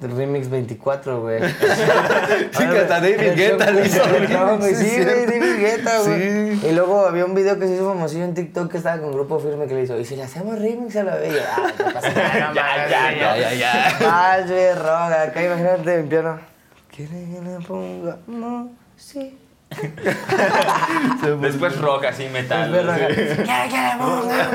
remix 0.01 0.49
24, 0.49 1.20
güey. 1.20 1.40
Sí, 2.53 2.59
que 2.66 2.78
hasta 2.78 3.01
David 3.01 3.34
Guetta 3.36 3.70
le 3.70 3.86
hizo 3.86 4.05
No, 4.07 4.59
güey, 4.59 4.74
remix, 4.74 4.78
Sí, 4.78 4.86
es 4.86 5.05
güey, 5.05 5.05
cierto. 5.26 5.30
David 5.32 5.59
Guetta, 5.61 5.99
güey. 6.01 6.57
Sí. 6.59 6.66
Y 6.68 6.72
luego 6.72 7.07
había 7.07 7.24
un 7.24 7.34
video 7.34 7.59
que 7.59 7.66
se 7.66 7.74
hizo 7.74 7.88
famosillo 7.88 8.24
en 8.24 8.34
TikTok 8.34 8.70
que 8.70 8.78
estaba 8.78 8.99
con 9.01 9.12
Grupo 9.12 9.38
Firme 9.40 9.66
que 9.66 9.74
le 9.74 9.82
hizo, 9.82 9.99
y 9.99 10.05
si 10.05 10.14
le 10.16 10.22
hacemos 10.24 10.59
remix 10.59 10.95
a 10.97 11.03
la 11.05 11.16
bella, 11.16 11.43
ah, 11.57 11.70
no 11.78 11.93
pasa 11.93 12.09
nada, 12.12 12.53
Ya, 12.55 12.88
ya, 12.88 13.07
güey, 13.07 13.18
Ya, 13.20 13.36
ya, 13.36 13.55
ya. 13.55 14.07
Vale, 14.07 14.74
roga, 14.76 15.22
acá 15.22 15.43
imagínate 15.45 15.95
en 16.01 16.09
piano. 16.09 16.51
¿Quiere 16.95 17.24
que 17.24 17.40
le 17.40 17.59
ponga? 17.66 18.18
Sí. 18.97 19.38
Después 21.40 21.80
rock, 21.80 22.05
así 22.05 22.28
metal. 22.28 22.70
Roga. 22.70 23.09
sí. 23.09 23.14
¿Quiere 23.14 23.68
que 23.70 23.80
le 23.80 23.97
ponga? 23.99 24.51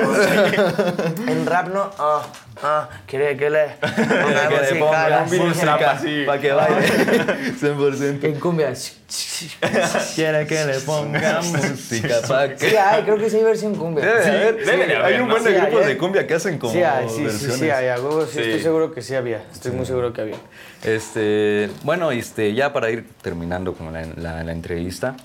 En 1.32 1.46
rap 1.48 1.68
no, 1.70 1.90
ah, 1.98 2.22
ah, 2.64 2.90
quiere 3.06 3.36
que 3.38 3.50
le 3.50 3.68
ponga 3.80 5.26
Que 5.28 5.36
le 5.38 5.44
música. 5.44 5.74
ponga 5.78 5.92
así. 5.92 6.24
Para 6.26 6.42
que 6.42 6.52
baile. 6.52 6.88
100%. 7.62 8.24
En 8.24 8.40
cumbia. 8.40 8.74
Quiere 10.16 10.46
que 10.48 10.66
le 10.66 10.80
ponga 10.82 11.42
música 11.42 12.16
para 12.28 12.56
que. 12.56 12.70
Sí 12.70 12.76
hay, 12.76 13.04
creo 13.04 13.18
que 13.18 13.30
sí 13.30 13.38
hay 13.38 13.44
versión 13.44 13.76
cumbia. 13.76 14.04
Debe 14.06 14.18
de 14.20 14.24
Sí, 14.24 14.30
haber. 14.30 14.66
debe 14.66 14.88
de 14.88 14.98
Hay 14.98 15.20
un 15.20 15.30
buen 15.30 15.44
de 15.44 15.50
Sí, 15.54 15.56
grupos 15.62 15.82
hay, 15.82 15.88
de 15.88 15.98
cumbia 15.98 16.28
que 16.28 16.34
hacen 16.34 16.58
como 16.58 16.74
Sí 16.74 16.84
hay, 16.84 17.08
sí, 17.10 17.24
versiones. 17.24 17.58
sí 17.60 17.70
hay. 17.70 17.86
sí, 17.98 18.32
Sí. 18.34 18.40
estoy 18.42 18.62
seguro 18.62 18.94
que 18.94 19.02
sí 19.02 19.16
había. 19.16 19.42
Estoy 19.52 19.72
muy 19.72 19.86
seguro 19.86 20.12
que 20.14 20.22
había. 20.22 20.36
Este, 20.84 21.70
bueno, 21.84 22.12
este, 22.12 22.54
ya 22.54 22.74
para 22.74 22.90
ir 22.90 23.06
terminando 23.22 23.74
con 23.74 23.92
la, 23.94 24.06
la- 24.16 24.44
la 24.44 24.52
entrevista, 24.52 25.16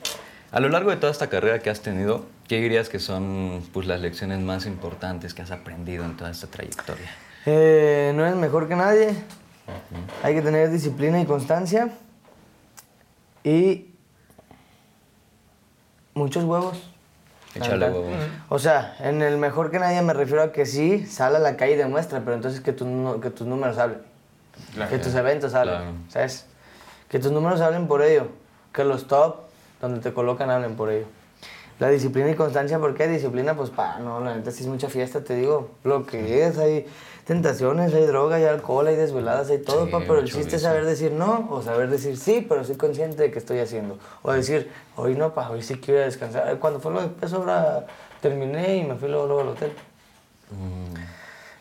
a 0.52 0.60
lo 0.60 0.68
largo 0.68 0.90
de 0.90 0.96
toda 0.96 1.10
esta 1.10 1.28
carrera 1.28 1.58
que 1.60 1.70
has 1.70 1.80
tenido, 1.80 2.26
¿qué 2.46 2.60
dirías 2.60 2.88
que 2.88 2.98
son 3.00 3.62
pues, 3.72 3.86
las 3.86 4.00
lecciones 4.00 4.38
más 4.40 4.66
importantes 4.66 5.34
que 5.34 5.42
has 5.42 5.50
aprendido 5.50 6.04
en 6.04 6.16
toda 6.16 6.30
esta 6.30 6.46
trayectoria? 6.46 7.10
Eh, 7.46 8.12
no 8.14 8.24
eres 8.24 8.36
mejor 8.36 8.68
que 8.68 8.76
nadie. 8.76 9.14
Hay 10.22 10.34
que 10.34 10.42
tener 10.42 10.70
disciplina 10.70 11.20
y 11.20 11.24
constancia. 11.26 11.90
Y 13.44 13.86
muchos 16.14 16.44
huevos. 16.44 16.78
Verdad. 17.54 17.92
huevos. 17.92 18.14
O 18.48 18.58
sea, 18.58 18.96
en 19.00 19.20
el 19.22 19.36
mejor 19.38 19.70
que 19.70 19.78
nadie 19.78 20.00
me 20.02 20.12
refiero 20.14 20.42
a 20.42 20.52
que 20.52 20.64
sí, 20.66 21.06
sale 21.06 21.36
a 21.36 21.40
la 21.40 21.56
calle 21.56 21.72
y 21.74 21.76
demuestra, 21.76 22.20
pero 22.20 22.34
entonces 22.34 22.60
que, 22.60 22.72
tus 22.72 22.86
nu- 22.86 23.20
que 23.20 23.30
tus 23.30 23.46
números 23.46 23.78
hablen. 23.78 24.00
Claro. 24.74 24.90
que 24.90 24.98
tus 24.98 25.14
eventos 25.14 25.54
hablen, 25.54 25.76
Claro. 25.76 25.92
¿sabes? 26.08 26.46
Que 27.08 27.18
tus 27.18 27.32
números 27.32 27.60
hablen 27.62 27.88
por 27.88 28.02
ello. 28.02 28.28
Que 28.72 28.84
los 28.84 29.06
top, 29.06 29.36
donde 29.82 30.00
te 30.00 30.14
colocan, 30.14 30.48
hablen 30.48 30.76
por 30.76 30.90
ello. 30.90 31.06
La 31.78 31.88
disciplina 31.88 32.30
y 32.30 32.34
constancia, 32.34 32.78
¿por 32.78 32.94
qué? 32.94 33.08
Disciplina, 33.08 33.54
pues, 33.54 33.70
pa, 33.70 33.98
no, 33.98 34.20
la 34.20 34.36
neta, 34.36 34.50
si 34.50 34.62
es 34.62 34.68
mucha 34.68 34.88
fiesta, 34.88 35.22
te 35.22 35.34
digo, 35.34 35.70
lo 35.84 36.06
que 36.06 36.46
es, 36.46 36.56
hay 36.58 36.86
tentaciones, 37.26 37.92
hay 37.92 38.06
droga, 38.06 38.36
hay 38.36 38.44
alcohol, 38.44 38.86
hay 38.86 38.96
desveladas, 38.96 39.50
hay 39.50 39.58
todo, 39.58 39.86
Sí, 39.86 39.90
pa, 39.90 39.98
pero 40.00 40.20
el 40.20 40.30
chiste 40.30 40.56
es 40.56 40.62
saber 40.62 40.84
decir 40.84 41.12
no, 41.12 41.48
o 41.50 41.60
saber 41.60 41.90
decir 41.90 42.16
sí, 42.16 42.46
pero 42.48 42.64
soy 42.64 42.76
consciente 42.76 43.22
de 43.22 43.30
que 43.30 43.38
estoy 43.38 43.58
haciendo. 43.58 43.98
O 44.22 44.32
decir, 44.32 44.70
hoy 44.96 45.16
no, 45.16 45.34
pa, 45.34 45.50
hoy 45.50 45.62
sí 45.62 45.74
quiero 45.76 45.98
ir 45.98 46.02
a 46.02 46.06
descansar. 46.06 46.58
Cuando 46.58 46.78
fue 46.78 46.92
lo 46.92 47.02
de 47.02 47.08
peso, 47.08 47.38
ahora 47.38 47.86
terminé 48.20 48.76
y 48.76 48.84
me 48.84 48.94
fui 48.94 49.08
luego, 49.08 49.26
luego 49.26 49.40
al 49.42 49.48
hotel. 49.48 49.72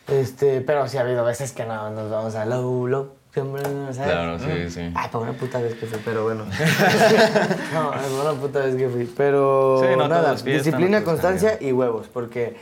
Este, 0.08 0.60
pero 0.60 0.86
sí 0.88 0.98
ha 0.98 1.00
habido 1.00 1.24
veces 1.24 1.52
que 1.52 1.64
no, 1.64 1.90
nos 1.90 2.10
vamos 2.10 2.34
a 2.34 2.44
low, 2.44 2.86
low, 2.86 3.10
siempre, 3.32 3.62
¿sabes? 3.62 3.96
Claro, 4.12 4.38
sí, 4.38 4.70
sí. 4.70 4.92
Ay, 4.94 5.08
por 5.10 5.22
una 5.22 5.32
puta 5.32 5.60
vez 5.60 5.74
que 5.74 5.86
fui, 5.86 5.98
pero 6.04 6.24
bueno. 6.24 6.44
no, 7.72 7.94
es 7.94 8.10
una 8.12 8.32
puta 8.40 8.60
vez 8.60 8.76
que 8.76 8.88
fui. 8.88 9.04
Pero 9.16 9.80
Sí, 9.82 9.96
no 9.96 10.08
nada, 10.08 10.34
es 10.34 10.42
fiesta, 10.42 10.64
disciplina, 10.64 11.00
no 11.00 11.04
constancia 11.04 11.58
y 11.60 11.72
huevos, 11.72 12.08
porque 12.12 12.56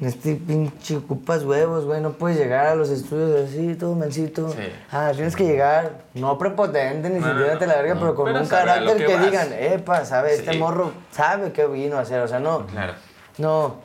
en 0.00 0.06
este 0.06 0.36
pinche 0.36 0.96
ocupas 0.96 1.44
huevos, 1.44 1.84
güey, 1.84 2.00
no 2.00 2.12
puedes 2.12 2.38
llegar 2.38 2.66
a 2.68 2.74
los 2.74 2.88
estudios 2.88 3.48
así, 3.48 3.74
todo 3.74 3.94
mansito. 3.94 4.48
Sí. 4.50 4.56
Ah, 4.90 5.12
tienes 5.14 5.36
que 5.36 5.44
llegar, 5.44 5.98
no 6.14 6.38
prepotente, 6.38 7.10
ni 7.10 7.18
No, 7.20 7.28
siquiera 7.28 7.58
te 7.58 7.66
la 7.66 7.74
verga, 7.74 7.94
no. 7.94 8.00
pero 8.00 8.14
con 8.14 8.24
Pero 8.26 8.40
un 8.40 8.46
carácter 8.46 8.96
que 9.06 9.18
digan, 9.18 9.48
epa, 9.52 10.04
sabe, 10.06 10.34
este 10.34 10.56
morro 10.58 10.92
sabe 11.10 11.52
qué 11.52 11.66
vino 11.66 11.98
a 11.98 12.00
hacer, 12.00 12.20
o 12.22 12.28
sea, 12.28 12.40
no. 12.40 12.66
Claro. 12.68 12.94
No, 13.36 13.76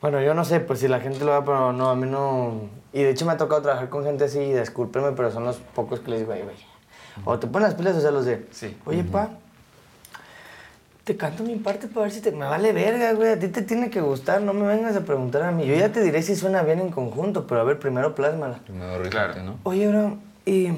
bueno, 0.00 0.20
yo 0.22 0.32
no 0.34 0.44
sé, 0.44 0.60
pues 0.60 0.78
si 0.78 0.86
la 0.86 1.00
gente 1.00 1.24
lo 1.24 1.32
va, 1.32 1.44
pero 1.44 1.72
no, 1.72 1.90
a 1.90 1.96
mí 1.96 2.08
no. 2.08 2.77
Y 2.98 3.04
de 3.04 3.10
hecho 3.10 3.24
me 3.26 3.32
ha 3.32 3.36
tocado 3.36 3.62
trabajar 3.62 3.88
con 3.88 4.02
gente 4.04 4.24
así, 4.24 4.40
y 4.40 4.52
discúlpeme, 4.54 5.12
pero 5.12 5.30
son 5.30 5.44
los 5.44 5.56
pocos 5.56 6.00
que 6.00 6.10
les 6.10 6.20
digo, 6.20 6.32
"Ey, 6.32 6.42
güey. 6.42 6.56
O 7.24 7.38
te 7.38 7.46
ponen 7.46 7.68
las 7.68 7.74
pilas 7.76 7.94
o 7.96 8.00
sea, 8.00 8.10
los 8.10 8.24
de, 8.24 8.46
Sí. 8.50 8.76
oye, 8.86 9.04
pa, 9.04 9.28
te 11.04 11.16
canto 11.16 11.42
mi 11.42 11.56
parte 11.56 11.86
para 11.88 12.02
ver 12.04 12.12
si 12.12 12.20
te. 12.20 12.32
Me 12.32 12.46
vale 12.46 12.72
verga, 12.72 13.12
güey, 13.12 13.30
a 13.32 13.38
ti 13.38 13.48
te 13.48 13.62
tiene 13.62 13.88
que 13.90 14.00
gustar, 14.00 14.40
no 14.42 14.52
me 14.52 14.66
vengas 14.66 14.96
a 14.96 15.00
preguntar 15.00 15.42
a 15.42 15.50
mí. 15.52 15.64
Yo 15.66 15.74
ya 15.74 15.90
te 15.90 16.00
diré 16.02 16.22
si 16.22 16.34
suena 16.36 16.62
bien 16.62 16.80
en 16.80 16.90
conjunto, 16.90 17.46
pero 17.46 17.60
a 17.60 17.64
ver, 17.64 17.78
primero 17.78 18.14
plásmala. 18.14 18.58
Primero 18.64 19.08
Claro. 19.10 19.42
¿no? 19.42 19.58
Oye, 19.62 19.88
bro, 19.88 20.16
y. 20.44 20.72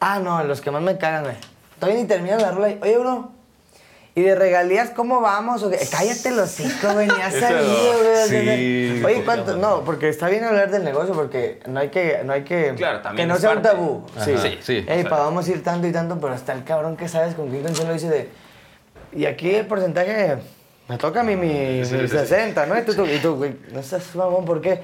Ah, 0.00 0.18
no, 0.18 0.42
los 0.44 0.60
que 0.60 0.70
más 0.70 0.82
me 0.82 0.96
cagan, 0.98 1.24
güey. 1.24 1.36
Todavía 1.78 2.00
ni 2.00 2.06
termina 2.08 2.36
la 2.38 2.52
rola 2.52 2.70
y. 2.70 2.78
Oye, 2.82 2.96
bro. 2.98 3.30
¿Y 4.14 4.22
de 4.22 4.34
regalías 4.34 4.90
cómo 4.90 5.20
vamos? 5.20 5.62
O 5.62 5.70
qué? 5.70 5.78
Cállate 5.90 6.32
los 6.32 6.50
cinco, 6.50 6.92
güey, 6.92 7.06
ni 7.06 7.14
has 7.22 7.32
salido, 7.40 7.98
güey. 8.02 8.28
sí, 8.98 9.02
Oye, 9.04 9.22
¿cuánto? 9.24 9.56
No, 9.56 9.82
porque 9.84 10.08
está 10.08 10.28
bien 10.28 10.42
hablar 10.44 10.70
del 10.70 10.82
negocio, 10.84 11.14
porque 11.14 11.60
no 11.66 11.78
hay 11.80 11.90
que. 11.90 12.20
No 12.24 12.32
hay 12.32 12.42
que 12.42 12.74
Claro, 12.76 13.00
también 13.02 13.28
Que 13.28 13.32
no 13.32 13.38
sea 13.38 13.50
un 13.50 13.62
parte. 13.62 13.68
tabú. 13.68 14.04
Ajá. 14.16 14.24
Sí, 14.24 14.34
Sí, 14.38 14.58
sí, 14.62 14.84
Ey, 14.88 14.98
o 14.98 15.02
sea. 15.02 15.10
pa, 15.10 15.18
vamos 15.20 15.46
a 15.46 15.50
ir 15.52 15.62
tanto 15.62 15.86
y 15.86 15.92
tanto, 15.92 16.18
pero 16.20 16.34
hasta 16.34 16.52
el 16.52 16.64
cabrón 16.64 16.96
que 16.96 17.06
sabes 17.08 17.34
con 17.34 17.48
quién 17.50 17.62
canción 17.62 17.86
lo 17.86 17.94
dice 17.94 18.08
de. 18.10 18.28
Y 19.12 19.26
aquí 19.26 19.54
el 19.54 19.66
porcentaje. 19.66 20.38
Me 20.88 20.98
toca 20.98 21.20
a 21.20 21.22
mí 21.22 21.36
mi, 21.36 21.84
Sí, 21.84 21.94
mi 21.94 22.00
sí, 22.00 22.08
sí. 22.08 22.18
60, 22.18 22.66
¿no? 22.66 22.76
Y 22.76 22.82
tú, 22.82 22.94
tú, 22.94 23.06
y 23.06 23.18
tú, 23.18 23.36
güey, 23.36 23.54
no 23.72 23.78
estás 23.78 24.12
mamón, 24.16 24.44
¿por 24.44 24.60
qué? 24.60 24.82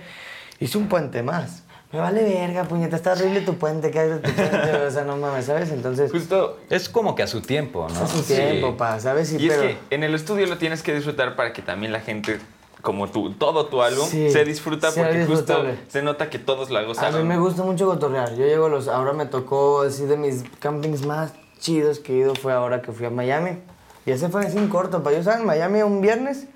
Hice 0.61 0.79
un 0.79 0.87
puente 0.89 1.21
más. 1.25 1.65
Me 1.93 1.99
vale 2.01 2.23
verga, 2.25 2.65
puñeta, 2.65 2.97
está 2.97 3.13
horrible 3.13 3.41
tu 3.43 3.55
puente, 3.55 3.91
que 3.91 4.01
tu 4.07 4.21
puente, 4.33 4.73
o 4.87 4.91
sea, 4.91 5.05
no 5.05 5.17
mames, 5.17 5.45
¿sabes? 5.47 5.71
Entonces, 5.71 6.11
Justo 6.11 6.59
Es 6.69 6.89
como 6.89 7.15
que 7.15 7.23
a 7.23 7.27
su 7.27 7.41
tiempo, 7.41 7.87
¿no? 7.93 8.01
a 8.01 8.07
su 8.07 8.19
sí. 8.23 8.35
tiempo, 8.35 8.77
pa, 8.77 8.99
¿sabes? 9.01 9.29
Sí, 9.29 9.37
Y 9.39 9.49
es 9.49 9.55
pero- 9.55 9.63
que 9.69 9.79
en 9.95 10.03
el 10.03 10.15
estudio 10.15 10.47
lo 10.47 10.59
tienes 10.59 10.83
que 10.83 10.95
disfrutar 10.95 11.37
para 11.37 11.53
que 11.53 11.63
también 11.63 11.93
la 11.93 12.01
gente, 12.01 12.39
como 12.83 13.09
tú, 13.09 13.33
todo 13.35 13.67
tu 13.67 13.83
álbum, 13.83 14.07
Sí, 14.07 14.31
se 14.31 14.45
disfruta 14.45 14.91
porque 14.95 15.25
justo 15.27 15.65
se 15.89 16.03
nota 16.03 16.29
que 16.29 16.39
todos 16.39 16.71
la 16.71 16.81
A 16.81 16.85
gozaron. 16.85 17.23
mí 17.23 17.29
me 17.29 17.39
gusta 17.39 17.63
mucho 17.63 17.87
cotorrear. 17.87 18.31
Yo 18.37 18.45
llego 18.45 18.67
a 18.67 18.69
los. 18.69 18.89
Ahora 18.89 19.13
me 19.13 19.27
tocó 19.27 19.83
decir 19.85 20.07
de 20.09 20.17
mis 20.17 20.45
campings 20.61 21.05
más 21.07 21.33
chidos 21.59 21.99
que 22.01 22.13
he 22.13 22.17
ido 22.19 22.35
fue 22.35 22.53
ahora 22.53 22.83
que 22.83 22.93
fui 22.93 23.07
a 23.07 23.11
Miami. 23.11 23.59
Y 24.05 24.11
ese 24.13 24.29
fue 24.29 24.45
así 24.47 24.59
en 24.59 24.69
corto. 24.69 25.03
Pa. 25.03 25.11
Yo 25.13 25.19
estaba 25.19 25.39
en 25.39 25.47
Miami 25.47 25.83
un 25.83 26.01
viernes 26.01 26.47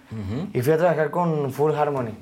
y 0.52 0.60
fui 0.62 0.72
a 0.72 0.76
trabajar 0.78 1.10
con 1.10 1.52
Full 1.52 1.72
Harmony. 1.74 2.12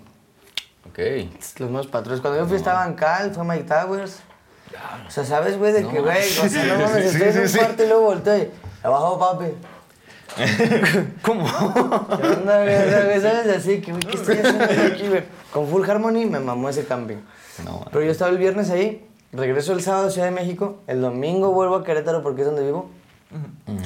Ok. 0.99 1.31
Los 1.59 1.71
nuevos 1.71 1.87
patrones. 1.87 2.21
Cuando 2.21 2.41
yo 2.41 2.47
fui 2.47 2.57
estaba 2.57 2.85
en 2.85 2.95
Cal, 2.95 3.33
fue 3.33 3.45
Mike 3.45 3.65
Towers. 3.65 4.21
O 5.07 5.11
sea, 5.11 5.25
¿sabes, 5.25 5.57
güey? 5.57 5.73
De 5.73 5.87
que, 5.87 6.01
güey, 6.01 6.39
o 6.45 6.49
sea, 6.49 6.65
no 6.65 6.85
mames, 6.85 7.15
estoy 7.15 7.29
en 7.29 7.47
un 7.47 7.53
cuarto 7.53 7.85
y 7.85 7.87
luego 7.87 8.03
volteo 8.03 8.37
y. 8.37 8.51
Abajo, 8.83 9.19
papi. 9.19 9.47
¿Cómo? 11.23 11.45
¿Qué 11.45 12.27
onda, 12.27 12.63
güey? 12.65 13.21
¿Sabes? 13.21 13.57
Así 13.57 13.81
que, 13.81 13.93
güey, 13.93 14.03
¿qué 14.05 14.17
estoy 14.17 14.39
haciendo 14.39 14.65
aquí, 14.65 15.09
güey? 15.09 15.25
Con 15.53 15.69
Full 15.69 15.89
Harmony 15.89 16.27
me 16.27 16.41
mamó 16.41 16.69
ese 16.69 16.85
camping. 16.85 17.17
No, 17.65 17.85
Pero 17.91 18.05
yo 18.05 18.11
estaba 18.11 18.31
el 18.31 18.39
viernes 18.39 18.71
ahí, 18.71 19.09
regreso 19.33 19.73
el 19.73 19.83
sábado 19.83 20.09
a 20.09 20.11
Ciudad 20.11 20.27
de 20.27 20.35
México, 20.35 20.81
el 20.87 21.01
domingo 21.01 21.53
vuelvo 21.53 21.77
a 21.77 21.85
Querétaro 21.85 22.23
porque 22.23 22.43
es 22.43 22.47
donde 22.47 22.63
vivo. 22.63 22.91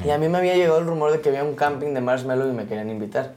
Y 0.04 0.10
a 0.10 0.18
mí 0.18 0.28
me 0.28 0.38
había 0.38 0.54
llegado 0.54 0.78
el 0.78 0.86
rumor 0.86 1.12
de 1.12 1.20
que 1.20 1.28
había 1.28 1.44
un 1.44 1.54
camping 1.54 1.94
de 1.94 2.00
Marshmallow 2.00 2.48
y 2.48 2.52
me 2.52 2.66
querían 2.66 2.90
invitar. 2.90 3.34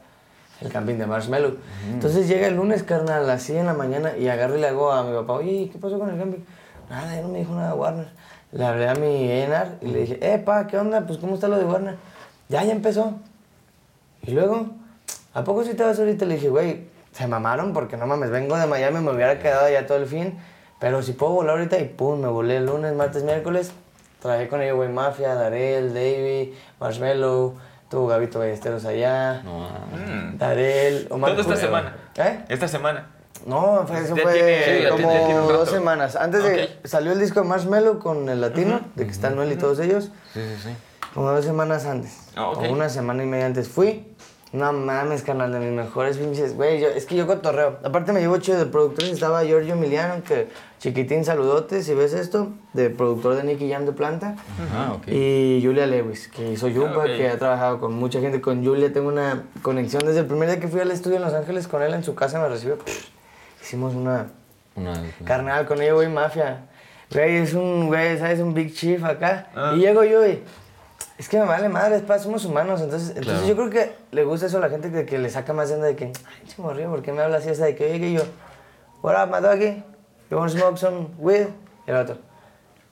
El 0.66 0.72
camping 0.72 0.96
de 0.96 1.06
Marshmallow. 1.06 1.58
Entonces 1.92 2.28
llega 2.28 2.48
el 2.48 2.56
lunes, 2.56 2.82
carnal, 2.82 3.30
así 3.30 3.56
en 3.56 3.68
la 3.68 3.74
mañana 3.74 4.18
y 4.18 4.28
agarro 4.28 4.58
y 4.58 4.62
le 4.62 4.68
hago 4.68 4.92
a 4.92 5.04
mi 5.04 5.14
papá, 5.14 5.34
oye, 5.34 5.70
¿qué 5.72 5.78
pasó 5.78 6.00
con 6.00 6.10
el 6.10 6.18
camping? 6.18 6.40
Nada, 6.90 7.16
ya 7.16 7.22
no 7.22 7.28
me 7.28 7.40
dijo 7.40 7.54
nada 7.54 7.76
Warner. 7.76 8.08
Le 8.52 8.66
hablé 8.66 8.90
a 8.90 8.96
mi 8.96 9.30
A&R 9.30 9.78
y 9.82 9.88
le 9.88 10.00
dije, 10.00 10.20
eh, 10.22 10.40
pa, 10.40 10.66
¿qué 10.66 10.78
onda? 10.78 11.06
Pues, 11.06 11.20
¿cómo 11.20 11.36
está 11.36 11.48
lo 11.48 11.58
de 11.58 11.66
Warner? 11.66 11.98
Ya, 12.50 12.64
ya 12.64 12.72
empezó. 12.72 13.14
Y 14.24 14.32
luego, 14.32 14.68
¿a 15.34 15.44
poco 15.44 15.64
si 15.64 15.76
te 15.76 15.84
vas 15.84 16.00
ahorita? 16.00 16.26
Le 16.26 16.36
dije, 16.36 16.50
güey, 16.50 16.86
se 17.12 17.28
mamaron 17.28 17.74
porque 17.74 17.96
no 17.96 18.08
mames, 18.08 18.32
vengo 18.32 18.58
de 18.58 18.66
Miami, 18.66 19.00
me 19.02 19.12
hubiera 19.12 19.38
quedado 19.38 19.70
ya 19.70 19.86
todo 19.86 20.00
el 20.00 20.08
fin. 20.08 20.38
Pero 20.80 21.04
si 21.04 21.14
puedo 21.14 21.34
volar 21.34 21.58
ahorita 21.58 21.80
y 21.80 21.86
pum, 21.86 22.20
me 22.20 22.28
volé 22.28 22.58
el 22.58 22.66
lunes, 22.66 22.94
martes, 22.96 23.24
miércoles. 23.24 23.72
Trabajé 24.20 24.48
con 24.48 24.62
ellos, 24.62 24.78
güey, 24.78 24.90
Mafia, 24.90 25.36
Darel, 25.36 25.90
Davey, 25.90 26.58
Marshmello, 26.80 27.54
tuvo 27.90 28.08
Gabito 28.08 28.40
Ballesteros 28.40 28.86
allá, 28.86 29.42
No. 29.44 29.68
Mm. 29.70 30.38
Darel, 30.38 31.08
Omar 31.10 31.32
Toda 31.32 31.42
esta 31.42 31.54
Julio. 31.56 31.68
semana. 31.68 31.96
¿Eh? 32.18 32.46
Esta 32.50 32.68
semana. 32.68 33.08
No, 33.46 33.86
fue, 33.88 34.00
eso 34.00 34.16
Ya 34.16 34.24
fue 34.24 34.34
tiene- 34.34 34.64
sí, 34.64 34.86
como 34.90 34.98
tiene- 34.98 35.26
tiene 35.26 35.40
dos 35.42 35.70
semanas. 35.70 36.16
Antes 36.16 36.44
de 36.44 36.64
Ok. 36.64 36.70
salió 36.88 37.12
el 37.12 37.20
disco 37.20 37.42
de 37.42 37.48
Marshmello 37.48 38.00
con 38.00 38.28
el 38.30 38.42
latino, 38.42 38.82
de 38.96 39.06
que 39.06 39.12
está 39.12 39.30
Noel 39.30 39.52
y 39.52 39.56
todos 39.56 39.80
ellos. 39.80 40.06
Sí, 40.34 40.40
sí, 40.42 40.56
sí. 40.64 40.70
Como 41.14 41.32
dos 41.32 41.46
semanas 41.46 41.86
antes. 41.86 42.30
Ah. 42.36 42.50
O 42.50 42.70
una 42.72 42.90
semana 42.90 43.24
y 43.24 43.28
media 43.28 43.46
antes. 43.46 43.68
Fui. 43.70 44.08
No 44.52 44.72
mames, 44.72 45.22
canal, 45.22 45.52
de 45.52 45.60
mis 45.60 45.72
mejores 45.72 46.18
pinches. 46.18 46.56
Güey, 46.56 46.84
es 46.84 47.06
que 47.06 47.16
yo 47.16 47.28
cotorreo. 47.28 47.78
Aparte 47.84 48.14
me 48.14 48.22
llevo 48.22 48.38
chido 48.38 48.58
de 48.58 48.66
productores. 48.66 49.12
Estaba 49.12 49.44
Giorgio 49.44 49.74
Emiliano, 49.74 50.24
que 50.24 50.48
chiquitín, 50.86 51.26
saludote, 51.26 51.82
si 51.82 51.94
ves 51.96 52.14
esto. 52.14 52.50
De 52.74 52.90
productor 52.92 53.36
de 53.36 53.44
Nicky 53.44 53.70
Jam 53.72 53.86
de 53.86 53.92
Planta. 53.92 54.36
Ah, 54.74 54.94
ok. 54.96 55.08
Y 55.08 55.62
Julia 55.64 55.88
Lewis, 55.88 56.28
que 56.28 56.52
hizo 56.52 56.68
Yumba, 56.68 57.00
Ok. 57.06 57.06
que 57.18 57.28
ha 57.30 57.38
trabajado 57.40 57.80
con 57.80 57.94
mucha 57.94 58.20
gente. 58.20 58.40
Con 58.40 58.64
Julia 58.64 58.94
tengo 58.94 59.08
una 59.08 59.44
conexión 59.64 60.06
desde 60.06 60.20
el 60.20 60.26
primer 60.28 60.48
día 60.50 60.60
que 60.60 60.68
fui 60.68 60.80
al 60.80 60.92
estudio 60.92 61.16
en 61.18 61.24
Los 61.24 61.34
Ángeles 61.34 61.68
con 61.68 61.82
él 61.82 61.94
en 61.96 62.04
su 62.04 62.14
casa, 62.14 62.40
me 62.40 62.48
recibió. 62.50 62.78
Hicimos 63.62 63.96
una 63.96 64.28
Una- 64.76 65.02
carnal 65.24 65.66
con 65.66 65.82
ella, 65.82 65.94
güey, 65.94 66.08
mafia. 66.08 66.66
Güey, 67.12 67.38
es 67.38 67.54
un, 67.56 67.88
güey, 67.88 68.18
¿sabes? 68.20 68.40
Un 68.40 68.54
big 68.54 68.74
chief 68.74 69.04
acá. 69.04 69.48
Ah. 69.56 69.74
Y 69.76 69.80
llego 69.80 70.04
yo 70.04 70.26
y... 70.28 70.44
Es 71.18 71.30
que 71.30 71.40
me 71.40 71.46
vale 71.46 71.70
madre, 71.70 72.00
pa, 72.00 72.20
somos 72.20 72.46
humanos. 72.46 72.82
Entonces, 72.82 73.10
entonces 73.10 73.34
Claro. 73.44 73.48
yo 73.48 73.56
creo 73.56 73.70
que 73.70 73.96
le 74.12 74.24
gusta 74.24 74.46
eso 74.48 74.58
a 74.58 74.60
la 74.62 74.70
gente 74.70 74.92
que, 74.92 75.06
que 75.06 75.18
le 75.18 75.30
saca 75.30 75.52
más 75.54 75.70
de 75.70 75.76
onda 75.76 75.88
de 75.88 75.96
que... 75.96 76.06
Ay, 76.06 76.48
chimorrío, 76.48 76.90
¿por 76.90 77.02
qué 77.02 77.12
me 77.12 77.22
habla 77.22 77.38
así 77.38 77.50
esa 77.50 77.66
de 77.66 77.76
que 77.76 77.86
oye 77.86 78.00
que 78.00 78.14
yo... 78.14 78.22
What 79.02 79.24
up, 79.24 79.34
my 79.34 79.42
You 80.30 80.38
wanna 80.38 80.50
smoke 80.50 80.78
some 80.78 81.08
weed? 81.20 81.48
Y 81.88 81.92
el 81.92 81.98
otro... 81.98 82.18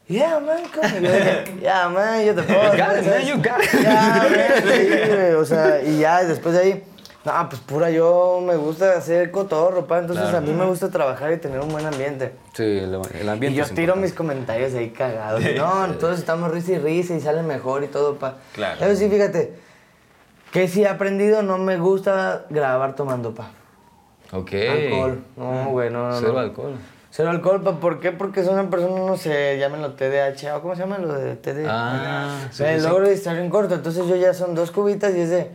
Yeah, 0.05 0.37
man, 0.41 0.63
come. 0.73 0.99
Y 0.99 1.01
yo 1.03 1.11
dije, 1.13 1.59
yeah, 1.61 1.87
man, 1.89 2.25
yo 2.25 2.35
te 2.35 2.43
puedo. 2.43 2.61
got 2.77 2.97
it, 2.97 3.05
man, 3.05 3.25
you 3.25 3.37
got 3.37 3.63
it. 3.63 3.69
Sí, 3.69 5.09
güey, 5.09 5.31
o 5.33 5.45
sea, 5.45 5.81
y 5.81 5.99
ya 5.99 6.23
después 6.25 6.53
de 6.55 6.61
ahí, 6.61 6.83
no, 7.23 7.49
pues 7.49 7.61
pura, 7.61 7.89
yo 7.89 8.41
me 8.45 8.57
gusta 8.57 8.97
hacer 8.97 9.31
cotorro, 9.31 9.85
pa, 9.87 9.99
entonces 9.99 10.25
Claro. 10.25 10.39
a 10.39 10.41
mí 10.41 10.51
me 10.51 10.65
gusta 10.65 10.89
trabajar 10.89 11.31
y 11.31 11.37
tener 11.37 11.61
un 11.61 11.69
buen 11.69 11.85
ambiente. 11.85 12.33
Sí, 12.53 12.63
el, 12.63 12.93
el 13.17 13.29
ambiente 13.29 13.53
Y 13.53 13.53
yo 13.55 13.63
es 13.63 13.73
tiro 13.73 13.95
mis 13.95 14.11
importante. 14.11 14.15
comentarios 14.15 14.73
ahí 14.75 14.89
cagados. 14.89 15.41
No, 15.55 15.85
entonces 15.85 16.19
estamos 16.19 16.51
risa 16.51 16.73
y 16.73 16.79
risa 16.79 17.15
y 17.15 17.21
sale 17.21 17.41
mejor 17.41 17.85
y 17.85 17.87
todo, 17.87 18.15
pa. 18.19 18.35
Claro. 18.53 18.83
Eso 18.85 18.99
sí, 18.99 19.09
fíjate, 19.09 19.53
que 20.51 20.67
si 20.67 20.83
he 20.83 20.87
aprendido, 20.89 21.43
no 21.43 21.57
me 21.57 21.77
gusta 21.77 22.43
grabar 22.49 22.93
tomando, 22.95 23.33
pa. 23.33 23.51
Ok. 24.33 24.51
Alcohol. 24.53 25.23
No, 25.37 25.69
güey, 25.69 25.89
no, 25.89 26.09
no. 26.09 26.19
Cero 26.19 26.33
no. 26.33 26.39
alcohol. 26.39 26.73
Cero 27.15 27.29
alcohol. 27.29 27.61
¿Por 27.79 27.99
qué? 27.99 28.11
Porque 28.11 28.43
soy 28.43 28.53
una 28.55 28.71
persona, 28.71 28.95
no 29.05 29.15
sé, 29.17 29.59
llámenlo 29.59 29.93
TDAH, 29.93 30.55
o 30.57 30.61
¿cómo 30.63 30.73
se 30.73 30.81
llama 30.81 30.97
lo 30.97 31.13
de 31.13 31.35
TDAH? 31.35 31.67
Ah, 31.69 32.39
sí, 32.51 32.63
me 32.63 32.73
sí, 32.73 32.81
sí. 32.81 32.87
logro 32.87 33.07
distraer 33.07 33.37
en 33.39 33.51
corto, 33.51 33.75
entonces 33.75 34.07
yo 34.07 34.15
ya 34.15 34.33
son 34.33 34.55
dos 34.55 34.71
cubitas 34.71 35.13
y 35.15 35.19
es 35.21 35.29
de, 35.29 35.51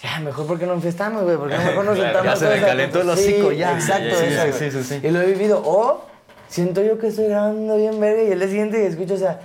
ya, 0.00 0.20
mejor 0.20 0.46
porque 0.46 0.66
no 0.66 0.74
enfiestamos, 0.74 1.24
güey, 1.24 1.36
porque 1.36 1.58
mejor 1.58 1.84
nos 1.84 1.94
Claro. 1.98 2.12
sentamos 2.14 2.40
Ya 2.40 2.48
se 2.48 2.54
me 2.54 2.64
calentó 2.64 3.00
el 3.00 3.06
Sí, 3.06 3.10
hocico, 3.32 3.50
ya. 3.50 3.72
Exacto, 3.72 4.14
Sí, 4.14 4.26
eso, 4.26 4.56
sí, 4.56 4.70
sí, 4.70 4.84
sí. 4.84 5.00
Y 5.02 5.10
lo 5.10 5.20
he 5.20 5.26
vivido, 5.26 5.60
o 5.64 6.04
siento 6.46 6.80
yo 6.80 6.96
que 6.96 7.08
estoy 7.08 7.26
grabando 7.26 7.76
bien 7.76 7.98
verga 7.98 8.22
y 8.22 8.30
el 8.30 8.38
día 8.38 8.48
siguiente 8.48 8.80
y 8.80 8.86
escucho, 8.86 9.14
o 9.14 9.18
sea, 9.18 9.40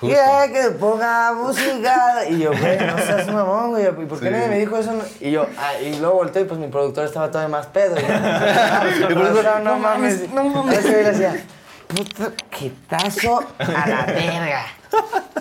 Justo. 0.00 0.16
ya 0.16 0.50
que 0.50 0.70
ponga 0.70 1.34
música. 1.34 2.24
Y 2.28 2.38
yo, 2.38 2.50
güey, 2.50 2.78
no 2.78 2.98
seas 2.98 3.26
mamón, 3.26 3.70
güey. 3.70 3.86
¿Y 3.86 4.06
por 4.06 4.18
qué 4.18 4.30
nadie 4.30 4.48
me 4.48 4.58
dijo 4.58 4.78
eso? 4.78 4.92
Y 5.20 5.30
yo, 5.30 5.46
ah, 5.58 5.74
y 5.78 5.98
luego 5.98 6.14
volteé 6.14 6.42
y 6.42 6.44
pues 6.46 6.58
mi 6.58 6.68
productor 6.68 7.04
estaba 7.04 7.30
todavía 7.30 7.54
más 7.54 7.66
pedo. 7.66 7.96
Y 7.98 9.00
yo, 9.00 9.08
razón, 9.42 9.64
no 9.64 9.78
mames, 9.78 10.32
no 10.32 10.44
mames. 10.44 10.82
Yo 10.84 10.90
le 10.90 11.04
decía, 11.04 11.44
puto 11.86 12.32
quetazo 12.50 13.44
a 13.58 13.88
la 13.88 14.06
verga. 14.06 14.66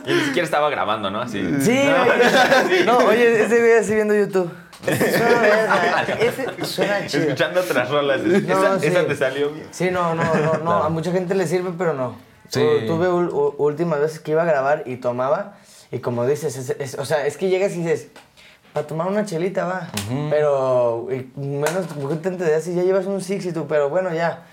Y 0.05 0.13
ni 0.13 0.21
siquiera 0.25 0.45
estaba 0.45 0.69
grabando, 0.69 1.09
¿no? 1.09 1.21
Así. 1.21 1.41
Sí, 1.61 1.81
güey. 1.81 2.85
No, 2.85 2.97
oye, 2.97 3.43
ese 3.43 3.59
güey 3.59 3.77
así 3.77 3.95
viendo 3.95 4.13
YouTube. 4.13 4.51
Ese 4.85 5.17
suena 5.17 5.39
verga. 5.39 6.03
Ese 6.19 6.65
suena 6.65 7.07
chido. 7.07 7.23
Escuchando 7.23 7.61
otras 7.61 7.89
rolas. 7.89 8.21
No, 8.21 8.37
esa, 8.37 8.79
sí. 8.79 8.87
esa 8.87 9.07
te 9.07 9.15
salió 9.15 9.51
bien. 9.51 9.67
Sí, 9.71 9.89
no, 9.89 10.15
no, 10.15 10.23
no, 10.35 10.57
no. 10.57 10.83
A 10.83 10.89
mucha 10.89 11.11
gente 11.11 11.33
le 11.33 11.47
sirve, 11.47 11.71
pero 11.77 11.93
no. 11.93 12.15
Sí. 12.49 12.59
Tu- 12.59 12.85
Tuve 12.87 13.07
últimas 13.57 13.99
veces 13.99 14.19
que 14.19 14.31
iba 14.31 14.41
a 14.43 14.45
grabar 14.45 14.83
y 14.85 14.97
tomaba, 14.97 15.53
y 15.91 15.99
como 15.99 16.25
dices, 16.25 16.55
es- 16.57 16.75
es- 16.79 16.95
o 16.99 17.05
sea, 17.05 17.25
es 17.25 17.37
que 17.37 17.47
llegas 17.49 17.71
y 17.73 17.77
dices, 17.83 18.07
para 18.73 18.85
tomar 18.85 19.07
una 19.07 19.25
chelita 19.25 19.65
va, 19.65 19.87
pero 20.29 21.07
y 21.11 21.27
menos 21.39 21.87
te 22.21 22.51
da 22.51 22.59
si 22.61 22.75
ya 22.75 22.83
llevas 22.83 23.05
un 23.07 23.21
six 23.21 23.45
y 23.45 23.51
tú, 23.53 23.65
pero 23.67 23.89
bueno, 23.89 24.13
ya. 24.13 24.43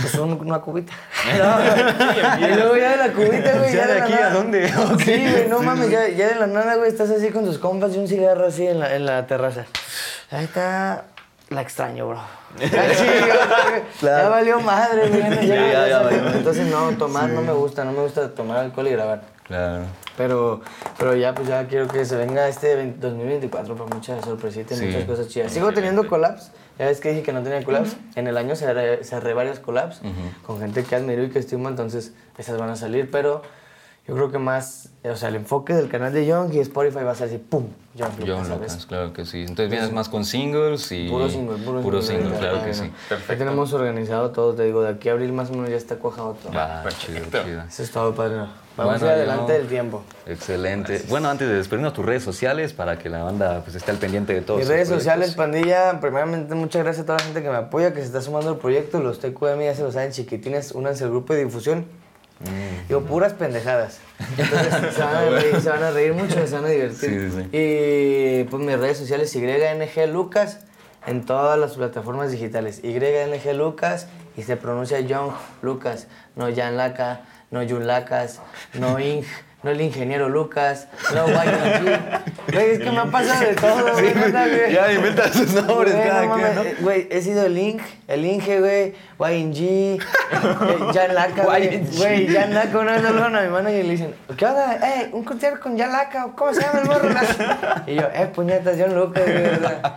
Pues 0.00 0.14
un- 0.16 0.32
una 0.40 0.58
cubita. 0.60 0.92
No, 1.38 2.40
y 2.48 2.54
luego 2.56 2.76
ya 2.76 2.90
de 2.90 2.96
la 2.96 3.12
cubita, 3.12 3.52
güey. 3.58 3.72
¿Ya 3.72 3.86
de 3.86 3.94
de 3.94 4.00
aquí 4.02 4.12
nada. 4.12 4.26
a 4.26 4.34
dónde? 4.34 4.68
Sí, 5.04 5.28
güey, 5.30 5.48
no 5.48 5.60
mames, 5.62 5.90
ya, 5.90 6.08
ya 6.08 6.28
de 6.28 6.34
la 6.34 6.48
nada, 6.48 6.74
güey, 6.74 6.88
estás 6.88 7.08
así 7.10 7.30
con 7.30 7.44
tus 7.44 7.58
compas 7.58 7.94
y 7.94 7.98
un 7.98 8.08
cigarro 8.08 8.46
así 8.46 8.66
en 8.66 8.80
la, 8.80 8.96
en 8.96 9.06
la 9.06 9.26
terraza. 9.28 9.64
Ahí 10.32 10.44
está. 10.44 11.04
La 11.50 11.62
extraño, 11.62 12.08
bro. 12.08 12.20
Sí, 12.58 14.04
Ya 14.06 14.28
valió 14.28 14.60
madre, 14.60 15.08
güey. 15.08 15.20
ya, 15.22 15.28
Ya, 15.30 15.44
ya, 15.44 15.72
ya 15.72 15.88
ya 15.88 16.02
salió. 16.02 16.20
valió. 16.22 16.38
Entonces, 16.38 16.66
no, 16.66 16.90
tomar 16.96 17.28
no 17.30 17.42
me 17.42 17.52
gusta, 17.52 17.84
no 17.84 17.92
me 17.92 18.00
gusta 18.00 18.34
tomar 18.34 18.58
alcohol 18.58 18.88
y 18.88 18.90
grabar. 18.90 19.22
Claro. 19.44 19.84
Pero, 20.16 20.60
pero 20.98 21.14
ya, 21.14 21.34
pues 21.34 21.46
ya 21.46 21.66
quiero 21.68 21.86
que 21.86 22.04
se 22.04 22.16
venga 22.16 22.48
este 22.48 22.74
20 22.74 22.98
2024 23.06 23.76
para 23.76 23.94
muchas 23.94 24.24
sorpresitas, 24.24 24.78
Sí. 24.78 24.86
muchas 24.86 25.04
cosas 25.04 25.28
chidas. 25.28 25.52
Sigo 25.52 25.72
teniendo 25.72 26.08
collabs. 26.08 26.50
Ya 26.78 26.86
ves 26.86 27.00
que 27.00 27.10
dije 27.10 27.22
que 27.22 27.32
no 27.32 27.42
tenía 27.42 27.62
collabs. 27.62 27.96
En 28.16 28.26
el 28.26 28.36
año 28.38 28.56
cerré, 28.56 29.04
cerré 29.04 29.32
varios 29.34 29.60
collabs 29.60 30.00
con 30.44 30.58
gente 30.58 30.82
que 30.84 30.96
admiro 30.96 31.22
y 31.22 31.30
que 31.30 31.38
estimo, 31.38 31.68
entonces 31.68 32.12
esas 32.38 32.58
van 32.58 32.70
a 32.70 32.76
salir. 32.76 33.10
Pero 33.10 33.42
yo 34.08 34.14
creo 34.14 34.30
que 34.30 34.38
más, 34.38 34.90
o 35.04 35.16
sea, 35.16 35.28
el 35.30 35.36
enfoque 35.36 35.74
del 35.74 35.88
canal 35.88 36.12
de 36.12 36.24
Young 36.26 36.54
y 36.54 36.58
Spotify 36.60 37.02
va 37.04 37.12
a 37.12 37.14
ser 37.14 37.28
así, 37.28 37.38
¡pum! 37.38 37.66
Young 37.94 38.10
Lucas, 38.20 38.28
John 38.36 38.44
¿sabes? 38.46 38.60
Lucas, 38.72 38.86
claro 38.86 39.12
que 39.12 39.24
sí. 39.24 39.40
Entonces 39.40 39.70
vienes 39.70 39.90
más 39.92 40.08
con 40.08 40.24
singles 40.24 40.92
y... 40.92 41.08
Puro 41.08 41.28
single, 41.28 41.56
puro, 41.82 42.02
single, 42.02 42.24
ahorita, 42.26 42.38
claro 42.38 42.64
que 42.64 42.74
sí. 42.74 42.92
Ya 43.10 43.36
tenemos 43.38 43.72
organizado 43.72 44.30
todo, 44.30 44.54
te 44.54 44.64
digo, 44.64 44.82
de 44.82 44.90
aquí 44.90 45.08
a 45.08 45.12
abril 45.12 45.32
más 45.32 45.48
o 45.50 45.54
menos 45.54 45.70
ya 45.70 45.76
está 45.76 45.96
cuajado 45.96 46.36
todo. 46.42 46.52
Va, 46.52 46.84
chido, 46.98 47.24
chido. 47.30 47.62
Eso 47.62 47.82
es 47.82 47.90
todo, 47.90 48.14
padre. 48.14 48.36
Vamos 48.76 49.00
Bueno, 49.00 49.06
a 49.06 49.08
ir 49.08 49.12
adelante 49.22 49.52
yo- 49.54 49.58
del 49.58 49.66
tiempo. 49.68 50.02
Excelente. 50.26 51.02
Bueno, 51.08 51.30
antes 51.30 51.48
de 51.48 51.54
despedirnos, 51.54 51.94
tus 51.94 52.04
redes 52.04 52.22
sociales 52.22 52.74
para 52.74 52.98
que 52.98 53.08
la 53.08 53.22
banda 53.22 53.62
pues, 53.64 53.74
esté 53.74 53.90
al 53.90 53.96
pendiente 53.96 54.34
de 54.34 54.42
todos 54.42 54.60
Mis 54.60 54.68
redes 54.68 54.88
sociales, 54.88 55.34
pandilla, 55.34 55.98
primeramente 55.98 56.54
muchas 56.54 56.82
gracias 56.84 57.04
a 57.04 57.06
toda 57.06 57.18
la 57.18 57.24
gente 57.24 57.42
que 57.42 57.48
me 57.48 57.56
apoya, 57.56 57.94
que 57.94 58.00
se 58.00 58.06
está 58.06 58.20
sumando 58.20 58.50
al 58.50 58.58
proyecto. 58.58 59.00
Los 59.00 59.18
TQM 59.20 59.62
ya 59.62 59.74
se 59.74 59.82
lo 59.82 59.90
saben, 59.90 60.12
chiquitines, 60.12 60.72
únanse 60.72 61.04
al 61.04 61.10
grupo 61.10 61.32
de 61.32 61.44
difusión. 61.46 61.86
Mm. 62.40 62.88
Digo, 62.88 63.02
puras 63.02 63.32
pendejadas. 63.32 64.00
Entonces 64.36 64.94
se 64.94 65.02
van, 65.02 65.16
a 65.16 65.30
reír, 65.30 65.60
se 65.60 65.68
van 65.70 65.82
a 65.82 65.90
reír 65.90 66.12
mucho, 66.12 66.46
se 66.46 66.54
van 66.54 66.64
a 66.64 66.68
divertir. 66.68 67.10
Sí, 67.10 67.30
sí, 67.30 67.42
sí. 67.42 67.48
Y 67.52 68.44
pues 68.44 68.62
mis 68.62 68.78
redes 68.78 68.98
sociales, 68.98 69.34
YNG 69.34 70.08
Lucas, 70.12 70.60
en 71.06 71.24
todas 71.24 71.58
las 71.58 71.74
plataformas 71.74 72.30
digitales. 72.30 72.82
YNG 72.82 73.54
Lucas 73.54 74.08
y 74.36 74.42
se 74.42 74.56
pronuncia 74.56 75.00
Young 75.00 75.32
Lucas, 75.62 76.08
no 76.34 76.54
Jan 76.54 76.76
Laca, 76.76 77.22
no 77.50 77.66
Jun 77.66 77.86
Lacas, 77.86 78.40
no 78.74 78.98
Ing, 78.98 79.24
no 79.66 79.72
el 79.72 79.80
ingeniero 79.80 80.28
Lucas, 80.28 80.86
no 81.12 81.26
YNG. 81.26 82.00
Güey, 82.52 82.70
es 82.70 82.78
que 82.78 82.90
me 82.92 82.98
ha 82.98 83.04
pasado 83.06 83.40
de 83.40 83.54
todo, 83.56 83.92
güey. 83.94 84.72
Ya 84.72 84.92
inventan 84.92 85.32
sus 85.32 85.52
nombres 85.54 85.92
Güey, 85.96 86.08
cada 86.08 86.26
no 86.26 86.36
¿no? 86.36 86.62
eh, 86.62 86.76
Güey, 86.78 87.08
he 87.10 87.20
sido 87.20 87.44
el 87.46 87.58
Inge, 87.58 87.84
el 88.06 88.24
Inge, 88.24 88.60
güey, 88.60 88.94
YNG, 89.18 89.60
eh, 89.60 89.98
Jan 90.94 91.14
Laca, 91.14 91.42
güey. 91.42 91.84
Güey, 91.96 92.28
Jan 92.28 92.54
Laca, 92.54 92.78
una 92.78 92.92
vez 92.92 93.04
hablaron 93.04 93.34
a 93.34 93.40
mi 93.42 93.48
manager 93.48 93.80
y 93.80 93.82
le 93.88 93.90
dicen, 93.90 94.14
¿qué 94.36 94.46
onda? 94.46 94.76
Eh, 94.76 95.10
un 95.12 95.24
concierto 95.24 95.58
con 95.60 95.76
Jan 95.76 95.90
Laca, 95.90 96.28
¿cómo 96.36 96.54
se 96.54 96.60
llama 96.60 96.78
el 96.82 96.86
morro? 96.86 97.08
Y 97.88 97.96
yo, 97.96 98.02
eh, 98.14 98.30
puñetas, 98.32 98.76
John 98.78 98.94
Lucas, 98.94 99.24
güey, 99.24 99.42
¿verdad? 99.42 99.96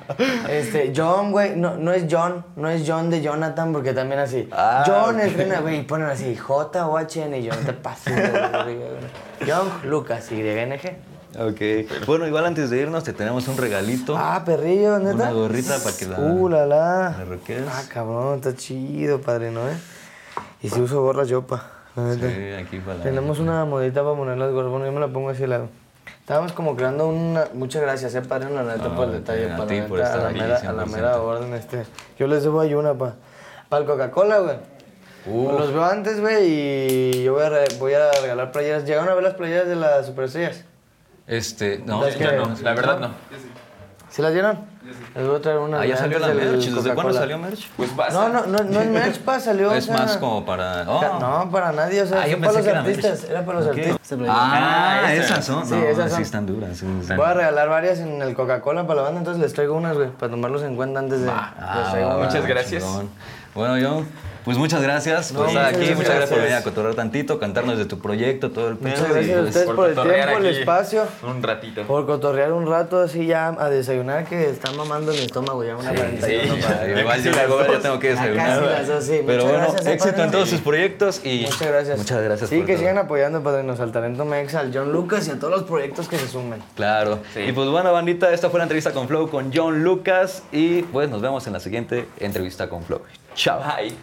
Este, 0.49 0.91
John, 0.95 1.32
güey, 1.32 1.55
no, 1.55 1.76
no 1.78 1.93
es 1.93 2.05
John, 2.09 2.43
no 2.55 2.67
es 2.70 2.82
John 2.88 3.11
de 3.11 3.22
Jonathan, 3.22 3.72
porque 3.72 3.93
también 3.93 4.20
así. 4.22 4.49
Ah, 4.51 4.84
John 4.88 5.20
es 5.20 5.34
Rena, 5.34 5.59
güey, 5.59 5.82
y 5.82 5.84
ponen 5.84 6.07
así, 6.07 6.36
J 6.36 6.88
o 6.88 6.97
H 6.97 7.22
N, 7.24 7.38
y 7.38 7.43
yo, 7.43 7.53
no 7.53 7.61
te 7.61 7.74
pases, 7.74 8.15
güey. 8.32 8.78
John 9.48 9.70
Lucas, 9.90 10.32
YNG. 10.32 10.98
Ok. 11.40 12.06
Bueno, 12.08 12.28
igual 12.28 12.46
antes 12.46 12.70
de 12.70 12.80
irnos 12.82 13.04
te 13.04 13.14
tenemos 13.14 13.48
un 13.48 13.58
regalito. 13.58 14.16
Ah, 14.18 14.42
perrillo, 14.46 14.98
neta. 15.00 15.14
Una 15.16 15.32
gorrita 15.32 15.78
para 15.78 15.96
que 15.96 16.06
la- 16.06 16.20
Uh, 16.20 16.50
la 16.50 16.66
la. 16.66 17.16
la 17.18 17.26
roquees. 17.26 17.64
Ah, 17.72 17.84
cabrón, 17.88 18.36
está 18.38 18.56
chido, 18.56 19.22
padre, 19.22 19.52
¿no? 19.52 19.62
Eh? 19.70 19.78
Y 20.62 20.70
si 20.70 20.82
uso 20.82 21.02
gorras 21.02 21.28
yo, 21.28 21.46
pa. 21.46 21.72
la 21.96 22.04
neta. 22.04 22.28
Sí, 22.30 22.52
aquí 22.54 22.78
para 22.80 22.98
la- 22.98 23.04
Tenemos 23.04 23.40
una 23.40 23.64
modita 23.66 24.04
para 24.04 24.16
poner 24.16 24.38
las 24.38 24.52
gorras. 24.52 24.72
Bueno, 24.72 24.86
yo 24.88 24.92
me 24.92 25.00
la 25.00 25.08
pongo 25.08 25.30
así 25.30 25.44
al 25.44 25.50
lado. 25.52 25.70
Estábamos 26.22 26.52
como 26.54 26.76
creando 26.76 27.08
una. 27.08 27.46
Muchas 27.54 27.82
gracias, 27.84 28.14
eh, 28.16 28.22
padre, 28.22 28.50
la 28.50 28.64
neta, 28.64 28.90
No, 28.90 28.96
por 28.96 29.06
el 29.06 29.14
detalle. 29.14 29.52
a 29.52 29.58
pa, 29.58 29.68
ti 29.68 29.80
la 29.80 29.88
por 29.88 30.00
estar 30.00 30.20
a 30.20 30.24
la 30.24 30.30
mera, 30.32 30.46
a 30.58 30.74
la 30.74 30.86
100%. 30.86 30.88
mera 30.96 31.22
orden, 31.22 31.54
este. 31.54 31.86
Yo 32.18 32.28
les 32.28 32.44
debo 32.44 32.60
ahí 32.60 32.74
una, 32.74 32.94
pa. 32.96 33.16
Para 33.70 33.82
el 33.84 33.88
Coca-Cola, 33.88 34.40
güey. 34.40 34.56
Los 35.26 35.74
veo 35.74 35.84
antes, 35.84 36.20
güey, 36.22 36.45
y 36.47 37.24
yo 37.24 37.34
voy 37.34 37.43
a, 37.43 37.49
re- 37.49 37.67
voy 37.80 37.93
a 37.93 38.11
regalar 38.22 38.51
playeras. 38.51 38.86
¿Llegaron 38.86 39.09
a 39.09 39.13
ver 39.13 39.24
las 39.24 39.34
playeras 39.36 39.67
de 39.67 39.76
las 39.76 40.05
superestrellas? 40.05 40.63
Este, 41.28 41.80
no, 41.86 42.03
Las 42.03 42.17
Ya 42.17 42.32
que- 42.32 42.38
no, 42.38 42.55
la 42.61 42.74
verdad 42.74 42.99
no. 42.99 43.09
¿Sí 44.09 44.24
las 44.24 44.34
dieron? 44.34 44.57
Les 45.15 45.28
voy 45.28 45.36
a 45.36 45.39
traer 45.41 45.59
una. 45.59 45.82
Ah, 45.82 45.86
ya 45.86 45.95
salió 45.95 46.17
la 46.17 46.30
merch. 46.30 46.65
¿Desde 46.67 46.95
cuándo 46.95 47.13
salió 47.13 47.38
merch? 47.38 47.70
Pues 47.78 47.95
vas. 47.95 48.11
No, 48.11 48.28
no, 48.30 48.47
no, 48.47 48.63
no 48.63 48.82
es 48.82 48.88
merch, 48.88 49.20
pa, 49.26 49.39
salió. 49.39 49.70
o 49.70 49.74
Es 49.76 49.86
sea, 49.86 49.95
más 49.97 50.17
como 50.17 50.43
para. 50.43 50.84
oh. 50.89 51.20
No, 51.20 51.51
para 51.51 51.72
nadie, 51.72 52.01
o 52.01 52.07
sea, 52.07 52.24
Ah, 52.24 52.28
yo 52.28 52.39
para 52.39 52.53
los 52.53 52.61
que 52.63 52.72
artistas, 52.72 53.24
era 53.30 53.45
para 53.45 53.59
los 53.59 53.67
artistas. 53.67 53.99
Ah, 54.28 55.01
Ah, 55.05 55.13
esas 55.13 55.26
esas. 55.30 55.45
son. 55.45 55.63
Sí, 55.67 55.76
no, 55.76 55.84
esas 55.84 56.11
sí 56.13 56.24
están 56.24 56.47
duras. 56.47 56.76
sí 56.78 56.88
están- 57.01 57.17
Voy 57.17 57.28
a 57.28 57.34
regalar 57.36 57.70
varias 57.70 57.99
en 57.99 58.20
el 58.24 58.34
Coca-Cola 58.34 58.88
para 58.88 58.95
la 58.95 59.01
banda, 59.03 59.20
entonces 59.20 59.43
les 59.43 59.53
traigo 59.53 59.76
unas, 59.76 59.95
güey, 59.95 60.09
para 60.09 60.32
tomarlos 60.32 60.63
en 60.63 60.76
cuenta 60.76 60.99
antes 61.01 61.20
de. 61.20 61.28
les 61.28 61.36
Ah, 61.36 61.88
traigo 61.91 62.09
va, 62.09 62.15
unas. 62.17 62.28
muchas 62.34 62.47
gracias. 62.47 62.84
chingón. 62.84 63.09
Bueno, 63.56 63.78
yo, 63.78 64.04
pues 64.45 64.58
muchas 64.58 64.82
gracias 64.82 65.34
por 65.34 65.47
estar 65.47 65.66
aquí. 65.66 65.89
Muchas 65.95 66.06
gracias 66.16 66.30
por 66.30 66.39
venir 66.39 66.54
a 66.54 66.64
cotorrear 66.64 66.95
tantito, 66.95 67.39
cantarnos 67.39 67.78
de 67.78 67.86
tu 67.86 68.00
proyecto, 68.00 68.52
todo 68.52 68.70
el 68.70 68.78
pedo. 68.78 68.91
Muchas 68.91 69.10
y, 69.10 69.14
gracias 69.14 69.38
a 69.38 69.41
pues, 69.41 69.47
ustedes 69.56 69.70
por 69.76 69.89
el 69.89 69.95
tiempo, 69.95 70.38
el 70.38 70.45
espacio, 70.45 71.04
Un 71.28 71.43
ratito. 71.43 71.84
por 71.84 72.06
cotorrear 72.06 72.54
un 72.54 72.68
rato 72.68 73.02
así 73.02 73.26
ya 73.26 73.47
a 73.50 73.70
desayunar, 73.70 74.26
que 74.26 74.50
está 74.50 74.72
mamando 74.72 75.12
mi 75.12 75.18
estómago 75.20 75.64
ya 75.64 75.76
una 75.76 75.93
41 75.93 76.56
sí. 76.56 76.62
para- 76.62 77.00
Igual 77.02 77.24
yo 77.24 77.32
tengo 77.82 78.00
que 78.00 78.10
desayunar. 78.12 78.60
casi 78.60 78.66
las 78.72 78.88
dos, 78.88 79.04
sí. 79.04 79.22
Pero 79.26 79.43
Muchas 79.43 79.58
bueno, 79.60 79.74
gracias, 79.74 79.88
éxito 79.93 80.24
en 80.24 80.32
todos 80.32 80.50
sus 80.50 80.62
proyectos 80.62 81.22
y 81.26 81.41
Muchas 81.41 81.68
gracias. 81.68 81.97
Muchas 81.97 82.22
gracias 82.24 82.50
Sí, 82.50 82.58
por 82.58 82.66
que 82.68 82.74
todo. 82.74 82.80
sigan 82.82 82.97
apoyando, 83.00 83.43
padrinos, 83.43 83.80
al 83.80 83.91
talento 83.91 84.26
mexa, 84.26 84.60
al 84.62 84.72
John 84.74 84.91
Lucas 84.93 85.28
y 85.28 85.32
a 85.32 85.39
todos 85.39 85.52
los 85.52 85.64
proyectos 85.64 86.08
que 86.08 86.18
se 86.18 86.28
sumen. 86.28 86.62
Claro. 86.76 87.20
Sí. 87.34 87.41
Y 87.41 87.52
pues 87.52 87.68
bueno, 87.70 87.91
bandita, 87.91 88.32
esta 88.32 88.50
fue 88.50 88.60
la 88.60 88.64
entrevista 88.66 88.91
con 88.93 89.08
Flow 89.08 89.30
con 89.30 89.52
John 89.54 89.84
Lucas 89.84 90.43
y 90.52 90.84
pues 90.84 91.10
nos 91.10 91.22
vemos 91.22 91.45
en 91.47 91.54
la 91.54 91.60
siguiente 91.60 92.08
entrevista 92.20 92.70
con 92.70 92.84
Flow. 92.84 93.02
Tchau. 93.40 93.58
Bye. 93.62 93.96